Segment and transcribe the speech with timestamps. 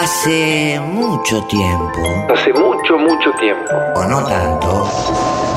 [0.00, 3.72] Hace mucho tiempo, Hace mucho, mucho tiempo.
[3.96, 4.88] o no tanto,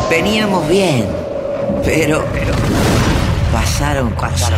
[0.10, 1.05] veníamos bien,
[1.86, 2.54] pero, pero
[3.54, 4.51] pasaron cosas.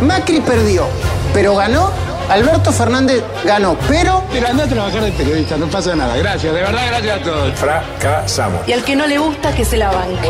[0.00, 0.86] Macri perdió,
[1.32, 1.90] pero ganó.
[2.28, 6.16] Alberto Fernández ganó, pero Pero anda a trabajar de periodista, no pasa nada.
[6.16, 7.52] Gracias, de verdad, gracias a todos.
[7.54, 8.68] Fracasamos.
[8.68, 10.28] Y al que no le gusta, que se la banque.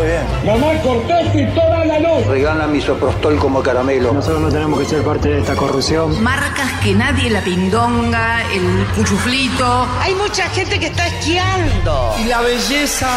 [2.28, 4.12] Regala misoprostol como caramelo.
[4.12, 6.22] Nosotros no tenemos que ser parte de esta corrupción.
[6.22, 9.86] Marcas que nadie, la pindonga, el cuchuflito.
[10.00, 12.14] Hay mucha gente que está esquiando.
[12.20, 13.08] y la belleza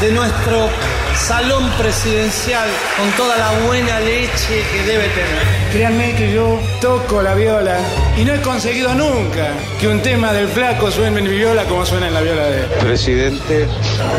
[0.00, 0.68] de nuestro
[1.16, 5.70] salón presidencial con toda la buena leche que debe tener.
[5.72, 7.78] Créanme que yo toco la viola
[8.16, 11.84] y no he conseguido nunca que un tema del flaco suene en mi viola como
[11.86, 12.66] suena en la viola de él.
[12.80, 13.68] Presidente,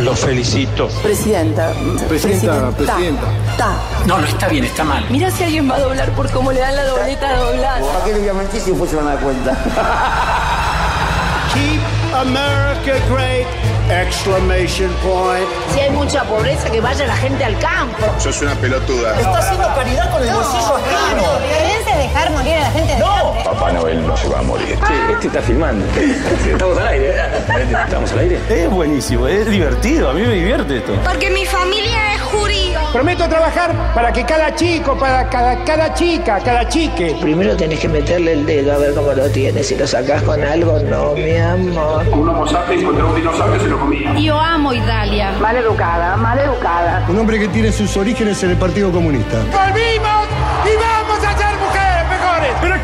[0.01, 0.87] lo felicito.
[1.01, 1.73] Presidenta.
[2.07, 3.27] Presidenta, presidenta.
[3.57, 3.75] Ta.
[4.05, 5.05] No, no está bien, está mal.
[5.09, 7.81] Mira si alguien va a doblar por cómo le dan la dobleta doblada.
[7.81, 9.51] ¿Para qué le voy a mentir si después se van a dar cuenta?
[11.53, 11.81] Keep
[12.15, 13.45] America great!
[13.91, 15.45] Exclamation point.
[15.73, 18.05] Si hay mucha pobreza, que vaya la gente al campo.
[18.19, 19.19] Sos una pelotuda.
[19.19, 21.23] Está haciendo caridad con el bolsillo ajeno.
[21.77, 23.43] Es dejar morir a la gente de hambre.
[23.43, 24.79] Papá Noel no se va a morir.
[25.11, 25.85] Este está filmando.
[26.49, 27.15] Estamos al aire.
[27.83, 28.39] Estamos al aire.
[28.49, 30.93] Es buenísimo, es divertido, a mí me divierte esto.
[31.03, 32.70] Porque mi familia es judío.
[32.91, 37.15] Prometo trabajar para que cada chico, para cada, cada chica, cada chique.
[37.21, 39.67] Primero tenés que meterle el dedo a ver cómo lo tienes.
[39.67, 42.05] Si lo sacás con algo, no, mi amor.
[42.09, 44.13] Un homo sapiens encontró un dinosaurio se lo comía.
[44.19, 45.31] Yo amo Italia.
[45.39, 47.05] Mal educada, mal educada.
[47.07, 49.37] Un hombre que tiene sus orígenes en el Partido Comunista.
[49.37, 50.27] ¡Volvimos!
[50.65, 51.00] ¡Y vamos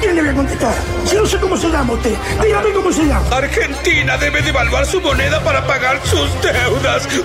[0.08, 0.74] quién le voy a contestar?
[1.12, 2.16] Yo no sé cómo se llama usted.
[2.42, 3.26] Dígame cómo se llama.
[3.36, 7.08] Argentina debe devaluar su moneda para pagar sus deudas.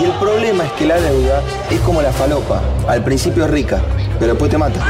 [0.00, 2.60] Y el problema es que la deuda es como la falopa.
[2.88, 3.80] Al principio es rica,
[4.18, 4.80] pero después te mata.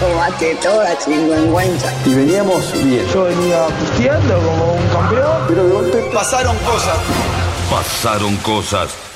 [0.00, 1.92] Tomate toda chingüengüenza.
[2.06, 3.06] Y veníamos bien.
[3.12, 6.96] Yo venía pisteando como un campeón, pero de golpe pasaron cosas.
[7.70, 9.09] Pasaron cosas.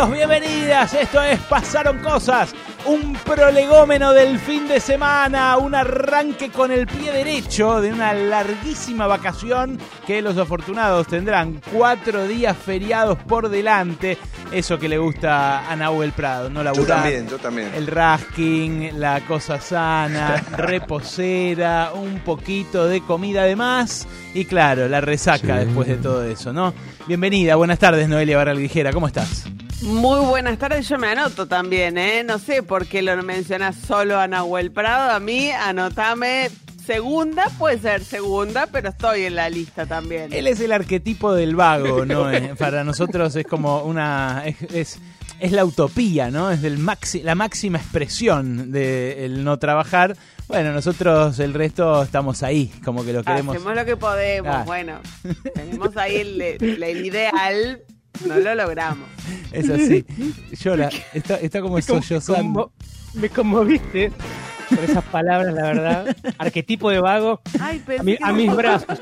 [0.00, 0.94] Bienvenidos, bienvenidas.
[0.94, 2.54] Esto es Pasaron Cosas,
[2.86, 9.06] un prolegómeno del fin de semana, un arranque con el pie derecho de una larguísima
[9.06, 14.16] vacación que los afortunados tendrán cuatro días feriados por delante.
[14.50, 17.06] Eso que le gusta a Nahuel Prado, no laburar.
[17.28, 17.70] yo también.
[17.74, 25.02] El rasking, la cosa sana, reposera, un poquito de comida de más y claro, la
[25.02, 26.72] resaca después de todo eso, ¿no?
[27.06, 29.44] Bienvenida, buenas tardes Noelia Barral Ligera, ¿cómo estás?
[29.82, 32.22] Muy buenas tardes, yo me anoto también, ¿eh?
[32.22, 36.50] No sé por qué lo mencionas solo a Nahuel Prado, a mí anotame
[36.84, 40.32] segunda, puede ser segunda, pero estoy en la lista también.
[40.32, 42.30] Él es el arquetipo del vago, ¿no?
[42.32, 44.42] Eh, Para nosotros es como una...
[44.44, 44.98] es, es,
[45.40, 46.50] es la utopía, ¿no?
[46.50, 50.14] Es del maxi, la máxima expresión del no trabajar.
[50.48, 53.56] Bueno, nosotros el resto estamos ahí, como que lo queremos...
[53.56, 54.64] Hacemos lo que podemos, Ah.
[54.66, 55.00] bueno,
[55.54, 56.42] tenemos ahí el-
[56.82, 57.80] el ideal,
[58.26, 59.08] no lo logramos.
[59.52, 60.04] Es así.
[60.52, 62.72] Llora, está, está como sollozando.
[63.14, 64.12] me conmoviste
[64.68, 66.16] con esas palabras, la verdad.
[66.38, 68.98] Arquetipo de vago Ay, pensé a, mi- que a mis brazos.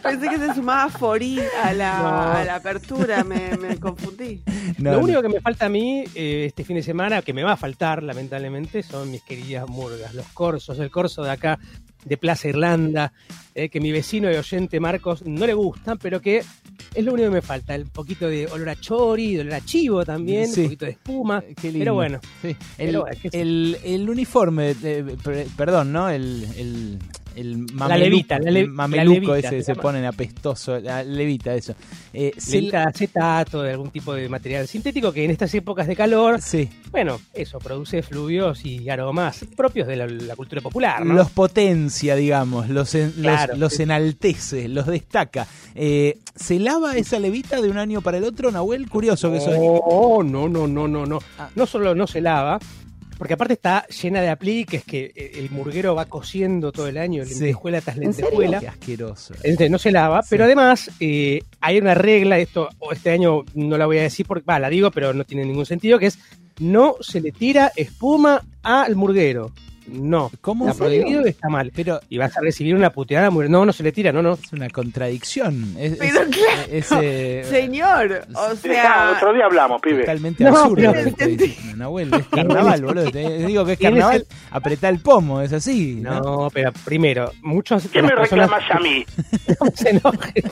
[0.00, 2.32] Pensé que se sumaba Forí a la, No.
[2.32, 4.44] a la apertura, me, me confundí.
[4.78, 5.04] No, Lo no.
[5.04, 7.56] único que me falta a mí eh, este fin de semana, que me va a
[7.56, 11.58] faltar lamentablemente, son mis queridas murgas, los corsos, el corso de acá
[12.04, 13.12] de Plaza Irlanda,
[13.54, 16.38] eh, que mi vecino y oyente Marcos no le gustan, pero que
[16.94, 19.60] es lo único que me falta, el poquito de olor a chori, de olor a
[19.64, 20.60] chivo también, Sí.
[20.62, 21.78] un poquito de espuma, Qué lindo.
[21.78, 22.20] pero bueno.
[22.42, 22.48] Sí.
[22.48, 26.08] El, Pero el, el uniforme, eh, per- perdón, ¿no?
[26.10, 26.98] El, el,
[27.36, 29.82] el La levita, la le- el mameluco la levita, ese se que se llama.
[29.82, 31.74] ponen apestoso, la levita, eso.
[32.12, 36.40] Eh, Levita acetato, de algún tipo de material sintético que en estas épocas de calor,
[36.42, 41.14] sí, bueno, eso produce fluidos y aromas propios de la, la cultura popular, ¿no?
[41.14, 43.82] los potencia, digamos, los, en- los- Claro, los, sí.
[43.84, 45.46] enaltece, los destaca.
[45.74, 48.88] Eh, ¿Se lava esa levita de un año para el otro, Nahuel?
[48.88, 49.56] Curioso que soy.
[49.58, 51.18] Oh, no, no, no, no, no.
[51.38, 51.48] Ah.
[51.54, 52.58] No solo no se lava,
[53.22, 57.24] porque aparte está llena de apliques que eh, el murguero va cociendo todo el año,
[57.24, 57.34] Sí.
[57.34, 58.30] lentejuela tras ¿En serio?
[58.30, 58.58] lentejuela.
[58.58, 59.34] Qué asqueroso.
[59.44, 60.28] Entonces no se lava, Sí.
[60.30, 64.26] pero además eh, hay una regla, esto o este año no la voy a decir,
[64.26, 66.18] porque, va, la digo, pero no tiene ningún sentido, que es
[66.58, 69.52] no se le tira espuma al murguero.
[69.86, 70.30] No.
[70.40, 70.68] ¿Cómo?
[70.68, 71.72] Está prohibido está mal.
[71.74, 73.48] Pero Y vas a recibir una puteada muy...
[73.48, 74.34] No, no se le tira, no, no.
[74.34, 75.74] es una contradicción.
[75.78, 80.00] Es, Pero es- claro, es, eh, Señor, o sea, otro día hablamos, pibe.
[80.00, 80.92] totalmente No, absurdo.
[80.92, 83.10] pero- estoy diciendo, Nahuel, es carnaval, boludo.
[83.10, 85.96] Te digo que es carnaval, apretá el pomo, es así.
[86.00, 86.20] ¿no?
[86.20, 87.88] No, pero primero, muchos...
[87.92, 89.04] ¿Qué me personas- reclamas a mí?
[89.60, 90.44] No se enojen.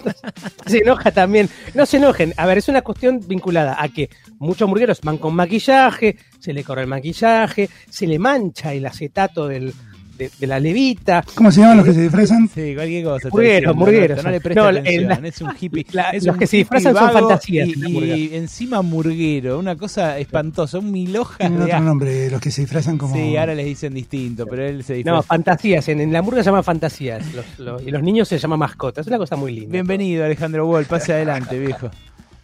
[0.66, 1.48] Se enoja también.
[1.74, 2.32] No se enojen.
[2.36, 6.64] A ver, es una cuestión vinculada a que muchos hamburgueros van con maquillaje, se le
[6.64, 9.72] corre el maquillaje, se le mancha el acetato del,
[10.18, 11.24] de, de la levita.
[11.34, 12.48] ¿Cómo se llaman los que se disfrazan?
[12.48, 13.28] Sí, cualquier cosa.
[13.28, 13.74] hamburgueros.
[13.76, 15.86] Roberto, No le No, la- atención, la- es un hippie.
[15.92, 20.78] la- es los un que se disfrazan son fantasías Y, encima hamburguero, una cosa espantosa,
[20.78, 23.14] un milhojas Tienen otro nombre, los que se disfrazan como.
[23.14, 25.16] Sí, ahora les dicen distinto, pero él se disfraza.
[25.16, 25.88] No, fantasías.
[25.88, 27.24] En, en la hamburguesa se llaman fantasías.
[27.34, 29.06] Los- los- y los niños se llaman mascotas.
[29.06, 29.72] Es una cosa muy linda.
[29.72, 31.90] Bienvenido, Alejandro Wall, pase adelante, viejo.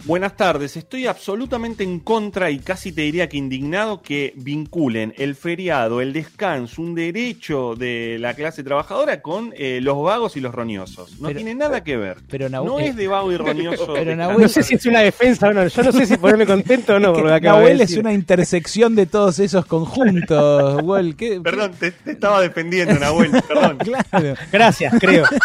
[0.06, 5.34] Buenas tardes, estoy absolutamente en contra y casi te diría que indignado que vinculen el
[5.34, 10.54] feriado, el descanso, un derecho de la clase trabajadora con eh, los vagos y los
[10.54, 11.18] roñosos.
[11.20, 12.18] No Pero- tiene nada que ver.
[12.30, 13.92] Pero Nahu- no eh, es de vago y roñoso.
[13.94, 14.12] pero.
[14.14, 15.66] Nahuel- No sé si es una defensa o no.
[15.66, 17.08] Yo no sé si ponerme contento o no.
[17.12, 20.82] lo que de Nahuel es una intersección de todos esos conjuntos.
[21.18, 23.78] ¿qué- Perdón, te, te estaba defendiendo, Nahuel, perdón.
[24.10, 24.34] Claro.
[24.52, 25.24] Gracias, creo.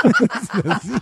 [0.54, 0.94] Es así,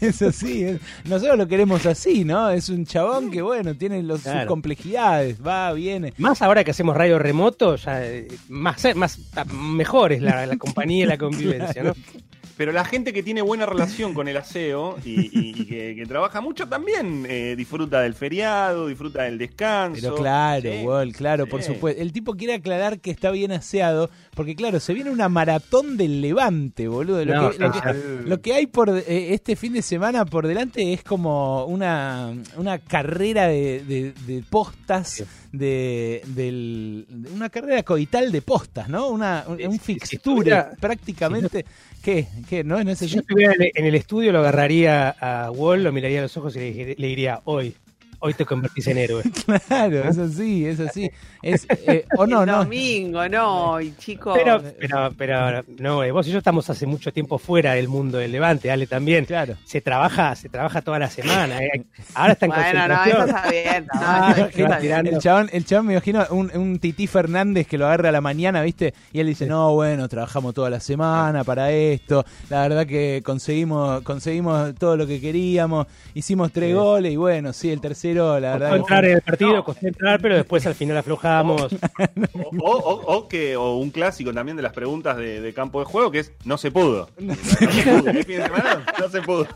[0.00, 0.62] es así.
[0.62, 2.48] es- Nosotros lo queremos así, ¿no?
[2.50, 6.12] Es un chabón que, bueno, tiene los, sus complejidades, va, viene.
[6.18, 10.56] Más ahora que hacemos radio remoto, ya eh, más, más ah, mejor es la, la
[10.56, 11.94] compañía y la convivencia, ¿no?
[12.58, 16.04] Pero la gente que tiene buena relación con el aseo y, y- y que, que
[16.06, 20.00] trabaja mucho también eh, disfruta del feriado, disfruta del descanso.
[20.02, 20.82] Pero claro, Sí.
[20.84, 22.02] Wall, claro, por supuesto.
[22.02, 26.20] El tipo quiere aclarar que está bien aseado, porque claro, se viene una maratón del
[26.20, 27.24] levante, boludo.
[27.24, 27.98] Lo, No, que, lo, que, claro.
[28.26, 32.78] lo que hay por eh, este fin de semana por delante es como una, una
[32.78, 39.08] carrera de, de- de postas, de, del, de una carrera coital de postas, ¿no?
[39.08, 41.64] Una, un, un fixture prácticamente.
[42.02, 42.26] ¿Qué?
[42.48, 42.64] ¿Qué?
[42.64, 42.82] ¿No?
[42.82, 46.22] ¿No es Si yo estuviera en el- estudio, lo agarraría a Wall, lo miraría a
[46.22, 47.74] los ojos y le diría, hoy,
[48.20, 49.22] hoy te convertís en héroe.
[49.68, 51.10] Claro, es así, es así.
[51.42, 52.58] Es, eh, o no, el no.
[52.64, 54.36] domingo, no, y chicos.
[54.36, 58.18] Pero, pero, pero, no, eh, vos y yo estamos hace mucho tiempo fuera del mundo
[58.18, 59.24] del Levante, Ale también.
[59.24, 59.56] Claro.
[59.64, 61.62] Se trabaja, se trabaja toda la semana.
[61.62, 61.84] eh.
[62.14, 63.16] Ahora está en bueno, no, concentración.
[63.28, 63.86] eso está bien.
[63.86, 65.06] no, Ah, eso está bien.
[65.06, 68.20] El chabón, el chabón me imagino un, un Tití Fernández que lo agarra a la
[68.20, 68.94] mañana, ¿viste?
[69.12, 72.24] Y él dice, no, bueno, trabajamos toda la semana para esto.
[72.50, 75.86] La verdad que conseguimos, conseguimos todo lo que queríamos.
[76.14, 77.80] Hicimos tres goles y bueno, sí, el
[78.14, 78.68] tercero, la verdad.
[78.70, 81.68] Costó entrar en el partido, costó entrar, pero después al final aflojamos.
[82.60, 85.84] O, o- o que, o un clásico también de las preguntas de, de campo de
[85.86, 87.08] juego que es no se pudo.
[87.18, 88.02] No.
[89.00, 89.46] No se pudo.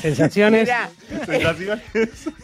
[0.00, 0.68] Sensaciones.
[1.26, 1.82] Sensaciones.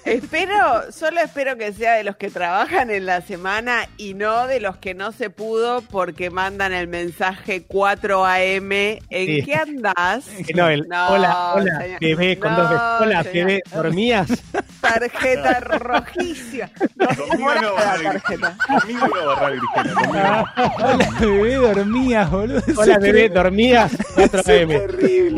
[0.04, 4.60] espero, solo espero que sea de los que trabajan en la semana y no de
[4.60, 8.72] los que no se pudo porque mandan el mensaje 4 AM.
[8.72, 9.42] ¿En Sí.
[9.44, 10.26] qué andás?
[10.54, 12.00] No, el, No, hola, hola, señor.
[12.00, 12.84] bebé, con No, dos veces.
[13.00, 13.46] Hola, señor.
[13.46, 14.28] bebé, ¿dormías?
[15.10, 15.60] Tarjeta.
[17.16, 18.56] Conmigo no borrar el tarjeta.
[18.80, 20.76] Conmigo no borrar el Cristina, conmigo.
[20.78, 22.62] Hola, bebé, dormías, boludo.
[22.76, 23.92] Hola, bebé, ¿dormías?
[24.14, 24.70] 4 AM.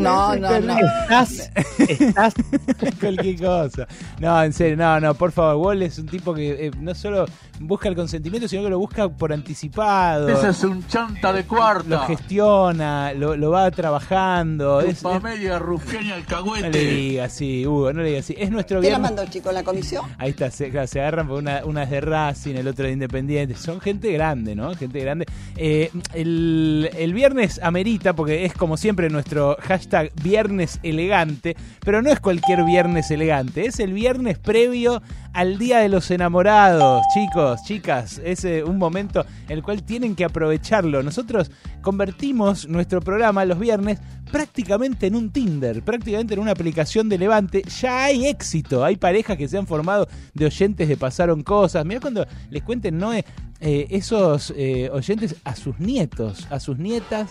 [0.01, 0.77] No, no, no.
[0.79, 2.33] Estás, estás
[2.99, 3.87] Cualquier cosa.
[4.19, 5.55] No, en serio, no, no, por favor.
[5.67, 7.25] Wall es un tipo que eh, no solo
[7.59, 10.29] busca el consentimiento, sino que lo busca por anticipado.
[10.29, 12.05] Ese es un chanta de Lo cuarta.
[12.07, 14.79] gestiona, lo, lo va trabajando.
[14.81, 16.77] Es, Chupa es- rufeña el no le cagüete.
[16.79, 18.35] diga así, Hugo, no le diga así.
[18.37, 19.17] Es nuestro ¿Quién la viernes.
[19.17, 20.05] mandó, chico, la comisión?
[20.17, 23.55] Ahí está, se, agarran una es de Racing, el otro de Independiente.
[23.55, 24.73] Son gente grande, ¿no?
[24.75, 25.25] Gente grande.
[25.55, 32.11] Eh, el, el viernes amerita, porque es como siempre nuestro hashtag viernes elegante, pero no
[32.11, 35.01] es cualquier viernes elegante, es el viernes previo
[35.33, 38.19] al Día de los Enamorados, chicos, chicas.
[38.23, 41.03] Es eh, un momento el cual tienen que aprovecharlo.
[41.03, 41.51] Nosotros
[41.81, 43.99] convertimos nuestro programa los viernes
[44.31, 47.63] prácticamente en un Tinder, prácticamente en una aplicación de Levante.
[47.81, 51.85] Ya hay éxito, hay parejas que se han formado de oyentes de Pasaron Cosas.
[51.85, 53.25] Mira cuando les cuenten, Noé,
[53.59, 57.29] eh, esos eh, oyentes a sus nietos, a sus nietas,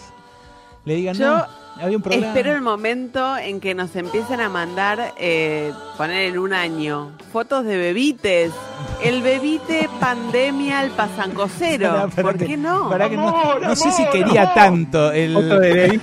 [0.84, 1.46] le digan, Yo no,
[1.80, 2.26] había un programa.
[2.28, 7.64] Espero el momento en que nos empiecen a mandar, eh, poner en un año, fotos
[7.64, 8.52] de bebites.
[9.02, 11.88] El bebite pandemia al pasancocero.
[11.88, 12.88] Pará, pará ¿Por qué no?
[12.88, 15.34] pará que no, no sé si quería tanto el...
[15.34, 16.00] foto de bebé,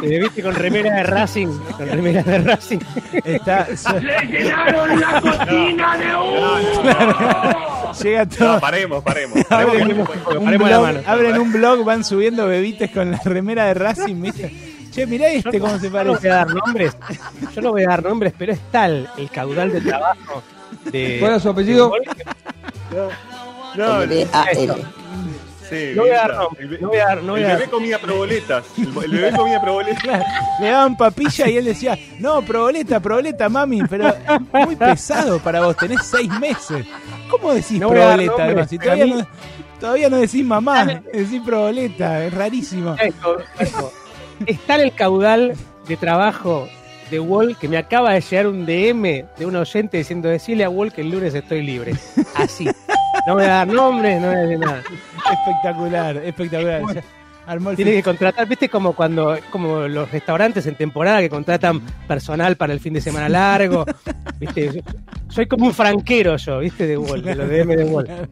[0.00, 1.48] de bebé con remera de Racing.
[1.76, 2.78] Con remera de Racing.
[3.24, 3.66] Está,
[4.00, 6.10] ¡Le llenaron la cocina de
[8.02, 8.54] llega todo...
[8.54, 9.38] No, paremos, paremos.
[9.50, 11.00] Abren, paremos un, un paremos la blog, mano.
[11.06, 14.79] abren un blog, van subiendo bebites con la remera de Racing, ¿viste?
[14.90, 16.30] Che, mirá este cómo se Yo no voy parece.
[16.30, 16.96] a dar nombres.
[17.54, 20.42] Yo no voy a dar nombres, pero es tal el caudal de trabajo
[20.90, 21.16] de.
[21.20, 21.92] ¿Cuál es su apellido?
[23.76, 24.74] No, L-A-L.
[25.68, 26.42] Sí, No voy a dar Violeta.
[26.42, 27.70] nombre, El, be- no voy a dar- no voy el a bebé dar.
[27.70, 28.64] comía proboletas.
[28.76, 30.24] El, el bebé comía proboletas.
[30.60, 34.16] Le daban papilla y él decía, no, proboleta, proboleta, mami, pero es
[34.66, 36.84] muy pesado para vos, tenés seis meses.
[37.30, 38.68] ¿Cómo decís No proboleta, nombres?
[38.68, 39.26] Si todavía mí- no,
[39.78, 42.96] todavía no decís mamá, decís proboleta, es rarísimo.
[43.00, 43.92] Eco, eco.
[44.46, 45.54] Está en el caudal
[45.86, 46.68] de trabajo
[47.10, 50.70] de Wall que me acaba de llegar un DM de un oyente diciendo decirle a
[50.70, 51.94] Wall que el lunes estoy libre.
[52.34, 52.66] Así.
[53.26, 54.82] No voy a dar nombres, no voy a decir nada.
[55.30, 57.04] Espectacular, espectacular.
[57.50, 61.80] Armó el Tiene que contratar, viste como cuando, como los restaurantes en temporada que contratan
[62.06, 63.84] personal para el fin de semana largo.
[64.38, 64.84] Viste,
[65.28, 68.08] soy como un franquero yo, viste, de Wall, de los DM de Wall.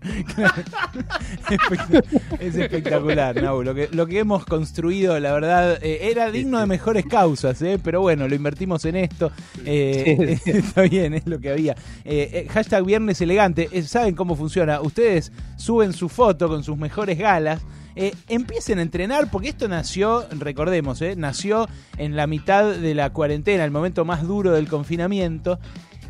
[2.38, 3.64] Es espectacular, Nau.
[3.64, 7.80] Lo que, lo que hemos construido, la verdad, eh, era digno de mejores causas, eh,
[7.82, 9.32] pero bueno, lo invertimos en esto.
[9.64, 11.74] Eh, está bien, es lo que había.
[12.04, 13.68] Eh, hashtag Viernes Elegante.
[13.82, 14.80] ¿Saben cómo funciona?
[14.80, 17.60] Ustedes suben su foto con sus mejores galas.
[18.00, 23.10] Eh, empiecen a entrenar porque esto nació, recordemos, eh, nació en la mitad de la
[23.10, 25.58] cuarentena, el momento más duro del confinamiento.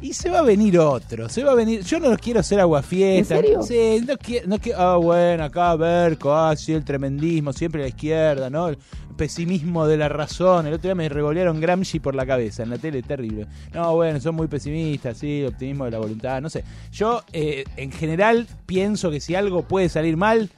[0.03, 1.83] Y se va a venir otro, se va a venir.
[1.83, 3.37] Yo no quiero ser aguafiesta.
[3.37, 3.63] ¿En serio?
[3.63, 4.47] Sí, no quiero.
[4.47, 8.69] No ah, bueno, acá Berco, ah, sí, el tremendismo, siempre la izquierda, ¿no?
[8.69, 8.79] El
[9.17, 10.67] pesimismo de la razón.
[10.67, 13.47] El otro día me revolearon Gramsci por la cabeza en la tele, terrible.
[13.73, 16.65] No, bueno, son muy pesimistas, sí, optimismo de la voluntad, no sé.
[16.93, 20.51] Yo, eh, en general, pienso que si algo puede salir mal,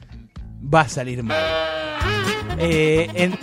[0.61, 1.37] va a salir mal.
[2.63, 3.37] Eh, en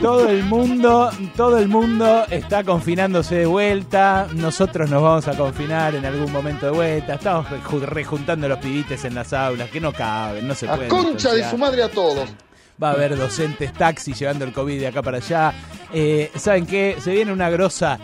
[0.00, 4.26] todo el mundo, todo el mundo está confinándose de vuelta.
[4.34, 7.14] Nosotros nos vamos a confinar en algún momento de vuelta.
[7.14, 10.90] Estamos reju- rejuntando los pibites en las aulas que no caben, no se La pueden.
[10.90, 12.28] concha de su madre a todos.
[12.82, 15.52] Va a haber docentes taxi llevando el COVID de acá para allá.
[15.92, 16.96] Eh, ¿Saben qué?
[17.00, 17.98] Se viene una grosa.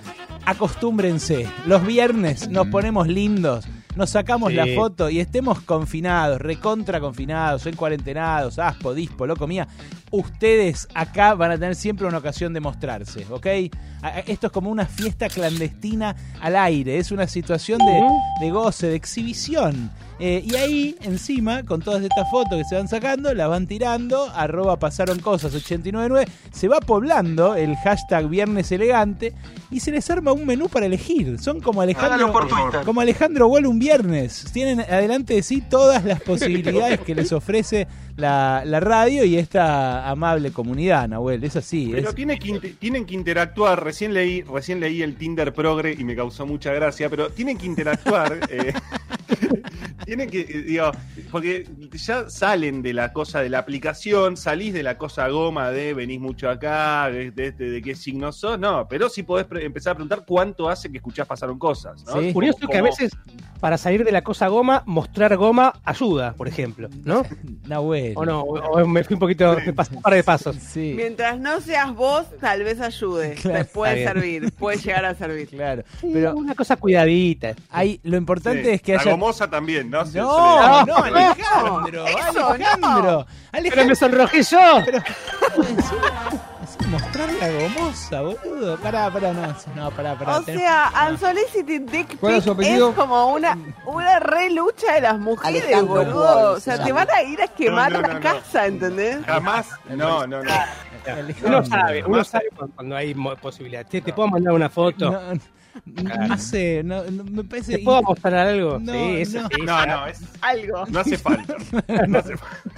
[0.47, 1.47] Acostúmbrense.
[1.67, 3.67] Los viernes nos ponemos lindos.
[3.97, 4.57] Nos sacamos Sí.
[4.57, 9.69] la foto y estemos confinados, recontra confinados, en cuarentenados, aspo, dispo, loco mía.
[10.11, 13.47] Ustedes acá van a tener siempre una ocasión de mostrarse, ¿ok?
[14.27, 16.99] Esto es como una fiesta clandestina al aire.
[16.99, 18.01] Es una situación de,
[18.41, 19.91] de goce, de exhibición.
[20.21, 24.31] Eh, y ahí, encima, con todas estas fotos que se van sacando, las van tirando,
[24.35, 29.33] arroba pasaron cosas 899, se va poblando el hashtag Viernes Elegante
[29.73, 31.39] y se les arma un menú para elegir.
[31.41, 32.85] Son como Alejandro, Hágalo por Twitter.
[32.85, 34.47] como Alejandro Wall un viernes.
[34.53, 40.09] Tienen adelante de sí todas las posibilidades que les ofrece la, la radio y esta
[40.09, 41.43] amable comunidad, Nahuel.
[41.43, 41.91] Es así.
[41.93, 43.83] Pero es- tiene que tienen que interactuar.
[43.83, 47.67] Recién leí, recién leí el Tinder Progre y me causó mucha gracia, pero tienen que
[47.67, 48.39] interactuar.
[48.51, 48.73] eh,
[50.05, 50.91] tienen que, eh, digo,
[51.31, 55.95] porque ya salen de la cosa de la aplicación, salís de la cosa goma de
[55.95, 59.93] venís mucho acá, de, de- de- de qué signo sos, no, pero sí podés empezar
[59.93, 62.21] a preguntar cuánto hace que escuchás pasaron cosas, ¿no?
[62.21, 62.33] Sí.
[62.33, 63.13] Curioso Como- que a veces
[63.61, 67.23] para salir de la cosa goma, mostrar goma ayuda, por ejemplo, ¿no?
[68.17, 70.57] O no, o o me fui un poquito, me pasé un par de pasos.
[70.57, 70.93] Sí.
[70.97, 73.35] Mientras no seas vos, tal vez ayude.
[73.45, 73.59] Claro.
[73.59, 75.49] Te puede servir, puede llegar a servir.
[75.49, 75.83] Claro.
[76.01, 77.55] Pero una cosa cuidadita.
[77.71, 79.11] hay, lo importante Sí, es que la haya.
[79.13, 80.05] gomosa también, ¿no?
[80.05, 84.83] Se- se le- No, no, No, Alejandro, eso Alejandro, Pero me Alejandro, sonrojé yo.
[84.85, 84.99] pero
[86.89, 88.77] mostrar la gomosa, boludo.
[88.79, 90.39] Pará, pará, no, no, pará, pará.
[90.39, 92.91] O ten- sea, unsolicited dick ¿Cuál es pic su apellido?
[92.91, 96.53] es como una, una re lucha de las mujeres, Alejandro boludo.
[96.53, 99.25] O sea, se te van a ir a quemar No, no, la no, casa, ¿entendés?
[99.27, 99.69] Jamás.
[99.89, 100.51] No, no, no.
[101.07, 101.59] Alejandro.
[101.59, 103.85] Uno sabe, uno sabe cuando- hay mo- posibilidad.
[103.87, 105.21] Te, te puedo mandar una foto.
[105.85, 107.79] No, sé, no, no, me parece.
[107.79, 108.79] ¿Te puedo mostrar algo?
[108.79, 109.49] No, sí, eso no.
[109.49, 109.63] sí.
[109.65, 110.85] No, no, es- Algo.
[110.89, 111.55] no hace falta.
[112.09, 112.35] No hace,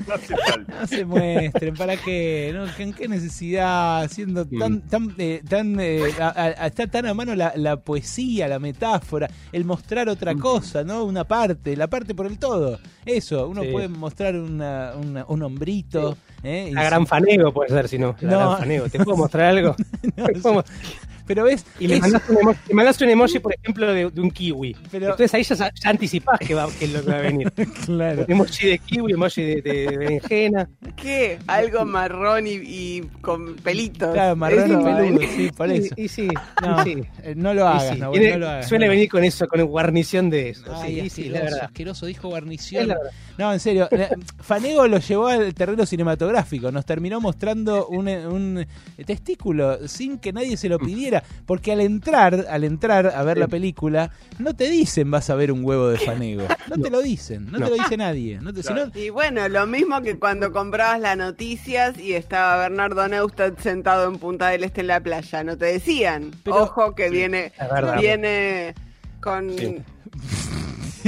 [0.06, 0.80] no hace falta.
[0.80, 2.52] No se muestren, ¿para qué?
[2.54, 2.64] ¿No?
[2.78, 4.08] ¿En qué necesidad?
[4.10, 6.28] Siendo tan, tan, eh, tan eh, a-
[6.62, 11.04] a- está tan a mano la, la poesía, la metáfora, el mostrar otra cosa, ¿no?
[11.04, 12.78] Una parte, la parte por el todo.
[13.04, 13.68] Eso, uno Sí.
[13.72, 16.16] puede mostrar una, una- un hombrito.
[16.42, 16.70] ¿eh?
[16.72, 18.16] La gran fanego puede ser, si no.
[18.20, 18.38] La No.
[18.38, 18.88] gran fanego.
[18.88, 19.74] ¿Te puedo mostrar algo?
[20.16, 20.78] No, Te puedo mostrar-
[21.26, 24.20] Pero ves, Y me mandaste un emoji, me mandaste un emoji, por ejemplo, de, de
[24.20, 24.76] un kiwi.
[24.90, 27.52] Pero- Entonces ahí ya, ya anticipás que, va, que es lo que va a venir.
[27.84, 28.24] claro.
[28.26, 30.68] Un emoji de kiwi, emoji de, de- de berenjena.
[30.96, 31.38] ¿Qué?
[31.46, 34.12] Algo marrón y, y con pelitos.
[34.12, 35.94] Claro, marrón y peludo, sí, por Y- eso.
[35.96, 36.28] Y, sí,
[36.62, 36.96] No, sí.
[37.34, 38.68] no lo hagas, sí, Nahuel, tiene- no lo hagas.
[38.68, 38.90] suele no.
[38.92, 40.64] venir con eso, con guarnición de eso.
[40.74, 41.64] Ay, sí, sí, la verdad.
[41.64, 42.88] asqueroso, dijo Es guarnición.
[42.88, 43.10] la verdad.
[43.38, 43.88] No, en serio,
[44.40, 48.66] Fanego lo llevó al terreno cinematográfico, nos terminó mostrando un, un
[49.04, 51.15] testículo sin que nadie se lo pidiera,
[51.46, 55.52] porque al entrar, al entrar a ver la película, no te dicen vas a ver
[55.52, 57.66] un huevo de Fanego, no te lo dicen, no, No.
[57.66, 61.16] te lo dice nadie, no te- no- Y bueno, lo mismo que cuando comprabas las
[61.16, 65.66] noticias y estaba Bernardo Neustadt sentado en Punta del Este en la playa, no te
[65.66, 67.52] decían, Pero- ojo que viene,
[68.00, 68.74] viene
[69.20, 69.82] con Sí.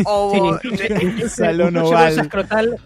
[0.05, 2.07] O Sí, Salón oval.
[2.07, 2.77] bolsa escrotal.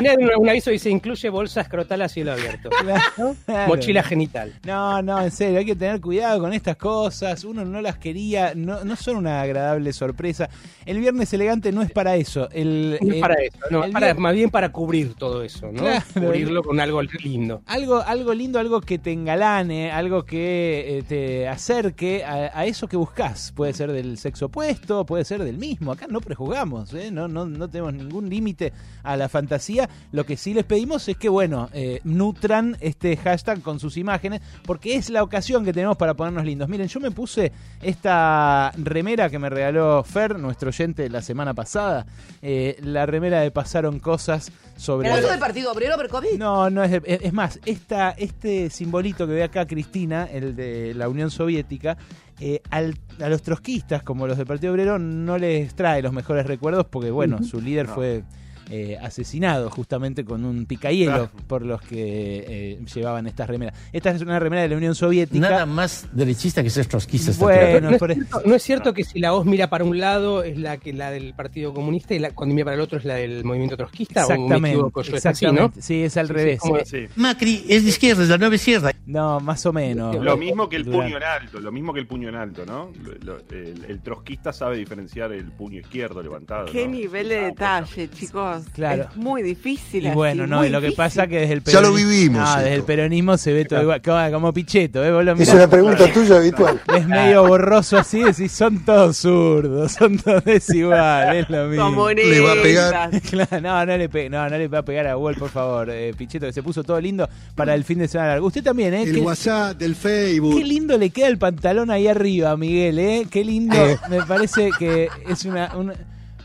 [0.00, 2.70] Mirá, un, aviso dice incluye bolsa escrotal a cielo abierto.
[2.84, 3.68] Claro.
[3.68, 4.52] Mochila genital.
[4.64, 7.44] No, no, en serio, hay que tener cuidado con estas cosas.
[7.44, 10.48] Uno no las quería, no, no son una agradable sorpresa.
[10.84, 12.48] El viernes elegante no es para eso.
[12.50, 15.82] El, No es el- para eso, no, para, más bien para cubrir todo eso, ¿no?
[15.82, 16.04] Claro.
[16.14, 17.62] Cubrirlo con algo lindo.
[17.66, 22.86] Algo, algo lindo, algo que te engalane, algo que eh, te acerque a, a eso
[22.86, 23.52] que buscas.
[23.52, 25.92] Puede ser del sexo opuesto, puede ser del mismo.
[25.92, 27.10] Acá no prejuzgamos, ¿eh?
[27.10, 29.88] no, no, no tenemos ningún límite a la fantasía.
[30.12, 34.40] Lo que sí les pedimos es que, bueno, eh, nutran este hashtag con sus imágenes,
[34.64, 36.68] porque es la ocasión que tenemos para ponernos lindos.
[36.68, 37.52] Miren, yo me puse
[37.82, 42.06] esta remera que me regaló Fer, nuestro oyente, la semana pasada.
[42.42, 45.08] eh, la remera de Pasaron Cosas sobre...
[45.10, 46.36] ¿Vos sos del Partido Obrero, Percovi?
[46.38, 50.54] No, no es, de- es es más, esta, este simbolito que ve acá Cristina, el
[50.56, 51.96] de la Unión Soviética,
[52.40, 56.46] eh, al- a los trotskistas, como los del Partido Obrero, no les trae los mejores
[56.46, 57.94] recuerdos porque, bueno, su líder No.
[57.94, 58.24] fue
[58.70, 61.30] eh, asesinado justamente con un picahielo Claro.
[61.46, 63.74] por los que eh, llevaban estas remeras.
[63.92, 65.38] Esta es una remera de la Unión Soviética.
[65.50, 67.32] Nada más derechista que ser trotskista.
[67.38, 70.42] Bueno, no, es cierto, no es cierto que si la voz mira para un lado
[70.42, 73.04] es la que la del Partido Comunista y la, cuando mira para el otro es
[73.04, 74.26] la del movimiento trotskista.
[74.26, 75.16] ¿O me Exactamente, equivoco yo?
[75.16, 75.50] Es así, ¿no?
[75.52, 75.82] exactamente.
[75.82, 76.60] Sí, es al Sí, revés.
[76.86, 76.98] Sí.
[77.16, 78.92] Macri es de izquierda, es la nueva izquierda.
[79.06, 80.16] No, más o menos.
[80.16, 81.02] Lo mismo que el Durán.
[81.02, 82.90] puño en alto, lo mismo que el puño en alto, ¿no?
[83.02, 86.66] Lo- lo- el, el trotskista sabe diferenciar el puño izquierdo levantado.
[86.72, 86.92] Qué ¿no?
[86.92, 88.53] nivel de detalle, chicos.
[88.74, 89.08] Claro.
[89.10, 90.04] Es muy difícil.
[90.04, 92.40] Y así, bueno, no, y lo que pasa que desde el Ya lo peronismo- vivimos
[92.42, 92.74] No, desde esto.
[92.76, 95.12] el peronismo se ve todo igual, como, como Pichetto, ¿eh?
[95.12, 96.80] Vos lo Es una pregunta tuya habitual.
[96.96, 101.84] es medio borroso así, decís, son todos zurdos, son todos desiguales, es lo mismo.
[101.84, 102.30] Comunistas.
[102.30, 103.10] Le va a pegar.
[103.30, 105.88] Claro, no, no le, pe- no, no le va a pegar a Wall, por favor,
[105.90, 108.46] eh, Pichetto, que se puso todo lindo para el fin de semana largo.
[108.46, 109.02] Usted también, ¿eh?
[109.02, 110.56] El Qué- WhatsApp del Facebook.
[110.58, 113.26] Qué lindo le queda el pantalón ahí arriba, Miguel, ¿eh?
[113.30, 113.76] Qué lindo.
[114.08, 115.92] Me parece que es una, un un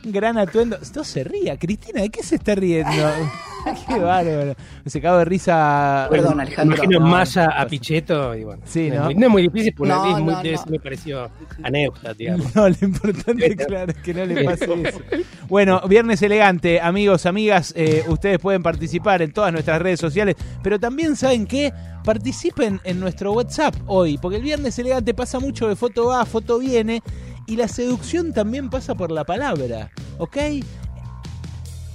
[0.04, 0.78] gran atuendo.
[0.96, 2.92] No se ría, Cristina, ¿de qué se está riendo?
[3.88, 4.56] qué bárbaro.
[4.86, 6.08] Se cago de risa.
[6.10, 6.78] Perdón, Alejandro.
[6.78, 8.62] Imagino No, más a, a Pichetto y bueno.
[8.66, 9.10] Sí, no, ¿no?
[9.10, 10.62] Es muy, difícil porque No, es muy, no, debe no.
[10.62, 11.30] ser muy parecido
[11.64, 12.56] a Neustadt, digamos.
[12.56, 15.02] No, lo importante, claro, es que no le pase eso.
[15.48, 20.80] Bueno, viernes elegante, amigos, amigas, eh, ustedes pueden participar en todas nuestras redes sociales, pero
[20.80, 25.76] también saben que participen en nuestro WhatsApp hoy, porque el viernes elegante pasa mucho de
[25.76, 27.04] foto va, foto viene,
[27.50, 30.38] y la seducción también pasa por la palabra, ¿ok?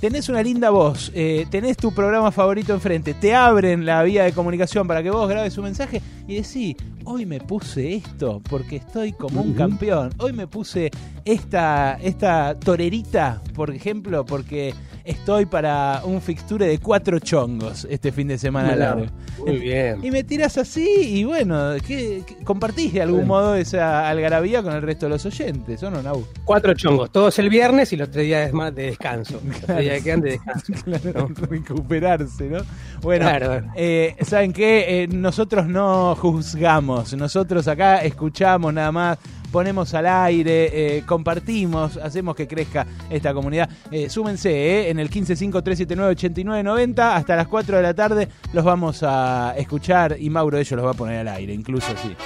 [0.01, 4.33] Tenés una linda voz, eh, tenés tu programa favorito enfrente, te abren la vía de
[4.33, 9.13] comunicación para que vos grabes un mensaje y decís, hoy me puse esto porque estoy
[9.13, 10.91] como un campeón, hoy me puse
[11.25, 18.29] esta, esta torerita, por ejemplo, porque estoy para un fixture de cuatro chongos este fin
[18.29, 19.07] de semana Muy largo.
[19.47, 20.05] Muy bien.
[20.05, 24.73] Y me tiras así y bueno, ¿qué, qué- compartís de algún modo esa algarabía con
[24.75, 26.25] el resto de los oyentes, ¿o no, Nau?
[26.45, 29.41] Cuatro chongos, todos el viernes y los tres días más de descanso.
[29.47, 30.73] Los tres días que quedan de descanso.
[30.85, 32.59] Claro, recuperarse, ¿no?
[33.03, 33.67] Bueno, Claro.
[33.77, 35.03] eh, ¿saben qué?
[35.03, 39.19] Eh, nosotros no juzgamos, nosotros acá escuchamos nada más,
[39.55, 43.71] ponemos al aire, eh, compartimos, hacemos que crezca esta comunidad.
[43.93, 49.55] Eh, súmense eh, en el 155-379-8990 hasta las 4 de la tarde los vamos a
[49.57, 52.17] escuchar y Mauro ellos los va a poner al aire, incluso si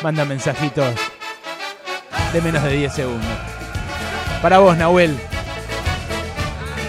[0.00, 0.94] manda mensajitos
[2.32, 3.26] de menos de 10 segundos.
[4.40, 5.18] Para vos, Nahuel.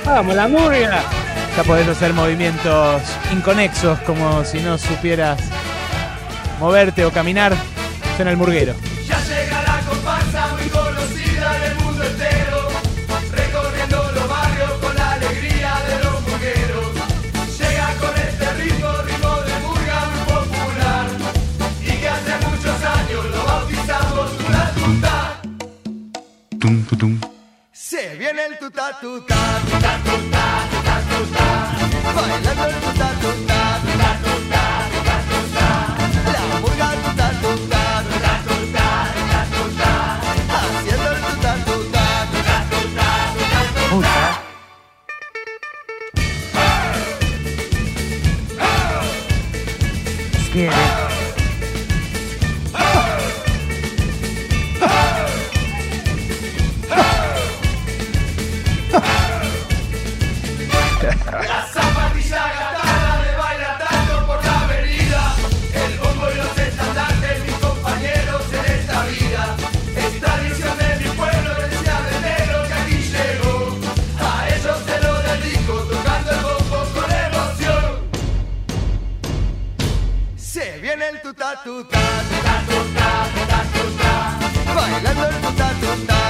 [0.06, 1.02] ¡Vamos, la murga!
[1.58, 3.02] Ya podés hacer movimientos
[3.34, 5.42] inconexos como si no supieras
[6.60, 7.56] moverte o caminar.
[8.16, 8.76] Suena el murguero.
[27.74, 31.46] Se viene el tuta tuta, tuta tuta, tuta tuta,
[32.16, 32.76] bailando el
[36.32, 39.90] la murga tuta tuta, tuta tuta, tuta tuta,
[40.78, 41.10] haciendo
[50.54, 51.01] el.
[81.64, 82.00] Tuta
[82.70, 84.12] tuta, tuta tuta,
[84.74, 86.21] Bailando tuta tuta,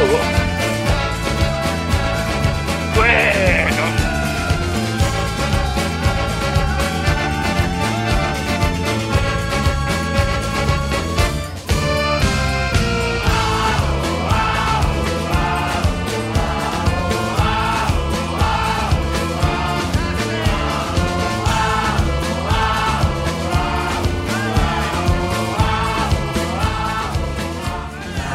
[0.00, 0.20] vos?
[2.96, 3.82] Bueno.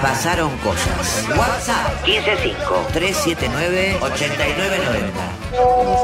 [0.02, 0.96] Pasaron cosas.
[1.38, 4.02] WhatsApp 155-379-8990.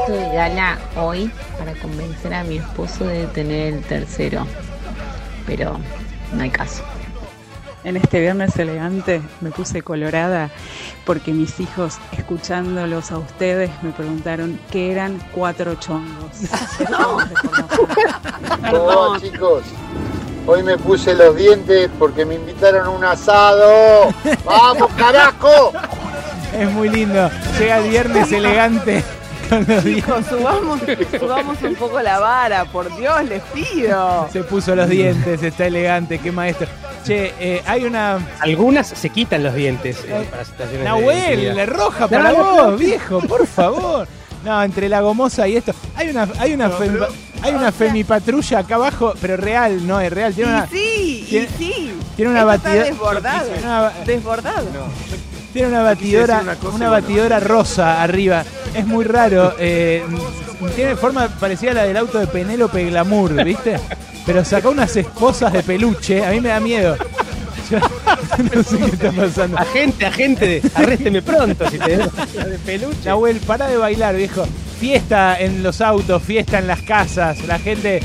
[0.00, 4.46] Esto de gala hoy para convencer a mi esposo de tener el tercero,
[5.44, 5.80] pero
[6.32, 6.84] no hay caso.
[7.82, 10.50] En este viernes elegante me puse colorada
[11.04, 16.30] porque mis hijos, escuchándolos a ustedes, me preguntaron qué eran cuatro chongos.
[18.72, 19.64] Hola chicos,
[20.46, 24.12] hoy me puse los dientes porque me invitaron a un asado.
[24.44, 25.72] ¡Vamos, carajo!
[26.58, 27.30] Es muy lindo.
[27.58, 29.02] Llega el viernes elegante
[29.48, 30.80] con los Chicos, subamos,
[31.18, 34.28] subamos un poco la vara, por Dios, les pido.
[34.32, 36.68] Se puso los dientes, está elegante, qué maestro.
[37.04, 38.18] Che, eh, hay una.
[38.40, 42.56] Algunas se quitan los dientes eh, para situaciones de Nahuel, la roja para No, vos,
[42.56, 44.08] no, viejo, por favor.
[44.44, 45.72] No, entre la gomosa y esto.
[45.96, 46.70] Hay una, hay una,
[47.44, 50.34] hay una femipatrulla acá abajo, pero real, no es real.
[50.34, 51.92] Tiene una, Sí, tiene- y sí.
[52.16, 52.82] tiene una Esto batidora.
[52.82, 53.48] Está desbordado.
[53.50, 54.66] Tiene una- Desbordado.
[55.52, 56.90] Tiene una batidora, una cosa una y bueno.
[57.06, 58.44] batidora rosa arriba.
[58.74, 59.54] Es muy raro.
[59.58, 60.02] eh,
[60.74, 63.78] tiene forma parecida a la del auto de Penélope Glamour, ¿viste?
[64.26, 66.24] Pero sacó unas esposas de peluche.
[66.24, 66.96] A mí me da miedo.
[67.70, 69.58] Yo no sé qué está pasando.
[69.58, 71.96] Agente, agente, arrésteme pronto si te
[72.48, 73.04] de peluche.
[73.04, 74.46] Nahuel, para de bailar, viejo.
[74.88, 77.42] Fiesta en los autos, fiesta en las casas.
[77.46, 78.00] La gente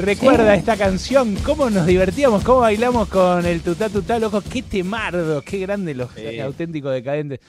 [0.00, 1.34] recuerda esta canción.
[1.44, 4.40] Cómo nos divertíamos, cómo bailamos con el tutá tutá, loco.
[4.40, 7.40] Qué temardo, qué grande los auténticos decadentes.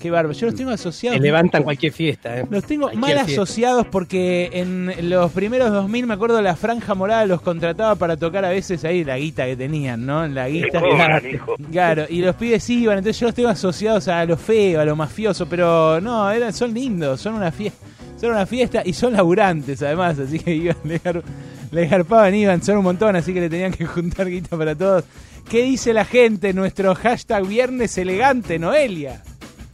[0.00, 0.38] Qué bárbaro.
[0.38, 1.18] Yo los tengo asociados.
[1.18, 2.38] Te levantan cualquier fiesta.
[2.38, 2.46] eh.
[2.48, 3.42] Los tengo Cualquier mal fiesta.
[3.42, 8.44] asociados porque en los primeros 2000 me acuerdo la franja morada los contrataba para tocar
[8.44, 10.24] a veces ahí la guita que tenían, ¿no?
[10.28, 10.78] La guita.
[10.80, 11.56] cobran, hijo.
[11.72, 14.94] Claro, y los pibes iban, entonces yo los tengo asociados a lo feo, a lo
[14.94, 17.84] mafioso, pero no, eran, son lindos, son una fiesta.
[18.22, 21.24] Son una fiesta y son laburantes además, así que iban, le, gar-
[21.72, 25.02] le garpaban, iban, son un montón, así que le tenían que juntar guita para todos.
[25.50, 26.52] ¿Qué dice la gente?
[26.54, 29.24] Nuestro hashtag viernes elegante, Noelia.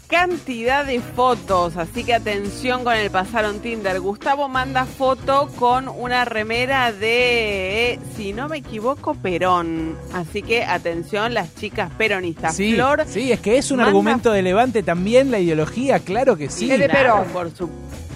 [0.08, 4.00] Cantidad de fotos, así que atención con el pasaron Tinder.
[4.00, 9.94] Gustavo manda foto con una remera de, si no me equivoco, Perón.
[10.14, 12.56] Así que atención las chicas peronistas.
[12.56, 16.38] Sí, Flor sí, es que es un manda argumento de levante también la ideología, claro
[16.38, 16.66] que sí.
[16.70, 17.68] Claro, Por, su-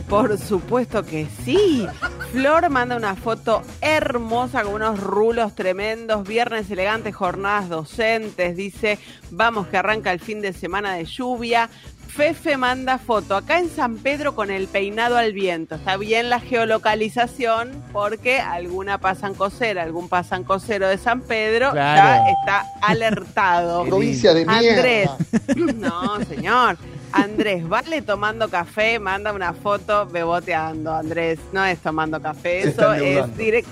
[0.09, 1.87] por supuesto que sí.
[2.33, 6.27] Flor manda una foto hermosa con unos rulos tremendos.
[6.27, 8.57] Viernes elegante, jornadas docentes.
[8.57, 8.99] Dice,
[9.31, 11.69] vamos que arranca el fin de semana de lluvia.
[12.09, 15.77] Fefe manda foto acá en San Pedro con el peinado al viento.
[15.77, 22.25] Está bien la geolocalización porque alguna pasan cosera, algún pasan cosero de San Pedro Claro.
[22.27, 23.85] ya está alertado.
[23.87, 24.59] Provincia de mierda.
[24.77, 25.11] Andrés,
[25.77, 26.77] no, señor.
[27.12, 31.38] Andrés, vale tomando café, manda una foto beboteando, Andrés.
[31.53, 33.37] No es tomando café, eso es, deudando.
[33.37, 33.66] direct-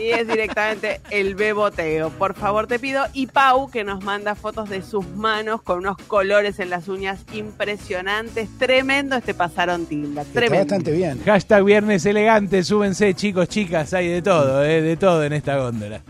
[0.00, 2.10] y es directamente el beboteo.
[2.10, 3.04] Por favor, te pido.
[3.12, 7.20] Y Pau, que nos manda fotos de sus manos con unos colores en las uñas
[7.32, 8.48] impresionantes.
[8.58, 10.24] Tremendo este pasaron Tilda.
[10.24, 10.90] Tremendo.
[10.90, 11.20] bien.
[11.24, 16.02] Hashtag viernes elegante, súbense chicos, chicas, hay de todo, eh, de todo en esta góndola.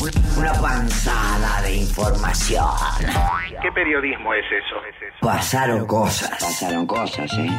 [0.00, 2.64] Una panzada de información.
[3.60, 4.76] ¿Qué periodismo es eso?
[5.20, 6.30] Pasaron cosas.
[6.30, 7.50] Pasaron cosas, ¿eh?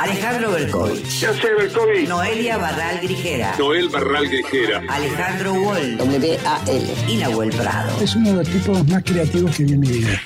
[0.00, 1.20] Alejandro Belkovich.
[1.20, 2.08] Yo sé, Belkovic.
[2.08, 3.54] Noelia Barral Grijera.
[3.56, 4.82] Noel Barral Quejera.
[4.88, 5.96] Alejandro Wall.
[5.98, 6.94] W-A-L.
[7.06, 8.02] Y Nahuel Prado.
[8.02, 10.20] Es uno de los tipos más creativos que vi en mi vida.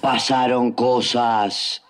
[0.00, 1.82] Pasaron cosas.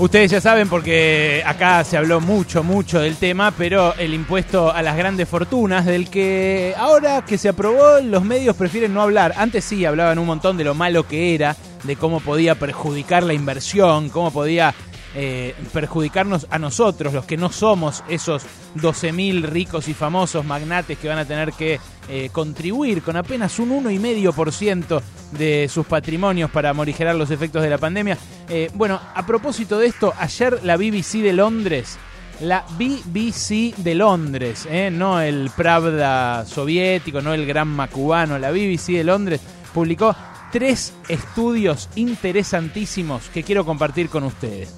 [0.00, 4.80] Ustedes ya saben porque acá se habló mucho, mucho del tema, pero el impuesto a
[4.80, 9.34] las grandes fortunas, del que ahora que se aprobó los medios prefieren no hablar.
[9.36, 13.34] Antes sí hablaban un montón de lo malo que era, de cómo podía perjudicar la
[13.34, 14.74] inversión, cómo podía
[15.14, 18.42] eh, perjudicarnos a nosotros, los que no somos esos
[18.76, 23.70] 12.000 ricos y famosos magnates que van a tener que eh, contribuir con apenas un
[23.84, 25.00] 1,5%
[25.32, 28.18] de sus patrimonios para morigerar los efectos de la pandemia.
[28.48, 31.98] Eh, bueno, a propósito de esto, ayer la BBC de Londres,
[32.40, 38.92] la BBC de Londres, eh, no el Pravda soviético, no el Granma cubano, la BBC
[38.92, 39.40] de Londres
[39.74, 40.16] publicó
[40.50, 44.74] tres estudios interesantísimos que quiero compartir con ustedes.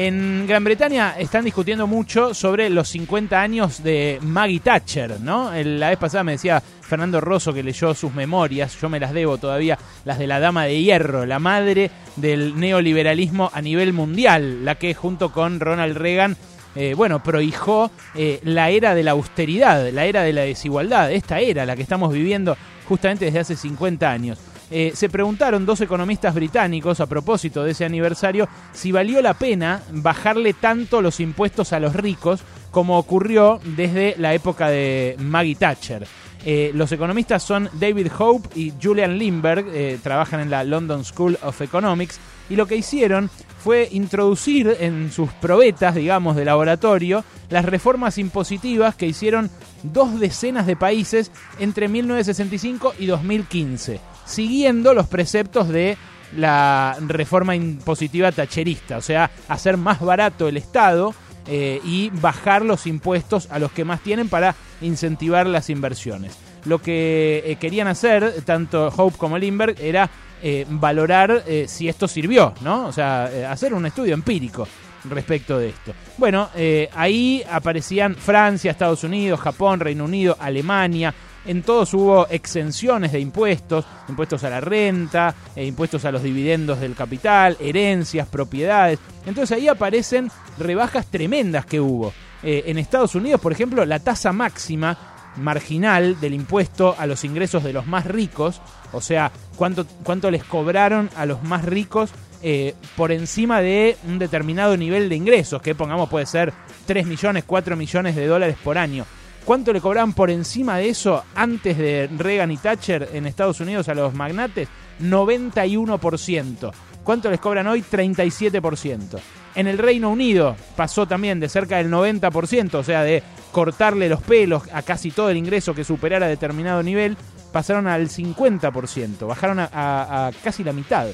[0.00, 5.50] En Gran Bretaña están discutiendo mucho sobre los 50 años de Maggie Thatcher, ¿no?
[5.52, 9.38] La vez pasada me decía Fernando Rosso que leyó sus memorias, yo me las debo
[9.38, 14.76] todavía, las de la Dama de Hierro, la madre del neoliberalismo a nivel mundial, la
[14.76, 16.36] que junto con Ronald Reagan
[16.76, 21.40] eh, bueno, prohijó eh, la era de la austeridad, la era de la desigualdad, esta
[21.40, 22.56] era la que estamos viviendo
[22.88, 24.38] justamente desde hace 50 años.
[24.70, 29.82] Eh, se preguntaron dos economistas británicos a propósito de ese aniversario si valió la pena
[29.92, 36.06] bajarle tanto los impuestos a los ricos como ocurrió desde la época de Maggie Thatcher.
[36.44, 41.38] Eh, los economistas son David Hope y Julian Lindbergh, eh, trabajan en la London School
[41.42, 43.28] of Economics, y lo que hicieron
[43.58, 49.50] fue introducir en sus probetas, digamos, de laboratorio, las reformas impositivas que hicieron
[49.82, 55.96] dos decenas de países entre 1965 y 2015, siguiendo los preceptos de
[56.36, 61.14] la reforma impositiva tacherista, o sea, hacer más barato el Estado
[61.46, 66.36] eh, y bajar los impuestos a los que más tienen para incentivar las inversiones.
[66.64, 70.10] Lo que eh, querían hacer, tanto Hope como Lindbergh, era
[70.42, 72.86] eh, valorar si esto sirvió, ¿no?
[72.86, 74.68] O sea, hacer un estudio empírico
[75.08, 75.94] respecto de esto.
[76.18, 76.50] Bueno,
[76.94, 81.14] ahí aparecían Francia, Estados Unidos, Japón, Reino Unido, Alemania.
[81.48, 86.78] En todos hubo exenciones de impuestos, impuestos a la renta, eh, impuestos a los dividendos
[86.78, 88.98] del capital, herencias, propiedades.
[89.24, 92.12] Entonces ahí aparecen rebajas tremendas que hubo.
[92.42, 94.98] Eh, en Estados Unidos, por ejemplo, la tasa máxima
[95.36, 98.60] marginal del impuesto a los ingresos de los más ricos,
[98.92, 102.10] o sea, cuánto, cuánto les cobraron a los más ricos
[102.42, 106.52] eh, por encima de un determinado nivel de ingresos, que pongamos puede ser
[106.86, 109.06] 3 millones, 4 millones de dólares por año.
[109.48, 113.88] ¿Cuánto le cobraban por encima de eso antes de Reagan y Thatcher en Estados Unidos
[113.88, 114.68] a los magnates?
[115.00, 116.70] 91%.
[117.02, 117.82] ¿Cuánto les cobran hoy?
[117.82, 119.18] 37%.
[119.54, 124.20] En el Reino Unido pasó también de cerca del 90%, o sea, de cortarle los
[124.20, 127.16] pelos a casi todo el ingreso que superara determinado nivel,
[127.50, 131.06] pasaron al 50%, bajaron a, a- a casi la mitad.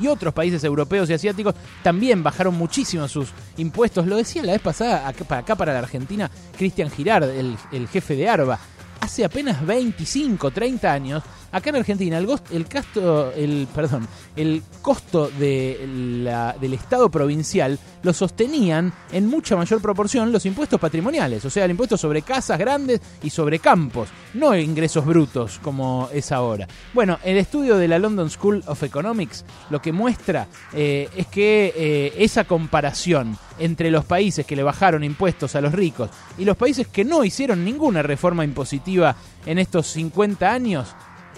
[0.00, 4.06] Y otros países europeos y asiáticos también bajaron muchísimo sus impuestos.
[4.06, 7.88] Lo decía la vez pasada, acá, para, acá para la Argentina, Cristian Girard, el, el
[7.88, 8.58] jefe de ARBA.
[9.00, 11.22] Hace apenas 25, 30 años,
[11.56, 19.26] acá en Argentina, el, gos- el, perdón, el costo del Estado provincial lo sostenían en
[19.26, 23.58] mucha mayor proporción los impuestos patrimoniales, o sea, el impuesto sobre casas grandes y sobre
[23.58, 26.66] campos, no ingresos brutos como es ahora.
[26.94, 31.72] Bueno, el estudio de la London School of Economics lo que muestra eh, es que
[31.76, 36.56] eh, esa comparación entre los países que le bajaron impuestos a los ricos y los
[36.56, 39.16] países que no hicieron ninguna reforma impositiva
[39.46, 40.88] en estos 50 años,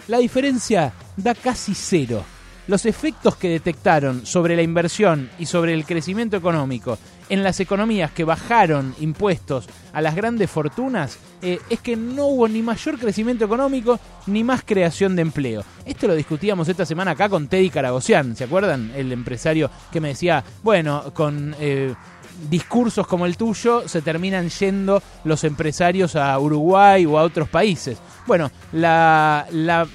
[0.09, 2.25] la diferencia da casi cero.
[2.67, 6.99] Los efectos que detectaron sobre la inversión y sobre el crecimiento económico
[7.31, 12.49] en las economías que bajaron impuestos a las grandes fortunas eh, es que no hubo
[12.49, 15.65] ni mayor crecimiento económico ni más creación de empleo.
[15.87, 18.93] Esto lo discutíamos esta semana acá con Teddy Caragosian, ¿se acuerdan?
[18.95, 21.55] El empresario que me decía, bueno, con...
[21.61, 21.95] eh,
[22.51, 27.99] discursos como el tuyo se terminan yendo los empresarios a Uruguay o a otros países.
[28.27, 29.47] Bueno, la,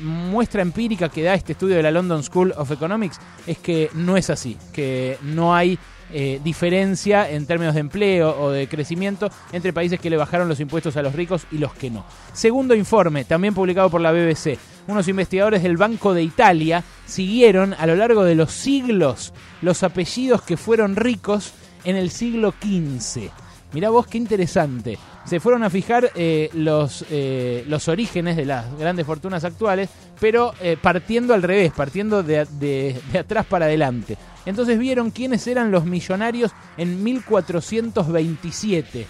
[0.01, 4.17] muestra empírica que da este estudio de la London School of Economics es que no
[4.17, 5.77] es así, que no hay
[6.12, 10.60] eh, diferencia en términos de empleo o de crecimiento entre países que le bajaron los
[10.60, 12.06] impuestos a los ricos y los que no.
[12.34, 17.86] Segundo informe, también publicado por la BBC, unos investigadores del Banco de Italia siguieron a
[17.88, 23.29] lo largo de los siglos los apellidos que fueron ricos en el siglo XV.
[23.73, 24.97] Mirá vos qué interesante.
[25.25, 30.53] se fueron a fijar eh, los, eh, los orígenes de las grandes fortunas actuales, pero
[30.61, 34.17] eh, partiendo al revés, partiendo de, de- de atrás para adelante.
[34.45, 39.07] Entonces vieron quiénes eran los millonarios en 1427.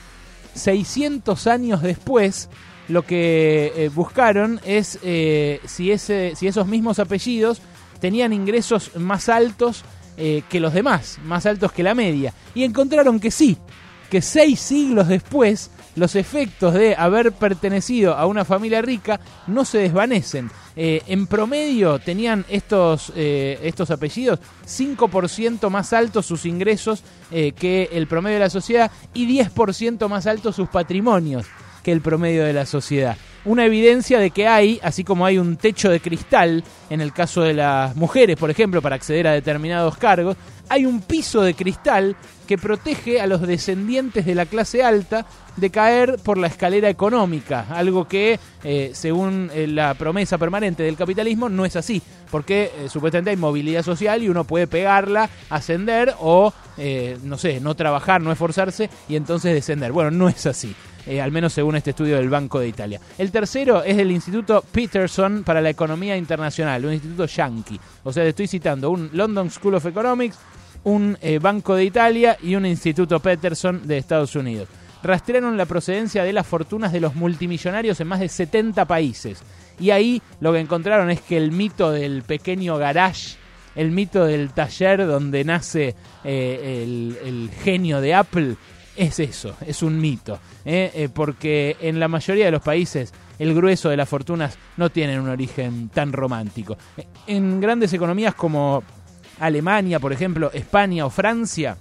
[0.53, 2.49] 600 años después,
[2.87, 4.99] lo que buscaron es
[5.65, 7.59] si, ese, si esos mismos apellidos
[7.99, 9.83] tenían ingresos más altos
[10.17, 12.33] eh, que los demás, más altos que la media.
[12.53, 13.57] Y encontraron que sí,
[14.09, 19.79] que seis siglos después los efectos de haber pertenecido a una familia rica no se
[19.79, 20.49] desvanecen.
[20.75, 28.07] Eh, en promedio tenían estos, eh, estos apellidos 5% más altos sus ingresos que el
[28.07, 31.47] promedio de la sociedad y 10% más altos sus patrimonios
[31.83, 33.17] que el promedio de la sociedad.
[33.45, 37.41] Una evidencia de que hay, así como hay un techo de cristal en el caso
[37.41, 40.37] de las mujeres, por ejemplo, para acceder a determinados cargos,
[40.69, 42.15] hay un piso de cristal
[42.47, 45.25] que protege a los descendientes de la clase alta
[45.57, 50.95] de caer por la escalera económica, algo que, eh, según eh, la promesa permanente del
[50.95, 52.01] capitalismo, no es así,
[52.31, 56.53] porque eh, supuestamente hay movilidad social y uno puede pegarla, ascender o,
[57.23, 59.91] no sé, no trabajar, no esforzarse y entonces descender.
[59.91, 60.75] Bueno, no es así.
[61.05, 62.99] Eh, al menos según este estudio del Banco de Italia.
[63.17, 67.79] El tercero es del Instituto Peterson para la Economía Internacional, un instituto yankee.
[68.03, 70.37] O sea, estoy citando un London School of Economics,
[70.85, 74.69] un eh, Banco de Italia y un Instituto Peterson de Estados Unidos.
[75.01, 79.39] Rastrearon la procedencia de las fortunas de los multimillonarios en más de 70 países.
[79.79, 83.35] Y ahí lo que encontraron es que el mito del pequeño garage,
[83.75, 88.55] el mito del taller donde nace eh, el genio de Apple,
[88.95, 90.39] es eso, es un mito.
[90.65, 90.91] ¿eh?
[90.93, 95.19] Eh, porque en la mayoría de los países el grueso de las fortunas no tienen
[95.19, 96.77] un origen tan romántico.
[97.27, 98.83] En grandes economías como
[99.39, 101.77] Alemania, por ejemplo, España o Francia,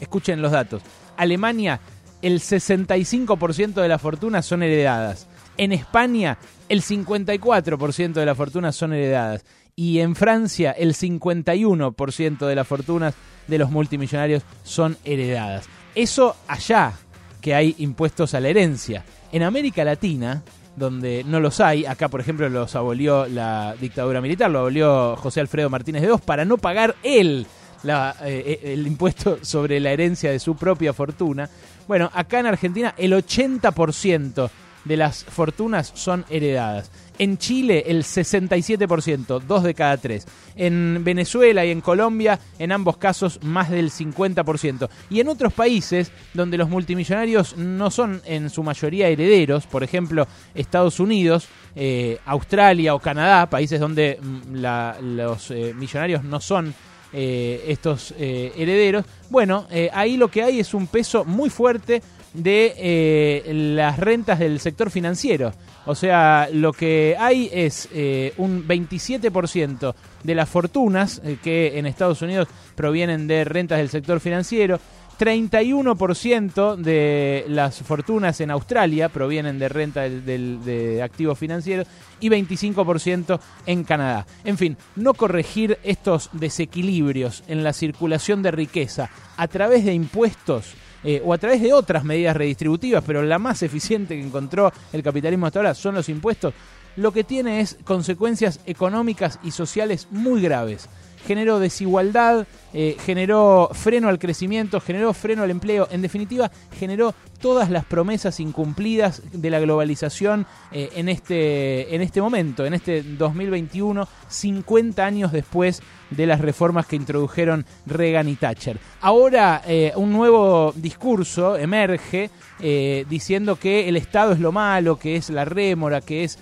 [0.00, 0.82] escuchen los datos.
[1.16, 1.80] Alemania,
[2.22, 5.28] el 65% de las fortunas son heredadas.
[5.56, 9.44] En España, el 54% de las fortunas son heredadas.
[9.76, 13.14] Y en Francia, el 51% de las fortunas
[13.46, 15.68] de los multimillonarios son heredadas.
[15.94, 16.92] Eso allá,
[17.40, 19.04] que hay impuestos a la herencia.
[19.32, 20.42] En América Latina,
[20.76, 25.40] donde no los hay, acá por ejemplo los abolió la dictadura militar, lo abolió José
[25.40, 27.46] Alfredo Martínez de Oz para no pagar él
[27.82, 31.48] la, eh, el impuesto sobre la herencia de su propia fortuna.
[31.86, 34.50] Bueno, acá en Argentina el 80%
[34.84, 36.90] de las fortunas son heredadas.
[37.18, 40.26] En Chile el 67%, dos de cada tres.
[40.56, 44.88] En Venezuela y en Colombia, en ambos casos, más del 50%.
[45.10, 50.26] Y en otros países donde los multimillonarios no son en su mayoría herederos, por ejemplo,
[50.54, 51.46] Estados Unidos,
[51.76, 56.74] eh, Australia o Canadá, países donde mm, la- los eh, millonarios no son
[57.12, 59.04] eh, estos eh, herederos.
[59.30, 62.02] Bueno, ahí lo que hay es un peso muy fuerte
[62.34, 65.52] de eh, las rentas del sector financiero.
[65.86, 71.86] O sea, lo que hay es eh, un 27% de las fortunas eh, que en
[71.86, 74.78] Estados Unidos provienen de rentas del sector financiero.
[75.16, 81.86] 31% de las fortunas en Australia provienen de renta de activos financieros
[82.18, 84.26] y 25% en Canadá.
[84.42, 90.74] En fin, no corregir estos desequilibrios en la circulación de riqueza a través de impuestos
[91.04, 95.02] eh, o a través de otras medidas redistributivas, pero la más eficiente que encontró el
[95.02, 96.54] capitalismo hasta ahora son los impuestos,
[96.96, 100.88] lo que tiene es consecuencias económicas y sociales muy graves.
[101.26, 107.14] Generó desigualdad, eh, generó freno al crecimiento, generó freno al empleo, en definitiva generó
[107.44, 113.02] todas las promesas incumplidas de la globalización eh, en, este, en este momento, en este
[113.02, 118.78] 2021, 50 años después de las reformas que introdujeron Reagan y Thatcher.
[119.02, 122.30] Ahora eh, un nuevo discurso emerge
[122.60, 126.38] eh, diciendo que el Estado es lo malo, que es la rémora, que es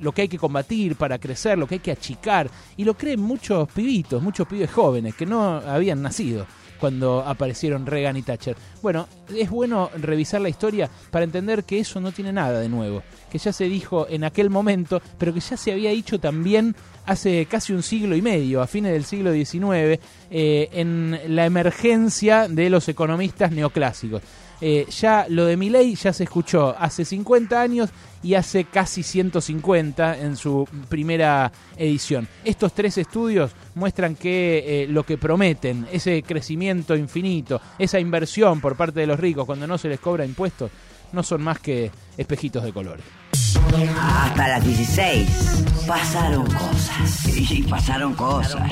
[0.00, 2.48] lo que hay que combatir para crecer, lo que hay que achicar.
[2.76, 6.46] Y lo creen muchos pibitos, muchos pibes jóvenes que no habían nacido
[6.82, 8.56] cuando aparecieron Reagan y Thatcher.
[8.82, 13.04] Bueno, es bueno revisar la historia para entender que eso no tiene nada de nuevo,
[13.30, 16.74] que ya se dijo en aquel momento, pero que ya se había dicho también
[17.06, 22.48] hace casi un siglo y medio, a fines del siglo XIX, eh, en la emergencia
[22.48, 24.20] de los economistas neoclásicos.
[24.64, 27.90] Eh, ya lo de Milley ya se escuchó hace 50 años
[28.22, 32.28] y hace casi 150 en su primera edición.
[32.44, 38.76] Estos tres estudios muestran que eh, lo que prometen, ese crecimiento infinito, esa inversión por
[38.76, 40.70] parte de los ricos cuando no se les cobra impuestos,
[41.10, 43.04] no son más que espejitos de colores.
[44.00, 47.26] Hasta las 16 pasaron cosas.
[47.50, 48.70] Y pasaron cosas.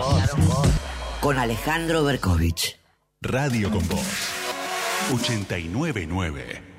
[1.21, 2.79] Con Alejandro Berkovich.
[3.21, 4.40] Radio con Voz.
[5.13, 6.71] 899.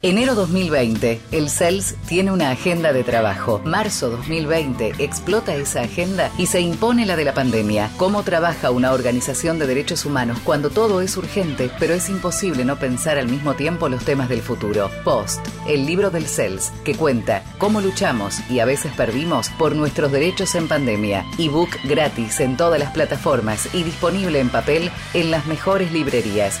[0.00, 3.60] Enero 2020, el CELS tiene una agenda de trabajo.
[3.64, 7.90] Marzo 2020, explota esa agenda y se impone la de la pandemia.
[7.96, 12.78] ¿Cómo trabaja una organización de derechos humanos cuando todo es urgente, pero es imposible no
[12.78, 14.88] pensar al mismo tiempo los temas del futuro?
[15.02, 20.12] Post, el libro del CELS, que cuenta cómo luchamos y a veces perdimos por nuestros
[20.12, 21.26] derechos en pandemia.
[21.38, 26.60] Ebook gratis en todas las plataformas y disponible en papel en las mejores librerías.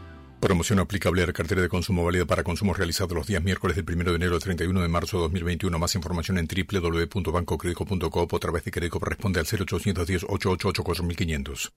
[0.41, 3.85] Promoción aplicable a la cartera de consumo válida para consumos realizados los días miércoles del
[3.87, 5.77] 1 de enero al 31 de marzo de 2021.
[5.77, 11.71] Más información en www.bancocredico.coop o a través de Credicop responde al 0810 888 4500.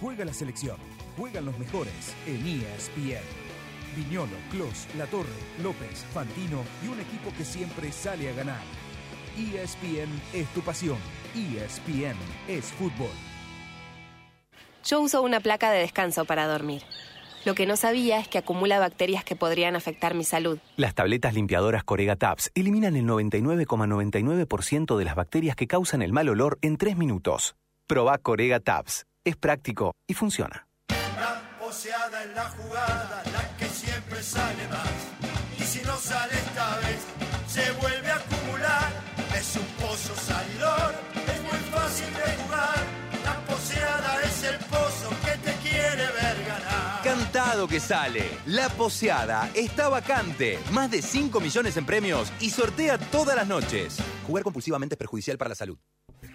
[0.00, 0.78] Juega la selección,
[1.18, 1.92] juegan los mejores
[2.26, 3.20] en ESPN.
[3.96, 5.28] Viñolo, Clos, Latorre,
[5.62, 8.62] López, Fantino y un equipo que siempre sale a ganar.
[9.36, 10.96] ESPN es tu pasión.
[11.34, 12.16] ESPN
[12.48, 13.12] es fútbol.
[14.86, 16.82] Yo uso una placa de descanso para dormir.
[17.44, 20.58] Lo que no sabía es que acumula bacterias que podrían afectar mi salud.
[20.76, 26.28] Las tabletas limpiadoras Corega Tabs eliminan el 99,99% de las bacterias que causan el mal
[26.28, 27.56] olor en 3 minutos.
[27.86, 29.06] Proba Corega Tabs.
[29.24, 30.66] Es práctico y funciona.
[31.58, 34.88] Poseada en la jugada, la que siempre sale más.
[35.58, 36.47] Y si no sale
[47.80, 48.24] Sale.
[48.46, 50.58] La poseada está vacante.
[50.72, 53.98] Más de 5 millones en premios y sortea todas las noches.
[54.26, 55.78] Jugar compulsivamente es perjudicial para la salud.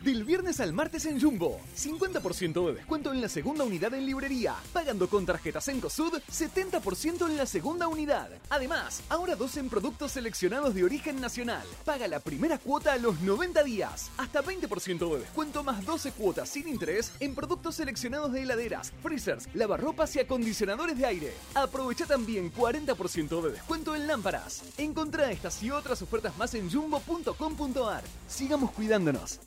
[0.04, 4.56] Del viernes al martes en Jumbo, 50% de descuento en la segunda unidad en librería.
[4.74, 8.30] Pagando con tarjetas en COSUD, 70% en la segunda unidad.
[8.50, 11.66] Además, ahora dos en productos seleccionados de origen nacional.
[11.86, 14.12] Paga la primera cuota a los 90 días.
[14.18, 19.48] Hasta 20% de descuento más 12 cuotas sin interés en productos seleccionados de heladeras, freezers,
[19.54, 21.34] lavarropas y acondicionadores de aire.
[21.56, 24.64] Aprovecha también 40% de descuento en lámparas.
[24.78, 28.04] Encontrá estas y otras ofertas más en jumbo.com.ar.
[28.28, 29.40] Sigamos cuidándonos.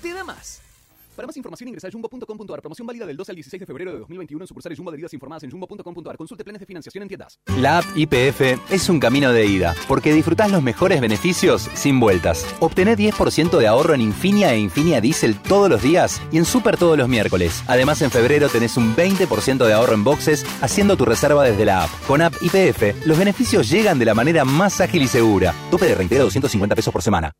[0.00, 0.60] Te da más.
[1.16, 2.60] Para más información ingresa a jumbo.com.ar.
[2.62, 5.42] Promoción válida del 12 al 16 de febrero de 2021 en sucursales Jumbo adheridas informadas
[5.42, 6.16] en jumbo.com.ar.
[6.16, 7.38] Consulte planes de financiación en tiendas.
[7.58, 8.40] La app IPF
[8.70, 12.46] es un camino de ida, porque disfrutás los mejores beneficios sin vueltas.
[12.60, 16.78] Obtené 10% de ahorro en Infinia e Infinia Diesel todos los días y en Super
[16.78, 17.62] todos los miércoles.
[17.66, 21.84] Además, en febrero tenés un 20% de ahorro en boxes haciendo tu reserva desde la
[21.84, 21.90] app.
[22.06, 25.54] Con app IPF, los beneficios llegan de la manera más ágil y segura.
[25.70, 27.32] Tope de reintegro 250 pesos por semana.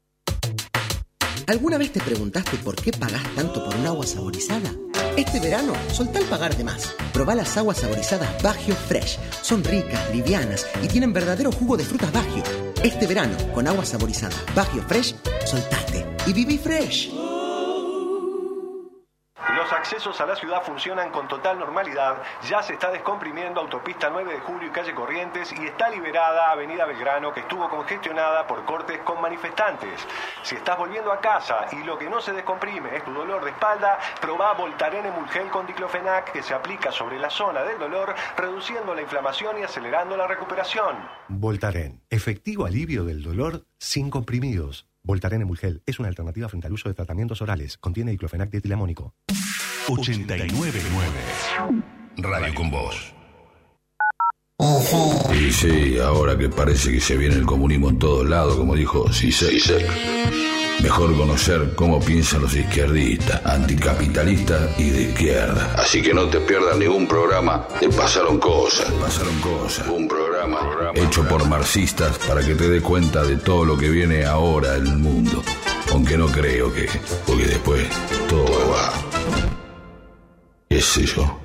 [1.47, 4.73] ¿Alguna vez te preguntaste por qué pagás tanto por un agua saborizada?
[5.17, 6.95] Este verano, soltá el pagar de más.
[7.13, 9.19] Probá las aguas saborizadas Bagio Fresh.
[9.43, 12.43] Son ricas, livianas y tienen verdadero jugo de frutas Bagio.
[12.83, 15.15] Este verano, con agua saborizada Bagio Fresh,
[15.45, 17.11] soltate y viví fresh.
[19.51, 22.23] Los accesos a la ciudad funcionan con total normalidad.
[22.49, 26.87] Ya se está descomprimiendo Autopista 9 de Julio y Calle Corrientes y está liberada Avenida
[26.87, 30.01] Belgrano que estuvo congestionada por cortes con manifestantes.
[30.43, 33.51] Si estás volviendo a casa y lo que no se descomprime es tu dolor de
[33.51, 38.95] espalda, probá Voltaren Emulgel con diclofenac que se aplica sobre la zona del dolor, reduciendo
[38.95, 40.97] la inflamación y acelerando la recuperación.
[41.29, 44.92] Voltaren, efectivo alivio del dolor sin comprimidos.
[45.05, 47.77] Voltaren Emulgel es una alternativa frente al uso de tratamientos orales.
[47.77, 49.15] Contiene diclofenac de etilamónico.
[49.89, 50.81] 899.
[52.19, 53.15] Radio con vos.
[55.35, 59.13] Y sí, ahora que parece que se viene el comunismo en todos lados, como dijo
[59.13, 60.52] Sisek.
[60.81, 65.75] Mejor conocer cómo piensan los izquierdistas, anticapitalistas y de izquierda.
[65.77, 68.91] Así que no te pierdas ningún programa de Pasaron Cosas.
[68.93, 69.87] Pasaron Cosas.
[69.89, 70.59] Un programa,
[70.95, 74.87] hecho por marxistas para que te des cuenta de todo lo que viene ahora en
[74.87, 75.43] el mundo.
[75.93, 76.89] Aunque no creo que,
[77.27, 77.87] porque después
[78.29, 78.93] todo va.
[80.69, 81.43] ¿Qué sé yo?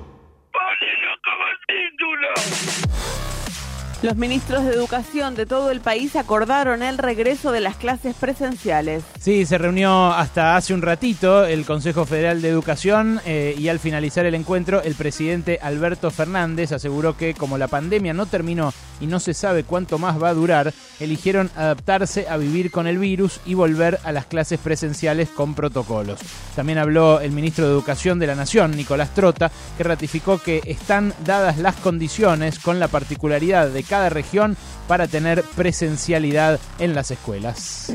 [4.00, 9.02] Los ministros de Educación de todo el país acordaron el regreso de las clases presenciales.
[9.18, 13.80] Sí, se reunió hasta hace un ratito el Consejo Federal de Educación eh, y al
[13.80, 19.06] finalizar el encuentro el presidente Alberto Fernández aseguró que como la pandemia no terminó y
[19.06, 23.40] no se sabe cuánto más va a durar, eligieron adaptarse a vivir con el virus
[23.46, 26.20] y volver a las clases presenciales con protocolos.
[26.56, 31.14] También habló el ministro de Educación de la Nación, Nicolás Trota, que ratificó que están
[31.24, 37.92] dadas las condiciones con la particularidad de cada región para tener presencialidad en las escuelas.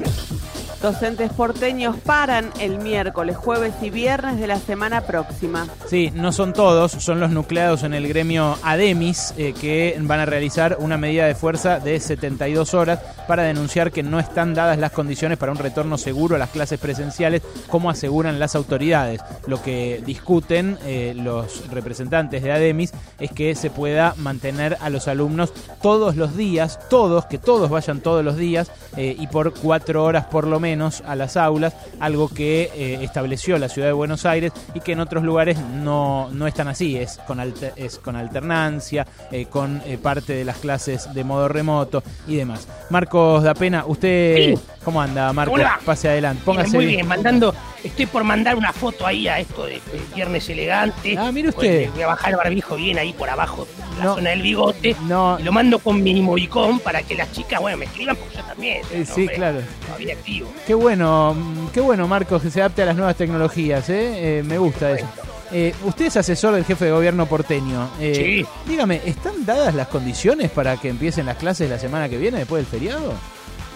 [0.83, 5.65] Docentes porteños paran el miércoles, jueves y viernes de la semana próxima.
[5.87, 10.25] Sí, no son todos, son los nucleados en el gremio ADEMIS eh, que van a
[10.25, 14.91] realizar una medida de fuerza de 72 horas para denunciar que no están dadas las
[14.91, 19.21] condiciones para un retorno seguro a las clases presenciales, como aseguran las autoridades.
[19.47, 25.07] Lo que discuten eh, los representantes de ADEMIS es que se pueda mantener a los
[25.07, 30.03] alumnos todos los días, todos, que todos vayan todos los días eh, y por cuatro
[30.03, 34.25] horas por lo menos a las aulas, algo que eh, estableció la ciudad de Buenos
[34.25, 37.39] Aires y que en otros lugares no, no están así, es con,
[37.75, 39.07] es con alternancia,
[39.49, 42.67] con parte de las clases de modo remoto y demás.
[42.89, 45.61] Marcos da pena, usted, ¿cómo anda, Marcos?
[45.85, 47.53] Pase adelante, póngase Muy bien, mandando,
[47.83, 49.81] estoy por mandar una foto ahí a esto de,
[50.15, 51.15] viernes elegante.
[51.17, 51.89] Ah, mire usted.
[51.91, 53.67] voy a bajar el barbijo bien ahí por abajo,
[53.99, 54.95] la zona del bigote.
[55.07, 55.37] No.
[55.39, 58.43] Y lo mando con mi movicón para que las chicas, bueno, me escriban porque yo
[58.43, 58.81] también.
[59.05, 59.59] sí, claro.
[59.85, 60.51] Todavía activo.
[60.65, 61.35] Qué bueno,
[61.73, 64.39] qué bueno, Marcos, que se adapte a las nuevas tecnologías, ¿eh?
[64.39, 65.07] eh me gusta eso.
[65.53, 67.87] Eh, usted es asesor del jefe de gobierno porteño.
[67.99, 68.69] Eh, sí.
[68.69, 72.63] Dígame, ¿están dadas las condiciones para que empiecen las clases la semana que viene, después
[72.63, 73.13] del feriado?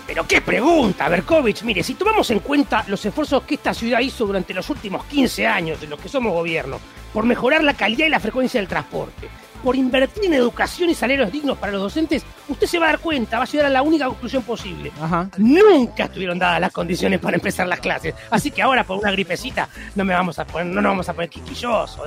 [0.08, 1.64] Pero qué pregunta, Berkovich.
[1.64, 5.46] Mire, si tomamos en cuenta los esfuerzos que esta ciudad hizo durante los últimos 15
[5.46, 6.80] años de los que somos gobierno,
[7.14, 9.30] por mejorar la calidad y la frecuencia del transporte,
[9.64, 13.00] por invertir en educación y salarios dignos para los docentes, usted se va a dar
[13.00, 14.92] cuenta, va a llegar a la única conclusión posible.
[15.38, 18.14] Nunca estuvieron dadas las condiciones para empezar las clases.
[18.30, 21.14] Así que ahora, por una gripecita, no me vamos a poner, no nos vamos a
[21.14, 22.02] poner quisquillosos.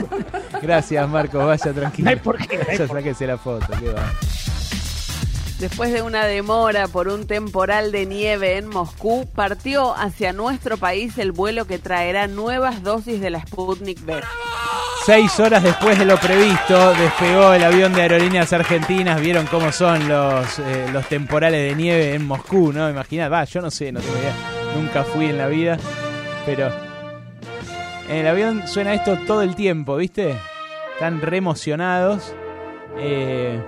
[0.62, 2.04] Gracias, Marcos, vaya tranquilo.
[2.04, 2.78] No hay por qué.
[2.78, 4.12] No sáquese la foto, qué va.
[5.60, 11.18] Después de una demora por un temporal de nieve en Moscú, partió hacia nuestro país
[11.18, 14.22] el vuelo que traerá nuevas dosis de la Sputnik V.
[15.04, 19.20] Seis horas después de lo previsto, despegó el avión de aerolíneas argentinas.
[19.20, 22.88] Vieron cómo son los, eh, los temporales de nieve en Moscú, ¿no?
[22.88, 24.00] Imaginad, va, yo no sé, no.
[24.74, 25.76] Nunca fui en la vida,
[26.46, 26.72] pero
[28.08, 30.38] en el avión suena esto todo el tiempo, ¿viste?
[30.94, 32.34] Están re emocionados.
[32.96, 33.60] Eh,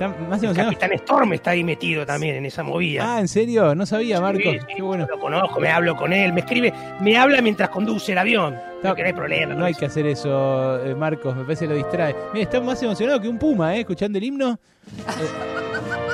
[0.00, 3.16] el Capitán Storm está ahí metido también en esa movida.
[3.16, 3.74] Ah, ¿en serio?
[3.74, 4.56] No sabía, Marcos.
[4.74, 5.06] Qué bueno.
[5.08, 8.56] Lo conozco, me hablo con él, me escribe, me habla mientras conduce el avión.
[8.82, 9.54] No, que no hay problema.
[9.54, 12.14] No hay que hacer eso, eh, Marcos, me parece que lo distrae.
[12.32, 13.80] Mira, está más emocionado que un puma, ¿eh?
[13.80, 14.58] Escuchando el himno.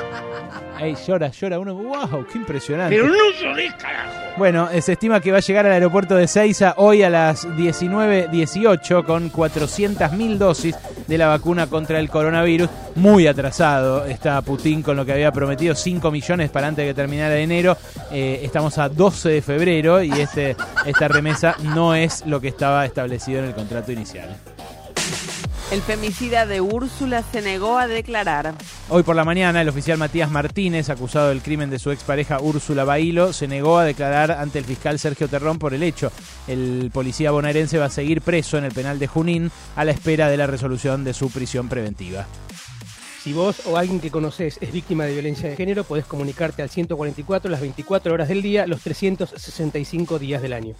[0.79, 1.75] Ey, llora, llora uno.
[1.75, 2.25] ¡Wow!
[2.31, 2.95] ¡Qué impresionante!
[2.95, 4.21] Pero no lloré, carajo.
[4.37, 7.47] Bueno, eh, se estima que va a llegar al aeropuerto de Seiza hoy a las
[7.47, 12.69] 19.18 con 400.000 dosis de la vacuna contra el coronavirus.
[12.95, 16.95] Muy atrasado está Putin con lo que había prometido, 5 millones para antes de que
[16.95, 17.77] terminara enero.
[18.11, 20.55] Eh, estamos a 12 de febrero y este,
[20.85, 24.35] esta remesa no es lo que estaba establecido en el contrato inicial.
[25.71, 28.53] El femicida de Úrsula se negó a declarar.
[28.89, 32.83] Hoy por la mañana, el oficial Matías Martínez, acusado del crimen de su expareja Úrsula
[32.83, 36.11] Bailo, se negó a declarar ante el fiscal Sergio Terrón por el hecho.
[36.45, 40.29] El policía bonaerense va a seguir preso en el penal de Junín a la espera
[40.29, 42.27] de la resolución de su prisión preventiva.
[43.23, 46.69] Si vos o alguien que conoces es víctima de violencia de género, podés comunicarte al
[46.69, 50.75] 144 las 24 horas del día, los 365 días del año.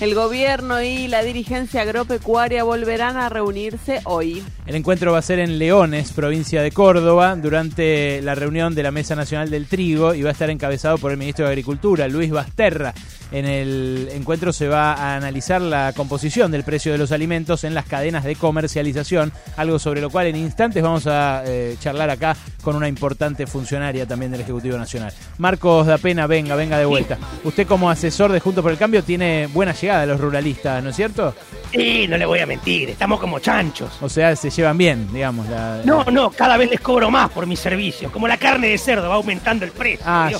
[0.00, 4.42] El gobierno y la dirigencia agropecuaria volverán a reunirse hoy.
[4.66, 8.90] El encuentro va a ser en Leones, provincia de Córdoba, durante la reunión de la
[8.90, 12.30] Mesa Nacional del Trigo y va a estar encabezado por el ministro de Agricultura, Luis
[12.30, 12.92] Basterra.
[13.30, 17.74] En el encuentro se va a analizar la composición del precio de los alimentos en
[17.74, 22.36] las cadenas de comercialización, algo sobre lo cual en instantes vamos a eh, charlar acá
[22.62, 25.12] con una importante funcionaria también del Ejecutivo Nacional.
[25.38, 27.18] Marcos da pena, venga, venga de vuelta.
[27.42, 30.90] Usted como asesor de Juntos por el Cambio tiene buena llegada a los ruralistas, ¿no
[30.90, 31.34] es cierto?
[31.72, 33.90] Sí, no le voy a mentir, estamos como chanchos.
[34.00, 35.46] O sea, se llevan bien, digamos.
[35.84, 38.10] No, no, cada vez les cobro más por mis servicios.
[38.12, 40.04] Como la carne de cerdo va aumentando el precio.
[40.06, 40.30] Ah,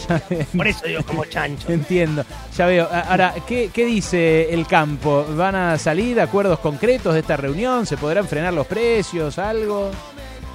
[0.57, 1.69] por eso digo como chanchos.
[1.69, 2.25] Entiendo,
[2.57, 2.89] ya veo.
[3.09, 5.27] Ahora, ¿qué, ¿qué dice el campo?
[5.37, 7.87] ¿Van a salir acuerdos concretos de esta reunión?
[7.87, 9.39] ¿Se podrán frenar los precios?
[9.39, 9.91] ¿Algo?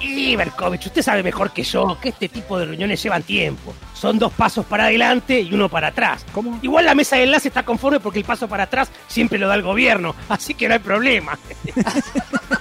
[0.00, 3.74] Y Berkovich, usted sabe mejor que yo que este tipo de reuniones llevan tiempo.
[3.94, 6.24] Son dos pasos para adelante y uno para atrás.
[6.32, 6.58] ¿Cómo?
[6.62, 9.54] Igual la mesa de enlace está conforme porque el paso para atrás siempre lo da
[9.54, 11.38] el gobierno, así que no hay problema.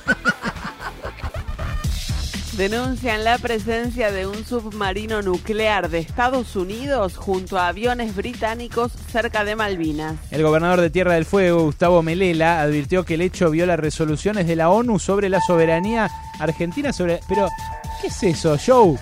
[2.59, 9.45] denuncian la presencia de un submarino nuclear de Estados Unidos junto a aviones británicos cerca
[9.45, 10.17] de Malvinas.
[10.29, 14.57] El gobernador de Tierra del Fuego, Gustavo Melela, advirtió que el hecho viola resoluciones de
[14.57, 17.21] la ONU sobre la soberanía argentina sobre...
[17.29, 17.47] Pero,
[18.01, 18.99] ¿qué es eso, Joe?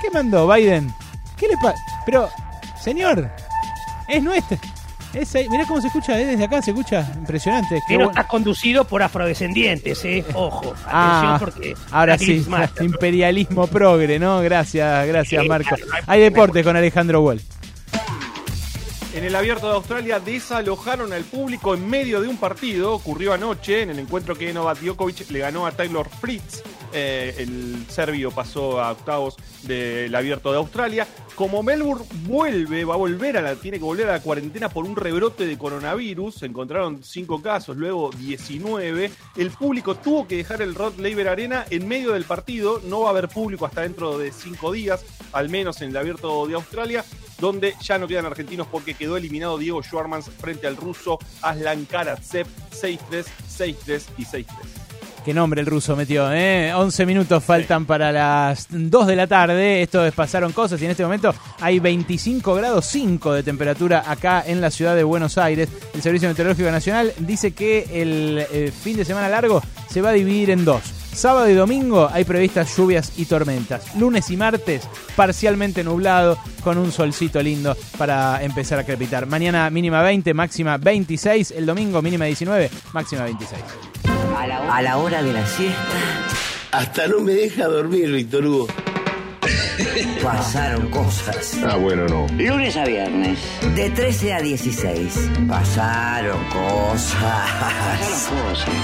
[0.00, 0.90] ¿Qué mandó Biden?
[1.36, 1.78] ¿Qué le pasa?
[2.06, 2.30] Pero,
[2.82, 3.30] señor,
[4.08, 4.58] es nuestra.
[5.14, 5.48] Es ahí.
[5.48, 7.80] Mirá cómo se escucha, eh, desde acá se escucha impresionante.
[7.88, 8.10] Pero bueno.
[8.10, 10.24] está conducido por afrodescendientes, ¿eh?
[10.34, 10.66] Ojo.
[10.70, 11.74] Atención Ah, porque.
[11.90, 12.44] ahora sí,
[12.80, 14.40] imperialismo progre, ¿no?
[14.40, 15.74] Gracias, gracias Sí, Marco.
[15.76, 17.40] claro, Hay deportes con Alejandro Wall.
[19.14, 22.92] En el Abierto de Australia desalojaron al público en medio de un partido.
[22.94, 26.62] Ocurrió anoche en el encuentro que Novak Djokovic le ganó a Taylor Fritz.
[26.92, 31.06] Eh, el serbio pasó a octavos del Abierto de Australia.
[31.34, 34.84] Como Melbourne vuelve, va a volver a la, tiene que volver a la cuarentena por
[34.84, 36.34] un rebrote de coronavirus.
[36.36, 39.10] Se encontraron 5 casos, luego 19.
[39.36, 42.80] El público tuvo que dejar el Rod Laver Arena en medio del partido.
[42.84, 46.46] No va a haber público hasta dentro de 5 días, al menos en el Abierto
[46.46, 47.04] de Australia
[47.40, 52.46] donde ya no quedan argentinos porque quedó eliminado Diego Schwarmans frente al ruso Aslan Karatsev
[52.72, 54.87] 6-3, 6-3 y 6-3.
[55.28, 56.72] Qué nombre el ruso metió, ¿eh?
[56.72, 59.82] 11 minutos faltan para las 2 de la tarde.
[59.82, 64.42] Esto es Pasaron Cosas y en este momento hay 25 grados 5 de temperatura acá
[64.46, 65.68] en la ciudad de Buenos Aires.
[65.92, 69.60] El Servicio Meteorológico Nacional dice que el eh, fin de semana largo
[69.90, 70.80] se va a dividir en dos.
[71.12, 73.96] Sábado y domingo hay previstas lluvias y tormentas.
[73.96, 79.26] Lunes y martes parcialmente nublado con un solcito lindo para empezar a crepitar.
[79.26, 81.50] Mañana mínima 20, máxima 26.
[81.50, 84.07] El domingo mínima 19, máxima 26.
[84.36, 85.78] A la, a la hora de la siesta.
[86.72, 88.68] Hasta no me deja dormir, Víctor Hugo.
[90.22, 91.58] Pasaron cosas.
[91.64, 92.26] Ah, bueno, no.
[92.36, 93.38] Lunes a viernes.
[93.74, 95.30] De 13 a 16.
[95.48, 97.14] Pasaron cosas.
[97.60, 98.74] Pasaron cosas.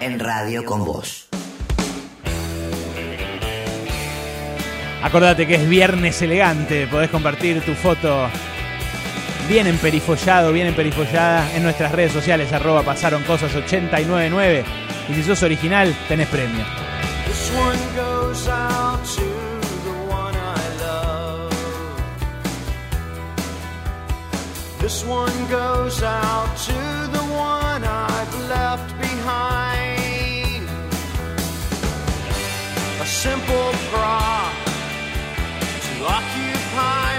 [0.00, 1.28] En radio con vos.
[5.02, 8.28] Acordate que es viernes elegante, podés compartir tu foto
[9.48, 14.62] bien emperifollado, bien emperifollada en nuestras redes sociales, arroba pasaron cosas 899.
[15.10, 16.64] Y si sos original, tenés premio.
[17.26, 19.26] This one goes out to
[19.82, 21.50] the one I love.
[24.80, 30.68] This one goes out to the one I've left behind.
[33.00, 34.54] A simple prop
[35.86, 37.09] to occupy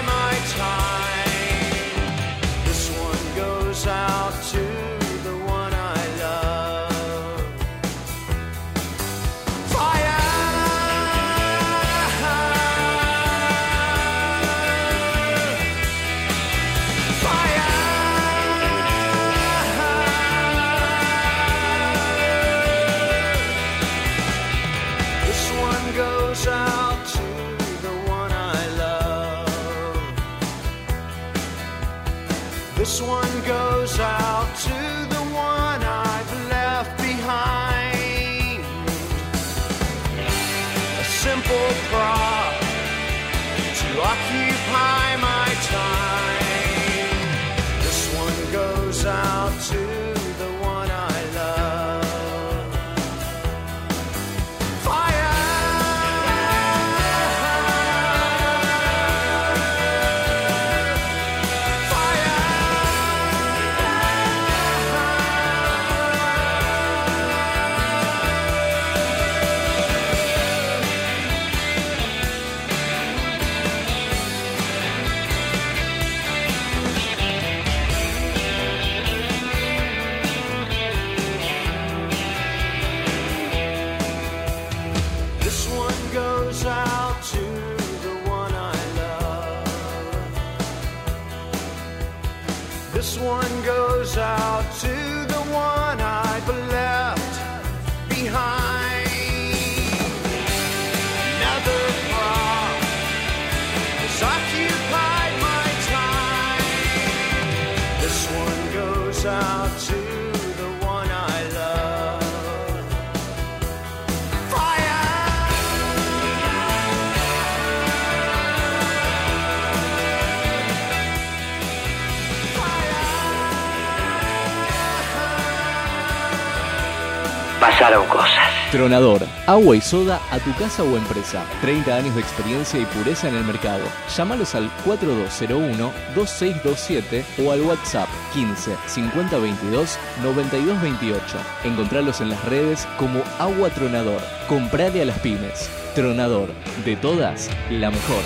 [128.72, 131.44] Tronador, agua y soda a tu casa o empresa.
[131.60, 133.84] 30 años de experiencia y pureza en el mercado.
[134.16, 141.22] Llámalos al 4201-2627 o al WhatsApp 15 50 22 92 28.
[141.64, 144.22] Encontralos en las redes como Agua Tronador.
[144.48, 145.68] Comprale a las pymes.
[145.94, 146.48] Tronador.
[146.86, 148.22] De todas, la mejor.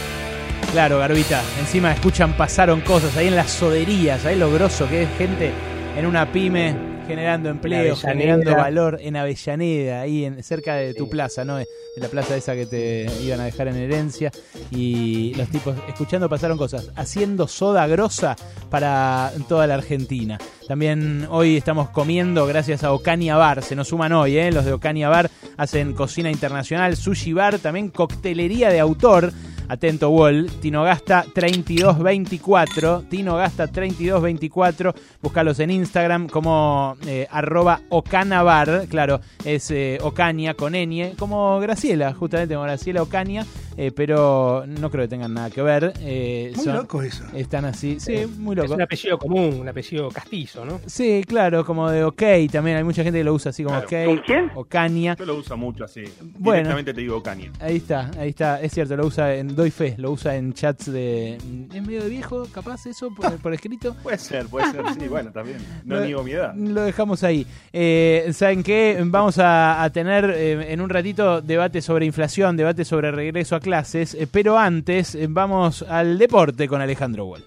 [0.70, 1.42] Claro, Garbita.
[1.58, 5.52] Encima escuchan pasaron cosas ahí en las soderías, ahí lo grosso que es gente
[5.96, 11.44] en una pyme generando empleo, generando valor en Avellaneda, ahí en, cerca de tu plaza,
[11.44, 11.56] ¿no?
[11.56, 14.30] De la plaza esa que te iban a dejar en herencia.
[14.70, 18.36] Y los tipos escuchando pasaron cosas, haciendo soda grosa
[18.70, 20.38] para toda la Argentina.
[20.68, 24.50] También hoy estamos comiendo gracias a Ocania Bar, se nos suman hoy, ¿eh?
[24.50, 29.32] Los de Ocania Bar hacen cocina internacional, sushi bar, también coctelería de autor.
[29.68, 39.70] Atento Wall, Tinogasta 3224, Tinogasta 3224, búscalos en Instagram como eh, arroba Ocanabar, claro, es
[39.70, 43.44] eh, Ocaña con ñ, como Graciela, justamente como Graciela Ocaña,
[43.76, 45.92] eh, pero no creo que tengan nada que ver.
[46.00, 47.24] eh, Muy loco eso.
[47.34, 48.74] Están así, sí, muy Es loco.
[48.74, 50.80] un apellido común, un apellido castizo, ¿no?
[50.86, 53.92] Sí, claro, como de OK también, hay mucha gente que lo usa así como OK.
[54.06, 54.50] ¿Con quién?
[54.54, 55.16] Ocaña.
[55.18, 56.02] Yo lo uso mucho así.
[56.38, 56.58] Bueno.
[56.58, 57.50] Directamente te digo Kanye.
[57.60, 60.90] Ahí está, ahí está, es cierto, lo usa en Doy Fe, lo usa en chats
[60.90, 61.34] de...
[61.72, 63.94] ¿Es medio de viejo, capaz, eso, por, por escrito?
[64.02, 65.58] Puede ser, puede ser, sí, bueno, también.
[65.84, 66.54] No Lo- niego mi edad.
[66.54, 67.46] Lo dejamos ahí.
[67.72, 68.98] Eh, ¿Saben qué?
[69.04, 73.60] Vamos a, a tener eh, en un ratito debate sobre inflación, debate sobre regreso a
[73.66, 77.44] clases, eh, pero antes eh, vamos al deporte con Alejandro Wall.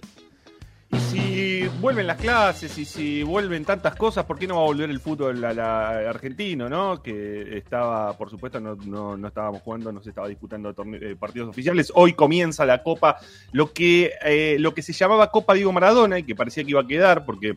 [0.92, 4.64] Y si vuelven las clases y si vuelven tantas cosas, ¿por qué no va a
[4.66, 7.02] volver el fútbol a la argentino, no?
[7.02, 11.90] Que estaba, por supuesto, no, estábamos jugando, no se estaba disputando eh, partidos oficiales.
[11.94, 13.16] Hoy comienza la Copa,
[13.52, 14.12] lo que,
[14.58, 17.56] lo que se llamaba Copa Diego Maradona y que parecía que iba a quedar porque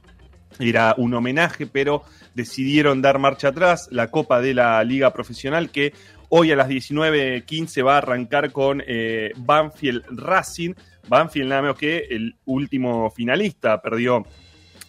[0.59, 2.03] era un homenaje, pero
[2.34, 3.89] decidieron dar marcha atrás.
[3.91, 5.93] La Copa de la Liga Profesional que
[6.36, 10.74] hoy a las 19.15 va a arrancar con eh, Banfield Racing.
[11.08, 14.26] Banfield nada menos que el último finalista, perdió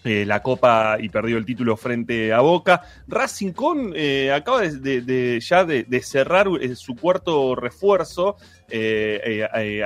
[0.04, 2.80] eh, la Copa y perdió el título frente a Boca.
[3.08, 8.36] Racing con eh, acaba de, ya de, cerrar su cuarto refuerzo,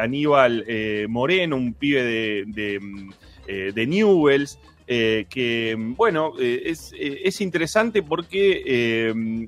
[0.00, 0.64] Aníbal
[1.08, 2.04] Moreno, un pibe
[2.46, 3.10] de, mm,
[3.74, 4.60] de Newells.
[4.90, 9.46] Eh, que mm, bueno, eh, es, eh, es interesante porque eh, mm,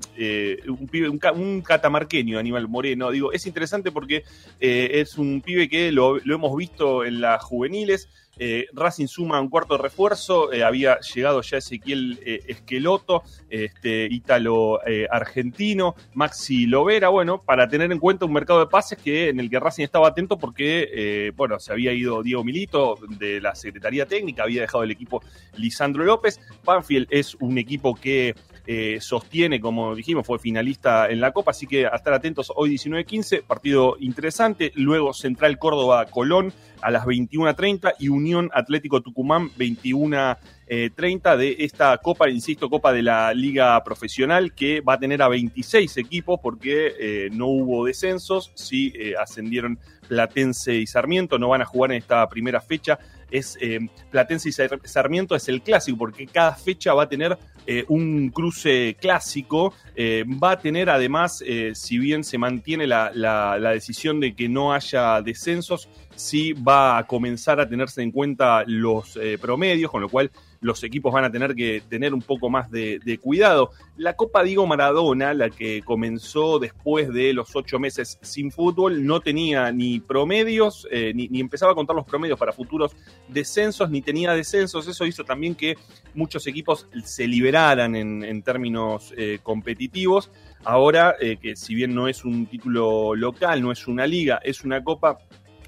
[0.69, 4.25] un, pibe, un, un catamarqueño, Aníbal Moreno, digo, es interesante porque
[4.61, 8.09] es un pibe que lo hemos visto en las juveniles,
[8.43, 14.81] eh, Racing suma un cuarto refuerzo, eh, había llegado ya Ezequiel eh, Esqueloto, este ítalo
[15.11, 19.51] argentino, Maxi Lovera, bueno, para tener en cuenta un mercado de pases que en el
[19.51, 24.45] que Racing estaba atento porque, bueno, se había ido Diego Milito de la Secretaría Técnica,
[24.45, 25.23] había dejado el equipo
[25.57, 28.35] Lisandro López, Banfield es un equipo que
[28.67, 32.77] eh, sostiene, como dijimos, fue finalista en la Copa, así que a estar atentos hoy
[32.77, 41.37] 19-15, partido interesante, luego Central Córdoba Colón a las 21.30 y Unión Atlético Tucumán 21.30
[41.37, 45.97] de esta Copa, insisto, Copa de la Liga Profesional que va a tener a 26
[45.97, 51.65] equipos porque eh, no hubo descensos, sí eh, ascendieron Platense y Sarmiento, no van a
[51.65, 52.99] jugar en esta primera fecha.
[53.31, 53.79] Es eh,
[54.11, 58.31] Platense y Sar- Sarmiento es el clásico porque cada fecha va a tener eh, un
[58.31, 59.73] cruce clásico.
[59.95, 61.43] eh, va a tener además,
[61.75, 67.07] si bien se mantiene la, la- decisión de que no haya descensos, sí va a
[67.07, 70.31] comenzar a tenerse en cuenta los promedios, con lo cual
[70.61, 73.71] los equipos van a tener que tener un poco más de, cuidado.
[73.97, 79.21] La Copa Diego Maradona, la que comenzó después de los ocho meses sin fútbol, no
[79.21, 82.95] tenía ni promedios, eh, ni, empezaba a contar los promedios para futuros
[83.29, 84.87] descensos, ni tenía descensos.
[84.87, 85.77] Eso hizo también que
[86.15, 90.31] muchos equipos se liberaran en, en términos eh, competitivos.
[90.65, 94.63] Ahora, eh, que si bien no es un título local, no es una liga, es
[94.63, 95.19] una copa,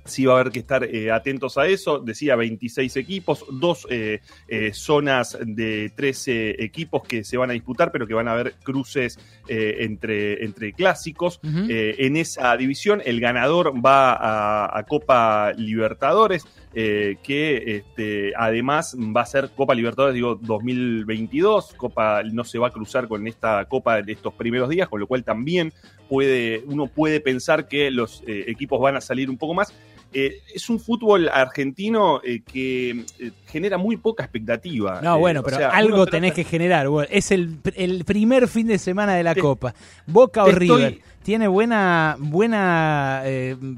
[0.05, 1.99] sí va a haber que estar eh, atentos a eso.
[1.99, 7.93] Decía 26 equipos, dos eh, eh, zonas de 13 equipos que se van a disputar,
[7.93, 11.41] pero que van a haber cruces entre, entre clásicos.
[11.43, 16.45] En esa división, el ganador va a, a Copa Libertadores.
[16.75, 21.75] eh, que este, además va a ser Copa Libertadores, digo, 2022.
[21.75, 25.07] Copa no se va a cruzar con esta Copa de estos primeros días, con lo
[25.07, 25.73] cual también
[26.09, 29.75] puede, uno puede pensar que los eh, equipos van a salir un poco más.
[30.15, 35.01] Eh, es un fútbol argentino eh, que eh, genera muy poca expectativa.
[35.03, 36.87] No, Eh, bueno, o pero sea, algo trata- tenés que generar.
[37.11, 39.75] Es el, el primer fin de semana de la Copa.
[40.07, 40.99] Boca o estoy- River.
[41.23, 43.23] ¿Tiene buena buena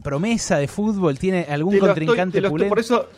[0.02, 1.18] promesa de fútbol?
[1.18, 3.08] ¿Tiene algún estoy- contrincante estoy- por eso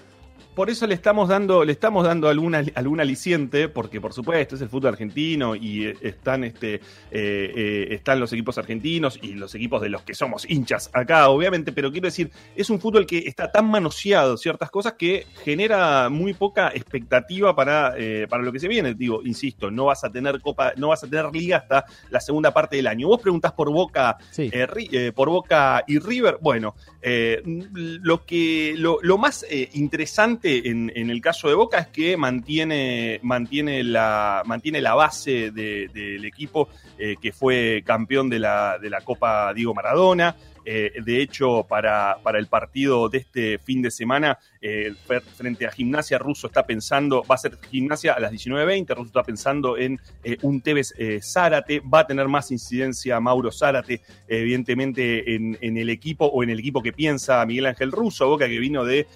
[0.56, 4.62] por eso le estamos dando, le estamos dando alguna, algún aliciente, porque por supuesto es
[4.62, 6.80] el fútbol argentino y eh, están, este, eh,
[7.10, 11.72] eh, están los equipos argentinos y los equipos de los que somos hinchas acá, obviamente,
[11.72, 16.32] pero quiero decir, es un fútbol que está tan manoseado ciertas cosas que genera muy
[16.32, 18.94] poca expectativa para, eh, para lo que se viene.
[18.94, 22.54] Digo, insisto, no vas a tener copa, no vas a tener liga hasta la segunda
[22.54, 23.08] parte del año.
[23.08, 24.50] Vos preguntás por Boca, Sí.
[25.14, 26.38] por Boca y River.
[26.40, 29.68] Bueno, lo que lo, lo más eh,
[30.46, 36.24] en, el caso de Boca es que mantiene, mantiene, la, mantiene la base de- del
[36.24, 36.68] equipo
[36.98, 40.36] eh, que fue campeón de la, de la Copa Diego Maradona.
[40.68, 44.92] Eh, de hecho, para, para el partido de este fin de semana, eh,
[45.36, 49.22] frente a Gimnasia, Russo está pensando, va a ser Gimnasia a las 19.20, Russo está
[49.22, 50.92] pensando en eh, un Tevez
[51.22, 56.50] Zárate, va a tener más incidencia Mauro Zárate, evidentemente, en, en el equipo o en
[56.50, 59.06] el equipo que piensa Miguel Ángel Russo, Boca que vino de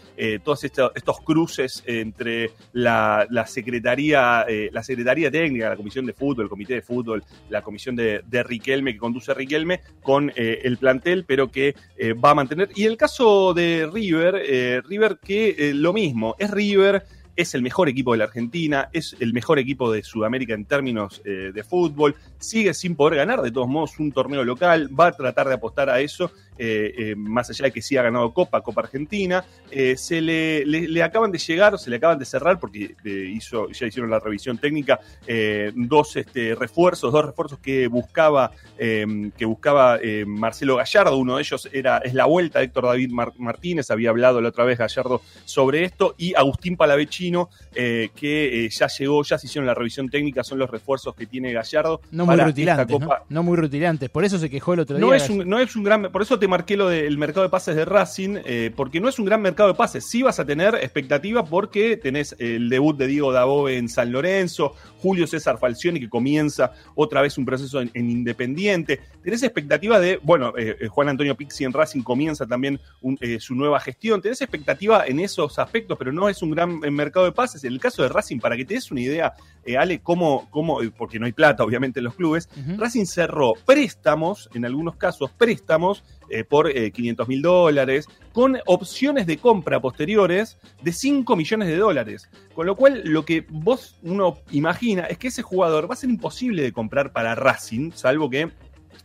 [0.45, 6.45] todos estos, estos cruces entre la, la Secretaría, la Secretaría Técnica, la Comisión de Fútbol,
[6.45, 11.25] el Comité de Fútbol, la Comisión de, de Riquelme, que conduce Riquelme, con el plantel,
[11.27, 12.71] pero que eh, va a mantener.
[12.75, 17.05] Y el caso de River, eh, River que eh, lo mismo, es River,
[17.37, 21.23] es el mejor equipo de la Argentina, es el mejor equipo de Sudamérica en términos
[21.25, 25.49] de fútbol, sigue sin poder ganar de todos modos un torneo local, va a tratar
[25.49, 26.33] de apostar a eso,
[26.63, 30.65] eh, eh, más allá de que sí ha ganado Copa, Copa Argentina, eh, se le,
[30.67, 34.19] le- le acaban de llegar, se le acaban de cerrar, porque hizo, ya hicieron la
[34.21, 35.01] revisión técnica,
[35.75, 41.69] dos este, refuerzos, dos refuerzos que buscaba, eh, que buscaba Marcelo Gallardo, uno de ellos
[41.73, 45.23] era, es la vuelta de Héctor David Mar- Martínez, había hablado la otra vez Gallardo
[45.45, 50.59] sobre esto, y Agustín Palavecino, que ya llegó, ya se hicieron la revisión técnica, son
[50.59, 52.01] los refuerzos que tiene Gallardo.
[52.11, 52.87] No muy rutilantes,
[53.29, 53.43] ¿no?
[53.43, 54.11] Muy rutilantes.
[54.11, 55.07] Por eso se quejó el otro día.
[55.07, 56.03] No es, un, no es un gran.
[56.11, 59.19] Por eso te marqué lo del mercado de pases de Racing, eh, porque no es
[59.19, 60.05] un gran mercado de pases.
[60.11, 64.75] Sí vas a tener expectativa porque tenés el debut de Diego Dabove en San Lorenzo,
[64.99, 69.01] Julio César Falcioni que comienza otra vez un proceso en, en Independiente.
[69.23, 70.19] Tenés expectativa de.
[70.23, 74.21] Bueno, eh, eh, Juan Antonio Pixi en Racing comienza también un- eh, su nueva gestión.
[74.21, 77.65] Tenés expectativa en esos aspectos, pero no es un gran mercado de pases.
[77.65, 79.33] En el caso de Racing, para que te des una idea,
[79.79, 84.65] Ale, cómo, cómo, porque no hay plata, obviamente, en los clubes, Racing cerró préstamos, en
[84.65, 91.37] algunos casos préstamos, eh, por 500 mil dólares, con opciones de compra posteriores de 5
[91.37, 92.31] millones de dólares.
[92.55, 96.11] Con lo cual, lo que vos uno imagina es que ese jugador va a ser
[96.11, 98.51] imposible de comprar para Racing, salvo que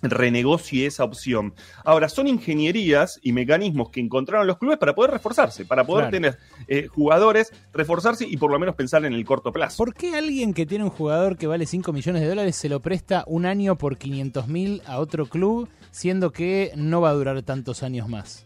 [0.01, 1.53] renegocie esa opción.
[1.83, 6.11] Ahora, son ingenierías y mecanismos que encontraron los clubes para poder reforzarse, para poder Claro.
[6.11, 6.37] tener
[6.67, 9.77] eh, jugadores, reforzarse y por lo menos pensar en el corto plazo.
[9.77, 12.79] ¿Por qué alguien que tiene un jugador que vale 5 millones de dólares se lo
[12.81, 17.41] presta un año por 500 mil a otro club, siendo que no va a durar
[17.43, 18.45] tantos años más?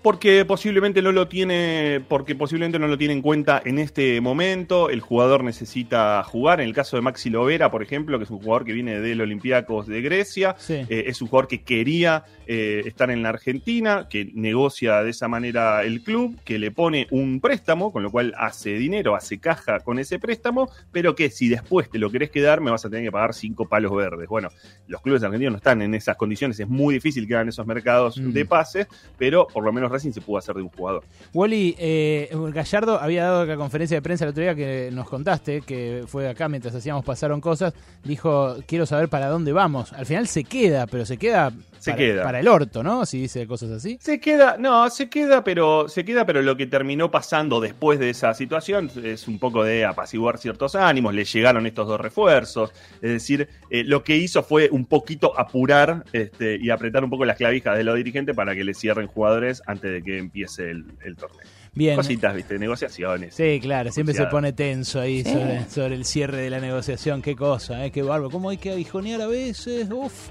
[0.00, 4.90] Porque posiblemente no lo tiene, porque posiblemente no lo tiene en cuenta en este momento.
[4.90, 6.60] El jugador necesita jugar.
[6.60, 9.20] En el caso de Maxi Lovera, por ejemplo, que es un jugador que viene del
[9.20, 10.74] Olympiacos de Grecia, Sí.
[10.88, 15.28] eh, es un jugador que quería eh, estar en la Argentina, que negocia de esa
[15.28, 19.80] manera el club, que le pone un préstamo, con lo cual hace dinero, hace caja
[19.80, 23.04] con ese préstamo, pero que si después te lo querés quedar, me vas a tener
[23.04, 24.28] que pagar cinco palos verdes.
[24.28, 24.48] Bueno,
[24.86, 28.16] los clubes argentinos no están en esas condiciones, es muy difícil que hagan esos mercados
[28.18, 28.32] Mm.
[28.32, 28.86] de pases,
[29.18, 31.04] pero por lo menos Racing se pudo hacer de un jugador.
[31.34, 35.62] Wally, eh, Gallardo había dado la conferencia de prensa el otro día que nos contaste,
[35.62, 37.74] que fue acá mientras hacíamos pasaron cosas,
[38.04, 39.92] dijo, quiero saber para dónde vamos.
[39.92, 42.22] Al final se queda, pero se queda, Se para, queda.
[42.24, 43.06] para el orto, ¿no?
[43.06, 43.98] Si dice cosas así.
[44.00, 48.10] Se queda, no, se queda, pero se queda, pero lo que terminó pasando después de
[48.10, 51.14] esa situación es un poco de apaciguar ciertos ánimos.
[51.14, 52.72] Le llegaron estos dos refuerzos,
[53.02, 57.24] es decir, eh, lo que hizo fue un poquito apurar este, y apretar un poco
[57.24, 60.84] las clavijas de los dirigentes para que le cierren jugadores antes de que empiece el,
[61.04, 61.40] el torneo.
[61.74, 61.94] Bien.
[61.94, 63.34] Cositas, viste, negociaciones.
[63.34, 65.32] Sí, claro, siempre se pone tenso ahí Sí.
[65.32, 67.22] sobre, sobre el cierre de la negociación.
[67.22, 67.92] Qué cosa, ¿eh?
[67.92, 68.30] qué bárbaro.
[68.30, 69.88] ¿Cómo hay que aguijonear a veces?
[69.90, 70.28] Uf.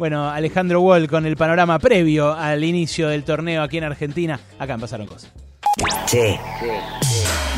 [0.00, 4.40] Bueno, Alejandro Wall con el panorama previo al inicio del torneo aquí en Argentina.
[4.58, 5.30] Acá en pasaron cosas.
[6.06, 6.40] Che,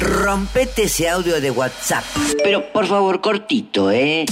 [0.01, 2.03] rompete ese audio de WhatsApp.
[2.43, 4.27] Pero por favor, cortito, ¿eh?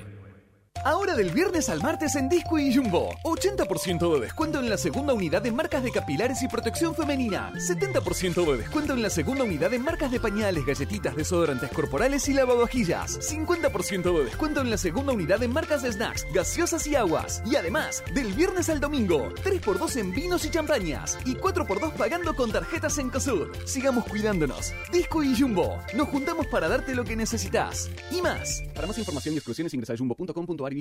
[0.85, 3.09] Ahora del viernes al martes en Disco y Jumbo.
[3.23, 7.51] 80% de descuento en la segunda unidad de marcas de capilares y protección femenina.
[7.55, 12.33] 70% de descuento en la segunda unidad de marcas de pañales, galletitas, desodorantes corporales y
[12.33, 13.19] lavavajillas.
[13.19, 17.41] 50% de descuento en la segunda unidad de marcas de snacks, gaseosas y aguas.
[17.47, 21.17] Y además, del viernes al domingo, 3x2 en vinos y champañas.
[21.25, 23.53] Y 4x2 pagando con tarjetas en COSUR.
[23.65, 24.71] Sigamos cuidándonos.
[24.91, 25.79] Disco y Jumbo.
[25.95, 27.89] Nos juntamos para darte lo que necesitas.
[28.11, 28.61] Y más.
[28.75, 30.74] Para más información y exclusiones ingresa a jumbo.com.ar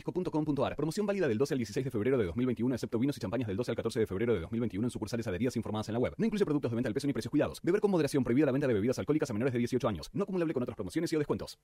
[0.77, 3.57] Promoción válida del 12 al 16 de febrero de 2021, excepto vinos y champañas del
[3.57, 6.15] 12 al 14 de febrero de 2021 en sucursales adheridas informadas en la web.
[6.19, 7.61] No incluye productos de venta al peso ni precios cuidados.
[7.63, 10.11] Beber con moderación prohibida la venta de bebidas alcohólicas a menores de 18 años.
[10.13, 11.59] No acumulable con otras promociones y o descuentos.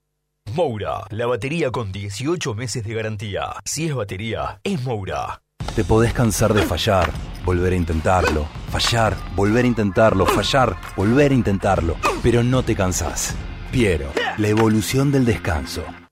[0.54, 3.52] Moura, la batería con 18 meses de garantía.
[3.64, 5.42] Si es batería, es Moura.
[5.76, 7.12] Te podés cansar de fallar,
[7.44, 13.36] volver a intentarlo, fallar, volver a intentarlo, fallar, volver a intentarlo, pero no te cansás.
[13.70, 15.84] Piero, la evolución del descanso.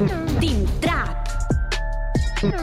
[0.00, 1.28] Team Trap.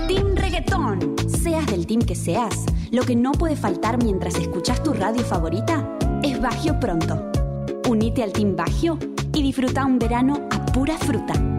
[0.07, 1.15] Team Reggaetón.
[1.27, 5.88] Seas del team que seas, lo que no puede faltar mientras escuchas tu radio favorita
[6.23, 7.29] es Bagio Pronto.
[7.88, 8.97] Unite al Team Bagio
[9.35, 11.57] y disfruta un verano a pura fruta.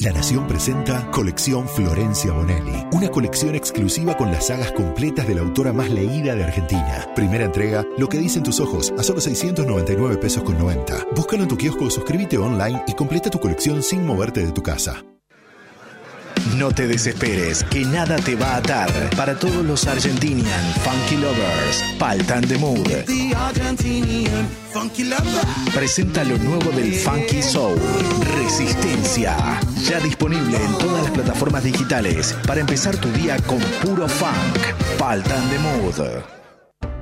[0.00, 5.42] La Nación presenta Colección Florencia Bonelli, una colección exclusiva con las sagas completas de la
[5.42, 7.06] autora más leída de Argentina.
[7.14, 11.08] Primera entrega, Lo que dicen tus ojos, a solo 699 pesos con 90.
[11.14, 15.04] Búscalo en tu kiosco suscríbete online y completa tu colección sin moverte de tu casa.
[16.56, 18.90] No te desesperes, que nada te va a atar.
[19.16, 22.88] Para todos los Argentinian Funky Lovers, Paltan de Mood.
[25.74, 27.78] Presenta lo nuevo del Funky Soul,
[28.36, 29.36] Resistencia.
[29.88, 34.98] Ya disponible en todas las plataformas digitales para empezar tu día con puro funk.
[34.98, 36.22] Paltan de Mood.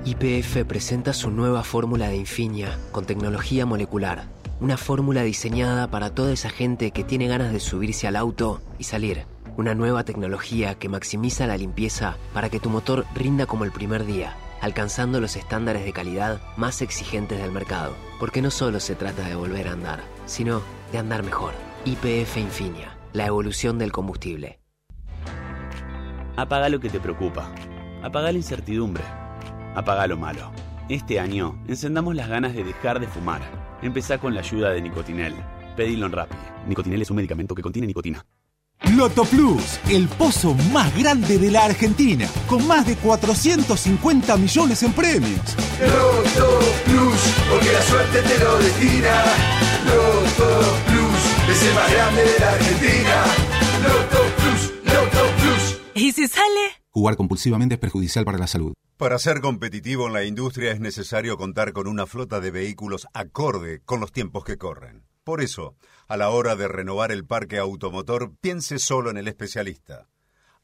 [0.04, 4.37] YPF presenta su nueva fórmula de Infinia con tecnología molecular.
[4.60, 8.84] Una fórmula diseñada para toda esa gente que tiene ganas de subirse al auto y
[8.84, 9.24] salir.
[9.56, 14.04] Una nueva tecnología que maximiza la limpieza para que tu motor rinda como el primer
[14.04, 17.94] día, alcanzando los estándares de calidad más exigentes del mercado.
[18.18, 21.52] Porque no solo se trata de volver a andar, sino de andar mejor.
[21.84, 24.58] YPF Infinia, la evolución del combustible.
[26.36, 27.52] Apaga lo que te preocupa.
[28.02, 29.04] Apaga la incertidumbre.
[29.76, 30.50] Apaga lo malo.
[30.88, 33.67] Este año, encendamos las ganas de dejar de fumar.
[33.82, 35.34] Empezá con la ayuda de Nicotinel.
[35.76, 36.36] Pedilo en Rappi.
[36.66, 38.24] Nicotinel es un medicamento que contiene nicotina.
[38.96, 44.92] Loto Plus, el pozo más grande de la Argentina, con más de 450 millones en
[44.92, 45.40] premios.
[45.80, 49.24] Loto Plus, porque la suerte te lo destina.
[49.84, 53.24] Loto Plus, es el más grande de la Argentina.
[53.82, 55.80] Loto Plus, Loto Plus.
[55.94, 56.72] ¿Y si sale?
[56.90, 58.72] Jugar compulsivamente es perjudicial para la salud.
[58.98, 63.80] Para ser competitivo en la industria es necesario contar con una flota de vehículos acorde
[63.84, 65.04] con los tiempos que corren.
[65.22, 65.76] Por eso,
[66.08, 70.08] a la hora de renovar el parque automotor, piense solo en el especialista.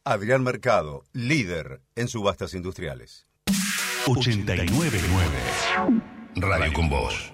[0.03, 3.29] Adrián Mercado, líder en subastas industriales.
[4.09, 4.99] 899
[6.35, 7.33] Radio con Voz.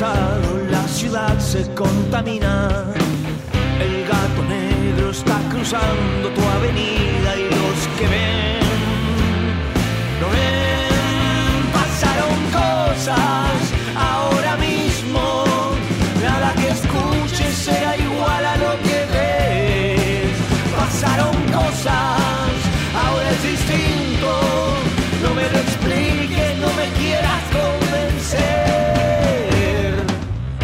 [0.00, 2.84] La ciudad se contamina.
[3.80, 8.60] El gato negro está cruzando tu avenida y los que ven,
[10.20, 11.72] no ven.
[11.72, 13.47] Pasaron cosas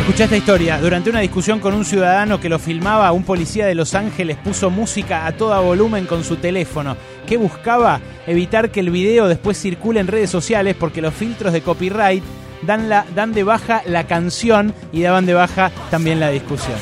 [0.05, 0.79] Escucha esta historia.
[0.79, 4.69] Durante una discusión con un ciudadano que lo filmaba, un policía de Los Ángeles puso
[4.69, 6.95] música a todo volumen con su teléfono.
[7.27, 8.03] que buscaba?
[8.27, 12.23] Evitar que el video después circule en redes sociales porque los filtros de copyright
[12.67, 16.77] dan, la, dan de baja la canción y daban de baja también la discusión.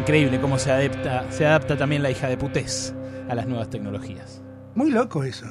[0.00, 2.96] Increíble cómo se adapta, se adapta también la hija de putés
[3.28, 4.42] a las nuevas tecnologías.
[4.74, 5.46] Muy loco eso.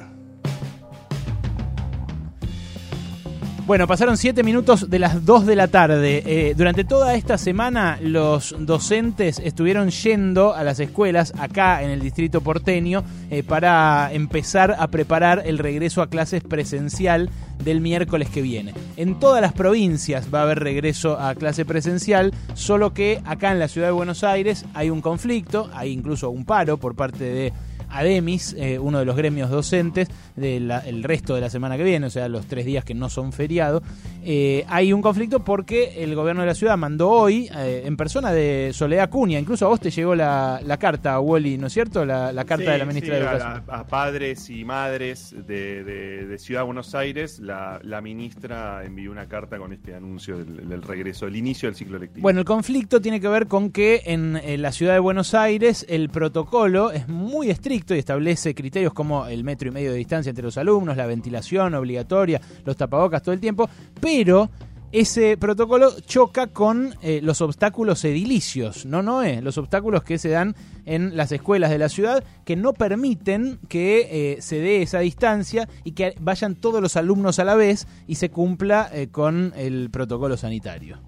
[3.66, 6.22] Bueno, pasaron 7 minutos de las 2 de la tarde.
[6.24, 11.98] Eh, durante toda esta semana los docentes estuvieron yendo a las escuelas acá en el
[11.98, 17.28] distrito porteño eh, para empezar a preparar el regreso a clases presencial
[17.64, 18.72] del miércoles que viene.
[18.96, 23.58] En todas las provincias va a haber regreso a clase presencial, solo que acá en
[23.58, 27.52] la ciudad de Buenos Aires hay un conflicto, hay incluso un paro por parte de
[27.90, 32.06] ADEMIS, eh, uno de los gremios docentes, del el resto de la semana que viene,
[32.06, 33.82] o sea, los tres días que no son feriado,
[34.24, 38.32] eh, hay un conflicto porque el gobierno de la ciudad mandó hoy, eh, en persona
[38.32, 42.04] de Soledad Cunha, incluso a vos te llegó la, la carta, Wally, ¿no es cierto?
[42.04, 43.62] La, la carta Sí, de la ministra sí, de Educación.
[43.68, 49.10] A, padres y madres de, de- de Ciudad de Buenos Aires, la, la ministra envió
[49.10, 52.22] una carta con este anuncio del, del regreso, del inicio del ciclo lectivo.
[52.22, 56.08] Bueno, el conflicto tiene que ver con que en, la ciudad de Buenos Aires el
[56.08, 60.44] protocolo es muy estricto y establece criterios como el metro y medio de distancia entre
[60.44, 63.68] los alumnos, la ventilación obligatoria, los tapabocas todo el tiempo,
[64.00, 64.50] pero
[64.92, 70.28] ese protocolo choca con eh, los obstáculos edilicios, no no es, los obstáculos que se
[70.30, 70.54] dan
[70.84, 75.68] en las escuelas de la ciudad que no permiten que eh, se dé esa distancia
[75.84, 79.90] y que vayan todos los alumnos a la vez y se cumpla eh, con el
[79.90, 80.98] protocolo sanitario.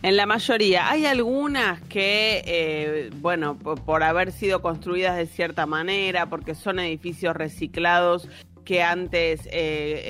[0.00, 0.90] En la mayoría.
[0.90, 6.78] Hay algunas que, eh, bueno, por, por haber sido construidas de cierta manera, porque son
[6.78, 8.28] edificios reciclados
[8.68, 9.50] que antes eh,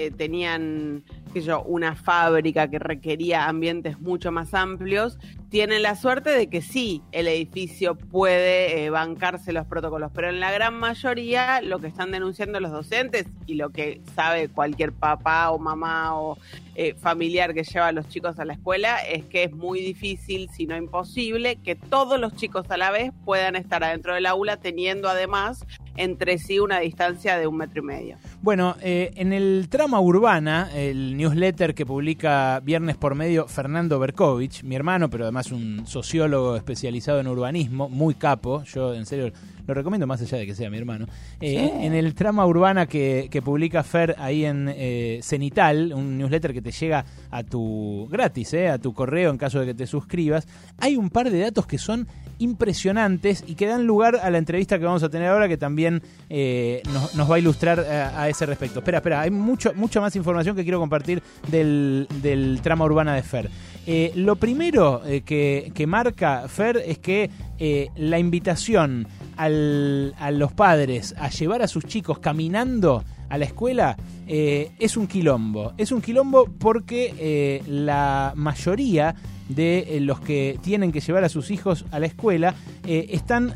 [0.07, 5.17] eh, tenían, sé yo, una fábrica que requería ambientes mucho más amplios,
[5.49, 10.41] tienen la suerte de que sí, el edificio puede eh, bancarse los protocolos, pero en
[10.41, 15.51] la gran mayoría lo que están denunciando los docentes y lo que sabe cualquier papá
[15.51, 16.37] o mamá o
[16.75, 20.51] eh, familiar que lleva a los chicos a la escuela es que es muy difícil,
[20.51, 24.57] si no imposible, que todos los chicos a la vez puedan estar adentro del aula
[24.57, 25.65] teniendo además
[25.97, 28.17] entre sí una distancia de un metro y medio.
[28.41, 34.63] Bueno, eh, en el trama urbana, el newsletter que publica viernes por medio Fernando Berkovich,
[34.63, 39.33] mi hermano, pero además un sociólogo especializado en urbanismo, muy capo, yo en serio
[39.67, 41.07] lo recomiendo más allá de que sea mi hermano.
[41.41, 46.55] Eh, En el trama urbana que, que publica Fer ahí en eh, Cenital, un newsletter
[46.55, 49.87] que te llega a tu gratis, eh, a tu correo en caso de que te
[49.87, 52.07] suscribas, hay un par de datos que son
[52.39, 56.03] impresionantes y que dan lugar a la entrevista que vamos a tener ahora que también
[56.31, 58.79] eh, nos, nos va a ilustrar a, ese respecto.
[58.81, 63.23] Espera, espera, hay mucho, mucha más información que quiero compartir del, del trama urbana de
[63.23, 63.51] Fer.
[63.87, 69.07] Eh, lo primero eh, que, que marca Fer es que eh, la invitación
[69.37, 74.97] al- a los padres a llevar a sus chicos caminando a la escuela eh, es
[74.97, 75.73] un quilombo.
[75.79, 79.15] Es un quilombo porque eh, la mayoría
[79.49, 82.55] de eh, los que tienen que llevar a sus hijos a la escuela
[82.85, 83.55] están,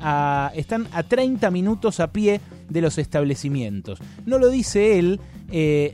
[0.00, 3.98] a, están a 30 minutos a pie de los establecimientos.
[4.24, 5.20] No lo dice él,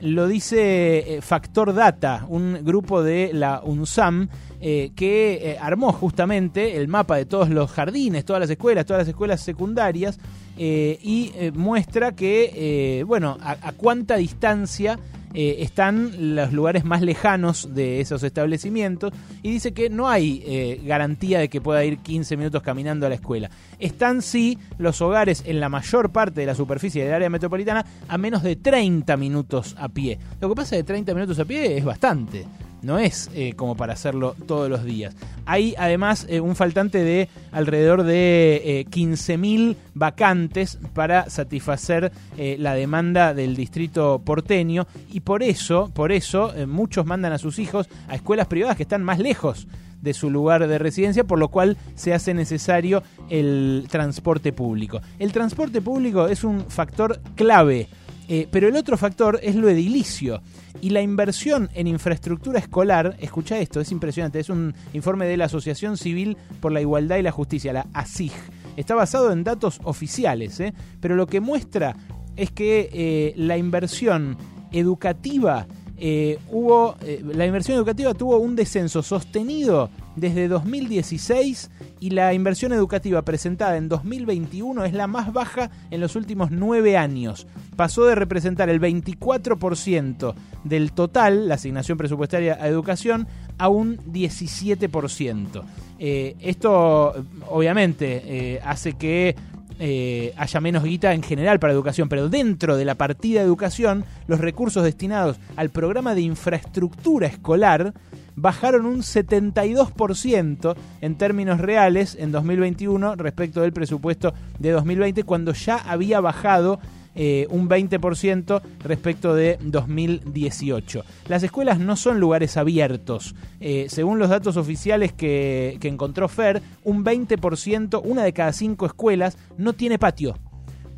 [0.02, 4.28] lo dice Factor Data, un grupo de la UNSAM
[4.60, 9.40] que armó justamente el mapa de todos los jardines, todas las escuelas, todas las escuelas
[9.40, 10.18] secundarias
[10.56, 12.52] eh, y eh, muestra que,
[13.00, 14.98] eh, bueno, a, a cuánta distancia
[15.34, 21.48] están los lugares más lejanos de esos establecimientos y dice que no hay garantía de
[21.48, 23.48] que pueda ir 15 minutos caminando a la escuela.
[23.78, 28.18] Están sí los hogares en la mayor parte de la superficie del área metropolitana a
[28.18, 30.18] menos de 30 minutos a pie.
[30.38, 32.44] Lo que pasa es que 30 minutos a pie es bastante.
[32.82, 35.14] No es eh, como para hacerlo todos los días.
[35.46, 42.74] Hay además eh, un faltante de alrededor de eh, 15.000 vacantes para satisfacer eh, la
[42.74, 47.88] demanda del distrito porteño y por eso, por eso eh, muchos mandan a sus hijos
[48.08, 49.68] a escuelas privadas que están más lejos
[50.00, 55.00] de su lugar de residencia, por lo cual se hace necesario el transporte público.
[55.20, 57.88] El transporte público es un factor clave
[58.28, 60.42] eh, pero el otro factor es lo edilicio.
[60.80, 65.44] Y la inversión en infraestructura escolar, escucha esto, es impresionante, es un informe de la
[65.44, 68.32] Asociación Civil por la Igualdad y la Justicia, la ASIG.
[68.76, 70.72] Está basado en datos oficiales, ¿eh?
[71.00, 71.94] pero lo que muestra
[72.36, 74.36] es que eh, la inversión
[74.72, 75.66] educativa
[76.04, 82.72] eh, hubo eh, la inversión educativa tuvo un descenso sostenido desde 2016 y la inversión
[82.72, 87.46] educativa presentada en 2021 es la más baja en los últimos nueve años.
[87.76, 90.34] Pasó de representar el 24%
[90.64, 93.26] del total, la asignación presupuestaria a educación,
[93.58, 95.62] a un 17%.
[95.98, 97.14] Eh, esto
[97.48, 99.36] obviamente eh, hace que
[99.78, 104.04] eh, haya menos guita en general para educación, pero dentro de la partida de educación,
[104.26, 107.94] los recursos destinados al programa de infraestructura escolar
[108.34, 115.76] bajaron un 72% en términos reales en 2021 respecto del presupuesto de 2020, cuando ya
[115.76, 116.80] había bajado
[117.14, 121.04] eh, un 20% respecto de 2018.
[121.28, 123.34] Las escuelas no son lugares abiertos.
[123.60, 128.86] Eh, según los datos oficiales que, que encontró FER, un 20%, una de cada cinco
[128.86, 130.36] escuelas, no tiene patio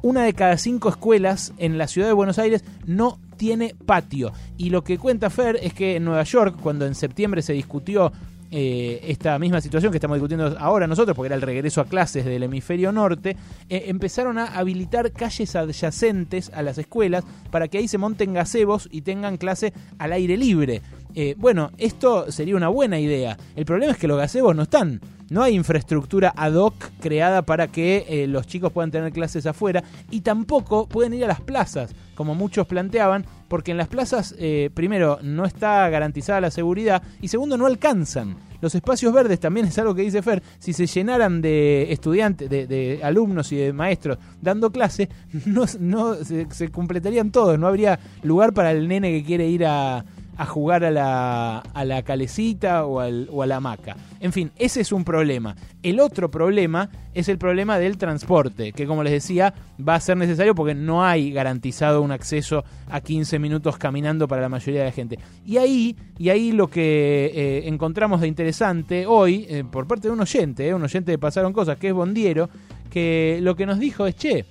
[0.05, 4.33] una de cada cinco escuelas en la ciudad de Buenos Aires no tiene patio.
[4.59, 8.13] Y lo que cuenta Fer es que en Nueva York, cuando en septiembre se discutió
[8.57, 12.25] eh, esta misma situación que estamos discutiendo ahora nosotros, porque era el regreso a clases
[12.25, 13.37] del hemisferio norte,
[13.69, 18.89] eh, empezaron a habilitar calles adyacentes a las escuelas para que ahí se monten gazebos
[18.93, 20.83] y tengan clase al aire libre.
[21.15, 23.37] Eh, bueno, esto sería una buena idea.
[23.55, 25.01] El problema es que los gazebos no están.
[25.31, 29.83] No hay infraestructura ad hoc creada para que eh, los chicos puedan tener clases afuera
[30.11, 34.71] y tampoco pueden ir a las plazas, como muchos planteaban, porque en las plazas, eh,
[34.75, 38.37] primero, no está garantizada la seguridad y segundo, no alcanzan.
[38.61, 43.01] Los espacios verdes también es algo que dice Fer, si se llenaran de estudiantes, de,
[43.03, 45.09] alumnos y de maestros dando clase,
[45.47, 49.65] no, no se, se completarían todos, no habría lugar para el nene que quiere ir
[49.67, 50.05] a,
[50.37, 53.97] a jugar a la, a la calecita o, al, o a la hamaca.
[54.21, 55.55] En fin, ese es un problema.
[55.83, 59.55] El otro problema es el problema del transporte, que como les decía,
[59.87, 64.43] va a ser necesario porque no hay garantizado un acceso a 15 minutos caminando para
[64.43, 65.19] la mayoría de la gente.
[65.45, 70.15] Y ahí, y ahí lo que eh, encontramos de interesante hoy, eh, por parte de
[70.15, 72.49] un oyente, eh, un oyente de Pasaron Cosas, que es Bondiero,
[72.91, 74.45] que lo que nos dijo es, che,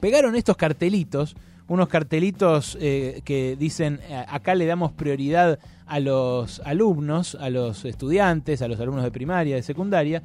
[0.00, 1.36] pegaron estos cartelitos,
[1.68, 7.84] unos cartelitos eh, que dicen eh, acá le damos prioridad a los alumnos, a los
[7.84, 10.22] estudiantes, a los alumnos de primaria, de secundaria,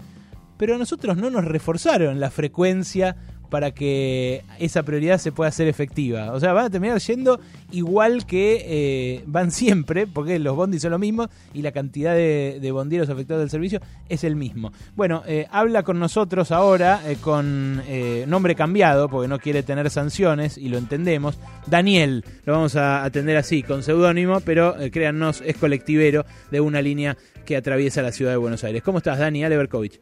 [0.58, 3.16] pero a nosotros no nos reforzaron la frecuencia
[3.50, 6.32] para que esa prioridad se pueda hacer efectiva.
[6.34, 7.40] O sea, van a terminar yendo
[7.72, 12.60] igual que eh, van siempre, porque los bondis son lo mismo y la cantidad de,
[12.62, 14.72] de bondieros afectados del servicio es el mismo.
[14.96, 19.90] Bueno, eh, habla con nosotros ahora eh, con eh, nombre cambiado, porque no quiere tener
[19.90, 21.38] sanciones y lo entendemos.
[21.68, 26.82] Daniel, lo vamos a atender así, con seudónimo, pero eh, créannos, es colectivero de una
[26.82, 28.84] línea que atraviesa la ciudad de Buenos Aires.
[28.84, 29.44] ¿Cómo estás, Dani?
[29.44, 30.00] Ale Berkovich.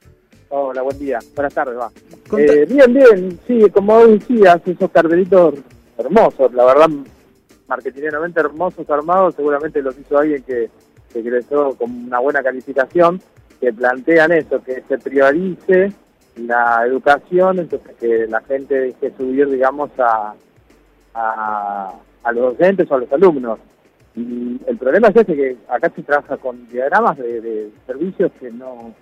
[0.49, 1.19] Hola, buen día.
[1.35, 1.91] Buenas tardes, va.
[2.37, 3.39] Eh, bien, bien.
[3.47, 5.55] Sí, como decías, esos cartelitos
[5.97, 6.89] hermosos, la verdad,
[7.67, 10.69] marketingeramente hermosos, armados, seguramente los hizo alguien que,
[11.11, 11.41] que
[11.77, 13.19] con una buena calificación,
[13.59, 15.91] que plantean eso, que se priorice
[16.35, 20.35] la educación, entonces que la gente deje subir, digamos, a,
[21.13, 21.93] a,
[22.23, 23.59] a los docentes o a los alumnos.
[24.15, 28.51] Y el problema es ese, que acá se trabaja con diagramas de, de servicios que
[28.51, 28.93] no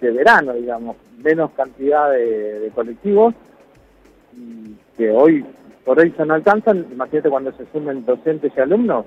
[0.00, 3.34] de verano, digamos, menos cantidad de, de colectivos
[4.36, 5.44] y que hoy
[5.84, 9.06] por hoy se no alcanzan, imagínate cuando se sumen docentes y alumnos,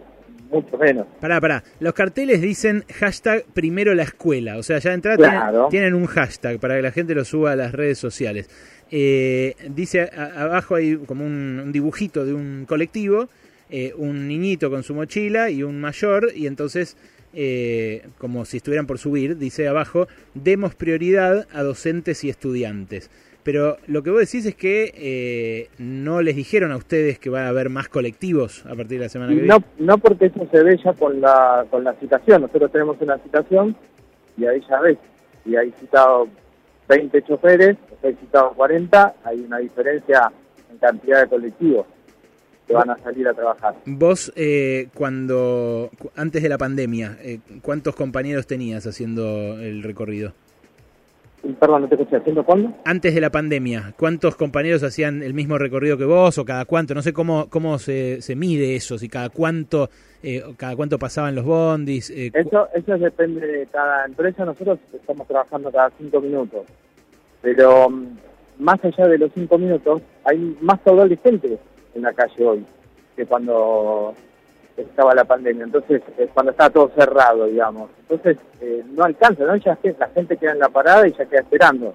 [0.51, 1.05] mucho menos.
[1.21, 1.63] Pará, pará.
[1.79, 4.57] Los carteles dicen hashtag primero la escuela.
[4.57, 5.67] O sea, ya de entrada Claro.
[5.69, 8.49] tienen, tienen un hashtag para que la gente lo suba a las redes sociales.
[8.91, 13.29] Eh, dice a- abajo hay como un, un dibujito de un colectivo,
[13.69, 16.97] eh, un niñito con su mochila y un mayor, y entonces,
[17.33, 23.09] eh, como si estuvieran por subir, dice abajo, demos prioridad a docentes y estudiantes.
[23.43, 27.45] Pero lo que vos decís es que eh, no les dijeron a ustedes que va
[27.45, 29.49] a haber más colectivos a partir de la semana que viene.
[29.49, 32.43] No, no porque eso se ve ya con la, con la citación.
[32.43, 33.75] Nosotros tenemos una citación
[34.37, 34.97] y ahí ya ves.
[35.45, 36.29] Y hay citado
[36.87, 40.31] 20 choferes, hay citado 40, hay una diferencia
[40.71, 41.85] en cantidad de colectivos
[42.67, 43.75] que van a salir a trabajar.
[43.85, 50.33] Vos, eh, cuando, cu- antes de la pandemia, eh, ¿cuántos compañeros tenías haciendo el recorrido?
[51.59, 52.73] Perdón, no te escuché, ¿haciendo cuándo?
[52.85, 56.93] Antes de la pandemia, ¿cuántos compañeros hacían el mismo recorrido que vos o cada cuánto?
[56.95, 59.89] No sé cómo, cómo se, se mide eso, si cada cuánto,
[60.23, 62.09] eh, cada cuánto pasaban los bondis.
[62.11, 64.45] eh, Eso, eso depende de cada empresa.
[64.45, 66.61] Nosotros estamos trabajando cada cinco minutos.
[67.41, 68.05] Pero mm,
[68.59, 71.57] más allá de los cinco minutos, hay más caudal de gente
[71.95, 72.65] en la calle hoy
[73.15, 74.13] que cuando
[74.75, 75.65] estaba la pandemia.
[75.65, 77.89] Entonces, es cuando estaba todo cerrado, digamos.
[78.01, 79.55] Entonces, eh, no alcanza, ¿no?
[79.57, 81.93] Ya la gente queda en la parada y ya queda esperando.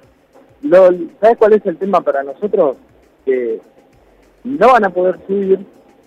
[0.63, 0.89] Lo,
[1.21, 2.77] ¿Sabes cuál es el tema para nosotros?
[3.25, 3.61] Que
[4.45, 5.59] no van a poder subir,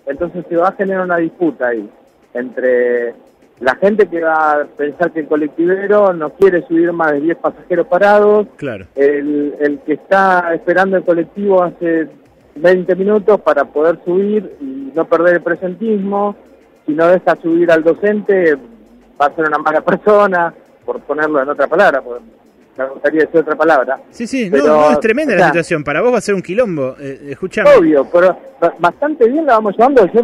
[0.06, 1.88] entonces se va a generar una disputa ahí
[2.34, 3.14] entre
[3.60, 7.36] la gente que va a pensar que el colectivero no quiere subir más de 10
[7.38, 8.86] pasajeros parados, Claro.
[8.96, 12.08] el, el que está esperando el colectivo hace
[12.54, 16.36] 20 minutos para poder subir y no perder el presentismo,
[16.86, 18.56] si no deja subir al docente
[19.20, 20.52] va a ser una mala persona,
[20.84, 22.02] por ponerlo en otra palabra,
[22.76, 23.98] me gustaría decir otra palabra.
[24.10, 25.84] Sí, sí, Pero, no, no, es tremenda o la situación.
[25.84, 26.96] Para vos va a ser un quilombo.
[26.98, 27.68] Eh, escuchame.
[27.78, 30.06] Obvio, pero ba- bastante bien la vamos llevando.
[30.12, 30.22] Yo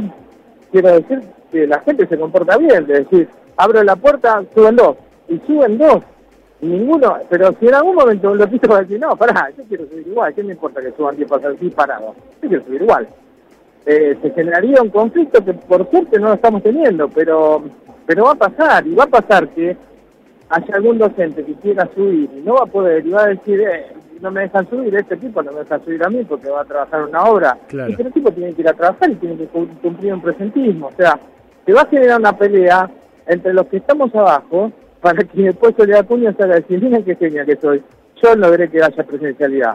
[0.73, 1.21] quiero decir
[1.53, 4.97] que la gente se comporta bien, de decir, abro la puerta, suben dos,
[5.29, 5.99] y suben dos,
[6.61, 10.07] ninguno, pero si en algún momento lo piso para decir, no, pará, yo quiero subir
[10.09, 12.17] igual, ¿qué me importa que suban 10 pasajeros así parados?
[12.43, 13.09] Yo quiero subir igual.
[13.87, 17.63] eh, se generaría un conflicto que por suerte no lo estamos teniendo, pero,
[18.07, 19.77] pero va a pasar, y va a pasar que
[20.51, 23.61] haya algún docente que quiera subir y no va a poder, y va a decir,
[23.61, 23.87] eh,
[24.21, 26.65] no me dejan subir, este tipo no me deja subir a mí porque va a
[26.65, 27.57] trabajar una obra.
[27.69, 27.91] Claro.
[27.91, 30.89] Y ese tipo tiene que ir a trabajar y tiene que cu- cumplir un presentismo.
[30.89, 31.19] O sea,
[31.65, 32.91] se va a generar una pelea
[33.27, 37.15] entre los que estamos abajo para que después Soledad Acuña salga a decir, miren qué
[37.17, 37.83] genia que soy,
[38.23, 39.75] yo logré que haya presencialidad.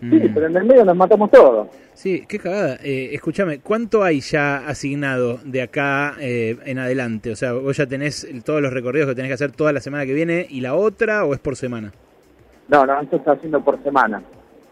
[0.00, 1.68] Sí, pero en el medio nos matamos todos.
[1.92, 2.76] Sí, qué cagada.
[2.82, 7.30] Eh, escúchame, ¿cuánto hay ya asignado de acá eh, en adelante?
[7.30, 9.80] O sea, ¿vos ya tenés el- todos los recorridos que tenés que hacer toda la
[9.80, 11.92] semana que viene y la otra o es por semana?
[12.68, 14.22] No, no, esto está haciendo por semana.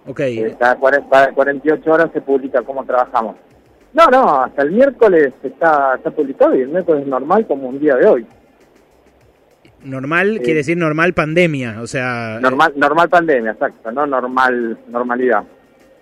[0.07, 0.21] Ok.
[0.21, 3.37] Eh, cada 48 horas se publica cómo trabajamos.
[3.93, 7.79] No, no, hasta el miércoles está, está publicado y el miércoles es normal como un
[7.79, 8.27] día de hoy.
[9.85, 12.39] Normal Eh, quiere decir normal pandemia, o sea...
[12.41, 15.45] Normal, normal pandemia, exacto, no normal normalidad.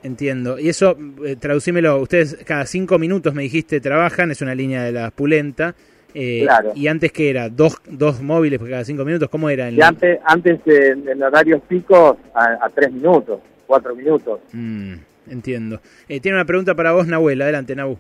[0.03, 0.59] Entiendo.
[0.59, 4.93] Y eso, eh, traducímelo, ustedes cada cinco minutos me dijiste trabajan, es una línea de
[4.93, 5.75] la Pulenta.
[6.15, 6.73] eh, Claro.
[6.75, 9.69] Y antes que era, dos, dos móviles cada cinco minutos, ¿cómo era?
[9.71, 14.41] Y antes, antes en, horarios picos a, a tres minutos, cuatro minutos.
[14.53, 14.95] Mm,
[15.29, 15.81] entiendo.
[16.09, 17.43] Eh, tiene una pregunta para vos, Nahuel.
[17.43, 17.99] Adelante, Nahu.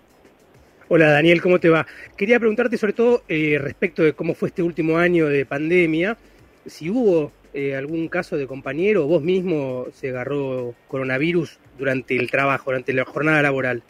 [0.88, 1.84] Hola Daniel, ¿cómo te va?
[2.16, 6.16] Quería preguntarte sobre todo eh, respecto de cómo fue este último año de pandemia,
[6.64, 12.30] si hubo eh, algún caso de compañero o vos mismo se agarró coronavirus durante el
[12.30, 13.82] trabajo, durante la jornada laboral.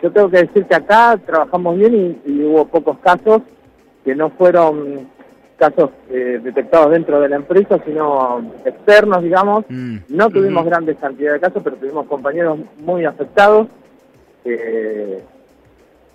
[0.00, 3.42] Yo tengo que decir que acá trabajamos bien y, y hubo pocos casos
[4.04, 5.08] que no fueron
[5.58, 9.64] casos eh, detectados dentro de la empresa, sino externos, digamos.
[9.68, 13.66] No tuvimos grandes cantidades de casos, pero tuvimos compañeros muy afectados
[14.44, 15.22] que,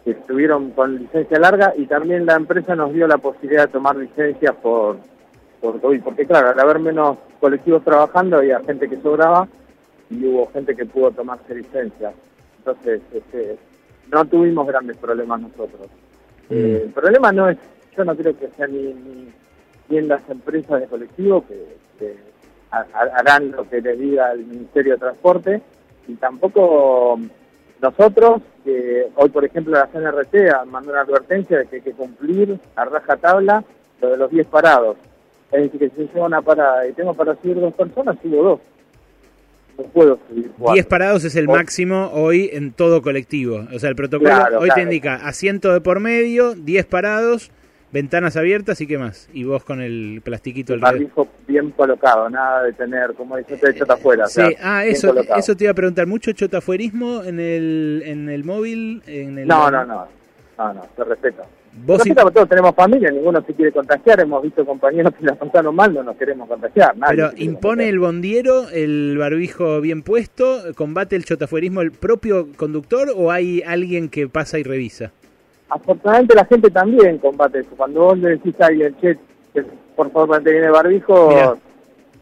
[0.03, 3.95] que estuvieron con licencia larga y también la empresa nos dio la posibilidad de tomar
[3.95, 4.97] licencias por,
[5.59, 9.47] por COVID, porque claro, al haber menos colectivos trabajando había gente que sobraba
[10.09, 12.13] y hubo gente que pudo tomarse licencias.
[12.57, 13.57] Entonces, este,
[14.11, 15.87] no tuvimos grandes problemas nosotros.
[16.49, 17.57] Eh, el problema no es,
[17.95, 19.31] yo no creo que sea ni, ni,
[19.89, 22.15] ni en las empresas de colectivo que, que
[22.71, 25.61] ha- ha- harán lo que les diga el Ministerio de Transporte
[26.07, 27.19] y tampoco
[27.81, 32.59] nosotros, que hoy por ejemplo la CNRT mandó una advertencia de que hay que cumplir
[32.75, 33.63] a raja tabla
[34.01, 34.97] lo de los 10 parados.
[35.51, 38.43] Es decir, que si yo llevo una parada y tengo para subir dos personas, subo
[38.43, 38.59] dos.
[39.77, 40.73] No puedo subir cuatro.
[40.73, 43.67] 10 parados es el máximo hoy en todo colectivo.
[43.73, 47.51] O sea, el protocolo Claro, hoy te indica asiento de por medio, 10 parados,
[47.91, 49.29] ventanas abiertas y qué más.
[49.33, 53.75] Y vos con el plastiquito el barbijo bien colocado, nada de tener, como dice usted,
[53.77, 54.25] chota afuera.
[54.25, 56.07] o Sí, sea, ah, eso, eso te iba a preguntar.
[56.07, 59.01] ¿Mucho chotafuerismo en el, en el móvil?
[59.07, 60.07] En el, No, no, no,
[60.57, 61.43] no, no, se respeta.
[61.85, 62.03] Vos
[62.33, 66.03] todos tenemos familia, ninguno se quiere contagiar, hemos visto compañeros que la pasaron mal, no
[66.03, 66.97] nos queremos contagiar.
[66.97, 73.13] nadie Pero impone el bondiero el barbijo bien puesto, combate el chotafuerismo el propio conductor
[73.15, 75.13] o hay alguien que pasa y revisa.
[75.73, 77.69] Afortunadamente la gente también combate eso.
[77.77, 79.17] Cuando vos le decís a alguien, che,
[79.53, 79.63] que
[79.95, 81.55] por favor mantén el barbijo, Mirá.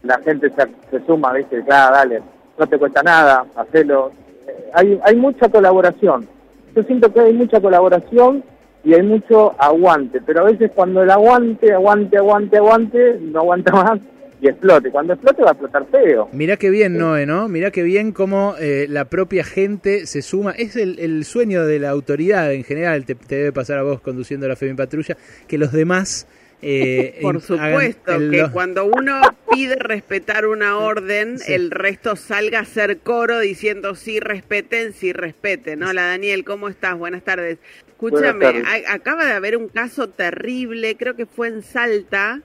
[0.04, 1.62] la gente se, se suma, ¿viste?
[1.64, 2.22] Claro, dale,
[2.58, 4.12] no te cuesta nada, hacelo.
[4.46, 6.28] Eh, Hay, hay mucha colaboración.
[6.76, 8.44] Yo siento que hay mucha colaboración
[8.84, 13.72] y hay mucho aguante, pero a veces cuando el aguante, aguante, aguante, aguante, no aguanta
[13.84, 13.98] más
[14.40, 14.90] y explote.
[14.90, 16.28] Cuando explote va a explotar feo.
[16.32, 17.48] Mirá qué bien, Noé, ¿no?
[17.48, 20.52] Mirá qué bien cómo eh, la propia gente se suma.
[20.52, 24.00] Es el, el sueño de la autoridad en general, te, te debe pasar a vos
[24.00, 26.26] conduciendo la Femi Patrulla, que los demás...
[26.62, 31.52] eh, Por supuesto, el- que cuando uno pide respetar una orden, Sí.
[31.54, 35.82] el resto salga a hacer coro diciendo sí respeten, sí respeten.
[35.82, 36.96] Hola Daniel, ¿cómo estás?
[36.98, 37.58] Buenas tardes.
[37.88, 38.86] Escúchame, Buenas tardes.
[38.88, 42.40] a- acaba de haber un caso terrible, creo que fue en Salta,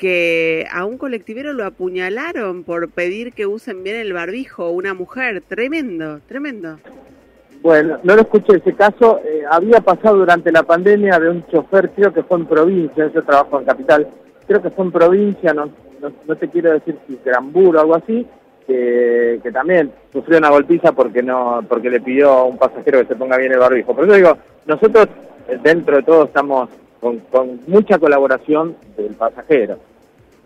[0.00, 5.42] que a un colectivero lo apuñalaron por pedir que usen bien el barbijo, una mujer.
[5.46, 6.78] Tremendo, tremendo.
[7.62, 9.20] Bueno, no lo escuché ese caso.
[9.22, 13.22] eh, había pasado durante la pandemia de un chofer, creo que fue en provincia, yo
[13.22, 14.08] trabajo en capital,
[14.46, 15.66] creo que fue en provincia, no,
[16.00, 18.26] no, no te quiero decir si Granburo o algo así,
[18.66, 23.08] que, que también sufrió una golpiza porque no porque le pidió a un pasajero que
[23.08, 23.94] se ponga bien el barbijo.
[23.94, 25.08] Por eso digo, nosotros
[25.48, 26.70] eh, dentro de todo estamos
[27.00, 29.78] con, con mucha colaboración del pasajero.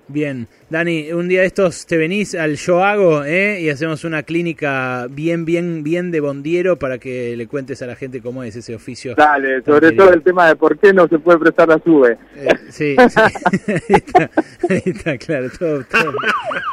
[0.06, 3.62] Bien, Dani, un día de estos te venís al Yo Hago ¿eh?
[3.62, 7.96] y hacemos una clínica bien, bien, bien de bondiero para que le cuentes a la
[7.96, 9.14] gente cómo es ese oficio.
[9.14, 10.04] Dale, sobre querido.
[10.04, 12.18] todo el tema de por qué no se puede prestar la sube.
[12.36, 13.20] Eh, sí, sí.
[13.72, 14.30] ahí, está,
[14.68, 16.12] ahí está, claro, todo, todo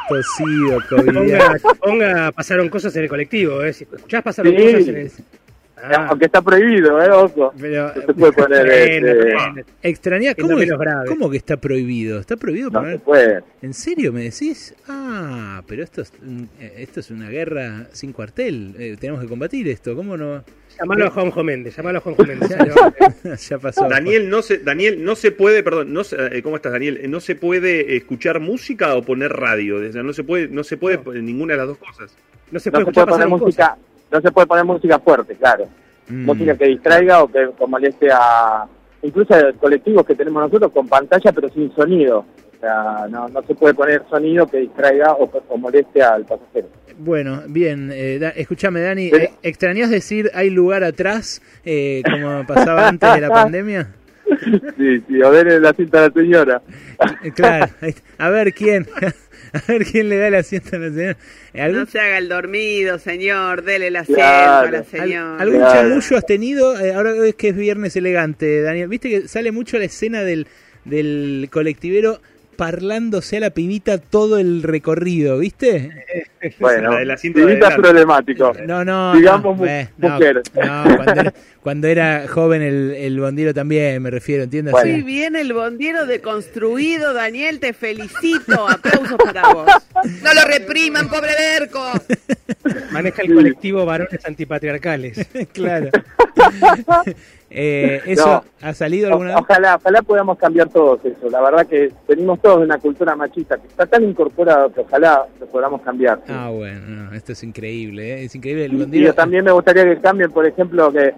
[0.08, 0.78] tosido,
[1.80, 3.72] Ponga, pasaron cosas en el colectivo, ¿eh?
[3.72, 4.62] Si escuchás pasaron Sí.
[4.62, 5.10] cosas en el...
[5.82, 6.06] Ah.
[6.10, 7.10] Aunque está prohibido, ¿eh?
[7.10, 7.52] Ojo.
[7.58, 8.66] Pero, no se puede poner.
[8.66, 11.08] Bueno, este, Es ¿cómo, menos grave.
[11.08, 12.20] ¿cómo que está prohibido?
[12.20, 12.94] ¿Está prohibido No poner?
[12.94, 13.40] se puede.
[13.62, 14.74] ¿En serio me decís?
[14.88, 18.74] Ah, pero esto es, mm, eh, esto es una guerra sin cuartel.
[18.78, 19.96] Eh, tenemos que combatir esto.
[19.96, 20.44] ¿Cómo no?
[20.78, 22.50] Llamalo a Juanjo Méndez, llamalo a Juanjo Méndez.
[23.48, 23.88] ya pasó.
[23.88, 26.98] Daniel no se Daniel no se puede, perdón, no se- eh, ¿cómo estás Daniel?
[27.02, 30.64] Eh, No se puede escuchar música o poner radio, o sea, no se puede no
[30.64, 32.14] se puede poner ninguna de las dos cosas.
[32.50, 33.76] No se no se puede poner música,
[34.12, 35.66] no se puede poner música fuerte, claro.
[36.08, 36.24] Mm.
[36.26, 38.64] Música que distraiga o que moleste a
[39.02, 42.18] incluso a colectivos que tenemos nosotros con pantalla pero sin sonido.
[42.56, 46.68] O sea, no, no se puede poner sonido que distraiga o, o moleste al pasajero.
[46.98, 47.90] Bueno, bien.
[47.92, 49.06] Eh, da- escúchame, Dani.
[49.08, 53.88] eh, ¿Extrañas decir hay lugar atrás, eh, como pasaba antes de la pandemia?
[54.78, 56.62] Sí, sí, o denle la cinta a la señora.
[57.24, 57.66] Eh, Claro.
[58.18, 58.86] A ver quién.
[59.68, 61.16] A ver quién le da el asiento a la señora.
[61.54, 63.62] ¿Algún, No se haga el dormido, señor.
[63.64, 64.68] Dele el asiento Claro.
[64.68, 65.36] a la al- señora.
[65.38, 65.88] ¿Algún Claro.
[65.88, 66.80] chamullo has tenido?
[66.80, 68.88] Eh, ahora es que es viernes elegante, Daniel.
[68.88, 70.46] Viste que sale mucho la escena del,
[70.84, 72.20] del colectivero
[72.56, 75.90] parlándose a la pibita todo el recorrido, ¿viste?
[76.58, 78.52] Bueno, La de pibita es problemático.
[78.66, 79.14] No, no.
[79.14, 80.42] Digamos no, eh, no, mujer.
[80.54, 84.74] no, cuando, era, cuando era joven el, el bondiero también, me refiero, ¿entiendes?
[84.74, 88.68] Muy bien el bondiero deconstruido, Daniel, te felicito.
[88.68, 89.66] Aplausos para vos.
[90.22, 91.92] No lo repriman, pobre Berco.
[92.90, 95.28] Maneja el colectivo varones antipatriarcales.
[95.52, 95.90] claro.
[97.54, 98.44] Eh, ¿Eso No.
[98.68, 99.40] ha salido O- alguna vez?
[99.42, 101.28] ojalá, ojalá podamos cambiar todos eso.
[101.30, 105.26] La verdad que venimos todos de una cultura machista que está tan incorporado que ojalá
[105.38, 106.18] lo podamos cambiar.
[106.26, 106.32] sí.
[106.34, 108.24] Ah, bueno, no, esto es increíble, ¿eh?
[108.24, 108.64] es increíble.
[108.64, 111.12] El Y yo también me gustaría que cambien, por ejemplo, que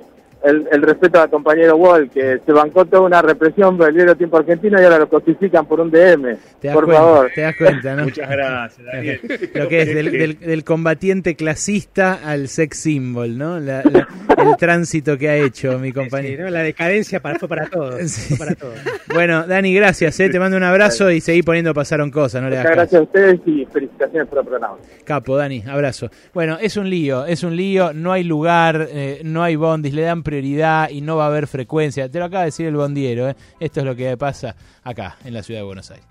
[0.45, 4.37] el, el respeto al compañero Wall, que se bancó toda una represión del libro tiempo
[4.39, 6.37] argentino y ahora lo cosifican por un DM.
[6.61, 7.31] Te das por cuenta, favor.
[7.35, 8.05] Te das cuenta, ¿no?
[8.05, 9.21] Muchas gracias, Daniel.
[9.55, 13.59] Lo que es del, del- del combatiente clasista al sex symbol, ¿no?
[13.61, 16.45] La- la- el tránsito que ha hecho mi Sí, compañero.
[16.45, 16.51] ¿no?
[16.51, 18.01] La decadencia para, fue para todos.
[18.11, 18.35] Sí.
[18.35, 18.75] Fue para todos.
[19.13, 20.29] Bueno, Dani, gracias, ¿eh?
[20.29, 23.05] te mando un abrazo y seguí poniendo pasaron cosas, no le Muchas hagas gracias a
[23.05, 24.75] ustedes y felicitaciones por el programa.
[25.05, 26.11] Capo, Dani, abrazo.
[26.35, 30.03] Bueno, es un lío, es un lío, no hay lugar, eh, no hay bondis, le
[30.03, 32.11] dan prioridad y no va a haber frecuencia.
[32.11, 33.37] Te lo acaba de decir el bondiero, ¿eh?
[33.61, 36.07] Esto es lo que pasa acá, en la ciudad de Buenos Aires.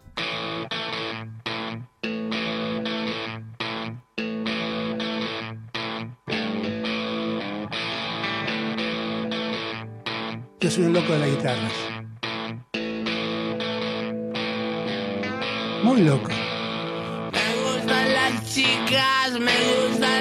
[10.61, 11.73] Yo soy un loco de las guitarras.
[15.83, 16.29] Muy loco.
[17.33, 19.51] Me gustan las chicas, me
[19.89, 20.12] gustan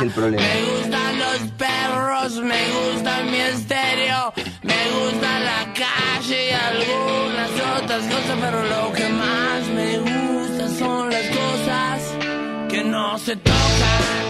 [0.00, 0.42] el problema.
[0.42, 4.32] Me gustan los perros, me gusta mi estéreo,
[4.62, 7.50] me gusta la calle y algunas
[7.82, 14.29] otras cosas, pero lo que más me gusta son las cosas que no se tocan.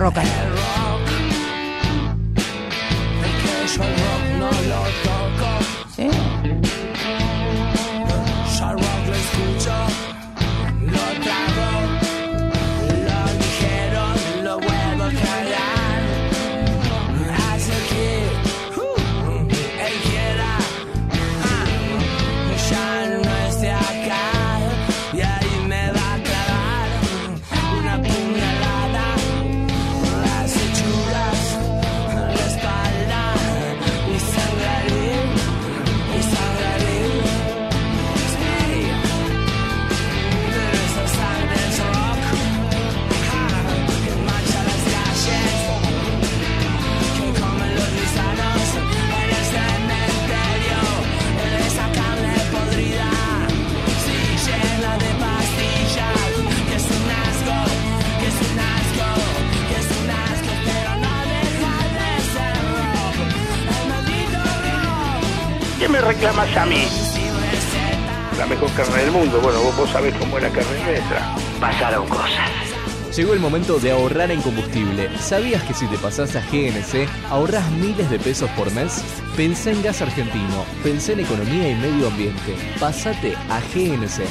[0.00, 0.16] Rock
[66.20, 66.84] reclamas a mí?
[68.36, 71.34] La mejor carne del mundo, bueno, vos, vos sabés cómo es la carne nuestra.
[71.58, 72.50] Pasaron cosas.
[73.16, 75.10] Llegó el momento de ahorrar en combustible.
[75.18, 79.02] ¿Sabías que si te pasás a GNC ahorras miles de pesos por mes?
[79.34, 82.54] Pensá en gas argentino, pensá en economía y medio ambiente.
[82.78, 84.22] Pásate a GNC.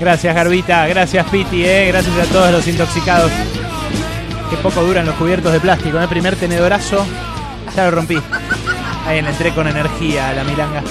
[0.00, 0.86] Gracias, Garbita.
[0.86, 1.64] Gracias, Piti.
[1.64, 1.88] eh.
[1.88, 3.32] Gracias a todos los intoxicados.
[4.50, 5.96] Qué poco duran los cubiertos de plástico.
[5.96, 7.06] En el primer tenedorazo
[7.74, 8.18] ya lo rompí.
[9.06, 10.82] Ahí le entré con energía a la milanga.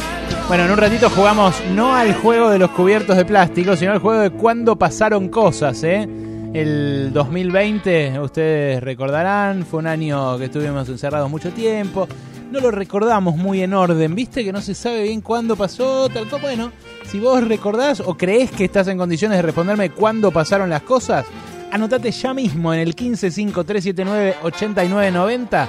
[0.52, 4.00] Bueno, en un ratito jugamos no al juego de los cubiertos de plástico, sino al
[4.00, 6.06] juego de cuándo pasaron cosas, ¿eh?
[6.54, 12.06] El 2020, ustedes recordarán, fue un año que estuvimos encerrados mucho tiempo.
[12.52, 14.44] No lo recordamos muy en orden, ¿viste?
[14.44, 16.42] Que no se sabe bien cuándo pasó, tal cosa.
[16.42, 16.74] Bueno,
[17.10, 21.26] si vos recordás o creés que estás en condiciones de responderme cuándo pasaron las cosas,
[21.72, 25.68] anotate ya mismo en el 1553798990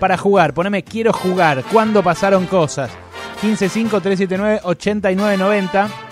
[0.00, 0.54] para jugar.
[0.54, 2.90] Poneme quiero jugar, cuándo pasaron cosas.
[3.42, 6.04] 1553798990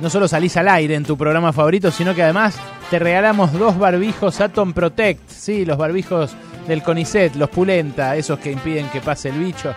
[0.00, 2.56] no solo salís al aire en tu programa favorito, sino que además
[2.90, 6.36] te regalamos dos barbijos Atom Protect, sí, los barbijos
[6.68, 9.74] del CONICET, los Pulenta, esos que impiden que pase el bicho.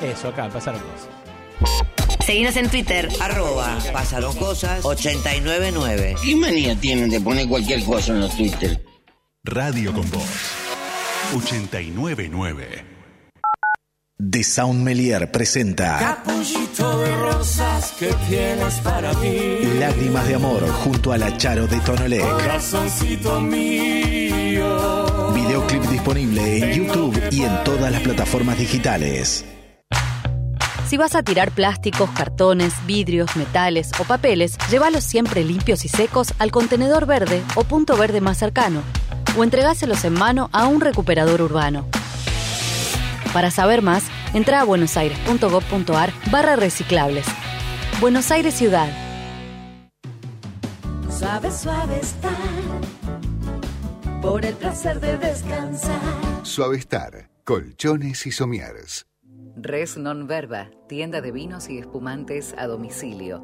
[0.00, 1.08] Eso, acá, pasaron cosas.
[2.24, 6.16] Seguinos en Twitter, arroba pasaron cosas 899.
[6.22, 8.84] ¿Qué manía tienen de poner cualquier cosa en los Twitter?
[9.44, 10.52] Radio con Voz
[11.34, 12.87] 899.
[14.20, 19.60] The Sound Melier presenta Capullito de rosas que tienes para mí.
[19.78, 22.28] Lágrimas de Amor junto a la Charo de Tonolec.
[22.28, 25.32] Corazoncito mío.
[25.34, 29.44] Videoclip disponible en YouTube y en todas las plataformas digitales.
[30.88, 36.34] Si vas a tirar plásticos, cartones, vidrios, metales o papeles, llévalos siempre limpios y secos
[36.40, 38.82] al contenedor verde o punto verde más cercano,
[39.36, 41.86] o entregáselos en mano a un recuperador urbano.
[43.32, 47.26] Para saber más, entra a buenosaires.gov.ar barra reciclables.
[48.00, 48.88] Buenos Aires Ciudad.
[51.10, 52.32] Suave, suave estar.
[54.22, 56.00] Por el placer de descansar.
[56.42, 59.06] Suavestar, colchones y somieres.
[59.56, 63.42] Res Non Verba, tienda de vinos y espumantes a domicilio.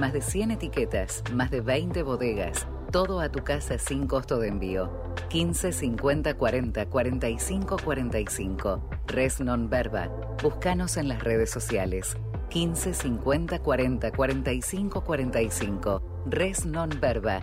[0.00, 4.48] Más de 100 etiquetas, más de 20 bodegas, todo a tu casa sin costo de
[4.48, 4.92] envío.
[5.30, 8.90] 15 50 40 45 45.
[9.06, 10.08] Res Non Verba.
[10.42, 12.16] Búscanos en las redes sociales.
[12.50, 16.24] 15 50 40 45 45.
[16.26, 17.42] Res Non Verba.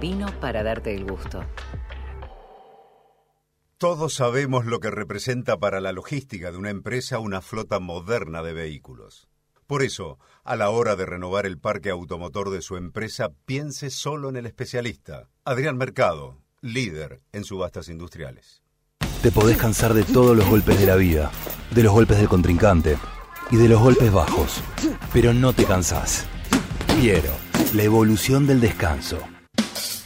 [0.00, 1.44] Vino para darte el gusto.
[3.76, 8.54] Todos sabemos lo que representa para la logística de una empresa una flota moderna de
[8.54, 9.28] vehículos.
[9.66, 14.28] Por eso, a la hora de renovar el parque automotor de su empresa, piense solo
[14.28, 18.62] en el especialista, Adrián Mercado, líder en subastas industriales.
[19.22, 21.32] Te podés cansar de todos los golpes de la vida,
[21.72, 22.96] de los golpes del contrincante
[23.50, 24.62] y de los golpes bajos,
[25.12, 26.26] pero no te cansás.
[27.00, 27.32] Piero,
[27.74, 29.18] la evolución del descanso.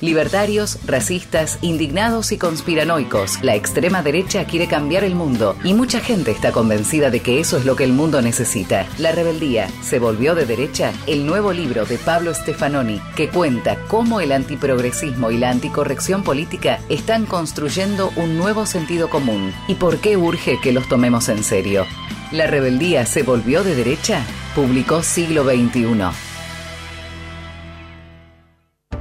[0.01, 3.43] Libertarios, racistas, indignados y conspiranoicos.
[3.43, 7.59] La extrema derecha quiere cambiar el mundo y mucha gente está convencida de que eso
[7.59, 8.87] es lo que el mundo necesita.
[8.99, 10.93] La rebeldía se volvió de derecha.
[11.07, 16.81] El nuevo libro de Pablo Stefanoni que cuenta cómo el antiprogresismo y la anticorrección política
[16.89, 21.85] están construyendo un nuevo sentido común y por qué urge que los tomemos en serio.
[22.33, 24.23] La rebeldía se volvió de derecha.
[24.55, 26.30] Publicó siglo XXI.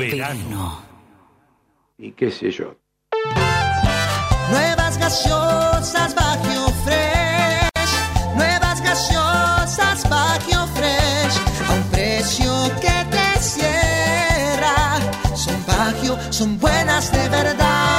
[0.00, 0.80] Verano.
[1.98, 2.74] Y qué sé yo.
[4.50, 8.34] Nuevas gaseosas Baggio Fresh.
[8.34, 11.36] Nuevas gaseosas Baggio Fresh.
[11.68, 12.50] A un precio
[12.80, 14.96] que te cierra.
[15.34, 17.89] Son Baggio, son buenas de verdad.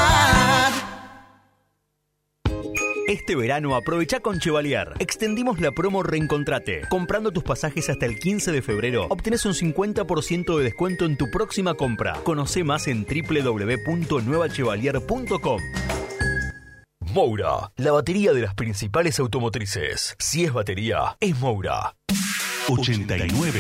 [3.12, 4.94] Este verano aprovecha con Chevalier.
[5.00, 6.88] Extendimos la promo Reencontrate.
[6.88, 11.30] Comprando tus pasajes hasta el 15 de febrero, obtenés un 50% de descuento en tu
[11.30, 12.14] próxima compra.
[12.24, 15.62] Conoce más en www.nuevachevalier.com.
[17.14, 20.16] Moura, la batería de las principales automotrices.
[20.18, 21.98] Si es batería, es Moura.
[22.70, 23.60] 899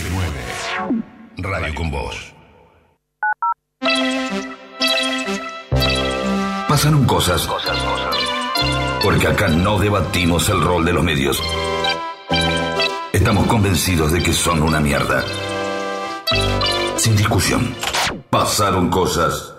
[1.39, 2.33] Radio con Voz.
[6.69, 7.49] Pasaron cosas.
[9.03, 11.41] Porque acá no debatimos el rol de los medios.
[13.11, 15.23] Estamos convencidos de que son una mierda.
[16.97, 17.75] Sin discusión.
[18.29, 19.55] Pasaron cosas.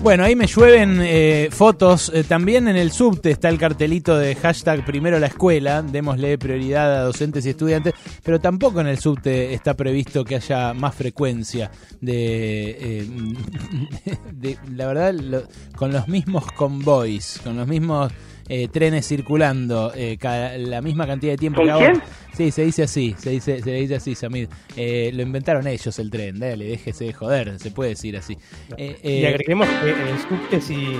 [0.00, 2.10] Bueno, ahí me llueven eh, fotos.
[2.14, 5.82] Eh, también en el subte está el cartelito de hashtag primero la escuela.
[5.82, 7.94] Démosle prioridad a docentes y estudiantes.
[8.22, 11.70] Pero tampoco en el subte está previsto que haya más frecuencia
[12.00, 13.06] de.
[14.06, 15.44] eh, la verdad,
[15.74, 18.12] con los mismos convoys, con los mismos.
[18.48, 21.92] Eh, trenes circulando eh, cada- la misma cantidad de tiempo ¿Con que ahora.
[21.92, 22.02] quién?
[22.36, 24.48] Sí, se dice así, se dice, se dice así, Samir.
[24.76, 28.36] Eh, lo inventaron ellos el tren, dale, déjese de joder, se puede decir así.
[28.76, 30.94] Eh, Y eh, agreguemos que en el subte si...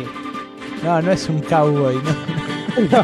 [0.82, 2.38] no, no es un cowboy, no.
[2.90, 2.98] No.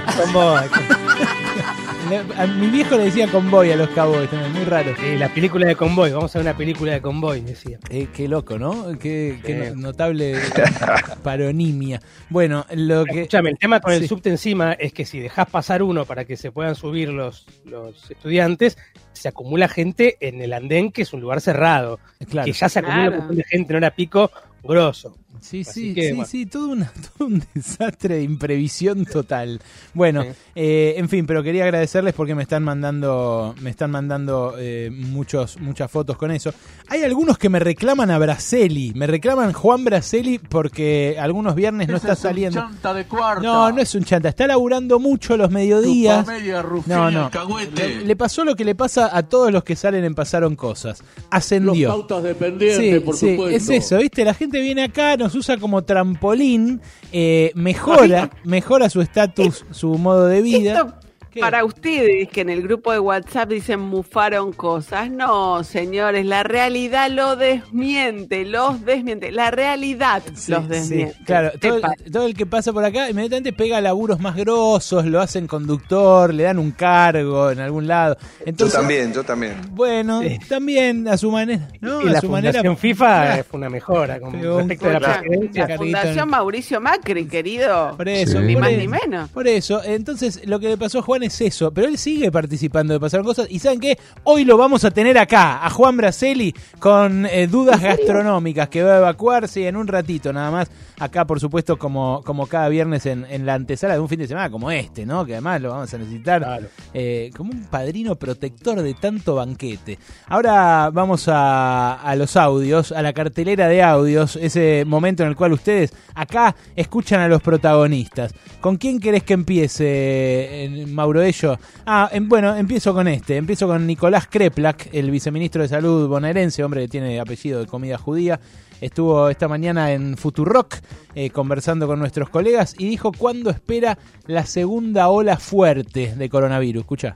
[2.37, 4.93] A mi viejo le decía convoy a los cowboys, también, muy raro.
[5.01, 7.79] Sí, la película de convoy, vamos a ver una película de convoy, decía.
[7.91, 8.99] Eh, qué loco, ¿no?
[8.99, 9.81] Qué, Sí.
[9.81, 10.37] notable
[11.23, 12.01] paronimia.
[12.29, 13.23] Bueno, lo que...
[13.23, 16.37] Escúchame, el tema con el subte encima es que si dejas pasar uno para que
[16.37, 18.77] se puedan subir los, los estudiantes,
[19.13, 21.99] se acumula gente en el andén, que es un lugar cerrado.
[22.29, 22.47] Claro.
[22.47, 23.13] Que ya se acumula Claro.
[23.13, 24.31] un montón de gente en hora pico
[24.63, 25.17] grosso.
[25.41, 26.25] Sí, Así sí, que, sí, bueno.
[26.27, 29.61] sí, todo, una- todo un desastre de imprevisión total.
[29.93, 30.25] Bueno,
[30.55, 35.61] eh, en fin, pero quería agradecerles porque me están mandando, me están mandando eh, muchos,
[35.61, 36.53] muchas fotos con eso.
[36.89, 41.97] Hay algunos que me reclaman a Braceli, me reclaman Juan Braceli porque algunos viernes no
[41.97, 42.61] Ese está es un saliendo.
[42.61, 43.43] chanta de cuarta.
[43.43, 46.27] No, no es un chanta, está laburando mucho los mediodías.
[46.63, 47.31] Rufín, No, no.
[47.77, 51.03] Le, le pasó lo que le pasa a todos los que salen en Pasaron Cosas.
[51.31, 51.89] Ascendió.
[51.89, 53.57] Los pautas dependientes, Sí, por sí, supuesto.
[53.73, 54.25] es eso, ¿viste?
[54.25, 60.27] La gente viene acá, nos usa como trampolín, eh, mejora, mejora su estatus, su modo
[60.27, 60.73] de vida.
[60.73, 60.95] Esto
[61.41, 65.11] para ustedes que en el grupo de WhatsApp dicen mufaron cosas.
[65.11, 69.33] No, señores, la realidad lo desmiente, los desmiente.
[69.33, 71.17] La realidad Sí, los sí, desmiente.
[71.25, 75.05] claro, ¿Qué todo, el- todo el que pasa por acá inmediatamente pega laburos más grosos,
[75.07, 78.17] lo hacen conductor, le dan un cargo en algún lado.
[78.45, 79.55] Entonces, yo también, yo también.
[79.73, 81.69] Bueno, también a su manera.
[81.81, 82.03] ¿no?
[82.03, 82.53] y a la su manera.
[82.61, 85.21] Fundación FIFA fue una mejora con un respecto a la claro.
[85.23, 85.69] presidencia.
[85.69, 87.97] La Fundación Mauricio Macri, querido.
[87.97, 89.31] Por eso, ni más ni menos.
[89.31, 92.95] Por eso, entonces lo que le pasó a Juan es eso, pero él sigue participando
[92.95, 93.99] de Pasaron Cosas y ¿saben qué?
[94.25, 98.95] Hoy lo vamos a tener acá, a Juan Braceli, con eh, dudas gastronómicas que va
[98.95, 103.25] a evacuarse en un ratito nada más, acá por supuesto como, como cada viernes en,
[103.29, 105.25] en la antesala de un fin de semana como este, ¿no?
[105.27, 109.99] Que además lo vamos a necesitar eh, como un padrino protector de tanto banquete.
[110.29, 115.37] Ahora vamos a, a los audios, a la cartelera de audios, ese momento en el
[115.37, 118.33] cual ustedes acá escuchan a los protagonistas.
[118.61, 121.59] ¿Con quién querés que empiece, Mauro Ello?
[121.87, 123.37] Ah, em- bueno, empiezo con este.
[123.37, 127.99] Empiezo con Nicolás Kreplak, el viceministro de Salud bonaerense, hombre que tiene apellido de comida
[127.99, 128.41] judía.
[128.81, 130.77] Estuvo esta mañana en Futurock
[131.15, 136.83] eh, conversando con nuestros colegas y dijo cuándo espera la segunda ola fuerte de coronavirus.
[136.83, 137.15] Escucha.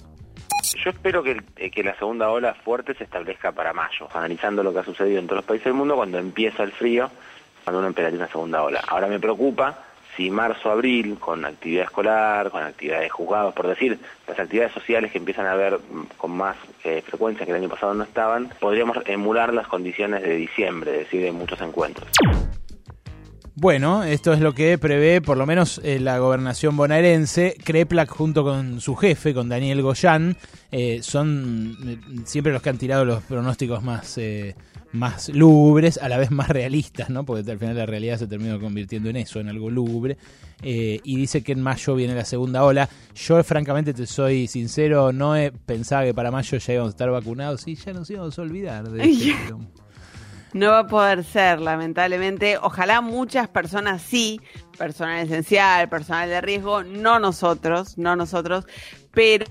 [0.85, 4.73] Yo espero que, eh, que la segunda ola fuerte se establezca para mayo, analizando lo
[4.73, 7.11] que ha sucedido en todos los países del mundo cuando empieza el frío,
[7.65, 8.83] cuando uno esperaría una segunda ola.
[8.87, 9.88] Ahora me preocupa
[10.19, 15.19] si marzo, abril, con actividad escolar, con actividades de por decir, las actividades sociales que
[15.19, 18.99] empiezan a haber mm, con más eh, frecuencia que el año pasado no estaban, podríamos
[19.07, 22.09] emular las condiciones de diciembre, es decir, de muchos encuentros.
[23.61, 27.57] Bueno, esto es lo que prevé por lo menos eh, la gobernación bonaerense.
[27.65, 30.37] Kreplak junto con su jefe, con Daniel Goyán,
[30.71, 34.55] eh, son eh, siempre los que han tirado los pronósticos más, eh,
[34.93, 37.25] más lúgubres, a la vez más realistas, ¿no?
[37.25, 40.17] Porque al final la realidad se termina convirtiendo en eso, en algo lúgubre.
[40.63, 42.89] Eh, y dice que en mayo viene la segunda ola.
[43.15, 47.11] Yo, francamente, te soy sincero, no he pensado que para mayo ya íbamos a estar
[47.11, 49.55] vacunados y ya nos íbamos a olvidar de este.
[50.55, 52.57] No va a poder ser, lamentablemente.
[52.57, 54.41] Ojalá muchas personas sí,
[54.79, 58.65] personal esencial, personal de riesgo, no nosotros, no nosotros,
[59.13, 59.45] pero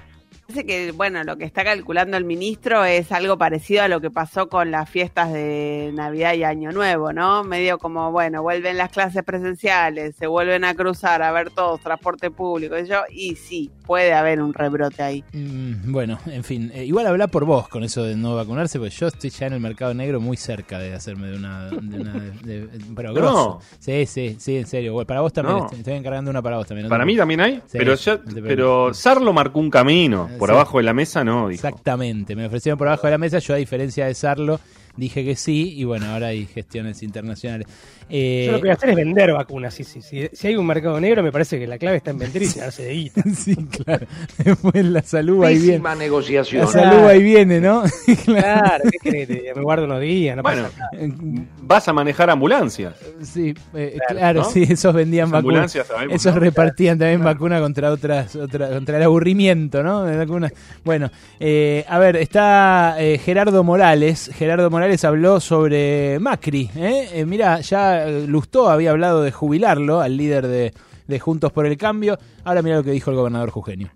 [0.47, 4.09] parece que, bueno, lo que está calculando el ministro es algo parecido a lo que
[4.09, 7.43] pasó con las fiestas de Navidad y Año Nuevo, ¿no?
[7.43, 12.31] Medio como, bueno, vuelven las clases presenciales, se vuelven a cruzar, a ver todos, transporte
[12.31, 15.23] público, y yo, y sí, puede haber un rebrote ahí.
[15.33, 18.93] Mm, Bueno, en fin, eh, igual habla por vos con eso de no vacunarse, porque
[18.93, 21.65] yo estoy ya en el mercado negro muy cerca de hacerme de una...
[21.69, 22.31] De una de-
[22.67, 23.15] de- pero No.
[23.15, 23.59] grosso.
[23.79, 24.93] Sí, sí, sí, en serio.
[24.93, 25.63] Bueno, para vos también, No.
[25.65, 26.83] estoy, estoy encargando una para vos también.
[26.85, 26.89] ¿no?
[26.89, 28.43] Para mí también hay, Sí, pero preocupes.
[28.45, 30.29] pero Sarlo marcó un camino.
[30.37, 30.55] Por Sí.
[30.55, 31.65] abajo de la mesa no, dijo.
[31.67, 34.59] Exactamente, me ofrecieron por abajo de la mesa, yo a diferencia de Sarlo
[34.97, 37.67] dije que sí y bueno, ahora hay gestiones internacionales.
[38.09, 39.73] Eh, Yo lo que voy a hacer es vender vacunas.
[39.73, 40.27] Sí, sí, sí.
[40.31, 42.83] Si hay un mercado negro, me parece que la clave está en vender y llenarse
[42.83, 43.21] de guita.
[43.35, 44.07] sí, claro.
[44.37, 45.83] Después la salud va y viene.
[45.97, 46.65] Negociación.
[46.65, 47.83] La salud va y viene, ¿no?
[48.25, 49.25] Claro, ¿qué?
[49.27, 51.43] Te- Me guardo unos días, no Bueno, pasa nada.
[51.61, 52.95] vas a manejar ambulancias.
[53.21, 54.49] Sí, eh, Claro, claro, ¿no?
[54.49, 55.45] sí, esos vendían Las vacunas.
[55.75, 56.39] ambulancias sabemos, Esos ¿no?
[56.39, 60.03] repartían también vacunas contra otras, otra, contra el aburrimiento, ¿no?
[60.05, 60.53] De vacunas.
[60.85, 64.31] Bueno, eh, a ver, está eh, Gerardo Morales.
[64.33, 66.69] Gerardo Morales habló sobre Macri.
[66.75, 67.09] ¿eh?
[67.13, 70.73] Eh, mira, ya eh, Lustó había hablado de jubilarlo al líder de,
[71.07, 72.17] de Juntos por el Cambio.
[72.43, 73.89] Ahora mira lo que dijo el gobernador Jugenio.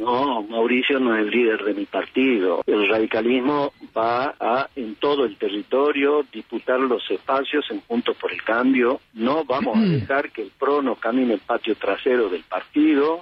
[0.00, 2.62] No, Mauricio no es el líder de mi partido.
[2.66, 8.42] El radicalismo va a, en todo el territorio, disputar los espacios en Juntos por el
[8.42, 9.00] Cambio.
[9.14, 13.20] No vamos a dejar que el PRO no camine el patio trasero del partido.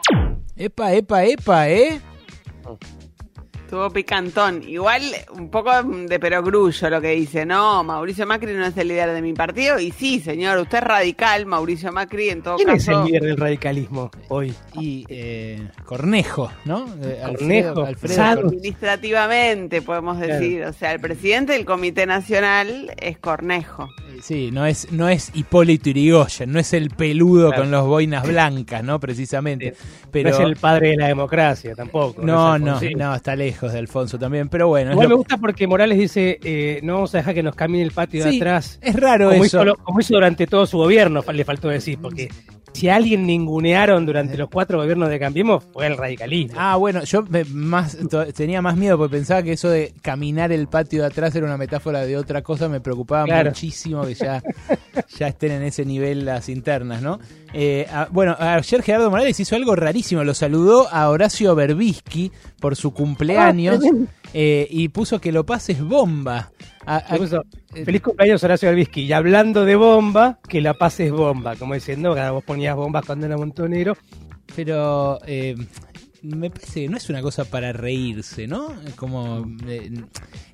[0.56, 2.00] Epa, epa, epa, ¿eh?
[3.72, 4.62] Estuvo picantón.
[4.68, 5.00] Igual
[5.34, 7.46] un poco de perogrullo lo que dice.
[7.46, 9.78] No, Mauricio Macri no es el líder de mi partido.
[9.80, 13.00] Y sí, señor, usted es radical, Mauricio Macri, en todo ¿Quién es caso.
[13.00, 14.52] el líder del radicalismo hoy?
[14.74, 16.84] Y eh, Cornejo, ¿no?
[17.02, 18.14] Eh, Cornejo, Alfredo.
[18.16, 18.48] Cornejo.
[18.48, 20.64] Administrativamente, podemos decir.
[20.64, 23.88] O sea, el presidente del Comité Nacional es Cornejo.
[24.20, 27.62] Sí, no es, no es Hipólito Yrigoyen, no es el peludo Claro.
[27.62, 29.00] con los boinas blancas, ¿no?
[29.00, 29.74] Precisamente.
[30.10, 32.20] Pero No es el padre de la democracia tampoco.
[32.22, 34.48] no, es no, no, está lejos de Alfonso también.
[34.48, 37.42] Pero bueno, Igual lo- me gusta porque Morales dice, eh, no vamos a dejar que
[37.42, 38.78] nos camine el patio de atrás.
[38.82, 39.62] es raro como eso.
[39.62, 42.28] Hizo, como hizo durante todo su gobierno, le faltó decir, porque
[42.72, 46.54] si a alguien ningunearon durante los cuatro gobiernos de Cambiemos fue el radicalismo.
[46.58, 50.52] Ah, bueno, yo me- más to- tenía más miedo porque pensaba que eso de caminar
[50.52, 53.50] el patio de atrás era una metáfora de otra cosa, me preocupaba Claro.
[53.50, 54.42] muchísimo que ya,
[55.18, 57.18] ya estén en ese nivel las internas, ¿no?
[57.52, 62.94] Eh, bueno, ayer Gerardo Morales hizo algo rarísimo, lo saludó a Horacio Berbisky por su
[62.94, 63.78] cumpleaños Ah,
[64.34, 66.50] eh, y puso que lo pases bomba.
[66.86, 67.42] A- puso,
[67.84, 69.02] Feliz cumpleaños Horacio Albisky.
[69.02, 71.56] Y hablando de bomba, que la paz es bomba.
[71.56, 73.96] Como diciendo, cada vos ponías bombas cuando era montonero.
[74.54, 75.56] pero eh,
[76.22, 78.68] me parece que no es una cosa para reírse, ¿no?
[78.96, 79.90] Como eh,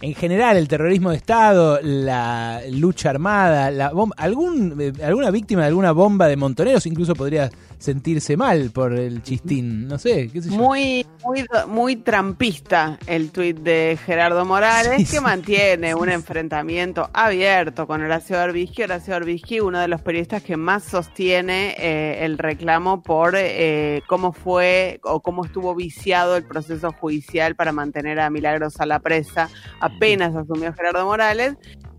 [0.01, 5.63] en general el terrorismo de Estado, la lucha armada, la bomba, algún eh, alguna víctima
[5.63, 10.43] de alguna bomba de montoneros incluso podría sentirse mal por el chistín, no sé, qué
[10.43, 10.57] sé yo.
[10.57, 15.21] Muy, muy, muy trampista el tuit de Gerardo Morales, Sí, que sí.
[15.21, 18.83] mantiene un enfrentamiento abierto con Horacio Berbisky.
[18.83, 24.33] Horacio Berbisky, uno de los periodistas que más sostiene eh, el reclamo por eh, cómo
[24.33, 29.49] fue o cómo estuvo viciado el proceso judicial para mantener a Milagros a la presa.
[29.81, 31.55] Apenas asumió Gerardo Morales,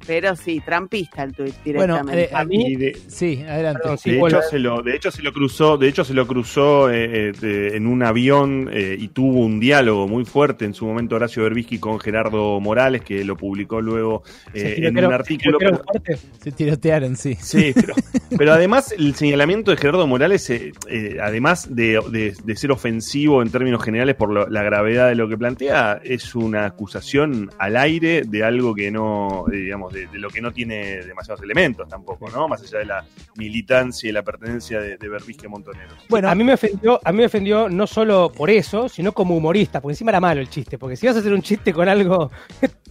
[0.10, 2.24] pero sí, trampista el tuit directamente.
[2.24, 3.80] eh, a de- sí, adelante.
[3.84, 6.26] Perdón, sí, de, hecho, se lo, de hecho se lo cruzó, de hecho se lo
[6.26, 10.74] cruzó eh, eh, de- en un avión eh, y tuvo un diálogo muy fuerte en
[10.74, 14.24] su momento Horacio Berbisky con Gerardo Morales que lo publicó luego
[14.56, 15.60] eh, en un artículo.
[15.60, 16.18] se tirotearon fuerte.
[16.42, 17.36] Se tirotearon, sí.
[17.40, 17.94] Sí, pero,
[18.38, 23.44] pero además el señalamiento de Gerardo Morales, eh, eh, además de, de- de ser ofensivo
[23.44, 27.78] en términos generales por lo- la gravedad de lo que plantea, es una acusación al
[27.78, 31.88] aire de algo que no, eh, digamos, de, de lo que no tiene demasiados elementos
[31.88, 32.48] tampoco, ¿no?
[32.48, 33.06] Más allá de la
[33.36, 36.06] militancia y la pertenencia de, de Berbisque Montoneros.
[36.10, 39.36] Bueno, a mí me ofendió, a mí me ofendió no solo por eso, sino como
[39.36, 41.88] humorista, porque encima era malo el chiste, porque si vas a hacer un chiste con
[41.88, 42.32] algo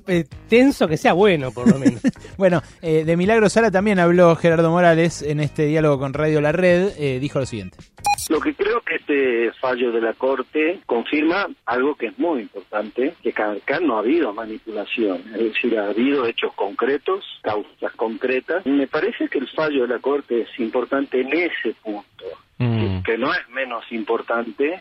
[0.09, 2.01] eh, tenso, que sea bueno, por lo menos.
[2.37, 6.53] Bueno, eh, de Milagro Sala también habló Gerardo Morales en este diálogo con Radio La
[6.53, 7.79] Red, eh, dijo lo siguiente.
[8.29, 13.15] Lo que creo que este fallo de la Corte confirma algo que es muy importante,
[13.23, 18.65] que acá no ha habido manipulación, es decir, ha habido hechos concretos, causas concretas.
[18.67, 22.25] Me parece que el fallo de la Corte es importante en ese punto,
[23.05, 24.81] que no es menos importante,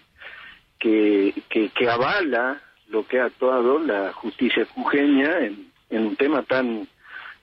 [0.77, 6.87] que, que, que avala lo que ha actuado la justicia jujeña en, un tema tan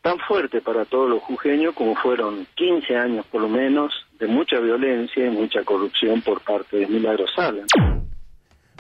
[0.03, 4.59] tan fuerte para todos los jujeños como fueron 15 años por lo menos de mucha
[4.59, 7.65] violencia y mucha corrupción por parte de Milagro Sala.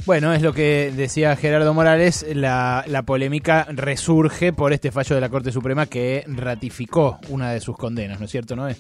[0.05, 5.21] Bueno, es lo que decía Gerardo Morales, la, la polémica resurge por este fallo de
[5.23, 8.77] la Corte Suprema que ratificó una de sus condenas, ¿no es cierto, Noé?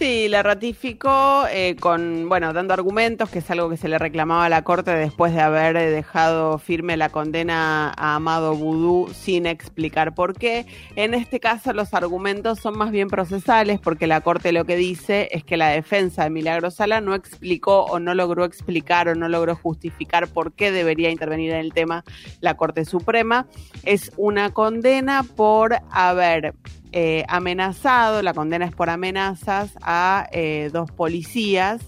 [0.00, 4.46] Sí, la ratificó eh, con, bueno, dando argumentos, que es algo que se le reclamaba
[4.46, 10.14] a la Corte después de haber dejado firme la condena a Amado Vudú sin explicar
[10.14, 10.64] por qué.
[10.96, 15.28] En este caso los argumentos son más bien procesales porque la Corte lo que dice
[15.32, 19.28] es que la defensa de Milagro Sala no explicó o no logró explicar o no
[19.28, 22.04] logró justificar por qué debería intervenir en el tema
[22.40, 23.48] la Corte Suprema.
[23.82, 26.54] Es una condena por haber
[26.92, 31.80] eh, amenazado, la condena es por amenazas a eh, dos policías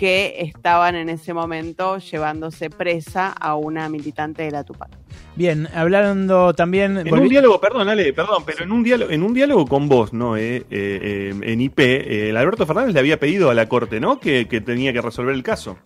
[0.00, 4.88] que estaban en ese momento llevándose presa a una militante de la Tupac.
[5.36, 6.98] Bien, hablando también...
[6.98, 10.12] En un diálogo, perdón, Ale, perdón, pero en un diálogo, en un diálogo con vos,
[10.12, 10.36] ¿no?
[10.36, 14.00] Eh, eh, eh, en IP, eh, el Alberto Fernández le había pedido a la Corte,
[14.00, 14.20] ¿no?
[14.20, 15.78] Que, que tenía que resolver el caso.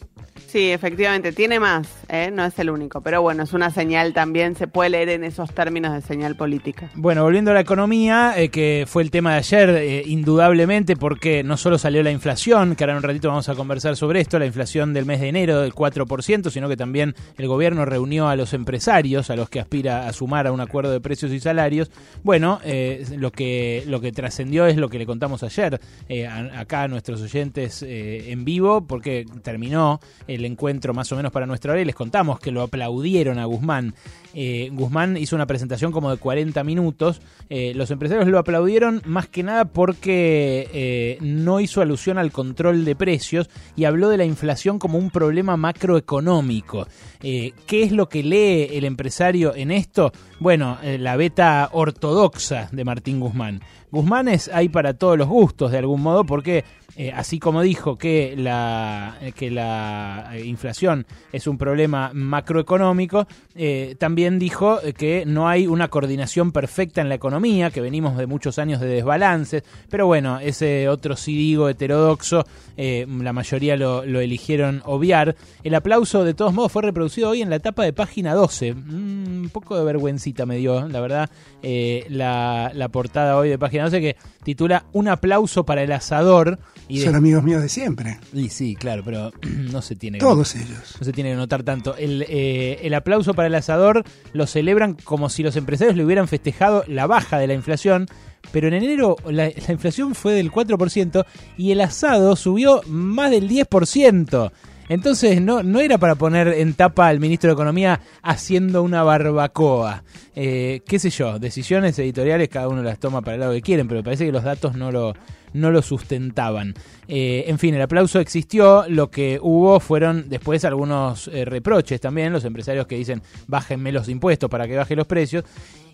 [0.55, 2.31] Sí, efectivamente, tiene más, ¿eh?
[2.33, 5.53] no es el único, pero bueno, es una señal también, se puede leer en esos
[5.53, 6.91] términos de señal política.
[6.95, 11.43] Bueno, volviendo a la economía, eh, que fue el tema de ayer, eh, indudablemente, porque
[11.43, 14.39] no solo salió la inflación, que ahora en un ratito vamos a conversar sobre esto,
[14.39, 18.37] la inflación del mes de enero del 4%, sino que también el gobierno reunió a
[18.37, 21.91] los empresarios, a los que aspira a sumar a un acuerdo de precios y salarios.
[22.23, 26.83] Bueno, eh, lo que, lo que trascendió es lo que le contamos ayer eh, acá
[26.83, 29.99] a nuestros oyentes en vivo, porque terminó
[30.29, 33.45] el encuentro más o menos para nuestra hora y les contamos que lo aplaudieron a
[33.45, 33.95] Guzmán.
[34.35, 37.21] Eh, Guzmán hizo una presentación como de 40 minutos.
[37.49, 42.85] Eh, los empresarios lo aplaudieron más que nada porque eh, no hizo alusión al control
[42.85, 46.87] de precios y habló de la inflación como un problema macroeconómico.
[47.21, 50.13] ¿Qué es lo que lee el empresario en esto?
[50.41, 53.63] Bueno, la beta ortodoxa de Martín Guzmán.
[53.91, 56.65] Guzmán es hay para todos los gustos de algún modo porque
[56.97, 63.27] eh, así como dijo que la, eh, que la eh, inflación es un problema macroeconómico,
[63.55, 68.27] eh, también dijo que no hay una coordinación perfecta en la economía, que venimos de
[68.27, 72.45] muchos años de desbalances, pero bueno, ese otro sí digo heterodoxo,
[72.77, 75.37] eh, la mayoría lo, lo eligieron obviar.
[75.63, 78.75] El aplauso de todos modos fue reproducido hoy en la etapa de página 12.
[78.75, 81.31] Mm, un poco de vergüencita me dio, la verdad,
[81.63, 86.59] eh, la, la portada hoy de página 12 que titula Un aplauso para el asador.
[86.89, 88.19] Y de- Son amigos míos de siempre.
[88.33, 89.33] y sí, claro, pero
[89.73, 90.97] no se tiene que Todos ellos.
[90.99, 91.97] No se tiene que notar tanto.
[91.97, 96.29] El, eh, el aplauso para el asador lo celebran como si los empresarios le hubieran
[96.29, 98.07] festejado la baja de la inflación.
[98.53, 101.25] Pero en enero la, la inflación fue del 4%
[101.57, 104.53] y el asado subió más del 10%.
[104.89, 110.05] Entonces no, no era para poner en tapa al ministro de Economía haciendo una barbacoa.
[110.37, 113.89] Eh, qué sé yo, decisiones editoriales cada uno las toma para el lado que quieren,
[113.89, 115.15] pero parece que los datos no lo,
[115.55, 116.75] no lo sustentaban.
[117.09, 122.33] Eh, en fin, el aplauso existió, lo que hubo fueron después algunos eh, reproches también,
[122.33, 125.45] los empresarios que dicen bájenme los impuestos para que baje los precios.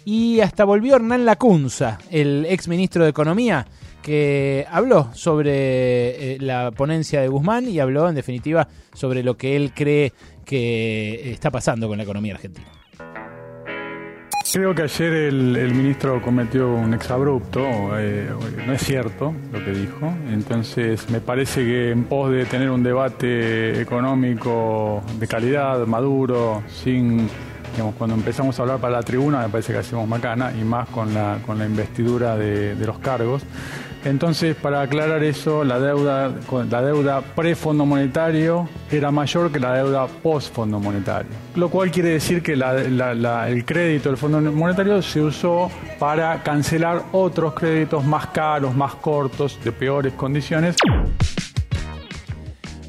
[0.05, 3.67] Y hasta volvió Hernán Lacunza, el ex ministro de Economía,
[4.03, 9.57] que habló sobre eh, la ponencia de Guzmán y habló en definitiva sobre lo que
[9.57, 10.13] él cree
[10.45, 12.67] que está pasando con la economía argentina.
[14.53, 17.61] Creo que ayer el, ministro cometió un exabrupto,
[17.97, 18.29] eh,
[18.67, 22.83] no es cierto lo que dijo, entonces me parece que en pos de tener un
[22.83, 27.29] debate económico de calidad, maduro, sin,
[27.97, 31.15] cuando empezamos a hablar para la tribuna me parece que hacemos macana y más con
[31.15, 33.43] la, con la investidura de, los cargos.
[34.05, 36.33] Entonces, para aclarar eso, la deuda,
[36.71, 41.31] la deuda pre-fondo monetario era mayor que la deuda post-fondo monetario.
[41.55, 47.53] Lo cual quiere decir que el crédito del fondo monetario se usó para cancelar otros
[47.53, 50.77] créditos más caros, más cortos, de peores condiciones.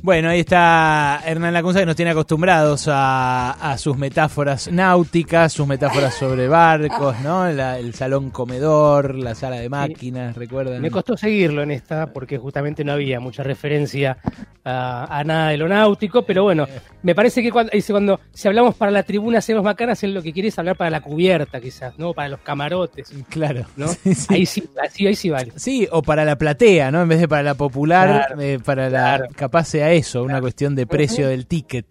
[0.03, 5.67] Bueno, ahí está Hernán Lacunza que nos tiene acostumbrados a, a sus metáforas náuticas, sus
[5.67, 7.47] metáforas sobre barcos, ¿no?
[7.51, 10.81] La- el salón comedor, la sala de máquinas, ¿recuerdan?
[10.81, 14.17] Me costó seguirlo en esta porque justamente no había mucha referencia
[14.65, 16.67] a, a nada de lo náutico, pero bueno,
[17.03, 20.23] me parece que cuando, dice, cuando si hablamos para la tribuna hacemos macanas, él lo
[20.23, 22.13] que quiere es hablar para la cubierta quizás, ¿no?
[22.13, 23.13] Para los camarotes.
[23.29, 23.65] Claro.
[23.75, 23.85] ¿no?
[24.29, 25.51] Ahí sí, así, ahí sí vale.
[25.57, 27.03] Sí, o para la platea, ¿no?
[27.03, 29.27] En vez de para la popular, Claro, eh, para la.
[29.35, 31.85] Capaz sea eso, una cuestión de precio del ticket.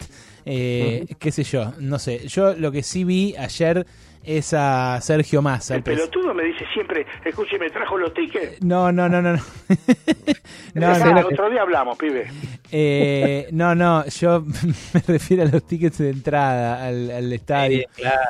[0.45, 2.27] Eh, qué sé yo, no sé.
[2.29, 3.87] Yo lo que sí vi ayer
[4.25, 5.77] es a Sergio Massa.
[5.77, 8.63] El pelotudo me dice siempre, escuche, me trajo los tickets.
[8.63, 9.33] No, no, no, no.
[9.35, 9.43] no.
[10.75, 11.27] No, Ah, no.
[11.27, 12.29] otro día hablamos, pibe.
[12.71, 14.45] Eh, no, no, yo
[14.95, 17.87] me refiero a los tickets de entrada al, al estadio.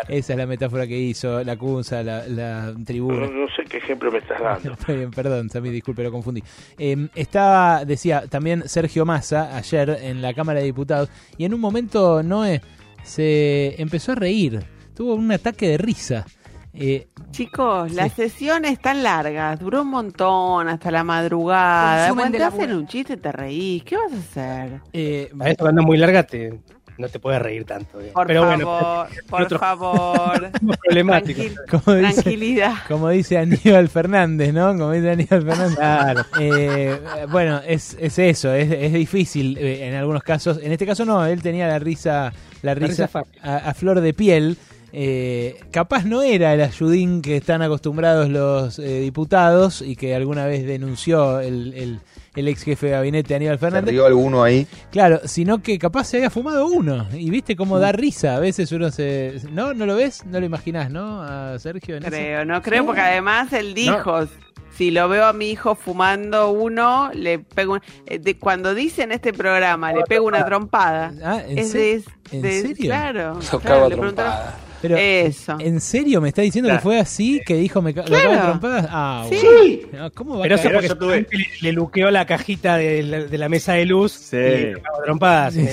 [0.09, 3.27] Esa es la metáfora que hizo la Cunza, la, la tribuna.
[3.27, 4.73] No, no sé qué ejemplo me estás dando.
[4.81, 6.43] Está bien, perdón, Sammy, disculpe, lo confundí.
[6.79, 11.61] Eh, estaba, decía, también Sergio Massa ayer en la Cámara de Diputados y en un
[11.61, 12.63] momento Noé
[13.03, 14.61] se empezó a reír,
[14.95, 16.27] tuvo un ataque de risa.
[16.73, 22.13] Eh, Chicos, las sesiones tan largas, duró un montón hasta la madrugada.
[22.15, 23.83] Cuando te hacen un chiste te reís.
[23.83, 24.17] ¿Qué vas a
[24.63, 24.81] hacer?
[24.93, 26.61] Eh, A esto es muy larga te,
[26.97, 28.01] no te puedes reír tanto.
[28.01, 28.11] eh.
[28.15, 30.51] Por pero favor, bueno, por otro- favor.
[30.85, 31.43] problemático.
[31.43, 32.75] Tranquil- como dice, Tranquilidad.
[32.87, 34.69] como dice Aníbal Fernández, ¿no?
[34.69, 36.27] Como dice Aníbal Fernández.
[36.39, 37.01] Eh,
[37.33, 40.61] bueno, es, es eso, es, es difícil eh, en algunos casos.
[40.63, 44.15] En este caso no, él tenía la risa, la risa risa a, a flor de
[44.15, 44.57] piel.
[44.93, 50.47] Eh, capaz no era el ayudín que están acostumbrados los eh, diputados y que alguna
[50.47, 52.01] vez denunció el, el-
[52.37, 53.91] el ex jefe de gabinete Aníbal ¿Se Fernández.
[53.91, 54.65] rió alguno ahí?
[54.93, 57.09] Claro, sino que capaz se había fumado uno.
[57.13, 58.37] Y viste cómo da risa.
[58.37, 59.41] A veces uno se.
[59.51, 59.75] ¿No?
[59.75, 60.25] ¿No lo ves?
[60.27, 61.23] No lo imaginás, ¿no?
[61.23, 62.05] A Sergio en?
[62.05, 64.29] Creo, no creo, porque además él dijo,
[64.77, 69.03] si lo veo a mi hijo fumando uno, le pego un- eh, de, cuando dice
[69.03, 71.13] en este programa, le pego una trompada.
[71.25, 72.77] Ah, ¿en es se- de, en de- serio?
[72.85, 73.39] Claro.
[73.61, 74.33] Claro, le preguntaron-
[74.83, 75.57] Pero, Eso.
[75.61, 76.81] ¿En serio me está diciendo Claro.
[76.81, 77.41] que fue así?
[77.45, 78.11] Que dijo me Claro.
[78.11, 78.87] cago a trompadas?
[78.91, 79.83] Ah, Sí.
[79.91, 80.05] bueno.
[80.05, 83.19] No, ¿Cómo va Pero a eso porque seguramente le, le luqueó la cajita de la,
[83.25, 85.55] de la mesa de luz y le cagó trompadas.
[85.55, 85.71] Si me,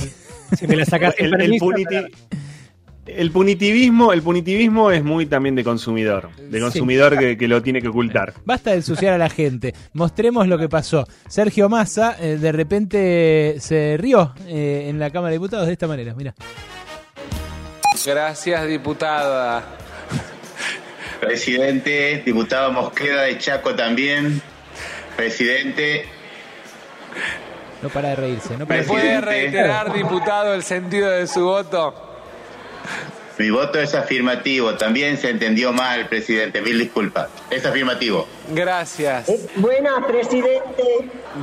[0.57, 2.11] si me la sacas sin el, el puniti-
[3.05, 7.81] el punitivismo, el punitivismo es muy también de consumidor, de consumidor que, que lo tiene
[7.81, 8.33] que ocultar.
[8.43, 9.73] Basta de ensuciar a la gente.
[9.93, 11.07] Mostremos lo que pasó.
[11.29, 15.87] Sergio Massa eh, de repente se rió eh, en la Cámara de Diputados de esta
[15.87, 16.13] manera.
[16.15, 16.35] Mira.
[18.05, 19.63] Gracias, diputada.
[21.19, 24.41] Presidente, diputado Mosqueda de Chaco también.
[25.15, 26.05] Presidente,
[27.81, 28.57] No para de reírse.
[28.57, 31.93] No para ¿Me de puede reiterar, diputado, el sentido de su voto?
[33.37, 34.75] Mi voto es afirmativo.
[34.75, 36.61] También se entendió mal, presidente.
[36.61, 37.29] Mil disculpas.
[37.49, 38.27] Es afirmativo.
[38.53, 39.31] Gracias.
[39.55, 40.83] Buenas, presidente.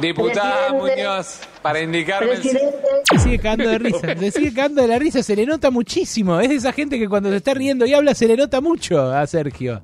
[0.01, 1.03] Diputada Presidente.
[1.03, 2.43] Muñoz, para indicarme el...
[2.43, 4.17] Se sigue cagando de risa.
[4.19, 5.23] Se sigue cagando de la risa.
[5.23, 6.41] Se le nota muchísimo.
[6.41, 9.13] Es de esa gente que cuando se está riendo y habla se le nota mucho
[9.13, 9.83] a Sergio.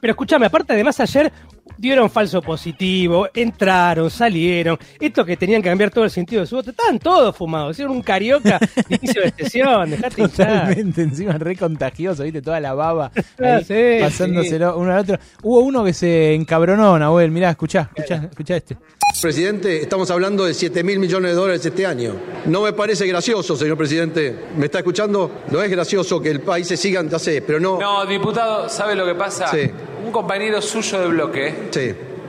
[0.00, 1.32] Pero escúchame, aparte además ayer
[1.78, 6.56] dieron falso positivo, entraron, salieron, esto que tenían que cambiar todo el sentido de su
[6.56, 10.60] voto, estaban todos fumados, hicieron un carioca de inicio de sesión, dejate hinchar.
[10.60, 13.10] Totalmente, encima re contagioso, viste, toda la baba
[13.40, 15.18] Ah, ahí, sí, pasándoselo uno al otro.
[15.42, 18.76] Hubo uno que se encabronó, Nahuel, mirá, escuchá, escuchá, escuchá este.
[19.20, 22.14] Presidente, estamos hablando de 7 mil millones de dólares este año.
[22.46, 24.46] No me parece gracioso, señor presidente.
[24.56, 25.42] ¿Me está escuchando?
[25.50, 27.80] No es gracioso que el país se siga, ya sé, pero no.
[27.80, 29.48] No, diputado, ¿sabe lo que pasa?
[29.48, 29.70] Sí.
[30.08, 31.54] Un compañero suyo de bloque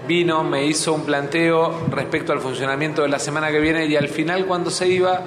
[0.05, 4.09] vino, me hizo un planteo respecto al funcionamiento de la semana que viene y al
[4.09, 5.21] final cuando se iba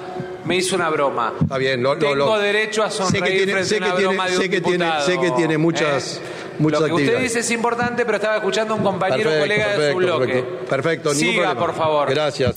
[0.45, 1.33] me hizo una broma.
[1.41, 3.87] Está bien, lo, Tengo lo- derecho a sé sonreír que tiene, frente sé a una
[3.87, 6.21] que tiene, de sé que tiene, diputado, sé que tiene muchas, ¿eh?
[6.59, 9.77] muchas Lo que usted dice es importante, pero estaba escuchando a un compañero Perfecto, colega
[9.79, 10.25] de su bloque.
[10.33, 10.65] perfecto.
[10.69, 12.07] Perfecto, Siga, por favor.
[12.11, 12.53] Gracias.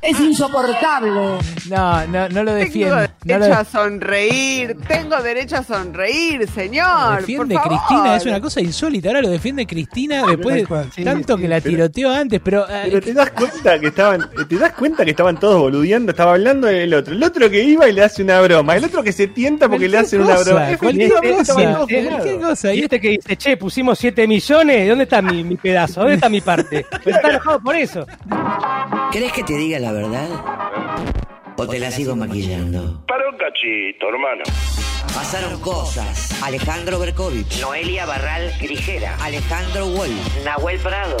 [0.00, 1.10] Es insoportable.
[1.68, 3.10] No, no, no lo Tengo defiende.
[3.24, 7.20] No derecho lo a sonreír, tengo derecho a sonreír, señor.
[7.20, 7.78] defiende por favor.
[7.88, 9.08] Cristina, es una cosa insólita.
[9.08, 12.64] Ahora lo defiende Cristina después de sí, tanto sí, que la tiroteó antes, pero.
[12.68, 16.32] eh, Pero te das cuenta que estaban, te das cuenta que estaban todos boludeando, estaba
[16.32, 19.12] hablando el otro, el otro que iba y le hace una broma, el otro que
[19.12, 20.76] se tienta porque le hacen una broma.
[20.78, 22.76] cualquier cosa, cualquier.
[22.76, 26.00] Y este que dice, che, pusimos 7 millones, ¿dónde está mi, mi pedazo?
[26.00, 26.86] ¿Dónde está mi parte?
[27.04, 28.06] Está enojado por eso.
[29.10, 30.28] ¿Querés que te diga la verdad?
[31.56, 33.04] ¿O te la sigo maquillando?
[33.06, 34.44] Para un cachito, hermano.
[35.14, 36.40] Pasaron cosas.
[36.42, 37.60] Alejandro Berkovich.
[37.60, 39.16] Noelia Barral Grijera.
[39.20, 40.44] Alejandro Wolf.
[40.44, 41.16] Nahuel Prado.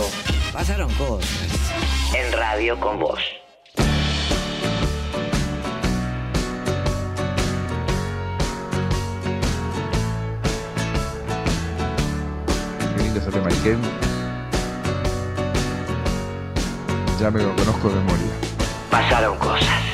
[0.52, 1.48] Pasaron cosas.
[2.14, 3.20] En radio con vos.
[12.96, 13.48] Qué lindo ese tema.
[17.18, 18.57] Ya me lo conozco de memoria.
[18.98, 19.87] Pasaron cosas.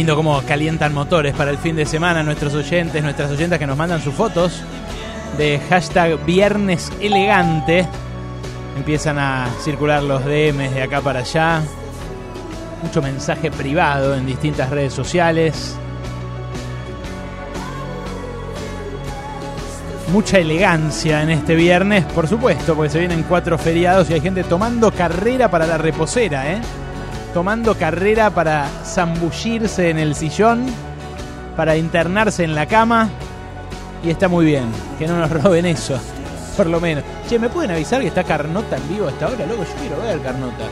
[0.00, 3.76] Lindo cómo calientan motores para el fin de semana nuestros oyentes, nuestras oyentas que nos
[3.76, 4.62] mandan sus fotos
[5.36, 7.86] de hashtag Viernes Elegante.
[8.78, 11.60] Empiezan a circular los DMs de acá para allá.
[12.82, 15.76] Mucho mensaje privado en distintas redes sociales.
[20.10, 24.44] Mucha elegancia en este viernes, por supuesto, porque se vienen cuatro feriados y hay gente
[24.44, 26.62] tomando carrera para la reposera, ¿eh?
[27.34, 30.66] Tomando carrera para zambullirse en el sillón,
[31.56, 33.08] para internarse en la cama.
[34.02, 34.64] Y está muy bien,
[34.98, 35.98] que no nos roben eso,
[36.56, 37.04] por lo menos.
[37.28, 39.46] Che, ¿me pueden avisar que está Carnota en vivo hasta ahora?
[39.46, 40.64] Loco, yo quiero ver Carnota.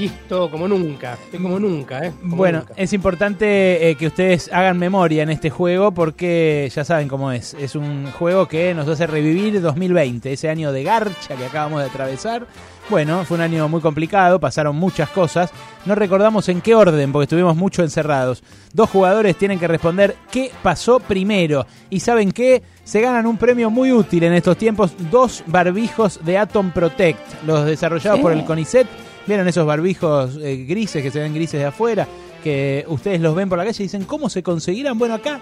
[0.00, 1.14] Listo, como nunca.
[1.24, 2.12] Estoy como nunca, ¿eh?
[2.22, 2.74] Como Bueno, nunca.
[2.76, 7.54] es importante eh, que ustedes hagan memoria en este juego porque ya saben cómo es.
[7.54, 11.88] Es un juego que nos hace revivir 2020, ese año de garcha que acabamos de
[11.88, 12.46] atravesar.
[12.88, 15.50] Bueno, fue un año muy complicado, pasaron muchas cosas.
[15.84, 18.42] No recordamos en qué orden porque estuvimos mucho encerrados.
[18.72, 21.66] Dos jugadores tienen que responder qué pasó primero.
[21.90, 26.38] Y saben qué, se ganan un premio muy útil en estos tiempos, dos barbijos de
[26.38, 28.22] Atom Protect, los desarrollados Sí.
[28.22, 28.86] por el CONICET.
[29.26, 32.06] ¿Vieron esos barbijos eh, grises que se ven grises de afuera?
[32.42, 34.98] Que ustedes los ven por la calle y dicen, ¿cómo se conseguirán?
[34.98, 35.40] Bueno, acá,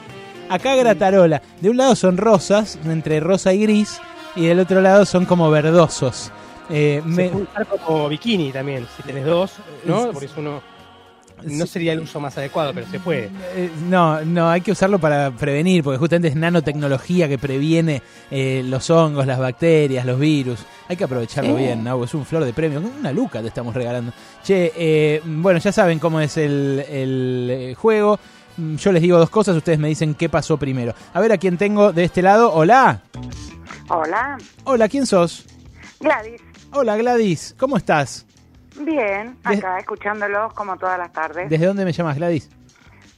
[0.49, 1.41] acá Gratarola.
[1.61, 4.01] De un lado son rosas, entre rosa y gris,
[4.37, 6.31] y del otro lado son como verdosos.
[6.71, 9.53] Eh, Se me- puede usar como bikini también, si tenés dos,
[9.85, 10.11] ¿no?
[10.13, 10.61] Porque es uno.
[11.45, 13.31] No sería el uso más adecuado, pero se puede.
[13.55, 18.63] Eh, no, no, hay que usarlo para prevenir, porque justamente es nanotecnología que previene eh,
[18.65, 20.61] los hongos, las bacterias, los virus.
[20.89, 21.63] Hay que aprovecharlo Sí.
[21.63, 22.03] bien, ¿no?
[22.03, 22.81] Es un flor de premio.
[22.81, 24.13] Una luca te estamos regalando.
[24.43, 28.19] Che, eh, bueno, ya saben cómo es el, el, eh, juego.
[28.57, 30.95] Mm, Yo les digo dos cosas, ustedes me dicen qué pasó primero.
[31.15, 32.53] A ver a quién tengo de este lado.
[32.53, 33.03] Hola.
[33.89, 35.45] Hola, Hola, ¿quién sos?
[36.01, 36.41] Gladys.
[36.73, 37.55] Hola, Gladys.
[37.59, 38.27] ¿Cómo estás?
[38.81, 41.49] Bien, acá escuchándolos como todas las tardes.
[41.51, 42.51] ¿Desde dónde me llamas, Gladys?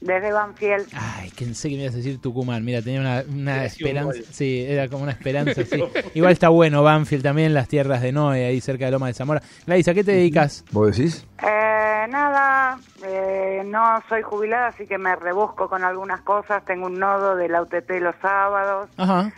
[0.01, 0.89] Desde Banfield.
[0.95, 2.65] Ay, pensé que me ibas a decir Tucumán.
[2.65, 4.20] Mira, tenía una, una un esperanza.
[4.31, 5.62] Sí, era como una esperanza.
[5.62, 5.85] sí.
[6.15, 9.43] Igual está bueno Banfield también, las tierras de Noé, ahí cerca de Loma de Zamora.
[9.66, 10.65] Gladys, ¿a qué te dedicas?
[10.70, 11.27] ¿Vos decís?
[11.43, 16.65] Eh, nada, eh, no soy jubilada, así que me rebusco con algunas cosas.
[16.65, 19.31] Tengo un nodo de la UTT los sábados Ajá.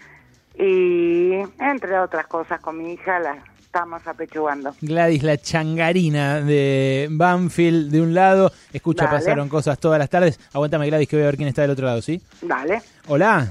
[0.56, 3.42] y, entre otras cosas, con mi hija la
[3.72, 4.74] estamos apechugando.
[4.82, 8.52] Gladys, la changarina de Banfield de un lado.
[8.70, 9.16] Escucha, Dale.
[9.18, 10.38] pasaron cosas todas las tardes.
[10.52, 12.20] Aguántame, Gladys, que voy a ver quién está del otro lado, ¿sí?
[12.42, 12.82] Dale.
[13.08, 13.50] Hola.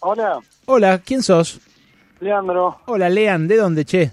[0.00, 1.60] Hola, Hola, ¿quién sos?
[2.20, 4.10] Leandro, Hola, Lean, ¿de dónde, che?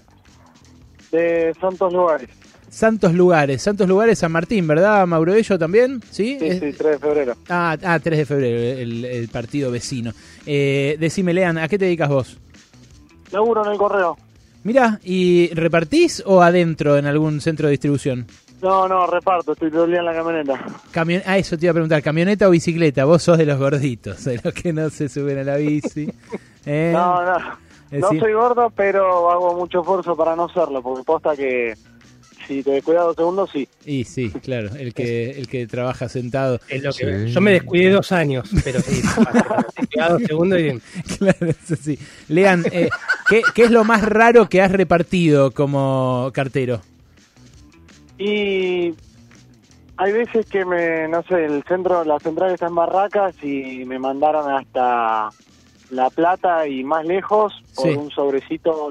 [1.10, 2.28] de Santos Lugares.
[2.68, 6.00] Santos Lugares, Santos Lugares, San Martín, ¿verdad, Mauro Bello también?
[6.10, 7.34] Sí, Sí, Es- sí, 3 de febrero.
[7.48, 10.12] Ah, ah, 3 de febrero, el, el partido vecino.
[10.44, 12.38] Eh, decime, Lean, ¿a qué te dedicas vos?
[13.32, 14.16] Laburo en el correo.
[14.66, 18.26] Mirá, ¿y repartís o adentro en algún centro de distribución?
[18.60, 20.60] No, no, reparto, estoy todo el día en la camioneta.
[20.90, 23.04] Camion ah, eso te iba a preguntar, ¿camioneta o bicicleta?
[23.04, 26.12] Vos sos de los gorditos, de los que no se suben a la bici.
[26.66, 26.90] ¿eh?
[26.92, 27.38] No, no,
[27.92, 31.74] no soy gordo, pero hago mucho esfuerzo para no serlo, porque posta que
[32.46, 33.68] si te descuidas dos segundos, sí.
[33.84, 36.60] Y sí, claro, el que, el que trabaja sentado.
[36.68, 39.02] Es lo que- Yo me descuidé dos años, pero sí,
[40.08, 40.80] dos segundos y
[41.18, 41.98] Claro, eso sí.
[42.28, 42.88] Lean, eh,
[43.28, 46.80] ¿qué, qué es lo más raro que has repartido como cartero?
[48.18, 48.94] Y
[49.98, 53.98] hay veces que me, no sé, el centro, la central está en Barracas y me
[53.98, 55.28] mandaron hasta
[55.90, 57.90] La Plata y más lejos por Sí.
[57.98, 58.90] un sobrecito,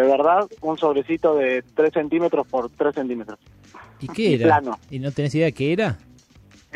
[0.00, 3.38] de verdad, un sobrecito de 3 centímetros por 3 centímetros.
[3.98, 4.58] ¿Y qué era?
[4.58, 4.78] plano.
[4.90, 5.96] ¿Y no tenés idea qué era?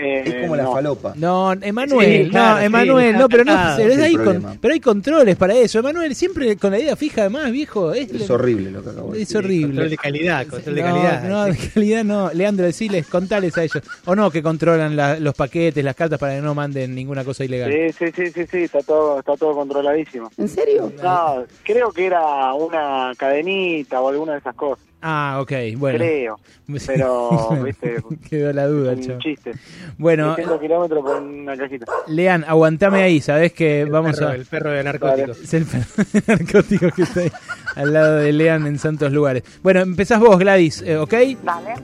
[0.02, 0.72] Eh, Es como la no.
[0.72, 1.12] falopa.
[1.16, 4.14] No, Emanuel, Sí, claro, no, sí, Emanuel, está no, pero no, pero, Es el hay
[4.14, 4.56] con- problema.
[4.60, 5.78] pero hay controles para eso.
[5.80, 7.92] Emanuel, siempre con la idea fija, además, viejo.
[7.92, 9.66] Es, Es horrible lo que acabo de Es horrible.
[9.66, 11.22] Control de calidad, control de no, calidad.
[11.28, 12.32] No, de calidad no.
[12.32, 13.82] Leandro, deciles, contales a ellos.
[14.06, 17.44] O no, que controlan la- los paquetes, las cartas para que no manden ninguna cosa
[17.44, 17.70] ilegal.
[17.70, 20.30] Sí, sí, sí, sí, sí, está todo, está todo controladísimo.
[20.38, 20.92] ¿En serio?
[21.02, 24.84] No, creo que era una cadenita o alguna de esas cosas.
[25.02, 25.98] Ah, ok, bueno.
[25.98, 26.40] Creo.
[26.86, 27.96] Pero, viste,
[28.28, 29.52] Quedó la duda, un chiste.
[29.98, 31.86] Bueno, 600 kilómetros por una cajita.
[32.06, 34.34] Lean, aguantame ahí, sabes que vamos perro, a.
[34.34, 35.40] El perro de narcóticos.
[35.40, 37.32] Es el perro de narcóticos que está ahí
[37.76, 39.42] al lado de Lean en santos lugares.
[39.62, 41.12] Bueno, empezás vos, Gladys, eh, ¿ok?
[41.42, 41.74] Dale.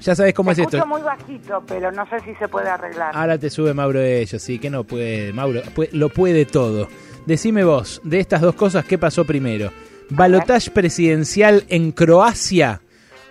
[0.00, 0.76] Ya sabes cómo es Te esto.
[0.76, 3.16] escucho muy bajito, pero no sé si se puede arreglar.
[3.16, 5.32] Ahora te sube Mauro de ellos, sí, que no puede.
[5.32, 5.62] Mauro
[5.92, 6.88] lo puede todo.
[7.24, 9.72] Decime vos, de estas dos cosas, ¿qué pasó primero?
[10.10, 12.80] ¿Balotage presidencial en Croacia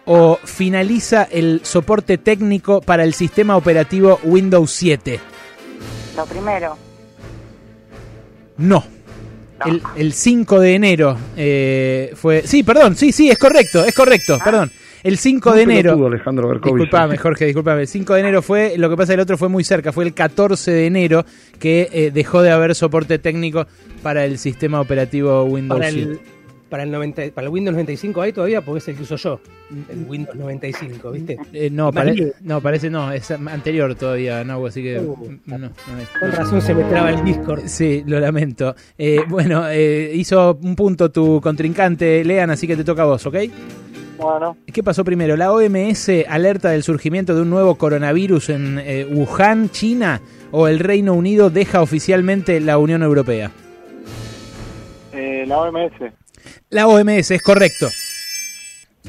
[0.06, 5.20] o finaliza el soporte técnico para el sistema operativo Windows 7?
[6.16, 6.78] Lo primero.
[8.58, 8.84] No.
[9.66, 12.44] El, el 5 de enero eh, fue...
[12.46, 14.70] Sí, perdón, sí, sí, es correcto, es correcto, perdón.
[15.02, 16.08] El 5 de enero...
[16.08, 16.82] Alejandro Berkovich.
[16.82, 17.82] Disculpame, Jorge, disculpame.
[17.82, 20.14] El 5 de enero fue, lo que pasa el otro fue muy cerca, fue el
[20.14, 21.26] 14 de enero
[21.60, 23.66] que eh, dejó de haber soporte técnico
[24.04, 26.12] para el sistema operativo Windows Para 7.
[26.12, 26.20] el,
[26.70, 29.40] para, el 90, para el Windows 95 hay todavía, porque es el que uso yo.
[29.90, 31.38] El Windows 95, ¿viste?
[31.54, 35.00] Eh, no, pare- no, parece no, es anterior todavía, no, así que...
[35.00, 35.74] Uh, no, no es.
[36.20, 37.64] Con razón se me traba el Discord.
[37.68, 38.76] Sí, lo lamento.
[38.98, 43.26] Eh, bueno, eh, hizo un punto tu contrincante, Lean, así que te toca a vos,
[43.26, 43.36] ¿ok?
[44.18, 45.36] Bueno, ¿Qué pasó primero?
[45.36, 50.22] ¿La OMS alerta del surgimiento de un nuevo coronavirus en eh, Wuhan, China?
[50.52, 53.52] ¿O el Reino Unido deja oficialmente la Unión Europea?
[55.12, 55.92] eh, la OMS.
[56.70, 57.90] La OMS, es correcto.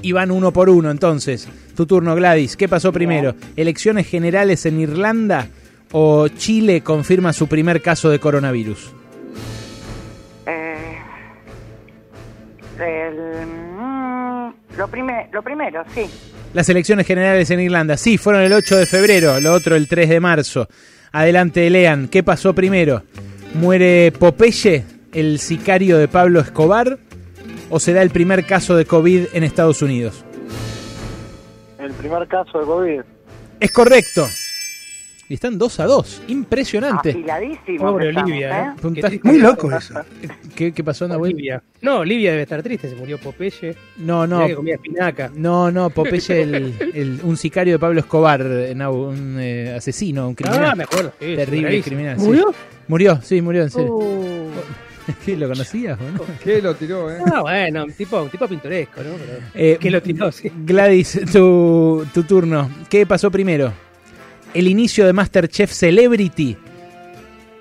[0.02, 1.48] Y van uno por uno, entonces.
[1.74, 2.56] Tu turno, Gladys.
[2.56, 3.34] ¿Qué pasó primero?
[3.56, 5.48] ¿Elecciones generales en Irlanda
[5.92, 8.92] o Chile confirma su primer caso de coronavirus?
[10.46, 10.98] Eh,
[12.78, 16.02] el, mm, lo, prime- lo primero, sí.
[16.52, 20.08] Las elecciones generales en Irlanda, sí, fueron el 8 de febrero, lo otro el 3
[20.08, 20.68] de marzo.
[21.12, 23.02] Adelante, lean, ¿qué pasó primero?
[23.54, 26.98] ¿Muere Popeye, el sicario de Pablo Escobar?
[27.70, 30.24] ¿O se da el primer caso de COVID en Estados Unidos?
[31.78, 33.01] El primer caso de COVID.
[33.60, 34.26] Es correcto.
[35.28, 36.22] Y están 2 a 2.
[36.28, 37.10] Impresionante.
[37.10, 37.78] Afiladísimo.
[37.90, 39.14] Pobre estamos, Olivia, ¿eh?
[39.14, 39.20] ¿eh?
[39.24, 39.94] Muy loco eso.
[40.55, 41.32] ¿Qué, qué pasó, Nahuel?
[41.34, 41.60] Olivia.
[41.82, 43.74] No, Olivia debe estar triste, se murió Popeye.
[43.97, 44.47] No, no.
[44.47, 45.32] Que comía espinaca.
[45.34, 48.44] No, no, Popeye, el, el- un sicario de Pablo Escobar,
[48.76, 50.64] no, un eh, asesino, un criminal.
[50.66, 51.12] Ah, me acuerdo.
[51.18, 52.20] sí, Terrible criminal.
[52.20, 52.26] sí.
[52.26, 52.55] ¿Murió?
[52.86, 53.94] Murió, sí, murió, en serio.
[53.97, 54.51] Uh.
[55.24, 56.24] ¿Qué, ¿Lo conocías o no?
[56.42, 57.18] ¿Qué lo tiró, eh?
[57.32, 59.10] Ah, bueno, un tipo, un tipo pintoresco, ¿no?
[59.16, 60.50] Pero, Eh, que lo tiró, sí.
[60.64, 62.70] Gladys, tu, tu turno.
[62.88, 63.72] ¿Qué pasó primero?
[64.54, 66.56] ¿El inicio de Masterchef Celebrity?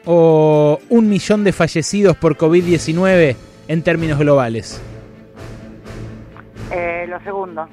[0.06, 3.36] ¿O un millón de fallecidos por COVID-19
[3.68, 4.80] en términos globales?
[6.72, 7.68] Eh, lo segundo.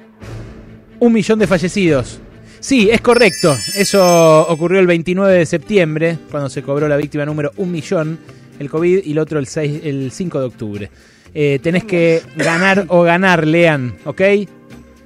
[0.99, 2.19] Un millón de fallecidos.
[2.59, 3.53] Sí, es correcto.
[3.75, 8.19] Eso ocurrió el 29 de septiembre, cuando se cobró la víctima número un millón,
[8.59, 10.91] el COVID, y el otro el, 6, el 5 de octubre.
[11.33, 14.21] Eh, tenés que ganar o ganar, lean, ¿ok?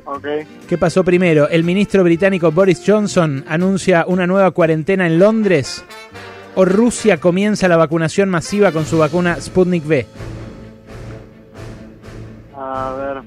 [0.05, 0.27] Ok.
[0.67, 1.49] ¿Qué pasó primero?
[1.49, 5.83] ¿El ministro británico Boris Johnson anuncia una nueva cuarentena en Londres?
[6.55, 10.05] ¿O Rusia comienza la vacunación masiva con su vacuna Sputnik V?
[12.55, 13.23] A ver.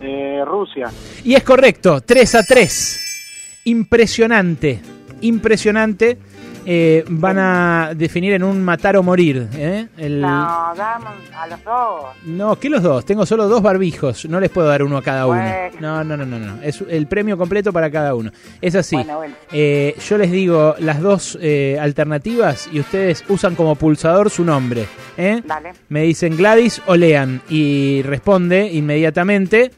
[0.00, 0.90] Eh, Rusia.
[1.24, 3.60] Y es correcto, 3 a 3.
[3.64, 4.80] Impresionante,
[5.20, 6.18] impresionante.
[6.64, 9.48] Eh, van a definir en un matar o morir.
[9.54, 9.88] ¿eh?
[9.96, 12.04] El- No, damos a los dos.
[12.24, 13.04] No, ¿qué los dos?
[13.04, 14.26] Tengo solo dos barbijos.
[14.26, 15.40] No les puedo dar uno a cada uno.
[15.42, 15.76] Bueno.
[15.80, 16.62] No, no, no, no, no.
[16.62, 18.30] Es el premio completo para cada uno.
[18.60, 18.94] Es así.
[18.94, 19.34] Bueno, bueno.
[19.50, 24.86] Eh, yo les digo las dos eh, alternativas y ustedes usan como pulsador su nombre.
[25.16, 25.42] ¿eh?
[25.44, 25.72] Dale.
[25.88, 29.72] Me dicen Gladys o Lean y responde inmediatamente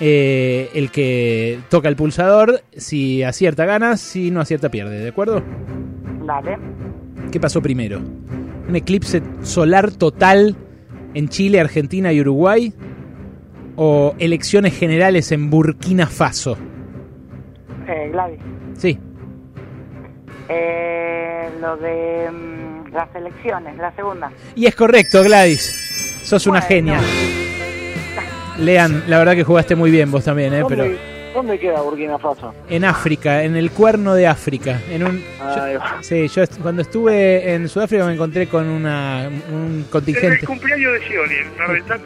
[0.00, 2.62] eh, el que toca el pulsador.
[2.76, 4.98] Si acierta gana, si no acierta pierde.
[4.98, 5.42] ¿De acuerdo?
[6.28, 6.58] Dale.
[7.32, 8.00] ¿Qué pasó primero?
[8.68, 10.54] ¿Un eclipse solar total
[11.14, 12.72] en Chile, Argentina y Uruguay?
[13.76, 16.58] ¿O elecciones generales en Burkina Faso?
[17.88, 18.40] Eh, Gladys.
[18.76, 18.98] Sí,
[20.50, 24.30] Eh, lo de mm, las elecciones, la segunda.
[24.54, 26.20] y es correcto, Gladys.
[26.24, 27.00] Sos una genia.
[28.58, 30.60] Lean, la verdad que jugaste muy bien vos también, ¿eh?
[30.60, 32.52] ¿Dónde, Pero ¿Dónde queda Burkina Faso?
[32.68, 34.80] en África, en el cuerno de África.
[34.90, 35.98] En un, Ahí yo- va.
[36.02, 40.44] sí, yo est- cuando estuve en Sudáfrica me encontré con una, un contingente.
[40.46, 41.50] cumpleaños de Scioli, en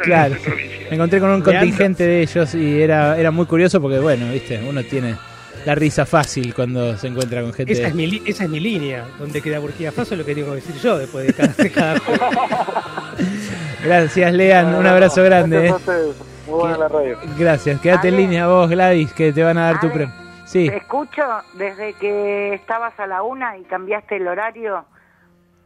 [0.02, 0.86] Claro, en la provincia.
[0.90, 4.60] me encontré con un contingente de ellos y era, era muy curioso porque, bueno, viste,
[4.68, 5.16] uno tiene
[5.64, 7.72] la risa fácil cuando se encuentra con gente.
[7.72, 9.06] Esa es, mi, li- esa es mi línea.
[9.18, 11.70] Donde queda Burkina Faso es lo que tengo que decir yo después de cada, de
[11.72, 12.00] cada.
[13.84, 14.74] Gracias, Lean.
[14.74, 15.60] Un abrazo grande.
[15.68, 16.31] Gracias a eh.
[16.56, 16.78] Ustedes.
[16.78, 17.18] Muy buena la radio.
[17.38, 17.80] Gracias.
[17.80, 20.14] Quédate en línea vos, Gladys, que te van a dar tu premio.
[20.44, 20.68] Sí.
[20.68, 21.22] Te escucho
[21.54, 24.84] desde que estabas a la una y cambiaste el horario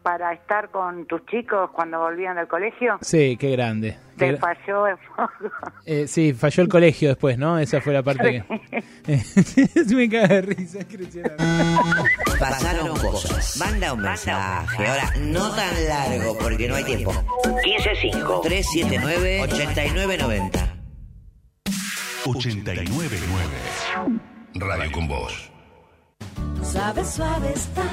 [0.06, 2.96] para estar con tus chicos cuando volvían del colegio.
[3.00, 3.98] Sí, qué grande.
[4.16, 4.96] Te falló el
[5.84, 7.58] Eh, sí, falló el colegio después, ¿no?
[7.58, 8.44] Esa fue la parte
[9.04, 9.94] que...
[9.96, 10.78] me caga de risa.
[12.38, 13.56] Pasaron cosas.
[13.58, 14.86] Manda un mensaje.
[14.86, 17.12] Ahora, no tan largo porque no hay tiempo.
[17.64, 20.75] 155 379 8990.
[22.26, 23.18] 899
[24.54, 25.48] Radio con Voz.
[26.60, 27.84] Suave, suave estar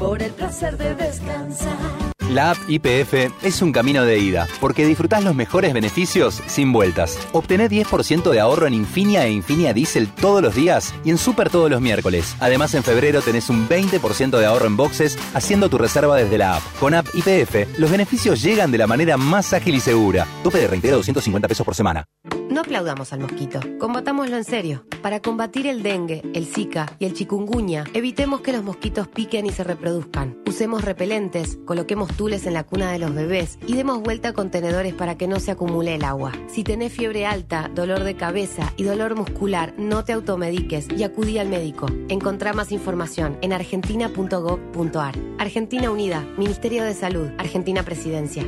[0.00, 2.09] por el placer de descansar.
[2.30, 7.18] La app IPF es un camino de ida, porque disfrutás los mejores beneficios sin vueltas.
[7.32, 11.50] Obtené 10% de ahorro en Infinia e Infinia Diesel todos los días y en Super
[11.50, 12.36] todos los miércoles.
[12.38, 16.58] Además, en febrero tenés un 20% de ahorro en boxes haciendo tu reserva desde la
[16.58, 16.62] app.
[16.78, 20.24] Con app IPF, los beneficios llegan de la manera más ágil y segura.
[20.44, 22.04] Tope de reintegro 250 pesos por semana.
[22.50, 24.84] No aplaudamos al mosquito, combatámoslo en serio.
[25.02, 29.50] Para combatir el dengue, el zika y el chikungunya, evitemos que los mosquitos piquen y
[29.50, 30.36] se reproduzcan.
[30.46, 35.16] Usemos repelentes, coloquemos en la cuna de los bebés y demos vuelta a contenedores para
[35.16, 36.32] que no se acumule el agua.
[36.48, 41.38] Si tenés fiebre alta, dolor de cabeza y dolor muscular, no te automediques y acudí
[41.38, 41.86] al médico.
[42.10, 45.14] Encontrá más información en argentina.gov.ar.
[45.38, 48.44] Argentina Unida, Ministerio de Salud, Argentina Presidencia.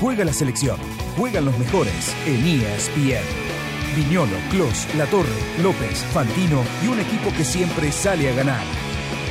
[0.00, 0.78] Juega la selección,
[1.18, 3.22] juegan los mejores en ESPN.
[3.96, 5.28] Viñolo, Clos, Latorre,
[5.62, 8.83] López, Fantino y un equipo que siempre sale a ganar.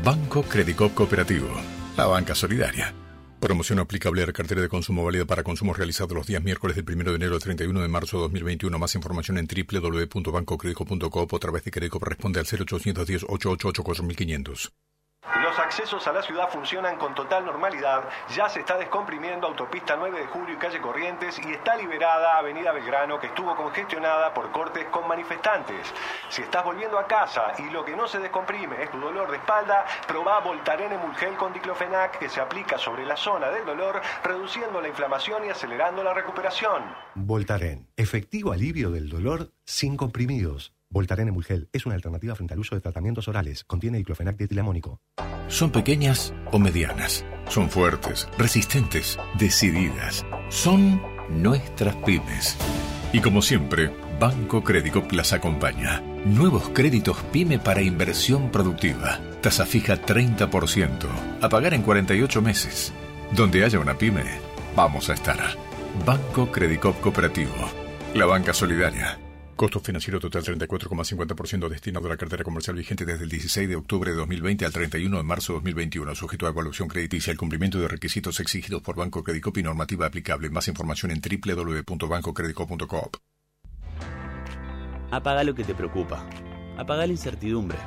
[0.00, 1.48] Banco Credicop Cooperativo.
[1.96, 2.92] La banca solidaria.
[3.38, 6.84] Promoción aplicable a la cartera de consumo válida para consumos realizados los días miércoles del
[6.88, 8.78] 1 de enero al 31 de marzo de 2021.
[8.78, 14.72] Más información en www.bancocredico.coop o a través de Credicop responde al 0810 888 4500.
[15.42, 18.04] Los accesos a la ciudad funcionan con total normalidad.
[18.34, 22.70] Ya se está descomprimiendo Autopista 9 de Julio y Calle Corrientes y está liberada Avenida
[22.70, 25.92] Belgrano que estuvo congestionada por cortes con manifestantes.
[26.28, 29.38] Si estás volviendo a casa y lo que no se descomprime es tu dolor de
[29.38, 34.80] espalda, probá Voltaren Emulgel con diclofenac que se aplica sobre la zona del dolor, reduciendo
[34.80, 36.82] la inflamación y acelerando la recuperación.
[37.14, 40.72] Voltaren, efectivo alivio del dolor sin comprimidos.
[40.92, 43.64] Voltaren Emulgel es una alternativa frente al uso de tratamientos orales.
[43.64, 45.00] Contiene diclofenac dietilamónico.
[45.48, 47.24] Son pequeñas o medianas.
[47.48, 50.26] Son fuertes, resistentes, decididas.
[50.50, 51.00] Son
[51.30, 52.58] nuestras pymes.
[53.10, 53.90] Y como siempre,
[54.20, 56.02] Banco Credicop las acompaña.
[56.26, 59.18] Nuevos créditos PYME para inversión productiva.
[59.40, 61.06] Tasa fija 30%.
[61.40, 62.92] A pagar en 48 meses.
[63.34, 64.24] Donde haya una pyme,
[64.76, 65.38] vamos a estar.
[66.04, 67.54] Banco Credicop Cooperativo.
[68.14, 69.18] La banca solidaria.
[69.62, 74.10] Costo financiero total 34,50% destinado a la cartera comercial vigente desde el 16 de octubre
[74.10, 77.86] de 2020 al 31 de marzo de 2021, sujeto a evaluación crediticia, el cumplimiento de
[77.86, 80.50] requisitos exigidos por Banco Credicop y normativa aplicable.
[80.50, 83.16] Más información en www.bancocredico.coop.
[85.12, 86.28] Apaga lo que te preocupa.
[86.76, 87.78] Apaga la incertidumbre.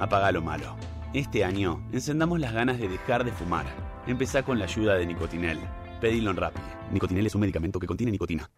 [0.00, 0.78] Apaga lo malo.
[1.12, 3.66] Este año, encendamos las ganas de dejar de fumar.
[4.06, 5.58] Empezá con la ayuda de Nicotinel.
[6.00, 6.62] Pedilo en Rappi.
[6.90, 8.48] Nicotinel es un medicamento que contiene nicotina.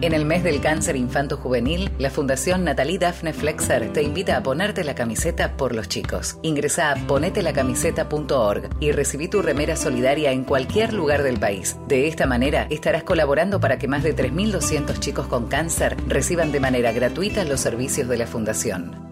[0.00, 4.84] En el mes del cáncer infanto-juvenil, la Fundación Natalie Daphne Flexer te invita a ponerte
[4.84, 6.38] la camiseta por los chicos.
[6.42, 11.76] Ingresa a ponetelacamiseta.org y recibí tu remera solidaria en cualquier lugar del país.
[11.86, 16.60] De esta manera, estarás colaborando para que más de 3.200 chicos con cáncer reciban de
[16.60, 19.11] manera gratuita los servicios de la Fundación.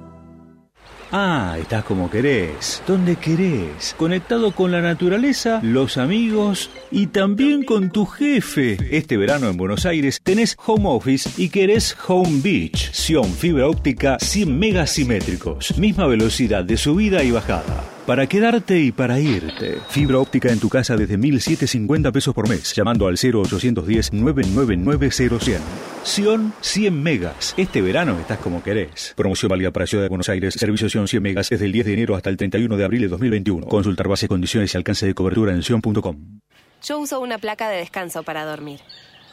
[1.12, 7.90] Ah, estás como querés, donde querés, conectado con la naturaleza, los amigos y también con
[7.90, 8.78] tu jefe.
[8.96, 14.18] Este verano en Buenos Aires tenés home office y querés home beach, Sion fibra óptica
[14.20, 17.99] 100 megasimétricos, misma velocidad de subida y bajada.
[18.06, 19.78] Para quedarte y para irte.
[19.88, 25.58] Fibra óptica en tu casa desde 1.750 pesos por mes, llamando al 0810-999-0100.
[26.02, 27.54] Sion 100 megas.
[27.56, 29.14] Este verano estás como querés.
[29.16, 30.54] Promoción válida para Ciudad de Buenos Aires.
[30.54, 33.08] Servicio Sion 100 megas desde el 10 de enero hasta el 31 de abril de
[33.08, 33.66] 2021.
[33.66, 36.40] Consultar bases, condiciones y alcance de cobertura en sion.com.
[36.82, 38.80] Yo uso una placa de descanso para dormir.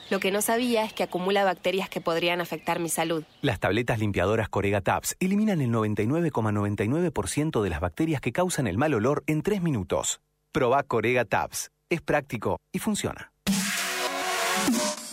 [0.10, 3.24] Lo que no sabía es que acumula bacterias que podrían afectar mi salud.
[3.42, 8.94] Las tabletas limpiadoras Corega Tabs eliminan el 99,99% de las bacterias que causan el mal
[8.94, 10.22] olor en 3 minutos.
[10.52, 11.72] Proba Corega Tabs.
[11.90, 13.32] Es práctico y funciona.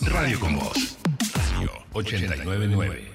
[0.01, 0.97] Radio con Voz.
[1.33, 3.14] Radio 899.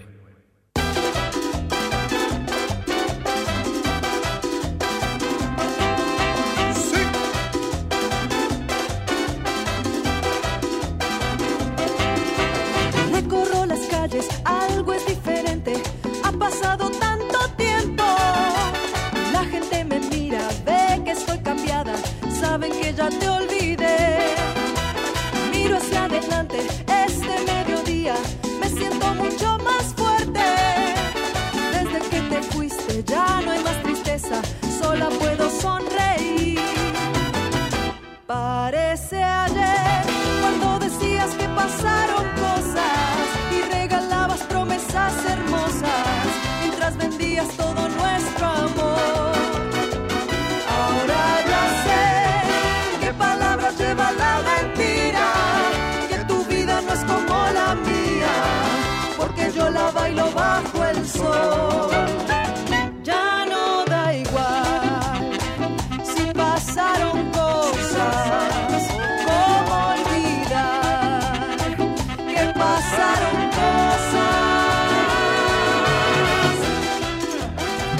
[35.01, 35.90] Sola puedo sonreír.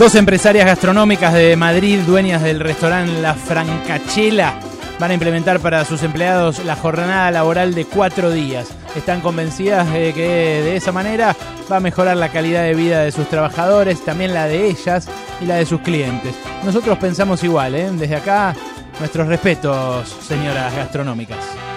[0.01, 4.59] Dos empresarias gastronómicas de Madrid, dueñas del restaurante La Francachela,
[4.99, 8.69] van a implementar para sus empleados la jornada laboral de cuatro días.
[8.97, 11.37] Están convencidas de que de esa manera
[11.71, 15.07] va a mejorar la calidad de vida de sus trabajadores, también la de ellas
[15.39, 16.35] y la de sus clientes.
[16.65, 17.91] Nosotros pensamos igual, ¿eh?
[17.93, 18.55] desde acá
[19.01, 21.70] nuestros respetos, señoras gastronómicas.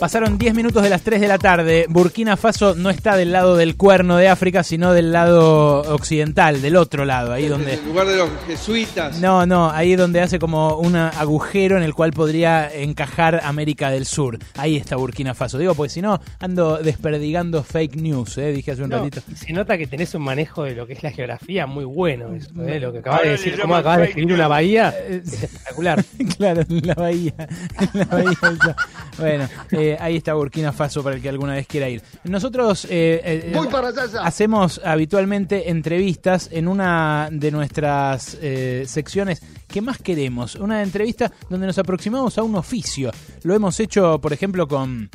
[0.00, 1.84] Pasaron 10 minutos de las 3 de la tarde.
[1.90, 6.76] Burkina Faso no está del lado del cuerno de África, sino del lado occidental, del
[6.76, 7.74] otro lado, ahí donde...
[7.74, 9.18] En lugar de los jesuitas.
[9.20, 14.06] No, no, ahí donde hace como un agujero en el cual podría encajar América del
[14.06, 14.38] Sur.
[14.56, 15.58] Ahí está Burkina Faso.
[15.58, 18.52] Digo, porque si no, ando desperdigando fake news, ¿eh?
[18.52, 19.20] dije hace un No, ratito.
[19.36, 22.34] se nota que tenés un manejo de lo que es la geografía muy bueno.
[22.34, 22.80] eso, ¿eh?
[22.80, 26.02] Lo que acabas de decir, cómo acabas de escribir una bahía, es espectacular.
[26.38, 27.34] claro, la bahía.
[27.92, 28.76] la bahía.
[29.18, 32.02] Bueno, eh, ahí está Burkina Faso para el que alguna vez quiera ir.
[32.24, 34.22] Nosotros eh, eh, Voy para allá ya.
[34.22, 40.54] hacemos habitualmente entrevistas en una de nuestras eh, secciones que más queremos.
[40.56, 43.10] Una entrevista donde nos aproximamos a un oficio.
[43.42, 45.08] Lo hemos hecho, por ejemplo, con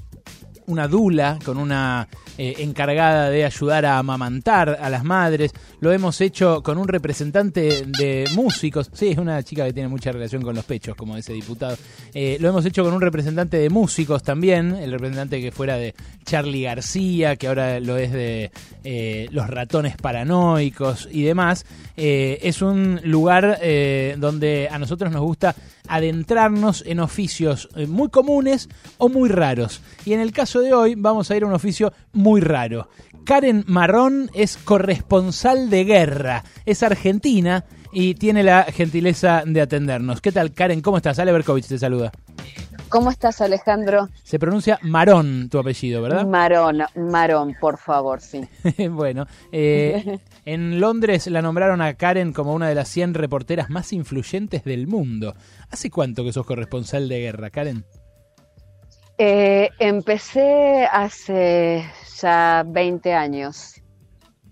[0.67, 5.51] una dula, con una eh, encargada de ayudar a amamantar a las madres.
[5.79, 8.89] Lo hemos hecho con un representante de músicos.
[8.93, 11.77] Sí, es una chica que tiene mucha relación con los pechos, como ese diputado.
[12.13, 15.93] Eh, lo hemos hecho con un representante de músicos también, el representante que fuera de
[16.25, 18.51] Charlie García, que ahora lo es de
[18.83, 21.65] eh, Los Ratones Paranoicos y demás.
[21.95, 23.59] Es un lugar
[24.17, 25.55] donde a nosotros nos gusta
[25.87, 29.81] adentrarnos en oficios eh, muy comunes o muy raros.
[30.05, 32.89] Y en el caso de hoy vamos a ir a un oficio muy raro.
[33.25, 40.21] Karen Marrón es corresponsal de guerra, es argentina y tiene la gentileza de atendernos.
[40.21, 40.81] ¿Qué tal, Karen?
[40.81, 41.17] ¿Cómo estás?
[41.17, 42.11] Ale Berkovich te saluda.
[42.95, 44.07] ¿Cómo estás, Alejandro?
[44.23, 46.25] Se pronuncia Marón tu apellido, ¿verdad?
[46.25, 48.47] Marón, Marón, por favor, sí.
[48.89, 53.91] bueno, eh, en Londres la nombraron a Karen como una de las 100 reporteras más
[53.91, 55.35] influyentes del mundo.
[55.69, 57.85] ¿Hace cuánto que sos corresponsal de guerra, Karen?
[59.17, 61.83] Eh, empecé hace
[62.21, 63.81] ya 20 años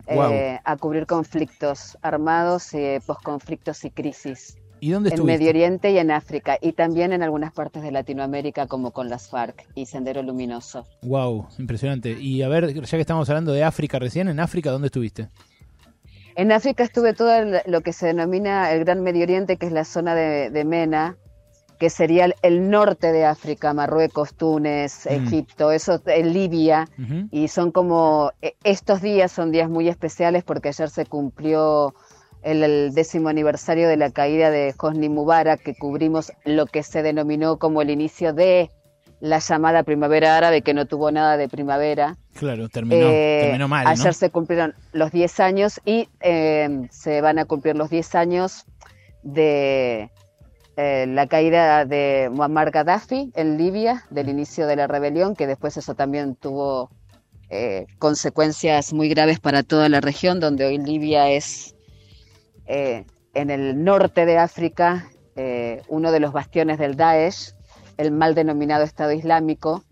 [0.05, 4.57] eh, a cubrir conflictos armados, eh, posconflictos y crisis.
[4.83, 5.23] ¿Y dónde En?
[5.25, 9.29] Medio Oriente y en África, y también en algunas partes de Latinoamérica, como con las
[9.29, 10.85] FARC y Sendero Luminoso.
[11.03, 12.11] Wow, impresionante.
[12.19, 15.29] Y a ver, ya que estamos hablando de África recién, ¿en África dónde estuviste?
[16.35, 19.71] En África estuve todo el- lo que se denomina el Gran Medio Oriente, que es
[19.71, 21.15] la zona de, de Mena,
[21.79, 25.13] que sería el, el norte de África, Marruecos, Túnez, Mm.
[25.27, 26.89] Egipto, eso en Libia,
[27.31, 31.93] y son como, eh, estos días son días muy especiales porque ayer se cumplió
[32.43, 37.01] el, el décimo aniversario de la caída de Hosni Mubarak, que cubrimos lo que se
[37.03, 38.69] denominó como el inicio de
[39.19, 42.17] la llamada primavera árabe, que no tuvo nada de primavera.
[42.33, 44.13] Claro, terminó, Eh, terminó mal, Ayer ¿no?
[44.13, 48.65] se cumplieron los 10 años y eh, se van a cumplir los 10 años
[49.21, 50.09] de
[50.75, 55.77] eh, la caída de Muammar Gaddafi en Libia, del inicio de la rebelión, que después
[55.77, 56.89] eso también tuvo
[57.49, 61.72] eh, consecuencias muy graves para toda la región, donde hoy Libia es
[62.65, 67.53] eh, en el norte de África, eh, uno de los bastiones del Daesh,
[67.97, 69.83] el mal denominado Estado Islámico,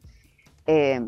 [0.67, 1.01] eh,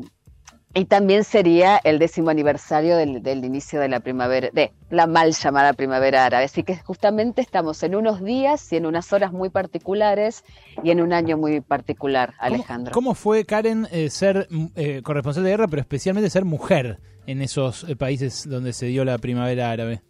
[0.76, 5.32] y también sería el décimo aniversario del, del inicio de la primavera, de la mal
[5.32, 6.46] llamada primavera árabe.
[6.46, 10.44] Así que justamente estamos en unos días y en unas horas muy particulares
[10.84, 12.92] y en un año muy particular, Alejandro.
[12.92, 17.84] ¿Cómo fue, Karen, eh, ser eh, corresponsal de guerra, pero especialmente ser mujer en esos
[17.88, 20.02] eh, países donde se dio la primavera árabe?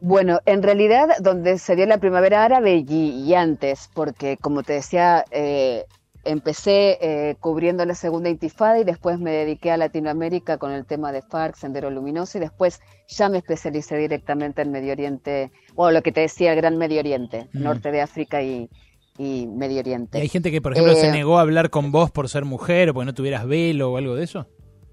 [0.00, 4.74] Bueno, en realidad donde se dio la primavera árabe y, y antes, porque como te
[4.74, 5.84] decía, eh,
[6.24, 11.10] empecé eh, cubriendo la segunda intifada y después me dediqué a Latinoamérica con el tema
[11.10, 16.02] de FARC, Sendero Luminoso y después ya me especialicé directamente en Medio Oriente, o lo
[16.02, 17.62] que te decía, el Gran Medio Oriente, Mm.
[17.62, 18.68] norte de África y,
[19.16, 20.18] y Medio Oriente.
[20.18, 22.44] ¿Y hay gente que, por ejemplo, se Eh, negó a hablar con vos por ser
[22.44, 24.46] mujer o porque no tuvieras velo o algo de eso?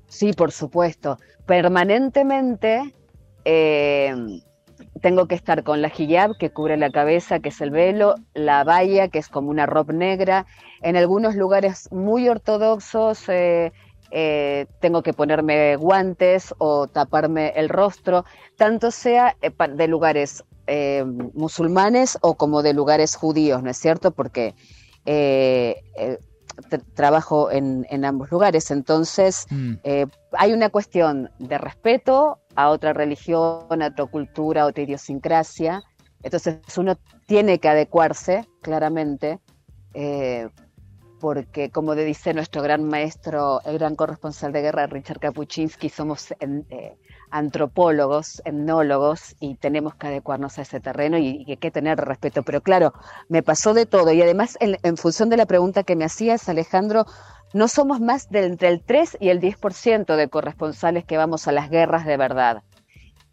[0.07, 1.18] Sí, por supuesto.
[1.45, 2.94] Permanentemente
[3.44, 4.15] eh,
[5.02, 8.64] tengo que estar con la hijab, que cubre la cabeza, que es el velo, la
[8.64, 10.46] baya, que es como una ropa negra.
[10.82, 13.72] En algunos lugares muy ortodoxos eh,
[14.12, 18.24] eh, tengo que ponerme guantes o taparme el rostro,
[18.58, 21.04] tanto sea eh, de lugares eh,
[21.34, 24.12] musulmanes o como de lugares judíos, ¿no es cierto?
[24.12, 24.54] Porque
[25.06, 28.72] tra- trabajo en, en ambos lugares.
[28.72, 29.46] Entonces,
[29.84, 35.84] eh, hay una cuestión de respeto a otra religión, a otra cultura, a otra idiosincrasia.
[36.23, 39.40] Entonces, uno tiene que adecuarse, claramente,
[39.94, 40.49] eh,
[41.19, 46.65] porque, como dice nuestro gran maestro, el gran corresponsal de guerra, Richard Kapuczynski, somos en-
[46.69, 46.98] eh,
[47.30, 52.44] antropólogos, etnólogos, y tenemos que adecuarnos a ese terreno y, hay que tener respeto.
[52.44, 52.94] Pero claro,
[53.30, 54.12] me pasó de todo.
[54.12, 57.06] Y además, en, función de la pregunta que me hacías, Alejandro,
[57.54, 61.52] no somos más del, entre el 3 y el 10% de corresponsales que vamos a
[61.52, 62.64] las guerras de verdad.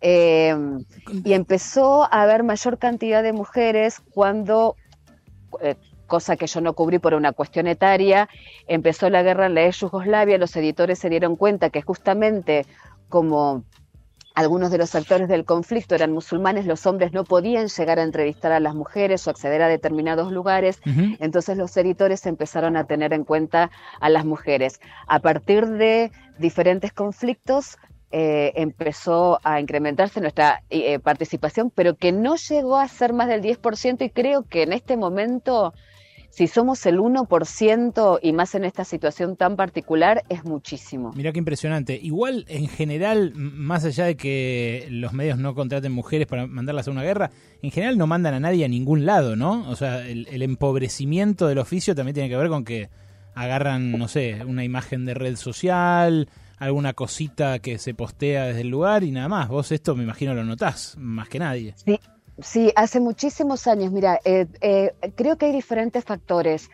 [0.00, 0.54] Eh,
[1.24, 4.74] y empezó a haber mayor cantidad de mujeres cuando,
[5.60, 5.76] eh,
[6.08, 8.28] cosa que yo no cubrí por una cuestión etaria,
[8.66, 12.66] empezó la guerra en la ex Yugoslavia, los editores se dieron cuenta que justamente
[13.08, 13.64] como
[14.34, 18.52] algunos de los actores del conflicto eran musulmanes, los hombres no podían llegar a entrevistar
[18.52, 20.80] a las mujeres o acceder a determinados lugares,
[21.20, 24.80] entonces los editores empezaron a tener en cuenta a las mujeres.
[25.06, 27.76] A partir de diferentes conflictos
[28.14, 33.40] eh, empezó a incrementarse nuestra eh, participación, pero que no llegó a ser más del
[33.40, 35.72] 10% y creo que en este momento,
[36.32, 41.12] si somos el 1% y más en esta situación tan particular, es muchísimo.
[41.14, 42.00] Mirá qué impresionante.
[42.02, 46.90] Igual, en general, más allá de que los medios no contraten mujeres para mandarlas a
[46.90, 47.30] una guerra,
[47.60, 49.68] en general no mandan a nadie a ningún lado, ¿no?
[49.68, 52.88] O sea, el, el empobrecimiento del oficio también tiene que ver con que
[53.34, 58.68] agarran, no sé, una imagen de red social, alguna cosita que se postea desde el
[58.68, 59.48] lugar y nada más.
[59.48, 61.74] Vos esto me imagino lo notás, más que nadie.
[61.76, 61.98] Sí,
[62.40, 63.92] sí, hace muchísimos años.
[63.92, 66.70] Mira, eh, eh, creo que hay diferentes factores.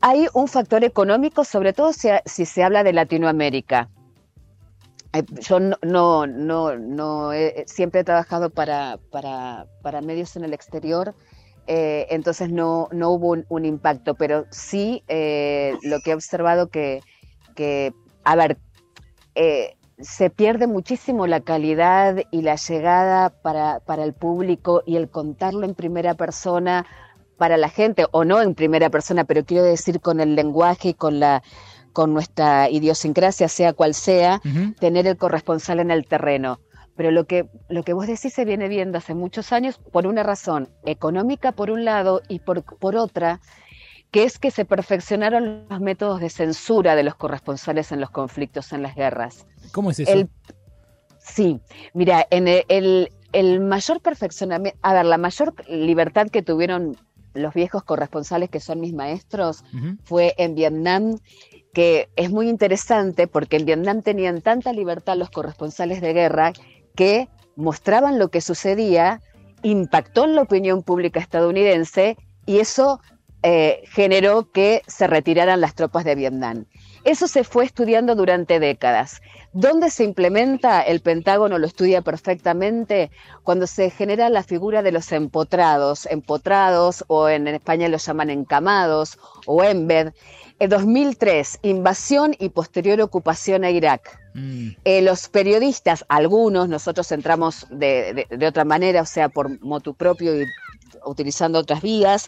[0.00, 3.88] Hay un factor económico, sobre todo si, si se habla de Latinoamérica.
[5.12, 9.66] Eh, yo no, no, no, no he- siempre he trabajado para, para,
[10.02, 11.14] medios en el exterior,
[11.66, 17.02] eh, entonces no, no hubo un, impacto, pero sí eh, lo que he observado que,
[17.56, 17.92] que
[18.24, 18.58] a ver,
[19.34, 25.08] eh, se pierde muchísimo la calidad y la llegada para, para el público y el
[25.08, 26.86] contarlo en primera persona
[27.36, 30.94] para la gente, o no en primera persona, pero quiero decir con el lenguaje y
[30.94, 31.42] con la
[31.92, 34.40] con nuestra idiosincrasia, sea cual sea,
[34.78, 36.60] tener el corresponsal en el terreno.
[36.94, 40.22] Pero lo que, lo que vos decís se viene viendo hace muchos años por una
[40.22, 43.40] razón económica por un lado y por, por otra,
[44.10, 48.72] que es que se perfeccionaron los métodos de censura de los corresponsales en los conflictos,
[48.72, 49.46] en las guerras.
[49.72, 50.12] ¿Cómo es eso?
[50.12, 50.28] El-
[51.18, 51.60] sí,
[51.94, 56.96] mira, en el, el- el mayor perfeccionamiento, a ver, la mayor libertad que tuvieron
[57.34, 59.62] los viejos corresponsales, que son mis maestros,
[60.04, 61.18] fue en Vietnam,
[61.74, 66.52] que es muy interesante porque en Vietnam tenían tanta libertad los corresponsales de guerra
[66.96, 69.20] que mostraban lo que sucedía,
[69.62, 72.16] impactó en la opinión pública estadounidense
[72.46, 73.00] y eso
[73.42, 76.64] eh, generó que se retiraran las tropas de Vietnam.
[77.04, 79.20] Eso se fue estudiando durante décadas.
[79.52, 80.82] ¿Dónde se implementa?
[80.82, 83.10] El Pentágono lo estudia perfectamente
[83.44, 89.18] cuando se genera la figura de los empotrados, empotrados o en España los llaman encamados
[89.46, 90.12] o embed.
[90.58, 94.18] En 2003, invasión y posterior ocupación a Irak.
[94.84, 99.94] Eh, los periodistas, algunos, nosotros entramos de, de- de otra manera, o sea, por motu
[99.94, 100.46] propio y
[101.04, 102.26] utilizando otras vías,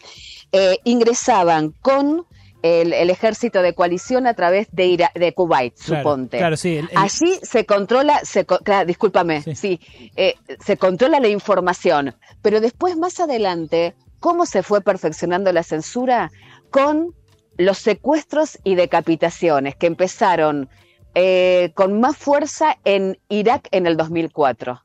[0.51, 2.25] eh, ingresaban con
[2.63, 6.37] el, el ejército de coalición a través de, Ira- de Kuwait, Claro, suponte.
[6.37, 9.79] claro, sí, el- el- Allí se controla, se, co- claro, discúlpame, sí,
[10.15, 16.31] eh, se controla la información, pero después más adelante, ¿cómo se fue perfeccionando la censura?
[16.69, 17.15] Con
[17.57, 20.69] los secuestros y decapitaciones que empezaron
[21.15, 24.81] eh, con más fuerza en Irak en el 2004.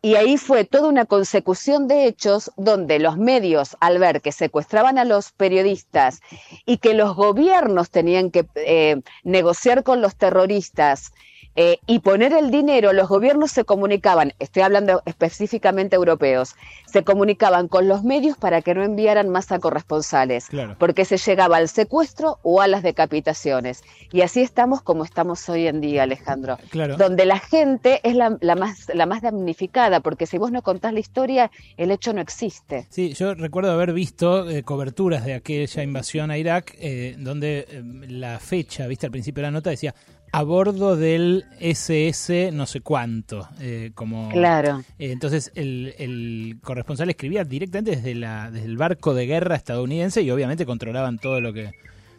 [0.00, 4.96] Y ahí fue toda una consecución de hechos donde los medios, al ver que secuestraban
[4.98, 6.20] a los periodistas
[6.66, 11.12] y que los gobiernos tenían que eh, negociar con los terroristas
[11.60, 16.54] eh, y poner el dinero, los gobiernos se comunicaban, estoy hablando específicamente europeos,
[16.86, 20.76] se comunicaban con los medios para que no enviaran más a corresponsales, Claro.
[20.78, 23.82] porque se llegaba al secuestro o a las decapitaciones.
[24.12, 26.96] Y así estamos como estamos hoy en día, Alejandro Claro.
[26.96, 30.92] donde la gente es la, la más, la más damnificada, porque si vos no contás
[30.92, 32.86] la historia, el hecho no existe.
[32.88, 37.82] Sí, yo recuerdo haber visto eh, coberturas de aquella invasión a Irak, eh, donde eh,
[38.06, 39.92] la fecha, viste, al principio de la nota decía
[40.32, 44.82] a bordo del SS no sé cuánto, eh, como Claro.
[44.98, 50.22] Eh, entonces el, el corresponsal escribía directamente desde la desde el barco de guerra estadounidense
[50.22, 51.72] y obviamente controlaban todo lo que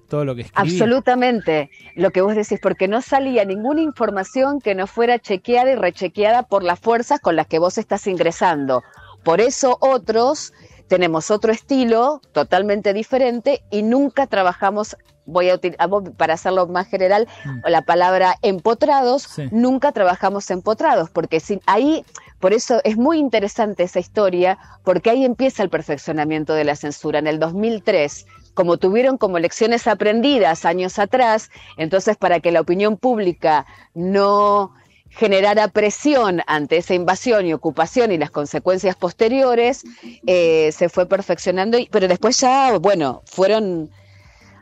[0.10, 0.74] todo lo que escribía.
[0.74, 5.76] Absolutamente, lo que vos decís, porque no salía ninguna información que no fuera chequeada y
[5.76, 8.84] rechequeada por las fuerzas con las que vos estás ingresando.
[9.24, 10.52] Por eso otros
[10.88, 14.98] tenemos otro estilo totalmente diferente y nunca trabajamos,
[15.30, 17.28] voy a utilizar para hacerlo más general,
[17.66, 19.44] la palabra empotrados, Sí.
[19.52, 22.04] nunca trabajamos empotrados, porque sin, ahí,
[22.40, 27.20] por eso es muy interesante esa historia, porque ahí empieza el perfeccionamiento de la censura.
[27.20, 32.98] En el 2003, como tuvieron como lecciones aprendidas años atrás, entonces para que la opinión
[32.98, 34.74] pública no
[35.12, 39.84] generara presión ante esa invasión y ocupación y las consecuencias posteriores,
[40.28, 43.90] eh, se fue perfeccionando, y- pero después ya, bueno, fueron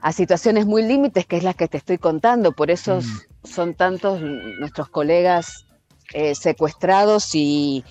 [0.02, 3.00] a situaciones muy límites, que es las que te estoy contando, por eso
[3.44, 5.66] son tantos nuestros colegas
[6.14, 7.84] eh, secuestrados y,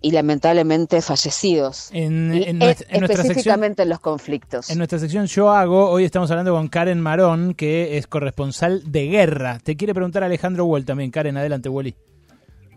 [0.00, 1.90] y lamentablemente fallecidos.
[1.92, 4.70] En, Y, en nuestra, en nuestra sección específicamente en los conflictos.
[4.70, 9.06] En nuestra sección Yo Hago, hoy estamos hablando con Karen Marón, que es corresponsal de
[9.06, 9.58] guerra.
[9.62, 11.10] Te quiere preguntar Alejandro Wall también.
[11.10, 11.94] Karen, adelante, Wally.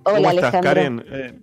[0.04, 0.62] Hola, ¿Cómo estás, Alejandro.
[0.62, 1.06] Karen?
[1.12, 1.40] Eh,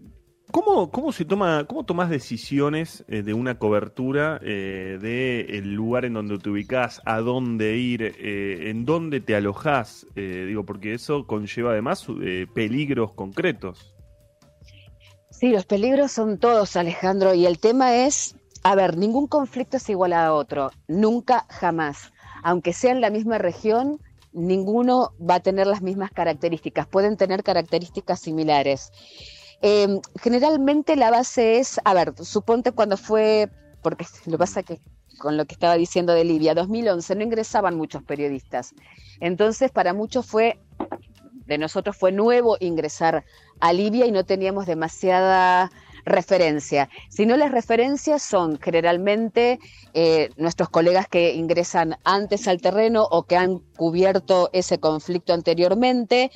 [0.50, 6.14] ¿cómo, ¿Cómo se toma, cómo tomas decisiones eh, de una cobertura eh, de lugar en
[6.14, 10.06] donde te ubicás, a dónde ir, eh, en dónde te alojás?
[10.16, 12.06] Eh, digo, porque eso conlleva además
[12.54, 13.94] peligros concretos.
[15.30, 19.88] Sí, los peligros son todos, Alejandro, y el tema es, a ver, ningún conflicto es
[19.88, 22.12] igual a otro, nunca, jamás.
[22.42, 24.00] Aunque sea en la misma región,
[24.32, 28.90] ninguno va a tener las mismas características, pueden tener características similares.
[29.62, 33.50] Eh, generalmente la base es, a ver, suponte cuando fue,
[33.82, 34.80] porque lo que pasa que
[35.18, 38.74] con lo que estaba diciendo de Libia, 2011 no ingresaban muchos periodistas.
[39.20, 40.58] Entonces, para muchos fue
[41.48, 43.24] de nosotros fue nuevo ingresar
[43.58, 45.72] a Libia y no teníamos demasiada
[46.04, 49.58] referencia, sino las referencias son generalmente
[49.94, 56.30] eh, nuestros colegas que ingresan antes al terreno o que han cubierto ese conflicto anteriormente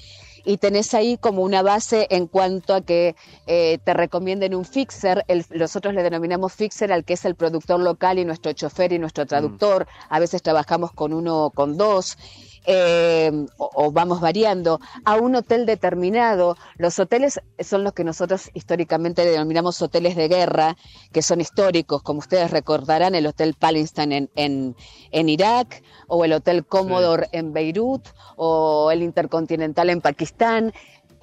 [0.45, 3.15] y tenés ahí como una base en cuanto a que
[3.47, 7.81] eh, te recomienden un fixer, el- nosotros le denominamos fixer al que es el productor
[7.81, 12.17] local y nuestro chofer y nuestro traductor, a veces trabajamos con uno o con dos.
[12.65, 16.57] Eh, o, o vamos variando a un hotel determinado.
[16.77, 20.77] Los hoteles son los que nosotros históricamente denominamos hoteles de guerra,
[21.13, 24.77] que son históricos, como ustedes recordarán, el Hotel Palestine en, en,
[25.11, 30.73] en Irak, o el Hotel Commodore en Beirut, o el Intercontinental en Pakistán.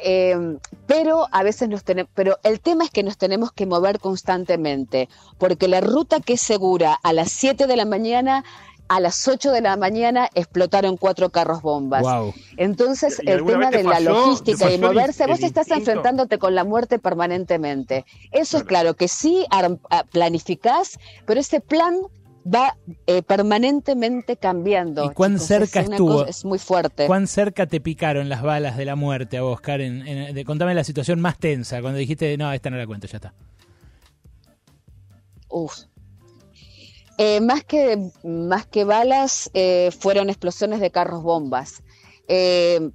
[0.01, 3.99] Eh, pero a veces nos tenemos, pero el tema es que nos tenemos que mover
[3.99, 8.45] constantemente, porque la ruta que es segura a las 7 de la mañana,
[8.89, 12.01] a las 8 de la mañana explotaron cuatro carros bombas.
[12.01, 12.33] Wow.
[12.57, 15.91] Entonces, ¿Y- y el tema de la logística y moverse, vos el estás instinto?
[15.91, 18.05] enfrentándote con la muerte permanentemente.
[18.31, 19.45] Eso es claro que sí
[20.11, 21.95] planificás, pero ese plan
[22.51, 25.05] va eh, permanentemente cambiando.
[25.05, 26.13] ¿Y cuán chicos, cerca es estuvo?
[26.19, 27.05] cosa- es muy fuerte.
[27.05, 30.07] ¿Cuán cerca te picaron las balas de la muerte a vos, Karen?
[30.07, 33.17] En- de- contame la situación más tensa, cuando dijiste, no, esta no la cuento, ya
[33.17, 33.33] está.
[35.49, 35.73] Uf.
[37.21, 41.83] Eh, más, que, más que balas, eh, fueron explosiones de carros bombas.
[42.29, 42.91] Eh,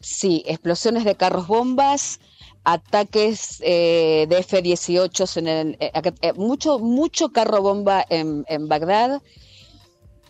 [0.00, 2.18] sí, explosiones de carros bombas,
[2.64, 9.20] ataques eh, de F-18 en el, eh, mucho, mucho carro bomba en, en Bagdad,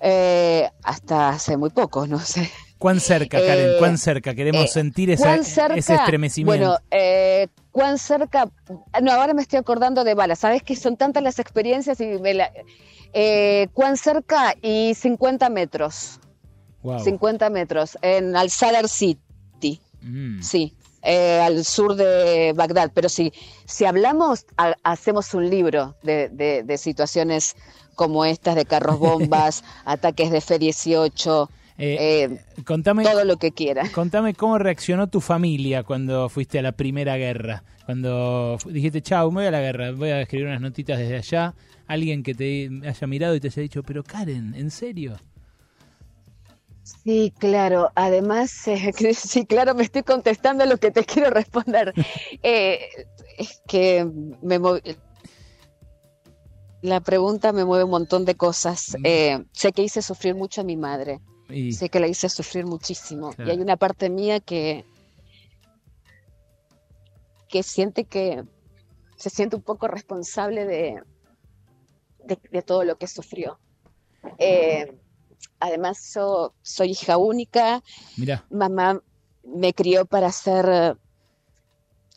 [0.01, 2.51] eh, hasta hace muy poco, no sé.
[2.79, 3.77] ¿Cuán cerca, Karen?
[3.79, 4.35] ¿Cuán cerca?
[4.35, 6.67] Queremos sentir esa- ese estremecimiento.
[6.67, 6.79] Bueno,
[7.77, 8.49] cuán cerca,
[9.03, 12.33] no, ahora me estoy acordando de balas, sabes que son tantas las experiencias y me
[12.33, 12.51] la-
[13.13, 16.19] eh, cuán cerca y 50 metros,
[16.83, 17.01] Wow.
[17.01, 20.41] 50 metros en Al-Sadar City, Mm.
[20.41, 23.31] sí, eh, al sur de Bagdad, pero si,
[23.67, 27.57] si hablamos, ha- hacemos un libro de, de- de situaciones
[27.95, 33.91] como estas de carros bombas, ataques de F-18, eh, Contame, todo lo que quiera.
[33.93, 37.63] contame cómo reaccionó tu familia cuando fuiste a la primera guerra.
[37.85, 41.55] Cuando dijiste, chau, me voy a la guerra, voy a escribir unas notitas desde allá.
[41.87, 45.17] Alguien que te haya mirado y te haya dicho, pero Karen, ¿en serio?
[46.83, 47.91] Sí, claro.
[47.95, 51.93] Además, eh, sí, claro, me estoy contestando lo que te quiero responder.
[52.43, 52.81] Eh,
[53.39, 54.07] es que
[54.43, 54.59] me
[56.83, 58.97] la pregunta me mueve un montón de cosas.
[59.03, 61.21] Eh, sé que hice sufrir mucho a mi madre.
[61.49, 63.33] Y- Sé que la hice sufrir muchísimo.
[63.33, 63.51] Claro.
[63.51, 64.85] Y hay una parte mía que
[67.49, 68.43] que siente que
[69.17, 71.03] se siente un poco responsable de,
[72.25, 73.59] de, de todo lo que sufrió.
[74.39, 74.99] Eh,
[75.61, 77.83] además, yo soy hija única.
[78.17, 79.01] Mira, Mamá
[79.45, 80.99] me crió para ser,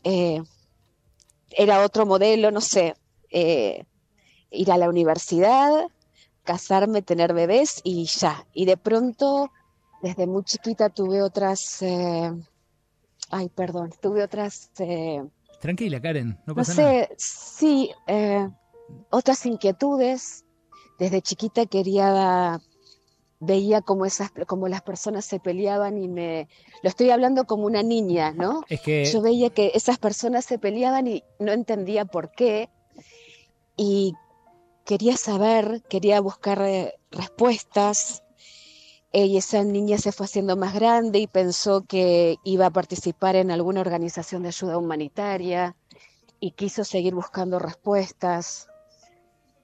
[0.04, 0.42] eh,
[1.52, 2.96] era otro modelo, no sé,
[3.30, 3.86] eh,
[4.50, 5.88] ir a la universidad,
[6.50, 8.44] casarme, tener bebés y ya.
[8.54, 9.52] Y de pronto,
[10.02, 12.32] desde muy chiquita tuve otras, eh,
[13.30, 15.24] ay, perdón, tuve otras, eh,
[15.62, 16.92] tranquila, Karen, no no pasa nada.
[17.06, 18.50] sé, sí, eh,
[19.12, 20.44] otras inquietudes.
[20.98, 22.60] Desde chiquita quería,
[23.40, 26.48] veía como esas, como las personas se peleaban y me,
[26.82, 28.64] lo estoy hablando como una niña, ¿no?
[28.70, 32.70] Es que Yo veía que esas personas se peleaban y no entendía por qué.
[33.78, 34.16] Y
[34.90, 38.24] quería saber, quería buscar eh, respuestas.
[39.14, 43.52] Y esa niña se fue haciendo más grande y pensó que iba a participar en
[43.52, 45.76] alguna organización de ayuda humanitaria
[46.40, 48.68] y quiso seguir buscando respuestas.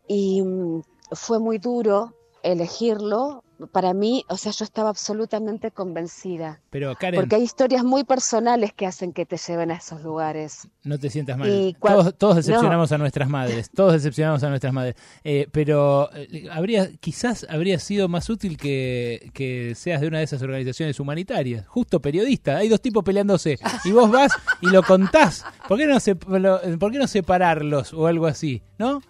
[0.07, 2.13] Y mm, fue muy duro
[2.43, 3.43] elegirlo.
[3.71, 6.59] Para mí, o sea, yo estaba absolutamente convencida.
[6.69, 10.67] Pero Karen, Porque hay historias muy personales que hacen que te lleven a esos lugares.
[10.83, 11.49] no te sientas mal.
[11.49, 12.95] Y Todos, todos decepcionamos no.
[12.95, 14.95] a nuestras madres, todos decepcionamos a nuestras madres.
[15.23, 20.25] Eh, pero eh, habría, quizás habría sido más útil que, que seas de una de
[20.25, 22.57] esas organizaciones humanitarias, justo periodista.
[22.57, 25.45] Hay dos tipos peleándose y vos vas y lo contás.
[25.67, 28.61] ¿Por qué no, se, ¿por qué no separarlos o algo así?
[28.77, 29.01] ¿No?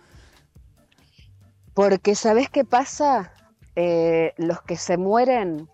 [1.74, 3.34] Porque ¿sabes qué pasa?
[3.76, 5.70] Eh, los que se mueren,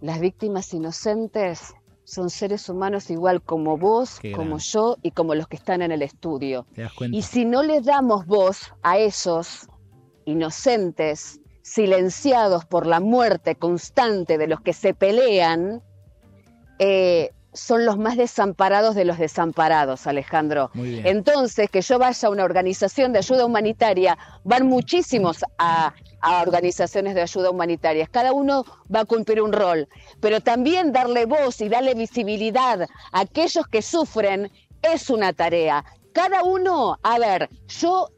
[0.00, 1.74] las víctimas inocentes,
[2.04, 5.92] son seres humanos igual como vos, Qué como yo y como los que están en
[5.92, 6.66] el estudio.
[6.74, 7.14] ¿Te das cuenta?
[7.14, 9.68] Y si no les damos voz a esos
[10.24, 15.82] inocentes, silenciados por la muerte constante de los que se pelean,
[16.78, 20.70] eh, son los más desamparados de los desamparados, Alejandro.
[20.74, 27.14] Entonces, que yo vaya a una organización de ayuda humanitaria, van muchísimos a, a organizaciones
[27.14, 28.06] de ayuda humanitaria.
[28.06, 29.88] Cada uno va a cumplir un rol,
[30.20, 34.50] pero también darle voz y darle visibilidad a aquellos que sufren
[34.82, 35.84] es una tarea.
[36.12, 38.08] Cada uno, a ver, yo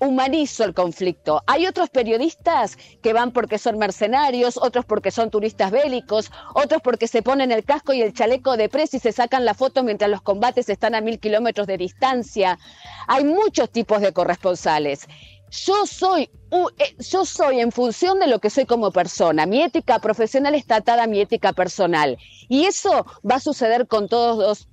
[0.00, 1.42] humanizo el conflicto.
[1.46, 7.08] Hay otros periodistas que van porque son mercenarios, otros porque son turistas bélicos, otros porque
[7.08, 10.10] se ponen el casco y el chaleco de presa y se sacan la foto mientras
[10.10, 12.58] los combates están a mil kilómetros de distancia.
[13.06, 15.06] Hay muchos tipos de corresponsales.
[15.50, 19.46] Yo soy, eh, yo soy en función de lo que soy como persona.
[19.46, 22.18] Mi ética profesional está atada a mi ética personal.
[22.48, 24.68] Y eso va a suceder con todos los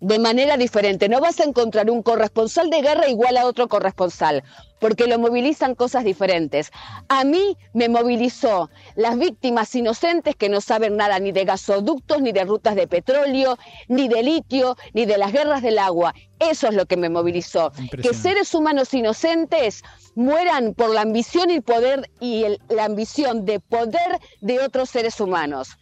[0.00, 1.08] de manera diferente.
[1.08, 4.42] No vas a encontrar un corresponsal de guerra igual a otro corresponsal,
[4.80, 6.70] porque lo movilizan cosas diferentes.
[7.08, 12.32] A mí me movilizó las víctimas inocentes que no saben nada ni de gasoductos, ni
[12.32, 13.56] de rutas de petróleo,
[13.88, 16.14] ni de litio, ni de las guerras del agua.
[16.38, 17.72] Eso es lo que me movilizó.
[18.02, 19.82] Que seres humanos inocentes
[20.14, 25.18] mueran por la ambición y poder y el- la ambición de poder de otros seres
[25.20, 25.78] humanos.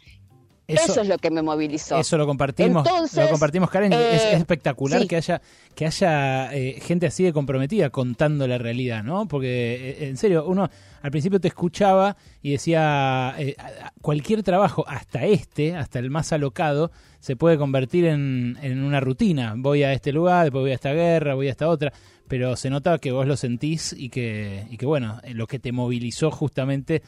[0.67, 1.99] Eso, es lo que me movilizó.
[1.99, 3.93] Eso lo compartimos, Entonces, lo compartimos, Karen.
[3.93, 5.09] es, eh, es espectacular sí.
[5.09, 5.43] que haya
[5.75, 9.27] que haya eh, gente así de comprometida contando la realidad, ¿no?
[9.27, 10.69] Porque eh, en serio, uno
[11.01, 13.57] al principio te escuchaba y decía eh,
[14.01, 19.55] cualquier trabajo, hasta este, hasta el más alocado, se puede convertir en, en una rutina.
[19.57, 21.93] Voy a este lugar, después voy a esta guerra, voy a esta otra.
[22.29, 25.73] Pero se nota que vos lo sentís y que, y que bueno, lo que te
[25.73, 27.03] movilizó justamente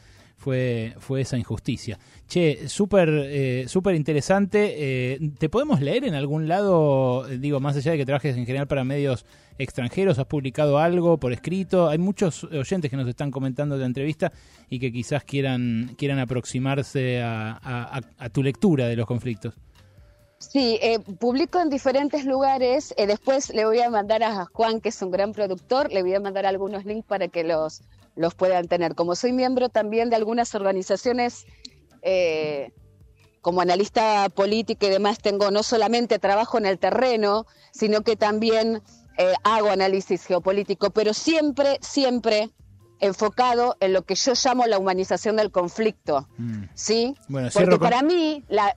[0.45, 1.97] fue, fue esa injusticia.
[2.27, 3.65] Che, súper eh,
[3.95, 4.75] interesante.
[4.77, 8.67] Eh, ¿Te podemos leer en algún lado, digo, más allá de que trabajes en general
[8.67, 9.25] para medios
[9.57, 10.19] extranjeros?
[10.19, 11.89] ¿Has publicado algo por escrito?
[11.89, 14.31] Hay muchos oyentes que nos están comentando de la entrevista
[14.69, 19.55] y que quizás quieran, quieran aproximarse a tu lectura de los conflictos.
[20.51, 22.93] Sí, eh, publico en diferentes lugares.
[22.97, 26.13] eh, después le voy a mandar a Juan, que es un gran productor, le voy
[26.13, 27.81] a mandar algunos links para que los,
[28.15, 28.95] los puedan tener.
[28.95, 31.45] Como soy miembro también de algunas organizaciones,
[32.01, 32.71] eh,
[33.41, 38.81] como analista política y demás, tengo no solamente trabajo en el terreno, sino que también
[39.17, 42.49] eh, hago análisis geopolítico, pero siempre, siempre
[42.99, 46.27] enfocado en lo que yo llamo la humanización del conflicto.
[46.73, 47.15] ¿sí?
[47.27, 48.75] Bueno, Porque con- para mí, la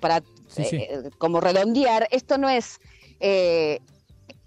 [0.00, 0.76] para Sí, sí.
[0.76, 2.78] eh, como redondear, esto no es
[3.20, 3.80] eh,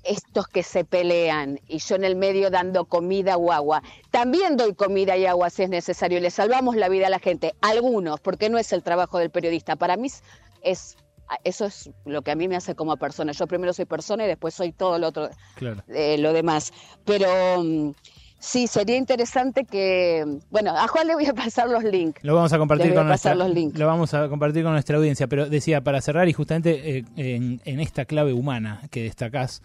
[0.06, 3.82] estos que se pelean y yo en el medio dando comida o agua.
[4.12, 7.20] También doy comida y agua si es necesario y le salvamos la vida a la
[7.20, 7.54] gente.
[7.62, 9.76] Algunos, porque no es el trabajo del periodista.
[9.76, 10.24] Para mí es-
[10.62, 10.96] es
[11.44, 13.32] eso es lo que a mí me hace como persona.
[13.32, 15.82] Yo primero soy persona y después soy todo lo otro Claro.
[15.88, 16.72] eh, lo demás.
[17.04, 17.94] Pero mm,
[18.38, 22.24] sí, sería interesante que, bueno, a Juan le voy a pasar los links.
[22.24, 23.80] Lo vamos a compartir a con nuestra, los links.
[23.80, 27.60] lo vamos a compartir con nuestra audiencia, pero decía para cerrar y justamente eh, en,
[27.66, 29.64] en esta clave humana que destacás,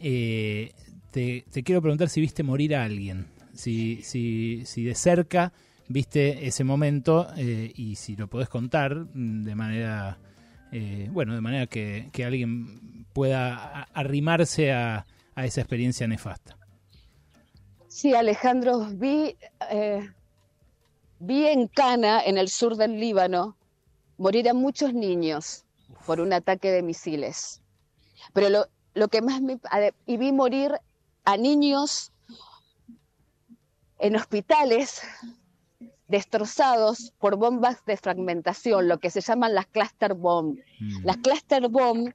[0.00, 0.72] eh,
[1.10, 5.52] te, te quiero preguntar si viste morir a alguien, si, si, si de cerca
[5.88, 10.18] viste ese momento eh, y si lo podés contar de manera,
[10.72, 16.56] eh, bueno, de manera que, alguien pueda arrimarse a, esa experiencia nefasta.
[17.86, 19.36] Sí, Alejandro, vi,
[21.20, 23.56] vi en Cana, en el sur del Líbano,
[24.18, 25.64] morir a muchos niños
[26.06, 27.62] por un ataque de misiles.
[28.32, 28.66] Pero lo,
[28.98, 29.58] lo que más me...
[30.06, 30.72] Y vi morir
[31.24, 32.12] a niños
[33.98, 35.02] en hospitales
[36.08, 40.58] destrozados por bombas de fragmentación, lo que se llaman las cluster bomb.
[41.04, 42.12] Las cluster bomb,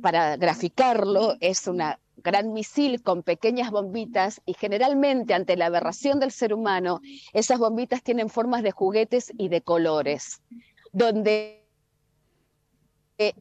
[0.00, 6.32] para graficarlo, es una gran misil con pequeñas bombitas y generalmente ante la aberración del
[6.32, 7.00] ser humano,
[7.32, 10.42] esas bombitas tienen formas de juguetes y de colores,
[10.92, 11.66] donde
[13.18, 13.32] eh,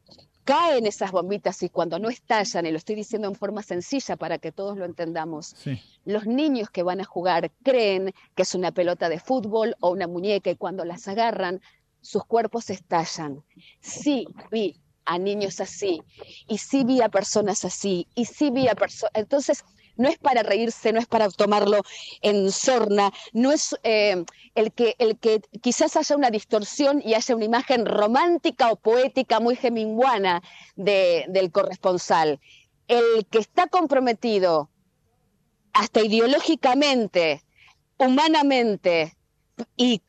[0.45, 4.37] caen esas bombitas y cuando no estallan, y lo estoy diciendo en forma sencilla para
[4.37, 5.55] que todos lo entendamos,
[6.05, 10.07] los niños que van a jugar creen que es una pelota de fútbol o una
[10.07, 11.61] muñeca y cuando las agarran,
[11.99, 13.43] sus cuerpos estallan.
[13.81, 16.01] Sí, vi a niños así,
[16.47, 19.11] y sí vi a personas así, y sí vi a personas...
[19.15, 19.65] Entonces,
[19.97, 21.81] no es para reírse, no es para tomarlo
[22.21, 24.23] en sorna, no es eh,
[24.55, 29.39] el, que, el que quizás haya una distorsión y haya una imagen romántica o poética
[29.39, 30.41] muy geminguana
[30.75, 32.39] de, del corresponsal.
[32.87, 34.69] El que está comprometido
[35.73, 37.43] hasta ideológicamente,
[37.97, 39.15] humanamente
[39.75, 40.01] y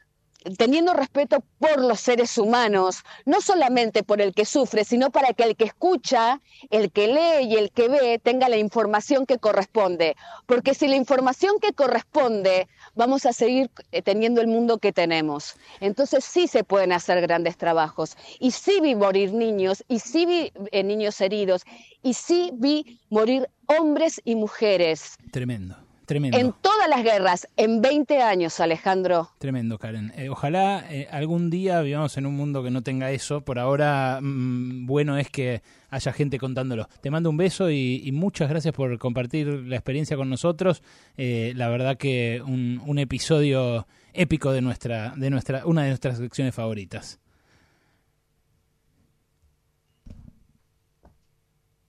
[0.56, 5.44] teniendo respeto por los seres humanos, no solamente por el que sufre, sino para que
[5.44, 10.16] el que escucha, el que lee y el que ve tenga la información que corresponde.
[10.46, 15.56] Porque si la información que corresponde, vamos a seguir eh, teniendo el mundo que tenemos.
[15.80, 18.16] Entonces sí se pueden hacer grandes trabajos.
[18.38, 21.64] Y sí vi morir niños, y sí vi eh, niños heridos,
[22.02, 25.16] y sí vi morir hombres y mujeres.
[25.32, 25.76] Tremendo,
[26.06, 26.38] tremendo.
[26.38, 29.30] En todas las guerras, en 20 años, Alejandro.
[29.38, 30.12] Tremendo, Karen.
[30.16, 33.42] Eh, ojalá eh, algún día vivamos en un mundo que no tenga eso.
[33.42, 36.88] Por ahora, mm, bueno es que haya gente contándolo.
[37.00, 40.82] Te mando un beso y, y muchas gracias por compartir la experiencia con nosotros.
[41.16, 46.18] Eh, la verdad que un, un episodio épico de nuestra, de nuestra, una de nuestras
[46.18, 47.20] secciones favoritas.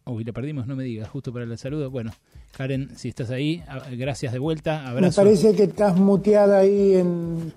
[0.06, 1.90] Uy, la perdimos, no me digas, justo para el saludo.
[1.92, 2.14] Bueno,
[2.56, 5.22] Karen, si estás ahí, gracias de vuelta, Me abrazo.
[5.22, 7.54] parece que estás muteada ahí en...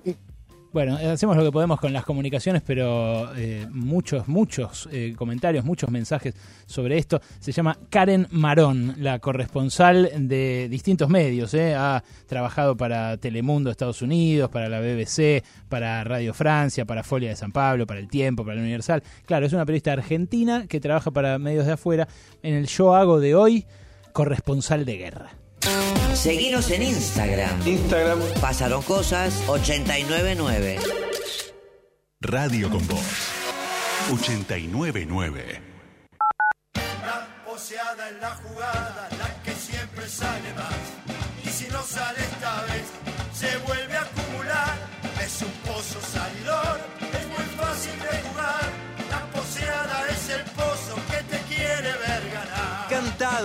[0.72, 5.64] Bueno, eh, hacemos lo que podemos con las comunicaciones, pero eh, muchos, muchos eh, comentarios,
[5.64, 6.32] muchos mensajes
[6.64, 7.20] sobre esto.
[7.40, 11.54] Se llama Karen Marón, la corresponsal de distintos medios.
[11.54, 11.74] eh.
[11.74, 17.36] Ha trabajado para Telemundo Estados Unidos, para la BBC, para Radio Francia, para Folia de
[17.36, 19.02] San Pablo, para El Tiempo, para el Universal.
[19.26, 22.06] Claro, es una periodista argentina que trabaja para medios de afuera.
[22.44, 23.66] En el Yo Hago de hoy,
[24.12, 25.30] corresponsal de guerra.
[26.14, 27.66] Seguinos en Instagram.
[27.66, 28.20] Instagram.
[28.40, 30.78] Pasaron cosas 899.
[32.20, 33.30] Radio con Voz.
[34.12, 35.62] 899.
[37.04, 40.74] La poseada en la jugada, la que siempre sale más.
[41.44, 42.86] Y si no sale esta vez,
[43.32, 43.79] se vuelve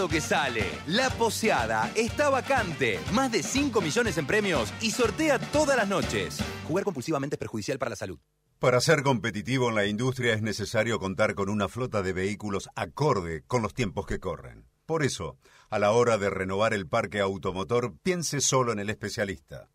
[0.08, 0.64] Que sale.
[0.88, 3.00] La Poseada está vacante.
[3.12, 6.38] Más de 5 millones en premios y sortea todas las noches.
[6.68, 8.20] Jugar compulsivamente es perjudicial para la salud.
[8.60, 13.44] Para ser competitivo en la industria es necesario contar con una flota de vehículos acorde
[13.48, 14.68] con los tiempos que corren.
[14.86, 15.38] Por eso,
[15.70, 19.70] a la hora de renovar el parque automotor, piense solo en el especialista.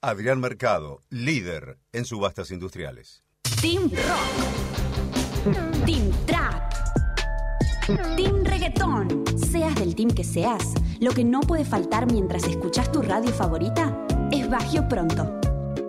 [0.00, 3.22] Adrián Mercado, líder en subastas industriales.
[3.60, 5.84] Team Rock.
[5.84, 6.85] Team Trap.
[7.86, 9.24] Team Reggaetón.
[9.36, 13.96] Seas del team que seas, lo que no puede faltar mientras escuchas tu radio favorita
[14.32, 15.38] es Bagio Pronto.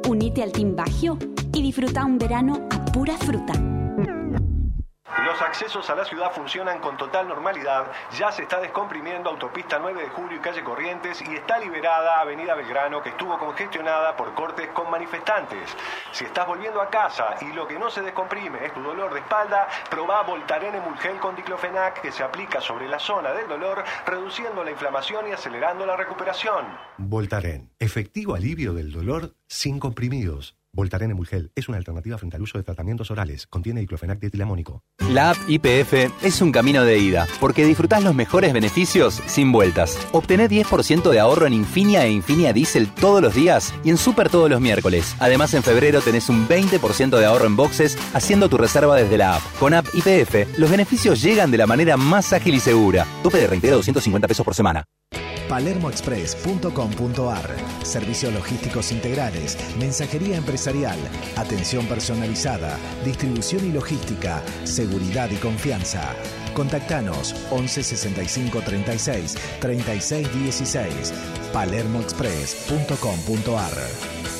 [0.08, 1.17] Unite al Team Bagio
[1.53, 3.53] y disfruta un verano a pura fruta.
[5.26, 7.88] Los accesos a la ciudad funcionan con total normalidad.
[8.18, 12.56] Ya se está descomprimiendo Autopista 9 de Julio y Calle Corrientes y está liberada Avenida
[12.56, 15.69] Belgrano que estuvo congestionada por cortes con manifestantes.
[16.11, 19.22] Si estás volviendo a casa y lo que no se descomprime es tu dolor de
[19.22, 24.64] espalda, probá Voltaren Emulgel con diclofenac que se aplica sobre la zona del dolor, reduciendo
[24.64, 26.66] la inflamación y acelerando la recuperación.
[26.98, 30.57] Voltaren, efectivo alivio del dolor sin comprimidos.
[30.78, 33.48] Voltaren Emulgel es una alternativa frente al uso de tratamientos orales.
[33.48, 34.84] Contiene diclofenac dietilamónico.
[35.10, 39.98] La app IPF es un camino de ida, porque disfrutás los mejores beneficios sin vueltas.
[40.12, 44.30] Obtené 10% de ahorro en Infinia e Infinia Diesel todos los días y en Super
[44.30, 45.16] todos los miércoles.
[45.18, 49.38] Además, en febrero tenés un 20% de ahorro en boxes haciendo tu reserva desde la
[49.38, 49.42] app.
[49.60, 53.08] Con app IPF, los beneficios llegan de la manera más ágil y segura.
[53.24, 54.86] Tope de reintegro 250 pesos por semana.
[55.50, 61.00] palermoexpress.com.ar Servicios logísticos integrales, mensajería empresarial,
[61.35, 66.14] atención personalizada, distribución y logística, seguridad y confianza.
[66.53, 71.14] Contactanos 11 65 36 36 16
[71.53, 74.36] palermoexpress.com.ar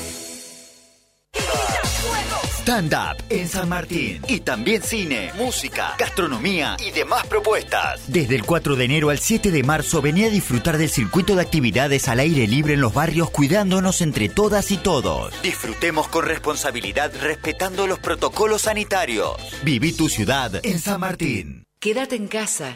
[2.68, 4.22] Stand-up en San Martín.
[4.28, 8.02] Y también cine, música, gastronomía y demás propuestas.
[8.08, 11.44] Desde el 4 de enero al 7 de marzo vení a disfrutar del circuito de
[11.44, 15.34] actividades al aire libre en los barrios cuidándonos entre todas y todos.
[15.42, 19.38] Disfrutemos con responsabilidad respetando los protocolos sanitarios.
[19.64, 21.64] Viví tu ciudad en San Martín.
[21.80, 22.76] Quédate en casa.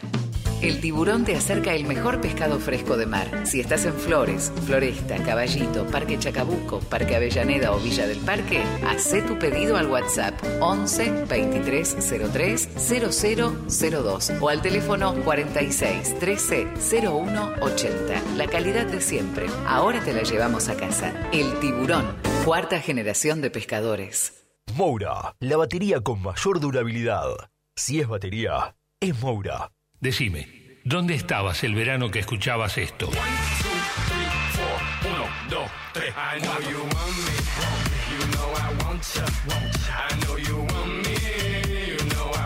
[0.62, 3.48] El tiburón te acerca el mejor pescado fresco de mar.
[3.48, 9.22] Si estás en Flores, Floresta, Caballito, Parque Chacabuco, Parque Avellaneda o Villa del Parque, hacé
[9.22, 11.96] tu pedido al WhatsApp 11 23
[12.32, 16.68] 03 0002 o al teléfono 46 13
[17.08, 18.22] 01 80.
[18.36, 19.46] La calidad de siempre.
[19.66, 21.12] Ahora te la llevamos a casa.
[21.32, 22.06] El tiburón,
[22.44, 24.44] cuarta generación de pescadores.
[24.76, 27.50] Moura, la batería con mayor durabilidad.
[27.74, 29.72] Si es batería, es Moura.
[30.02, 30.48] Decime,
[30.82, 33.08] ¿dónde estabas el verano que escuchabas esto?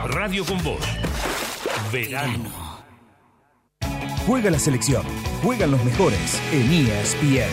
[0.04, 0.84] Radio con vos.
[1.90, 2.82] Verano.
[4.26, 5.02] Juega la selección,
[5.42, 7.48] juegan los mejores en ESPN.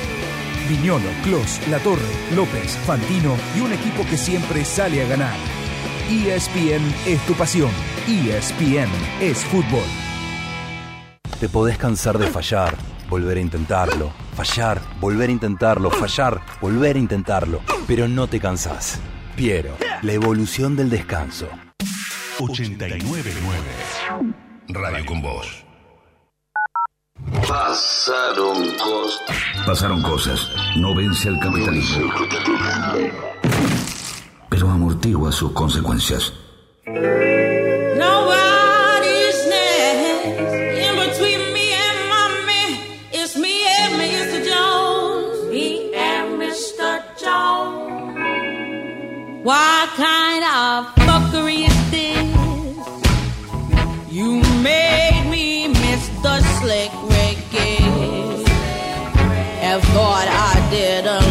[0.67, 2.01] Viñolo, Clos, La Torre,
[2.35, 5.62] López, Fantino y un equipo que siempre sale a ganar.
[6.14, 7.72] ESPN es tu pasión.
[8.08, 8.88] ESPN
[9.19, 9.83] es fútbol.
[11.40, 12.75] Te podés cansar de fallar,
[13.09, 19.00] volver a intentarlo, fallar, volver a intentarlo, fallar, volver a intentarlo, pero no te cansás.
[19.35, 21.50] Piero, la evolución del descanso.
[22.40, 23.32] 899
[24.67, 25.66] Radio con vos.
[27.48, 29.22] Pasaron cosas.
[29.66, 30.51] Pasaron cosas.
[30.77, 32.14] No vence al capitalismo.
[34.53, 36.32] Pero amortigua sus consecuencias.
[36.85, 37.07] Nobody's
[39.49, 40.53] next.
[40.85, 42.67] In between me and mommy,
[43.11, 44.45] it's me and Mr.
[44.48, 45.49] Jones.
[45.49, 47.01] Me and Mr.
[47.17, 48.14] Jones.
[49.43, 52.30] What kind of fuckery is this?
[54.11, 57.80] You made me miss the slick reggae.
[59.64, 61.22] And thought I didn't love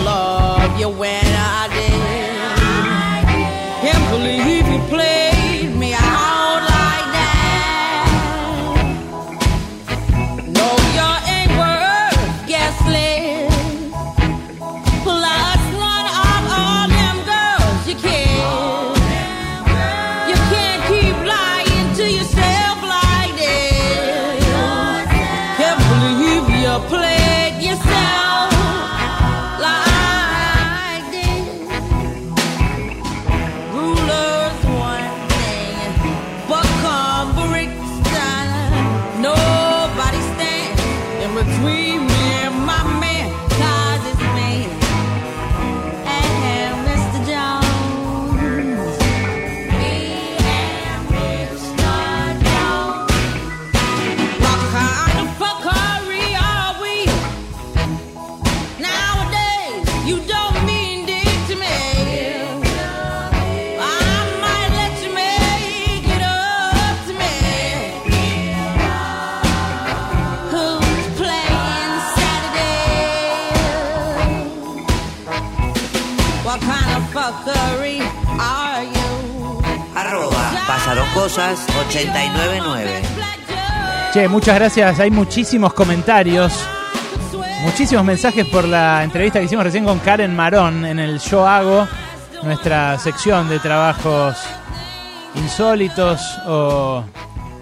[81.34, 82.90] Cosas 899.
[84.12, 85.00] Che, muchas gracias.
[85.00, 86.52] Hay muchísimos comentarios,
[87.64, 91.88] muchísimos mensajes por la entrevista que hicimos recién con Karen Marón en el Yo Hago,
[92.42, 94.36] nuestra sección de trabajos
[95.34, 97.02] insólitos o,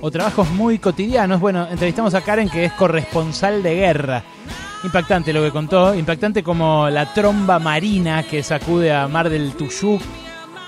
[0.00, 1.38] o trabajos muy cotidianos.
[1.38, 4.24] Bueno, entrevistamos a Karen que es corresponsal de guerra.
[4.82, 10.00] Impactante lo que contó, impactante como la tromba marina que sacude a Mar del Tuyú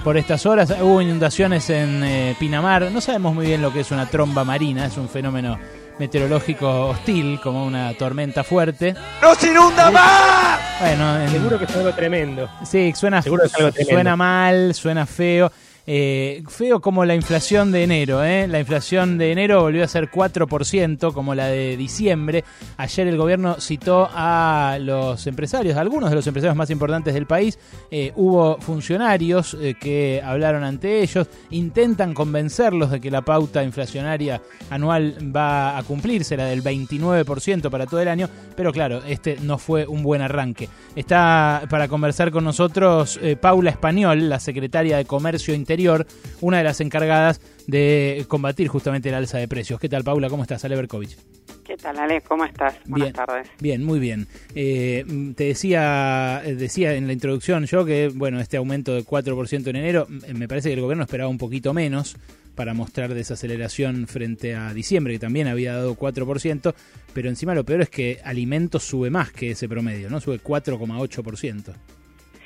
[0.04, 0.70] por estas horas.
[0.80, 2.90] Hubo inundaciones en eh, Pinamar.
[2.90, 5.58] No sabemos muy bien lo que es una tromba marina, es un fenómeno
[5.98, 8.94] meteorológico hostil, como una tormenta fuerte.
[9.20, 10.58] ¡No se inunda más!
[10.80, 12.48] Bueno, en- Seguro que es algo tremendo.
[12.64, 13.94] Sí, suena, Seguro que es algo tremendo.
[13.96, 15.52] suena mal, suena feo.
[15.86, 18.22] Eh, feo como la inflación de enero.
[18.24, 18.46] ¿eh?
[18.46, 22.44] La inflación de enero volvió a ser 4%, como la de diciembre.
[22.76, 27.26] Ayer el gobierno citó a los empresarios, a algunos de los empresarios más importantes del
[27.26, 27.58] país.
[27.90, 35.16] Eh, hubo funcionarios que hablaron ante ellos, intentan convencerlos de que la pauta inflacionaria anual
[35.34, 39.86] va a cumplirse, la del 29% para todo el año, pero claro, este no fue
[39.86, 40.68] un buen arranque.
[40.94, 46.06] Está para conversar con nosotros Paula Español, la secretaria de Comercio Interior,
[46.42, 49.80] una de las encargadas de combatir justamente el alza de precios.
[49.80, 50.28] ¿Qué tal, Paula?
[50.28, 50.62] ¿Cómo estás?
[50.66, 51.16] Ale Berkovich.
[51.64, 52.20] ¿Qué tal, Ale?
[52.20, 52.74] ¿Cómo estás?
[52.84, 53.14] Buenas Bien.
[53.14, 53.48] tardes.
[53.58, 54.26] Bien, muy bien.
[54.54, 59.70] Eh, te decía, eh, decía en la introducción yo que bueno este aumento de 4%
[59.70, 62.16] en enero, mm, me parece que el gobierno esperaba un poquito menos
[62.54, 66.74] para mostrar desaceleración frente a diciembre, que también había dado 4%,
[67.14, 70.20] pero encima lo peor es que alimentos sube más que ese promedio, ¿no?
[70.20, 71.72] Sube 4,8%.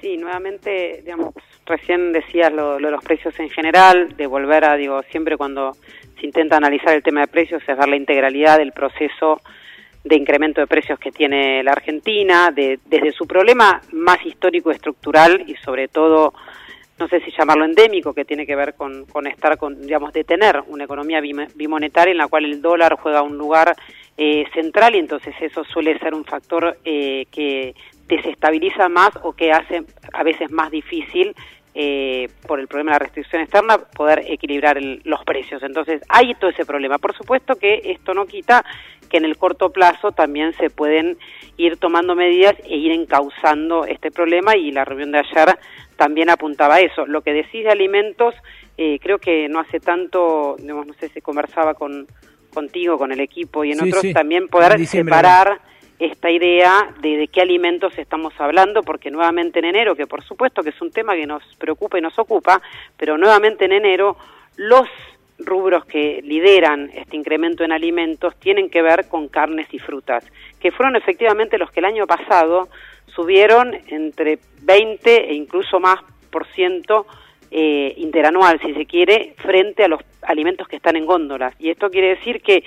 [0.07, 4.76] Sí, nuevamente, digamos, recién decías lo, lo de los precios en general, de volver a,
[4.76, 5.73] digo, siempre cuando
[6.20, 9.41] se intenta analizar el tema de precios es ver la integralidad del proceso
[10.05, 15.43] de incremento de precios que tiene la Argentina, de, desde su problema más histórico estructural
[15.44, 16.33] y sobre todo,
[17.01, 20.23] no sé si llamarlo endémico, que tiene que ver con, con estar, con, digamos, de
[20.23, 23.75] tener una economía bim- bimonetaria en la cual el dólar juega un lugar
[24.17, 27.75] eh, central y entonces eso suele ser un factor eh, que
[28.09, 31.35] desestabiliza más o que hace a veces más difícil
[31.78, 35.62] eh, por el problema de la restricción externa poder equilibrar el- los precios.
[35.62, 36.97] Entonces hay todo ese problema.
[36.97, 38.65] Por supuesto que esto no quita
[39.10, 41.18] que en el corto plazo también se pueden
[41.59, 45.59] ir tomando medidas e ir encauzando este problema y la reunión de ayer
[45.97, 47.05] también apuntaba a eso.
[47.07, 48.35] Lo que decís de alimentos,
[48.78, 52.07] eh, creo que no hace tanto, digamos, no sé si conversaba con
[52.55, 54.15] contigo, con el equipo y en Sí, otros, sí.
[54.15, 55.60] también poder En separar
[55.99, 60.62] esta idea de, de qué alimentos estamos hablando, porque nuevamente en enero, que por supuesto
[60.62, 62.60] que es un tema que nos preocupa y nos ocupa,
[62.97, 64.16] pero nuevamente en enero
[64.57, 64.89] los
[65.39, 70.25] rubros que lideran este incremento en alimentos tienen que ver con carnes y frutas,
[70.60, 72.68] que fueron efectivamente los que el año pasado
[73.07, 76.00] subieron entre 20 e incluso más
[76.31, 77.07] por ciento
[77.50, 81.55] eh, interanual, si se quiere, frente a los alimentos que están en góndolas.
[81.58, 82.65] Y esto quiere decir que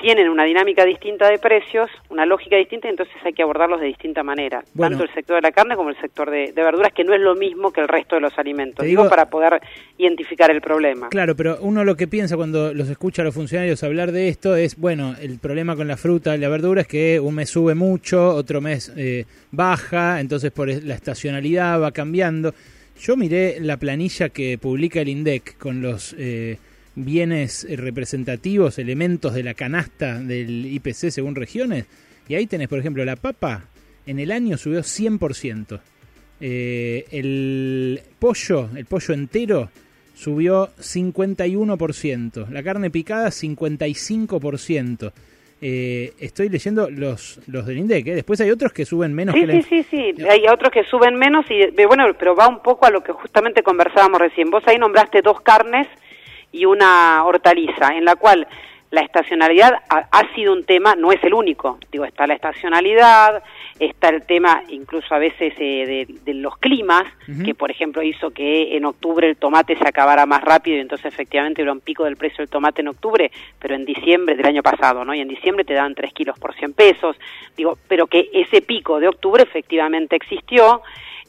[0.00, 3.86] tienen una dinámica distinta de precios, una lógica distinta, y entonces hay que abordarlos de
[3.86, 4.64] distinta manera.
[4.74, 4.96] Bueno.
[4.96, 7.20] Tanto el sector de la carne como el sector de, de verduras, que no es
[7.20, 8.84] lo mismo que el resto de los alimentos.
[8.84, 9.60] Digo- para poder
[9.98, 11.08] identificar el problema.
[11.10, 14.56] Claro, pero uno lo que piensa cuando los escucha a los funcionarios hablar de esto
[14.56, 17.74] es, bueno, el problema con la fruta y la verdura es que un mes sube
[17.74, 22.54] mucho, otro mes eh, baja, entonces por la estacionalidad va cambiando.
[23.00, 26.58] Yo miré la planilla que publica el INDEC con los eh,
[27.04, 31.86] bienes representativos, elementos de la canasta del IPC según regiones,
[32.28, 33.64] y ahí tenés, por ejemplo, la papa
[34.06, 35.80] en el año subió 100%.
[36.40, 39.70] Eh, el pollo, el pollo entero,
[40.14, 42.48] subió 51%.
[42.50, 45.12] La carne picada, 55%.
[45.62, 48.06] Eh, estoy leyendo los, los del INDEC.
[48.06, 48.14] ¿eh?
[48.14, 50.14] Después hay otros que suben menos Sí, que la sí, sí, sí.
[50.26, 53.12] Hay otros que suben menos y eh, bueno, pero va un poco a lo que
[53.12, 54.50] justamente conversábamos recién.
[54.50, 55.86] Vos ahí nombraste dos carnes
[56.52, 58.46] y una hortaliza, en la cual
[58.90, 61.78] la estacionalidad ha, ha sido un tema, no es el único.
[61.92, 63.40] Digo, está la estacionalidad,
[63.78, 67.04] está el tema incluso a veces eh, de, de los climas,
[67.44, 71.06] que por ejemplo hizo que en octubre el tomate se acabara más rápido y entonces
[71.06, 73.30] efectivamente hubo un pico del precio del tomate en octubre,
[73.60, 75.14] pero en diciembre del año pasado, ¿no?
[75.14, 77.16] Y en diciembre te dan 3 kilos por 100 pesos.
[77.56, 80.82] Digo, pero que ese pico de octubre efectivamente existió.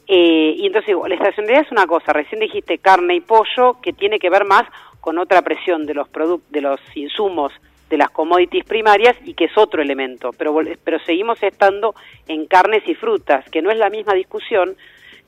[0.08, 3.94] eh, y entonces digo, la estacionalidad es una cosa, recién dijiste carne y pollo, que
[3.94, 4.64] tiene que ver más
[5.02, 6.08] con otra presión de los
[6.50, 7.52] de los insumos
[7.90, 11.94] de las commodities primarias y que es otro elemento, pero pero seguimos estando
[12.28, 14.78] en carnes y frutas, que no es la misma discusión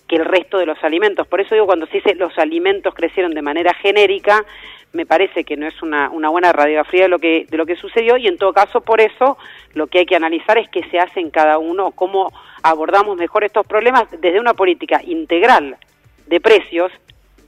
[0.08, 1.28] que el resto de los alimentos.
[1.28, 4.46] Por eso digo, cuando se dice los alimentos crecieron de manera genérica,
[4.94, 7.76] me parece que no es una, una buena radiografía de lo, que, de lo que
[7.76, 9.38] sucedió y en todo caso por eso
[9.74, 13.44] lo que hay que analizar es qué se hace en cada uno, cómo abordamos mejor
[13.44, 15.78] estos problemas desde una política integral
[16.28, 16.92] de precios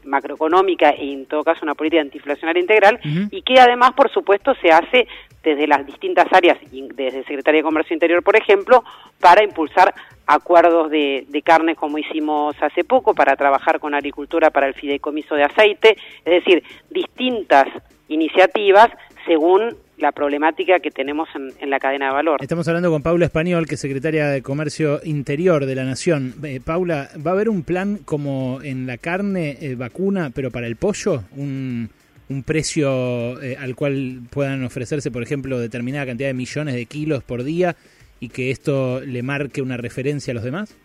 [0.06, 3.00] macroeconómica e en todo caso una política antiinflacionaria integral
[3.32, 5.08] y que además, por supuesto, se hace
[5.44, 8.84] desde las distintas áreas, y desde Secretaría de Comercio Interior, por ejemplo,
[9.20, 9.94] para impulsar
[10.26, 15.36] acuerdos de, de carne como hicimos hace poco, para trabajar con agricultura para el fideicomiso
[15.36, 17.68] de aceite, es decir, distintas
[18.08, 18.90] iniciativas
[19.26, 22.42] según la problemática que tenemos en, la cadena de valor.
[22.42, 26.34] Estamos hablando con Paula Español, que es secretaria de Comercio Interior de la Nación.
[26.44, 30.68] Eh, Paula, ¿va a haber un plan como en la carne eh, vacuna, pero para
[30.68, 31.24] el pollo?
[31.36, 31.90] ¿Un,
[32.30, 37.24] un precio eh, al cual puedan ofrecerse, por ejemplo, determinada cantidad de millones de kilos
[37.24, 37.76] por día
[38.20, 40.76] y que esto le marque una referencia a los demás?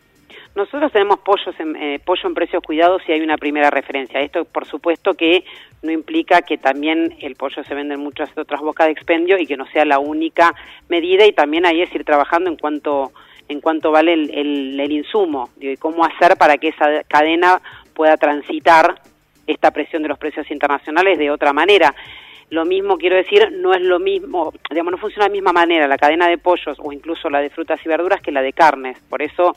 [0.55, 4.21] Nosotros tenemos pollos en, eh, pollo en precios cuidados y hay una primera referencia.
[4.21, 5.45] Esto, por supuesto, que
[5.83, 9.47] no implica que también el pollo se vende en muchas otras bocas de expendio y
[9.47, 10.55] que no sea la única
[10.89, 13.13] medida y también ahí es ir trabajando en cuanto
[13.49, 17.61] en cuanto vale el, el, el insumo y cómo hacer para que esa cadena
[17.95, 19.01] pueda transitar
[19.45, 21.93] esta presión de los precios internacionales de otra manera.
[22.51, 25.87] Lo mismo quiero decir, no es lo mismo, digamos, no funciona de la misma manera
[25.87, 28.99] la cadena de pollos o incluso la de frutas y verduras que la de carnes.
[29.09, 29.57] Por eso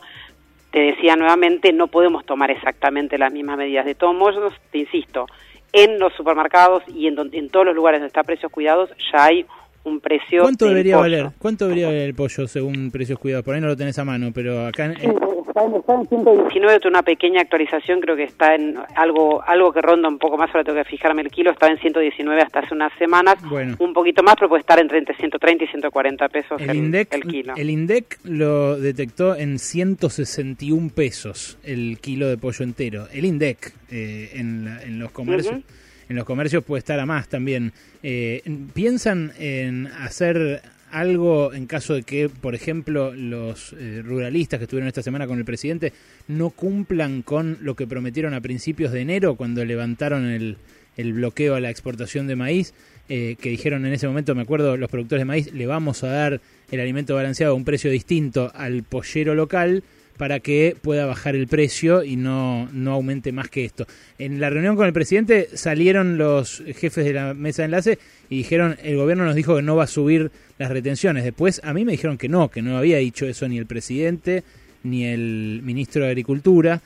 [0.74, 3.86] te decía nuevamente, no podemos tomar exactamente las mismas medidas.
[3.86, 5.26] De todos modos, te insisto,
[5.72, 9.26] en los supermercados y en, donde, en todos los lugares donde está precios cuidados ya
[9.26, 9.46] hay
[9.84, 10.42] un precio.
[10.42, 11.02] ¿Cuánto debería pollo.
[11.02, 11.30] valer?
[11.38, 13.44] ¿Cuánto debería valer el pollo según precios cuidados?
[13.44, 15.14] Por ahí no lo tenés a mano, pero acá en,
[15.54, 19.72] está en, está en 119, tuve una pequeña actualización, creo que está en algo algo
[19.72, 22.60] que ronda un poco más, ahora tengo que fijarme el kilo, estaba en 119 hasta
[22.60, 23.76] hace unas semanas, Bueno.
[23.78, 27.14] un poquito más, pero puede estar entre, entre 130 y 140 pesos el, el INDEC,
[27.14, 27.54] el kilo.
[27.56, 33.06] el INDEC lo detectó en 161 pesos el kilo de pollo entero.
[33.12, 35.60] El INDEC eh, en, la- en los comercios.
[36.06, 37.72] En los comercios puede estar a más también.
[38.02, 38.42] Eh,
[38.74, 40.60] ¿Piensan en hacer
[40.94, 45.38] algo en caso de que, por ejemplo, los eh, ruralistas que estuvieron esta semana con
[45.38, 45.92] el presidente
[46.28, 50.56] no cumplan con lo que prometieron a principios de enero cuando levantaron el,
[50.96, 52.74] el bloqueo a la exportación de maíz?
[53.08, 56.08] eh, que dijeron en ese momento, me acuerdo, los productores de maíz, le vamos a
[56.08, 56.40] dar
[56.70, 59.82] el alimento balanceado a un precio distinto al pollero local
[60.16, 63.86] para que pueda bajar el precio y no, no aumente más que esto.
[64.18, 68.38] En la reunión con el presidente salieron los jefes de la mesa de enlace y
[68.38, 71.24] dijeron, el gobierno nos dijo que no va a subir las retenciones.
[71.24, 74.44] Después a mí me dijeron que no, que no había dicho eso ni el presidente
[74.84, 76.80] ni el ministro de Agricultura.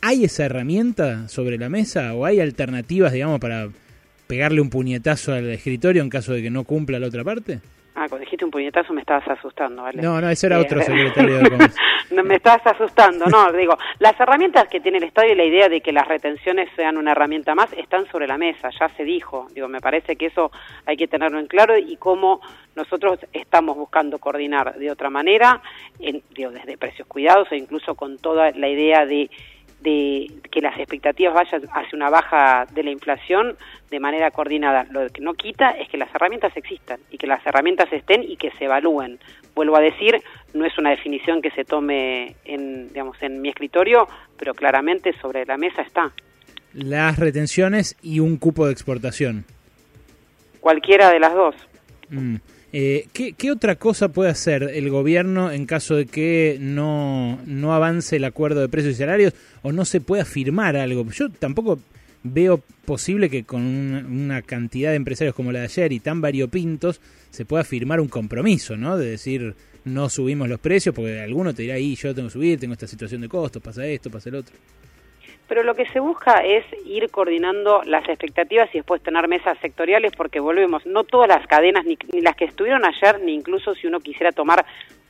[0.00, 3.68] ¿Hay esa herramienta sobre la mesa o hay alternativas, digamos, para
[4.26, 7.60] pegarle un puñetazo al escritorio en caso de que no cumpla la otra parte?
[7.96, 10.02] Ah, cuando dijiste un puñetazo me estabas asustando, ¿vale?
[10.02, 11.82] No, no, ese era Eh, otro secretario de Comercio.
[12.10, 15.68] no, me estabas asustando, no, digo, las herramientas que tiene el Estado y la idea
[15.68, 19.46] de que las retenciones sean una herramienta más están sobre la mesa, ya se dijo,
[19.54, 20.50] digo, me parece que eso
[20.86, 22.40] hay que tenerlo en claro y cómo
[22.74, 25.62] nosotros estamos buscando coordinar de otra manera,
[26.00, 29.30] en, digo, desde precios cuidados e incluso con toda la idea de
[29.84, 33.56] de que las expectativas vayan hacia una baja de la inflación
[33.90, 34.86] de manera coordinada.
[34.90, 38.36] Lo que no quita es que las herramientas existan y que las herramientas estén y
[38.36, 39.18] que se evalúen.
[39.54, 40.20] Vuelvo a decir,
[40.54, 45.44] no es una definición que se tome en, digamos, en mi escritorio, pero claramente sobre
[45.44, 46.10] la mesa está.
[46.72, 49.44] Las retenciones y un cupo de exportación.
[50.60, 51.54] Cualquiera de las dos.
[52.08, 52.36] Mm.
[52.76, 57.72] Eh, ¿qué, qué otra cosa puede hacer el gobierno en caso de que no, no
[57.72, 61.08] avance el acuerdo de precios y salarios o no se pueda firmar algo?
[61.12, 61.78] Yo tampoco
[62.24, 67.00] veo posible que con una, cantidad de empresarios como la de ayer y tan variopintos
[67.30, 68.98] se pueda firmar un compromiso, ¿no?
[68.98, 69.54] De decir,
[69.84, 72.88] no subimos los precios, porque alguno te dirá, ahí yo tengo que subir, tengo esta
[72.88, 74.56] situación de costos, pasa esto, pasa el otro.
[75.48, 80.12] Pero lo que se busca es ir coordinando las expectativas y después tener mesas sectoriales
[80.16, 83.86] porque volvemos, no todas las cadenas, ni, ni las que estuvieron ayer, ni incluso si
[83.86, 84.64] uno quisiera tomar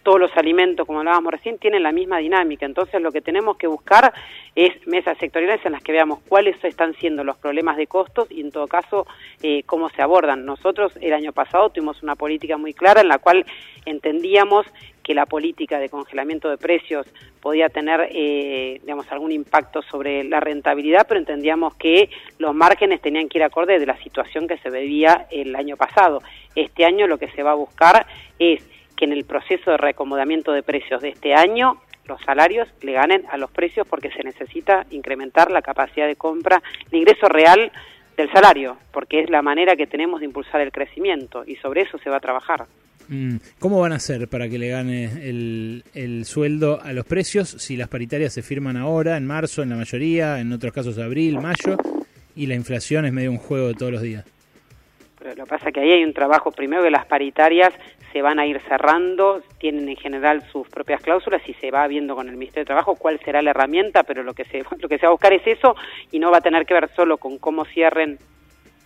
[0.04, 2.64] todos los alimentos, como hablábamos recién, tienen la misma dinámica.
[2.66, 4.12] Entonces lo que tenemos que buscar
[4.54, 8.42] es mesas sectoriales en las que veamos cuáles están siendo los problemas de costos y
[8.42, 9.06] en todo caso
[9.42, 10.44] eh, cómo se abordan.
[10.44, 13.44] Nosotros el año pasado tuvimos una política muy clara en la cual
[13.86, 14.66] entendíamos
[15.04, 17.06] que la política de congelamiento de precios
[17.40, 23.28] podía tener, eh, digamos, algún impacto sobre la rentabilidad, pero entendíamos que los márgenes tenían
[23.28, 26.22] que ir acorde de la situación que se vivía el año pasado.
[26.56, 28.06] Este año lo que se va a buscar
[28.38, 28.66] es
[28.96, 33.24] que en el proceso de reacomodamiento de precios de este año los salarios le ganen
[33.30, 37.70] a los precios porque se necesita incrementar la capacidad de compra, el ingreso real
[38.16, 41.98] del salario, porque es la manera que tenemos de impulsar el crecimiento y sobre eso
[41.98, 42.66] se va a trabajar.
[43.08, 47.48] Mm, ¿Cómo van a hacer para que le gane el, el sueldo a los precios
[47.48, 51.40] si las paritarias se firman ahora, en marzo, en la mayoría, en otros casos abril,
[51.40, 51.76] mayo,
[52.34, 54.24] y la inflación es medio un juego de todos los días?
[55.18, 57.72] Pero lo que pasa es que ahí hay un trabajo, primero que las paritarias
[58.14, 62.14] se van a ir cerrando, tienen en general sus propias cláusulas y se va viendo
[62.14, 64.98] con el Ministerio de Trabajo cuál será la herramienta, pero lo que se lo que
[64.98, 65.74] se va a buscar es eso
[66.12, 68.18] y no va a tener que ver solo con cómo cierren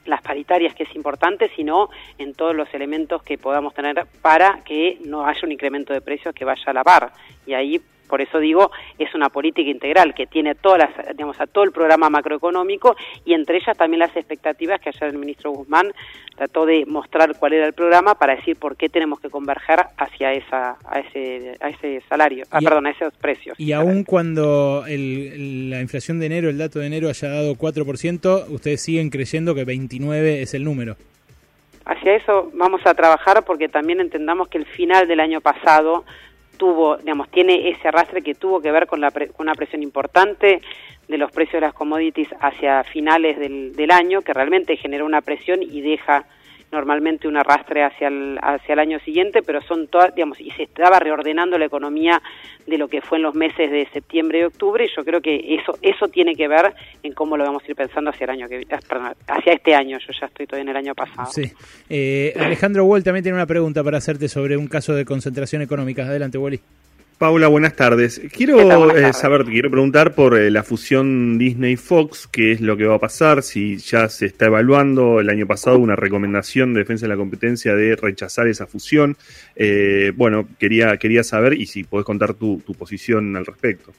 [0.08, 4.98] las paritarias, que es importante, sino en todos los elementos que podamos tener para que
[5.04, 7.12] no haya un incremento de precios que vaya a la par.
[7.46, 11.46] Y ahí, por eso digo, es una política integral que tiene todas las, digamos, a
[11.46, 15.92] todo el programa macroeconómico y entre ellas también las expectativas que ayer el ministro Guzmán
[16.36, 20.32] trató de mostrar cuál era el programa para decir por qué tenemos que converger hacia
[20.32, 23.58] esa, a ese, a ese salario, ah, perdón, a esos precios.
[23.58, 28.46] Y aun cuando el- la inflación de enero, el dato de enero haya dado 4%,
[28.50, 30.96] ustedes siguen creyendo que 29 es el número.
[31.84, 36.04] Hacia eso vamos a trabajar porque también entendamos que el final del año pasado
[36.58, 39.82] tuvo, digamos, tiene ese arrastre que tuvo que ver con, la pre- con una presión
[39.82, 40.60] importante
[41.08, 45.22] de los precios de las commodities hacia finales del, del año, que realmente generó una
[45.22, 46.26] presión y deja
[46.70, 50.64] normalmente un arrastre hacia el, hacia el año siguiente, pero son todas, digamos, y se
[50.64, 52.20] estaba reordenando la economía
[52.66, 55.54] de lo que fue en los meses de septiembre y octubre, y yo creo que
[55.54, 58.48] eso, eso tiene que ver en cómo lo vamos a ir pensando hacia el año
[58.48, 61.30] que ah, perdón, hacia este año, yo ya estoy todavía en el año pasado.
[61.32, 61.50] Sí.
[61.88, 66.02] Eh, Alejandro Wall también tiene una pregunta para hacerte sobre un caso de concentración económica.
[66.02, 66.60] Adelante, Wally.
[67.18, 68.22] Paula, buenas tardes.
[68.32, 68.60] Quiero
[68.96, 73.00] eh, saber, quiero preguntar por eh, la fusión Disney-Fox, qué es lo que va a
[73.00, 77.16] pasar, si ya se está evaluando el año pasado una recomendación de defensa de la
[77.16, 79.16] competencia de rechazar esa fusión.
[79.56, 83.90] Eh, bueno, quería, quería saber y si podés contar tu, tu posición al respecto.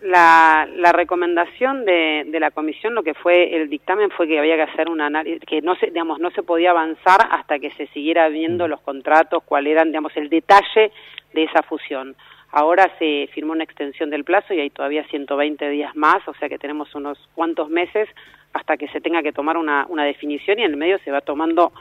[0.00, 4.56] La, la recomendación de, de la comisión, lo que fue el dictamen fue que había
[4.56, 7.86] que hacer un análisis, que no se, digamos, no se podía avanzar hasta que se
[7.88, 10.90] siguiera viendo los contratos, cuál eran, digamos, el detalle
[11.34, 12.16] de esa fusión.
[12.52, 16.48] Ahora se firmó una extensión del plazo y hay todavía 120 días más, o sea
[16.48, 18.08] que tenemos unos cuantos meses
[18.52, 21.20] hasta que se tenga que tomar una, una definición y en el medio se va
[21.20, 21.72] tomando,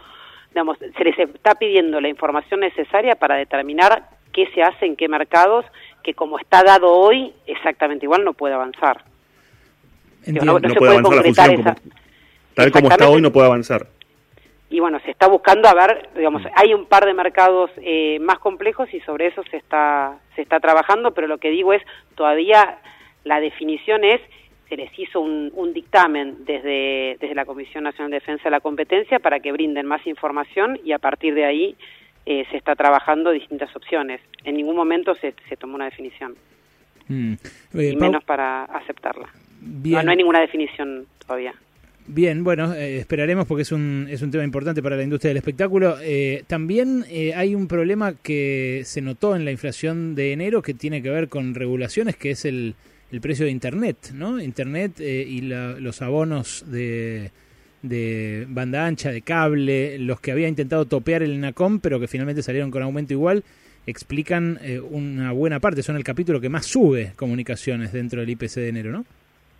[0.49, 5.07] digamos, se les está pidiendo la información necesaria para determinar qué se hace en qué
[5.07, 5.65] mercados,
[6.03, 9.03] que como está dado hoy, exactamente igual no puede avanzar.
[10.27, 11.75] No, no no se puede puede avanzar la concretar esa.
[11.75, 11.93] como,
[12.55, 13.87] tal como está hoy no puede avanzar.
[14.69, 18.39] Y bueno, se está buscando a ver, digamos, hay un par de mercados eh, más
[18.39, 21.83] complejos y sobre eso se está se está trabajando, pero lo que digo es
[22.15, 22.79] todavía
[23.23, 24.19] la definición es
[24.67, 28.59] se les hizo un, un dictamen desde desde la Comisión Nacional de Defensa de la
[28.59, 31.75] Competencia para que brinden más información y a partir de ahí
[32.25, 34.19] eh, se está trabajando distintas opciones.
[34.43, 36.35] En ningún momento se, se tomó una definición
[37.07, 37.33] Mm.
[37.33, 37.37] Eh,
[37.93, 39.29] y Pau- menos para aceptarla.
[39.61, 39.97] Bien.
[39.97, 41.53] No, no hay ninguna definición todavía.
[42.07, 45.37] Bien, bueno, eh, esperaremos porque es un, es un tema importante para la industria del
[45.37, 45.97] espectáculo.
[46.01, 50.75] Eh, también eh, hay un problema que se notó en la inflación de enero que
[50.75, 52.75] tiene que ver con regulaciones, que es el,
[53.11, 54.39] el precio de Internet, ¿no?
[54.39, 57.31] Internet eh, y la- los abonos de,
[57.81, 62.43] de banda ancha, de cable, los que había intentado topear el NACOM, pero que finalmente
[62.43, 63.43] salieron con aumento igual,
[63.87, 68.53] explican eh, una buena parte, son el capítulo que más sube comunicaciones dentro del IPC
[68.57, 69.05] de enero, ¿no?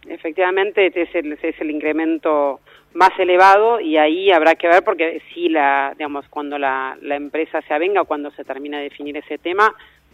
[0.08, 2.60] Efectivamente, este es el, ese es el incremento
[2.94, 7.62] más elevado y ahí habrá que ver porque si la, digamos, cuando la, la empresa
[7.62, 9.74] se avenga o cuando se termina de definir ese tema,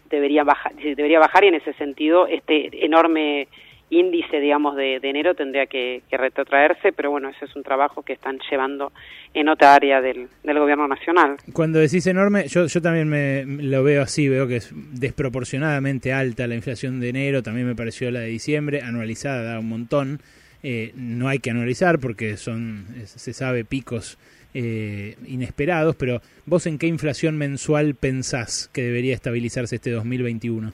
[0.09, 3.47] debería bajar, debería bajar y en ese sentido este enorme
[3.91, 8.13] índice, digamos, de, enero tendría que, que retrotraerse, pero bueno, ese es un trabajo que
[8.13, 8.91] están llevando
[9.33, 11.35] en otra área del, del gobierno nacional.
[11.53, 16.47] Cuando decís enorme, yo, yo también me, lo veo así, veo que es desproporcionadamente alta
[16.47, 20.21] la inflación de enero, también me pareció la de diciembre, anualizada da un montón.
[20.63, 24.17] Eh, no hay que anualizar porque son, se sabe, picos
[24.53, 30.73] eh, inesperados, pero vos en qué inflación mensual pensás que debería estabilizarse este 2021?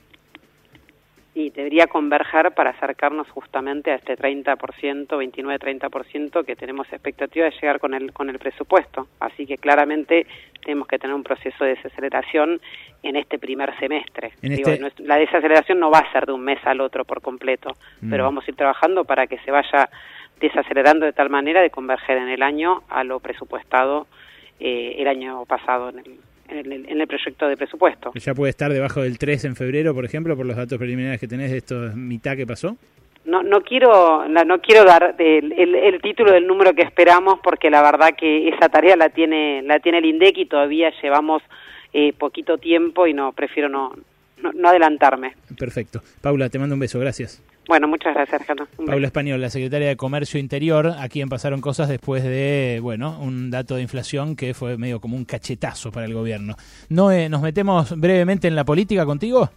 [1.37, 7.79] Y debería converger para acercarnos justamente a este 30%, 29-30% que tenemos expectativa de llegar
[7.79, 9.07] con el con el presupuesto.
[9.19, 10.25] Así que claramente
[10.65, 12.59] tenemos que tener un proceso de desaceleración
[13.03, 14.31] en este primer semestre.
[14.41, 17.69] Digo, este- la desaceleración no va a ser de un mes al otro por completo,
[18.01, 18.09] Mm.
[18.09, 19.89] pero vamos a ir trabajando para que se vaya
[20.39, 24.07] desacelerando de tal manera de converger en el año a lo presupuestado
[24.59, 26.17] eh, el año pasado en el,
[26.49, 28.11] en el, en el proyecto de presupuesto.
[28.15, 31.27] ¿Ya puede estar debajo del 3 en febrero, por ejemplo, por los datos preliminares que
[31.27, 32.77] tenés de esto mitad que pasó?
[33.25, 37.39] No, no quiero, la- no quiero dar el, el- el título del número que esperamos
[37.43, 41.43] porque la verdad que esa tarea la tiene, la tiene el INDEC y todavía llevamos
[41.93, 43.93] eh, poquito tiempo y no prefiero no,
[44.41, 45.33] no, no adelantarme.
[45.59, 46.01] Perfecto.
[46.21, 47.43] Paula, te mando un beso, gracias.
[47.67, 48.67] Bueno, muchas gracias, beso.
[48.85, 53.51] Paula Español, la secretaria de Comercio Interior, a quien pasaron cosas después de, bueno, un
[53.51, 56.55] dato de inflación que fue medio como un cachetazo para el gobierno.
[56.89, 59.49] No, nos metemos brevemente en la política contigo.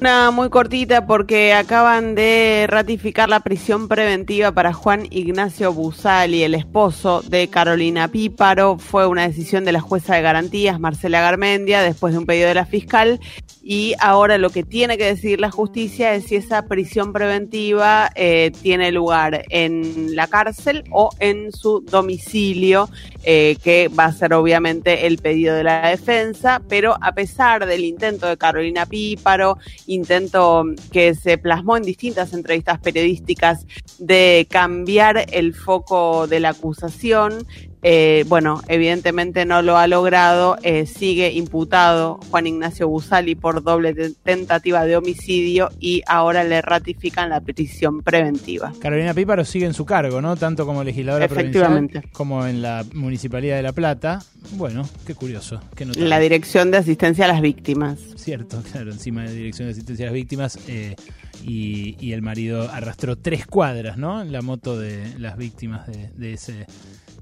[0.00, 6.54] Una muy cortita porque acaban de ratificar la prisión preventiva para Juan Ignacio Busali, el
[6.54, 8.78] esposo de Carolina Píparo.
[8.78, 12.54] Fue una decisión de la jueza de garantías, Marcela Garmendia, después de un pedido de
[12.54, 13.20] la fiscal.
[13.62, 18.52] Y ahora lo que tiene que decidir la justicia es si esa prisión preventiva eh,
[18.62, 22.88] tiene lugar en la cárcel o en su domicilio,
[23.22, 26.62] eh, que va a ser obviamente el pedido de la defensa.
[26.70, 29.58] Pero a pesar del intento de Carolina Píparo,
[29.90, 33.66] intento que se plasmó en distintas entrevistas periodísticas
[33.98, 37.46] de cambiar el foco de la acusación.
[37.82, 40.56] Eh, bueno, evidentemente no lo ha logrado.
[40.62, 46.60] eh, sigue imputado Juan Ignacio Busali por doble te- tentativa de homicidio y ahora le
[46.62, 48.72] ratifican la prisión preventiva.
[48.80, 50.36] Carolina Píparo sigue en su cargo, ¿no?
[50.36, 51.92] Tanto como legisladora Efectivamente.
[52.00, 54.20] provincial como en la Municipalidad de La Plata.
[54.52, 55.60] Bueno, qué curioso.
[55.74, 55.86] Qué.
[55.86, 57.98] La Dirección de Asistencia a las Víctimas.
[58.16, 60.58] Cierto, claro, encima de la Dirección de Asistencia a las Víctimas.
[60.68, 60.96] eh,
[61.42, 64.20] y, y el marido arrastró tres cuadras, ¿no?
[64.20, 66.66] En la moto de las víctimas de, de ese,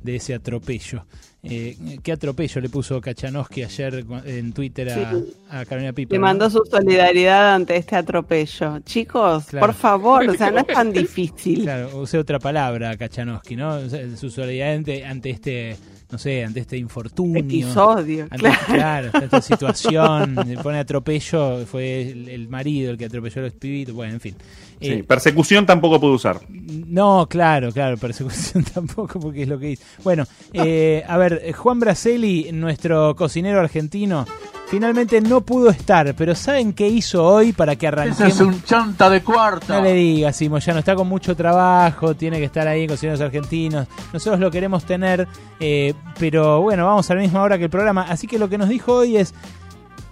[0.03, 1.05] de ese atropello.
[1.43, 5.25] Eh, ¿Qué atropello le puso Kachanowski ayer en Twitter a, Sí.
[5.51, 6.13] a Carolina Pipa?
[6.13, 8.81] Le mandó su solidaridad ante este atropello.
[8.81, 9.67] Chicos, Claro.
[9.67, 11.63] por favor, o sea, no es tan difícil.
[11.63, 13.77] Claro, usé otra palabra, Kachanowski, ¿no?
[13.77, 15.77] O sea, Su solidaridad ante, ante este,
[16.11, 17.39] no sé, ante este infortunio.
[17.41, 18.59] Episodio, Ante- claro.
[18.67, 20.35] claro, ante esta situación.
[20.47, 24.21] Le pone atropello, fue el, el marido el que atropelló a los pibitos, bueno, en
[24.21, 24.35] fin.
[24.81, 26.41] Sí, Eh, persecución tampoco puede usar.
[26.49, 29.85] no, claro, claro, persecución tampoco, porque es lo que dice.
[30.05, 34.25] Bueno, eh, a ver, Juan Braceli, nuestro cocinero argentino,
[34.69, 38.21] finalmente no pudo estar, pero ¿saben qué hizo hoy para que arranquemos?
[38.21, 39.77] Ese es un chanta de cuarta.
[39.77, 42.89] No le digas, Simo, ya no está con mucho trabajo, tiene que estar ahí en
[42.89, 43.89] Cocineros Argentinos.
[44.13, 45.27] Nosotros lo queremos tener,
[45.59, 48.03] eh, pero bueno, vamos a la misma hora que el programa.
[48.03, 49.35] Así que lo que nos dijo hoy es,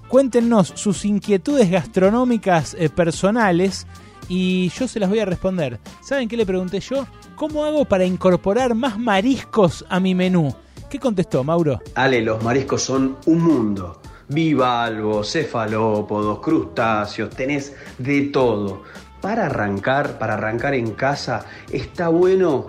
[0.08, 3.86] cuéntenos sus inquietudes gastronómicas eh, personales
[4.28, 5.78] y yo se las voy a responder.
[6.02, 7.06] ¿Saben qué le pregunté yo?
[7.34, 10.54] ¿Cómo hago para incorporar más mariscos a mi menú?
[10.88, 11.80] ¿Qué contestó, Mauro?
[11.94, 14.00] Ale, los mariscos son un mundo.
[14.28, 18.82] Bivalvos, cefalópodos, crustáceos, tenés de todo.
[19.20, 22.68] Para arrancar, para arrancar en casa, está bueno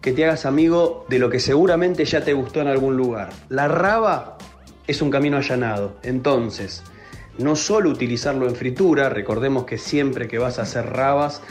[0.00, 3.30] que te hagas amigo de lo que seguramente ya te gustó en algún lugar.
[3.48, 4.38] La raba
[4.86, 5.96] es un camino allanado.
[6.02, 6.82] Entonces,
[7.38, 11.42] no solo utilizarlo en fritura, recordemos que siempre que vas a hacer rabas,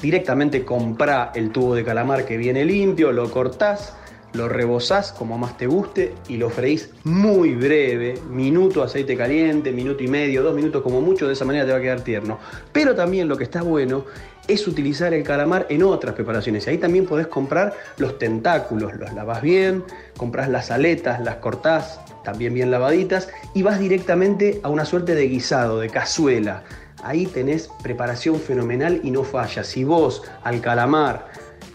[0.00, 3.96] directamente comprá el tubo de calamar que viene limpio, lo cortás,
[4.34, 10.02] lo rebozás como más te guste y lo freís muy breve, minuto aceite caliente, minuto
[10.02, 12.38] y medio, dos minutos como mucho, de esa manera te va a quedar tierno.
[12.72, 14.04] Pero también lo que está bueno
[14.48, 16.66] es utilizar el calamar en otras preparaciones.
[16.66, 19.84] Ahí también podés comprar los tentáculos, los lavas bien,
[20.16, 25.28] compras las aletas, las cortás también bien lavaditas y vas directamente a una suerte de
[25.28, 26.62] guisado, de cazuela.
[27.04, 29.64] Ahí tenés preparación fenomenal y no falla.
[29.64, 31.31] Si vos al calamar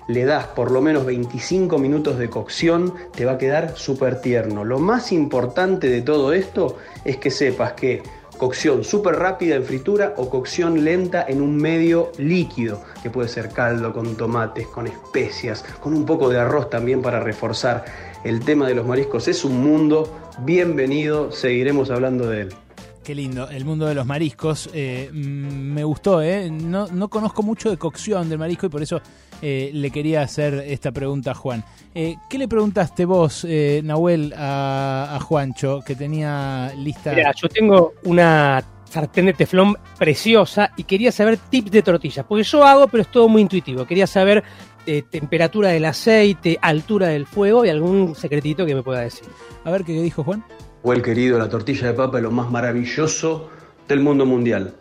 [0.08, 4.64] le das por lo menos 25 minutos de cocción, te va a quedar súper tierno.
[4.64, 8.02] Lo más importante de todo esto es que sepas que
[8.38, 13.50] cocción súper rápida en fritura o cocción lenta en un medio líquido, que puede ser
[13.50, 17.86] caldo con tomates, con especias, con un poco de arroz también para reforzar.
[18.24, 22.67] El tema de los mariscos es un mundo, bienvenido, seguiremos hablando de él.
[23.08, 24.70] Qué lindo, el mundo de los mariscos.
[24.74, 26.52] eh, mm, me gustó, ¿eh?
[26.52, 29.00] No, no conozco mucho de cocción del marisco y por eso
[29.42, 31.64] eh, le quería hacer esta pregunta a Juan.
[31.96, 37.14] Eh, ¿Qué le preguntaste vos, eh, Nahuel, a, a Juancho, que tenía lista?
[37.14, 42.44] Mira, yo tengo una sartén de teflón preciosa y quería saber tips de tortillas, porque
[42.44, 43.86] yo hago, pero es todo muy intuitivo.
[43.86, 44.44] Quería saber
[44.86, 49.30] eh, temperatura del aceite, altura del fuego y algún secretito que me pueda decir.
[49.64, 50.44] A ver qué dijo Juan.
[50.84, 53.50] El querido, la tortilla de papa es lo más maravilloso
[53.88, 54.74] del mundo mundial.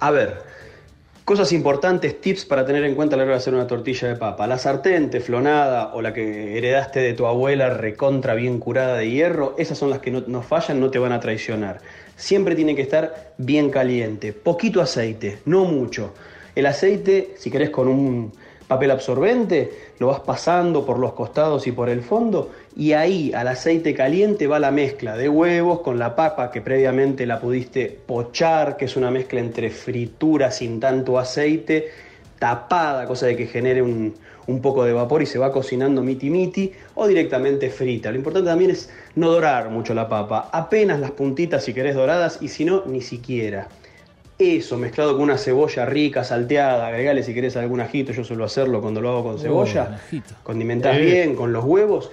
[0.00, 0.42] A ver,
[1.24, 4.16] cosas importantes, tips para tener en cuenta a la hora de hacer una tortilla de
[4.16, 4.46] papa.
[4.46, 9.54] La sartén teflonada o la que heredaste de tu abuela recontra bien curada de hierro,
[9.58, 11.80] esas son las que no, no fallan, no te van a traicionar.
[12.16, 16.14] Siempre tiene que estar bien caliente, poquito aceite, no mucho.
[16.54, 18.32] El aceite, si querés con un
[18.66, 23.48] papel absorbente, lo vas pasando por los costados y por el fondo y ahí al
[23.48, 28.76] aceite caliente va la mezcla de huevos con la papa que previamente la pudiste pochar,
[28.76, 31.88] que es una mezcla entre fritura sin tanto aceite,
[32.38, 34.14] tapada, cosa de que genere un,
[34.46, 38.10] un poco de vapor y se va cocinando miti miti o directamente frita.
[38.10, 42.38] Lo importante también es no dorar mucho la papa, apenas las puntitas si querés doradas
[42.40, 43.68] y si no, ni siquiera.
[44.38, 48.80] Eso mezclado con una cebolla rica, salteada, agregale si querés algún ajito, yo suelo hacerlo
[48.80, 49.88] cuando lo hago con cebolla.
[49.90, 50.34] Oh, ajito.
[50.42, 51.02] Condimentás Eh.
[51.02, 52.10] bien con los huevos.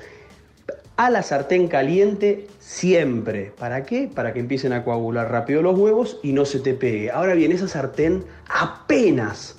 [0.97, 3.51] a la sartén caliente siempre.
[3.57, 4.07] ¿Para qué?
[4.13, 7.09] Para que empiecen a coagular rápido los huevos y no se te pegue.
[7.09, 9.57] Ahora bien, esa sartén apenas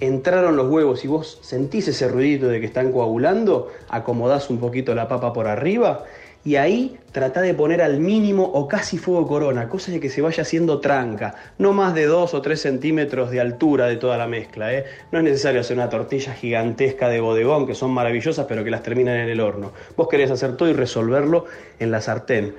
[0.00, 4.94] entraron los huevos y vos sentís ese ruidito de que están coagulando, acomodás un poquito
[4.94, 6.04] la papa por arriba
[6.48, 10.22] y ahí tratá de poner al mínimo o casi fuego corona, cosa de que se
[10.22, 14.26] vaya haciendo tranca, no más de 2 o 3 centímetros de altura de toda la
[14.26, 14.72] mezcla.
[14.72, 14.86] ¿eh?
[15.12, 18.82] No es necesario hacer una tortilla gigantesca de bodegón, que son maravillosas, pero que las
[18.82, 19.72] terminan en el horno.
[19.94, 21.44] Vos querés hacer todo y resolverlo
[21.80, 22.54] en la sartén.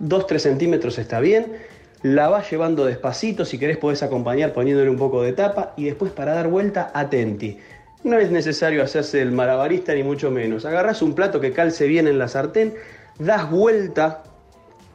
[0.00, 1.54] 2-3 centímetros está bien,
[2.02, 6.12] la vas llevando despacito, si querés podés acompañar poniéndole un poco de tapa y después
[6.12, 7.58] para dar vuelta, atenti.
[8.04, 10.64] No es necesario hacerse el malabarista ni mucho menos.
[10.64, 12.74] Agarrás un plato que calce bien en la sartén,
[13.20, 14.24] das vuelta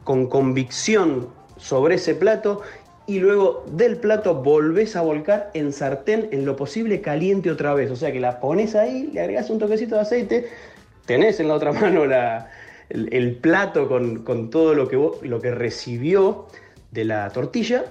[0.04, 2.60] con convicción sobre ese plato
[3.06, 7.90] y luego del plato volvés a volcar en sartén en lo posible caliente otra vez.
[7.90, 10.48] O sea que la pones ahí, le agregas un toquecito de aceite,
[11.06, 12.50] tenés en la otra mano la,
[12.90, 16.46] el, plato con, con todo lo que, lo que recibió
[16.90, 17.84] de la tortilla,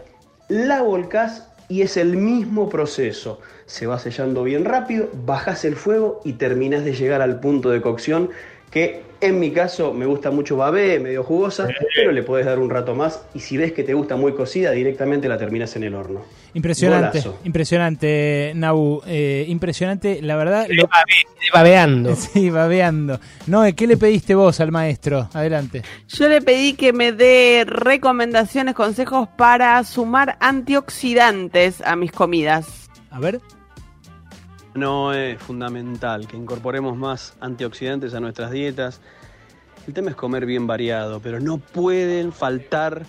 [0.49, 3.39] la volcás y es el mismo proceso.
[3.65, 7.81] Se va sellando bien rápido, bajas el fuego y terminás de llegar al punto de
[7.81, 8.30] cocción
[8.75, 12.69] que en mi caso me gusta mucho babé, medio jugosa, pero le puedes dar un
[12.69, 15.95] rato más y si ves que te gusta muy cocida, directamente la terminas en el
[15.95, 16.25] horno.
[16.53, 17.39] Impresionante, Golazo.
[17.45, 20.67] impresionante, Nabu, eh, impresionante, la verdad.
[20.69, 20.89] Lo...
[21.53, 22.15] Babeando.
[22.33, 23.17] Sí, babeando.
[23.47, 25.29] Noé, ¿qué le pediste vos al maestro?
[25.31, 25.81] Adelante.
[26.09, 32.89] Yo le pedí que me dé recomendaciones, consejos para sumar antioxidantes a mis comidas.
[33.09, 33.39] A ver.
[34.75, 38.99] No es fundamental que incorporemos más antioxidantes a nuestras dietas.
[39.87, 43.05] El tema es comer bien variado, pero no pueden faltar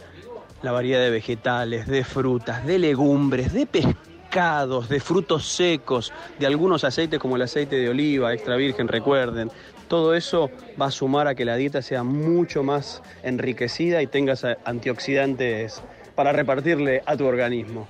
[0.63, 6.85] la variedad de vegetales, de frutas, de legumbres, de pescados, de frutos secos, de algunos
[6.85, 9.51] aceites como el aceite de oliva, extra virgen, recuerden.
[9.89, 14.47] Todo eso va a sumar a que la dieta sea mucho más enriquecida y tengas
[14.65, 15.83] antioxidantes
[16.15, 17.89] para repartirle a tu organismo.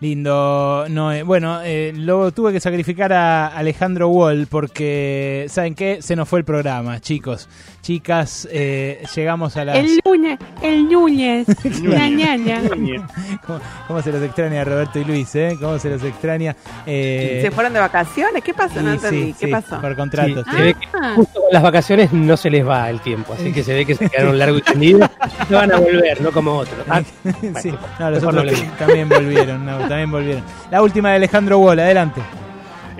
[0.00, 1.22] Lindo, Noé.
[1.22, 6.00] Bueno, eh, lo tuve que sacrificar a Alejandro Wall porque, ¿saben qué?
[6.00, 7.50] Se nos fue el programa, chicos.
[7.82, 9.76] Chicas, eh, llegamos a las...
[9.76, 11.46] El Núñez, el Núñez,
[11.82, 12.60] la ñaña.
[13.46, 15.56] ¿Cómo, ¿Cómo, se los extraña Roberto y Luis, eh?
[15.58, 16.54] ¿Cómo se los extraña?
[16.84, 17.40] Eh...
[17.42, 18.44] ¿Se fueron de vacaciones?
[18.44, 18.82] ¿Qué pasó?
[18.82, 19.32] No entendí.
[19.32, 19.80] Sí, ¿Qué sí, pasó?
[19.80, 20.44] Por contrato.
[20.44, 23.52] Sí, se ve que justo con las vacaciones no se les va el tiempo, así
[23.52, 24.98] que se ve que se quedaron largo y tendido.
[25.48, 26.84] No van a volver, no como otros.
[26.88, 27.02] Ah,
[27.62, 30.44] sí, no, los otros también volvieron, no, también volvieron.
[30.70, 32.20] La última de Alejandro Wall, adelante.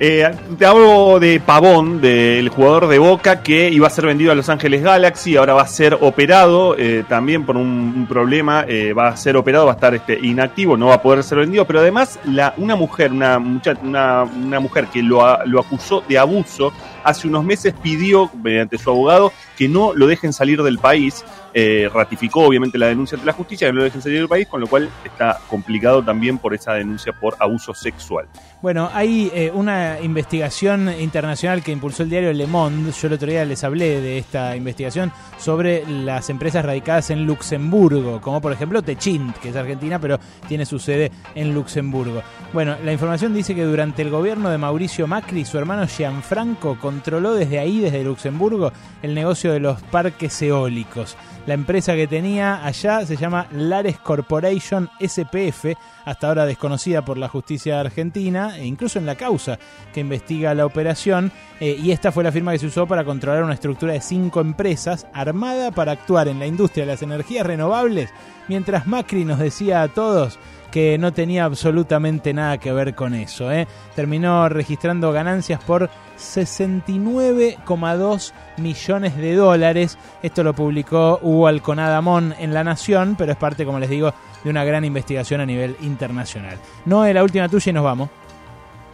[0.03, 0.27] Eh,
[0.59, 4.49] te hablo de Pavón, del jugador de Boca que iba a ser vendido a Los
[4.49, 9.17] Ángeles Galaxy, ahora va a ser operado eh, también por un, problema, eh, va a
[9.19, 12.19] ser operado, va a estar este, inactivo, no va a poder ser vendido, pero además
[12.25, 16.73] la, una mujer, una, una, mujer que lo, lo acusó de abuso,
[17.05, 21.27] hace unos meses pidió, mediante su abogado, que no lo dejen salir del país.
[21.53, 24.47] Eh, ratificó obviamente la denuncia ante la justicia, que no lo dejen salir del país,
[24.47, 28.27] con lo cual está complicado también por esa denuncia por abuso sexual.
[28.63, 32.93] Bueno, hay eh, una investigación internacional que impulsó el diario Le Monde.
[32.93, 38.21] Yo el otro día les hablé de esta investigación sobre las empresas radicadas en Luxemburgo,
[38.21, 42.23] como por ejemplo Techint, que es argentina, pero tiene su sede en Luxemburgo.
[42.53, 47.35] Bueno, la información dice que durante el gobierno de Mauricio Macri, su hermano Gianfranco controló
[47.35, 48.73] desde ahí, desde Luxemburgo,
[49.03, 51.17] el negocio de los parques eólicos.
[51.47, 57.29] La empresa que tenía allá se llama Lares Corporation SPF, hasta ahora desconocida por la
[57.29, 59.59] justicia argentina e incluso en la causa
[59.93, 61.33] que investiga la operación.
[61.59, 64.41] Eh, y esta fue la firma que se usó para controlar una estructura de cinco
[64.41, 68.11] empresas armada para actuar en la industria de las energías renovables,
[68.49, 70.39] mientras Macri nos decía a todos
[70.71, 73.51] que no tenía absolutamente nada que ver con eso.
[73.53, 73.67] ¿eh?
[73.95, 79.99] Terminó registrando ganancias por 69,2 millones de dólares.
[80.23, 84.13] Esto lo publicó Hugo Alconadamón en La Nación, pero es parte, como les digo,
[84.45, 86.59] de una gran investigación a nivel internacional.
[86.85, 88.11] No es la última tuya y nos vamos.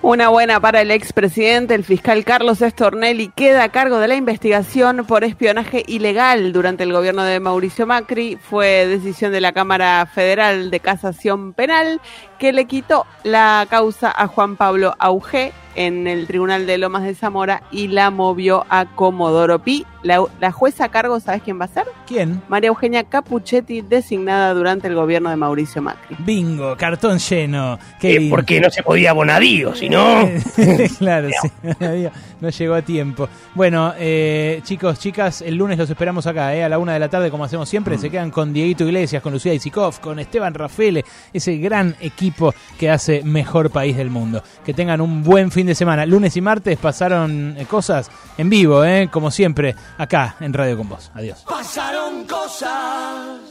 [0.09, 5.05] Una buena para el expresidente, el fiscal Carlos Estornelli, queda a cargo de la investigación
[5.05, 8.39] por espionaje ilegal durante el gobierno de Mauricio Macri.
[8.41, 12.01] Fue decisión de la Cámara Federal de Casación Penal
[12.39, 17.14] que le quitó la causa a Juan Pablo Auge en el Tribunal de Lomas de
[17.14, 19.86] Zamora y la movió a Comodoro Pi.
[20.02, 21.84] La, la, jueza a cargo, ¿sabes quién va a ser?
[22.06, 22.40] ¿Quién?
[22.48, 26.16] María Eugenia Capuchetti, designada durante el gobierno de Mauricio Macri.
[26.20, 27.78] Bingo, cartón lleno.
[28.00, 30.28] Qué eh, porque no se podía Bonadío, si no.
[30.98, 31.50] claro, sí,
[32.40, 33.28] no llegó a tiempo.
[33.55, 37.08] Bueno, eh, chicos, chicas, el lunes los esperamos acá, eh, a la una de la
[37.08, 37.96] tarde, como hacemos siempre.
[37.96, 38.00] Mm.
[38.00, 42.90] Se quedan con Dieguito Iglesias, con Lucía Isikov, con Esteban Rafele, ese gran equipo que
[42.90, 44.42] hace mejor país del mundo.
[44.64, 46.06] Que tengan un buen fin de semana.
[46.06, 49.08] Lunes y martes pasaron eh, cosas en vivo, ¿eh?
[49.10, 51.10] como siempre, acá en Radio con Vos.
[51.14, 51.44] Adiós.
[51.48, 53.45] Pasaron cosas.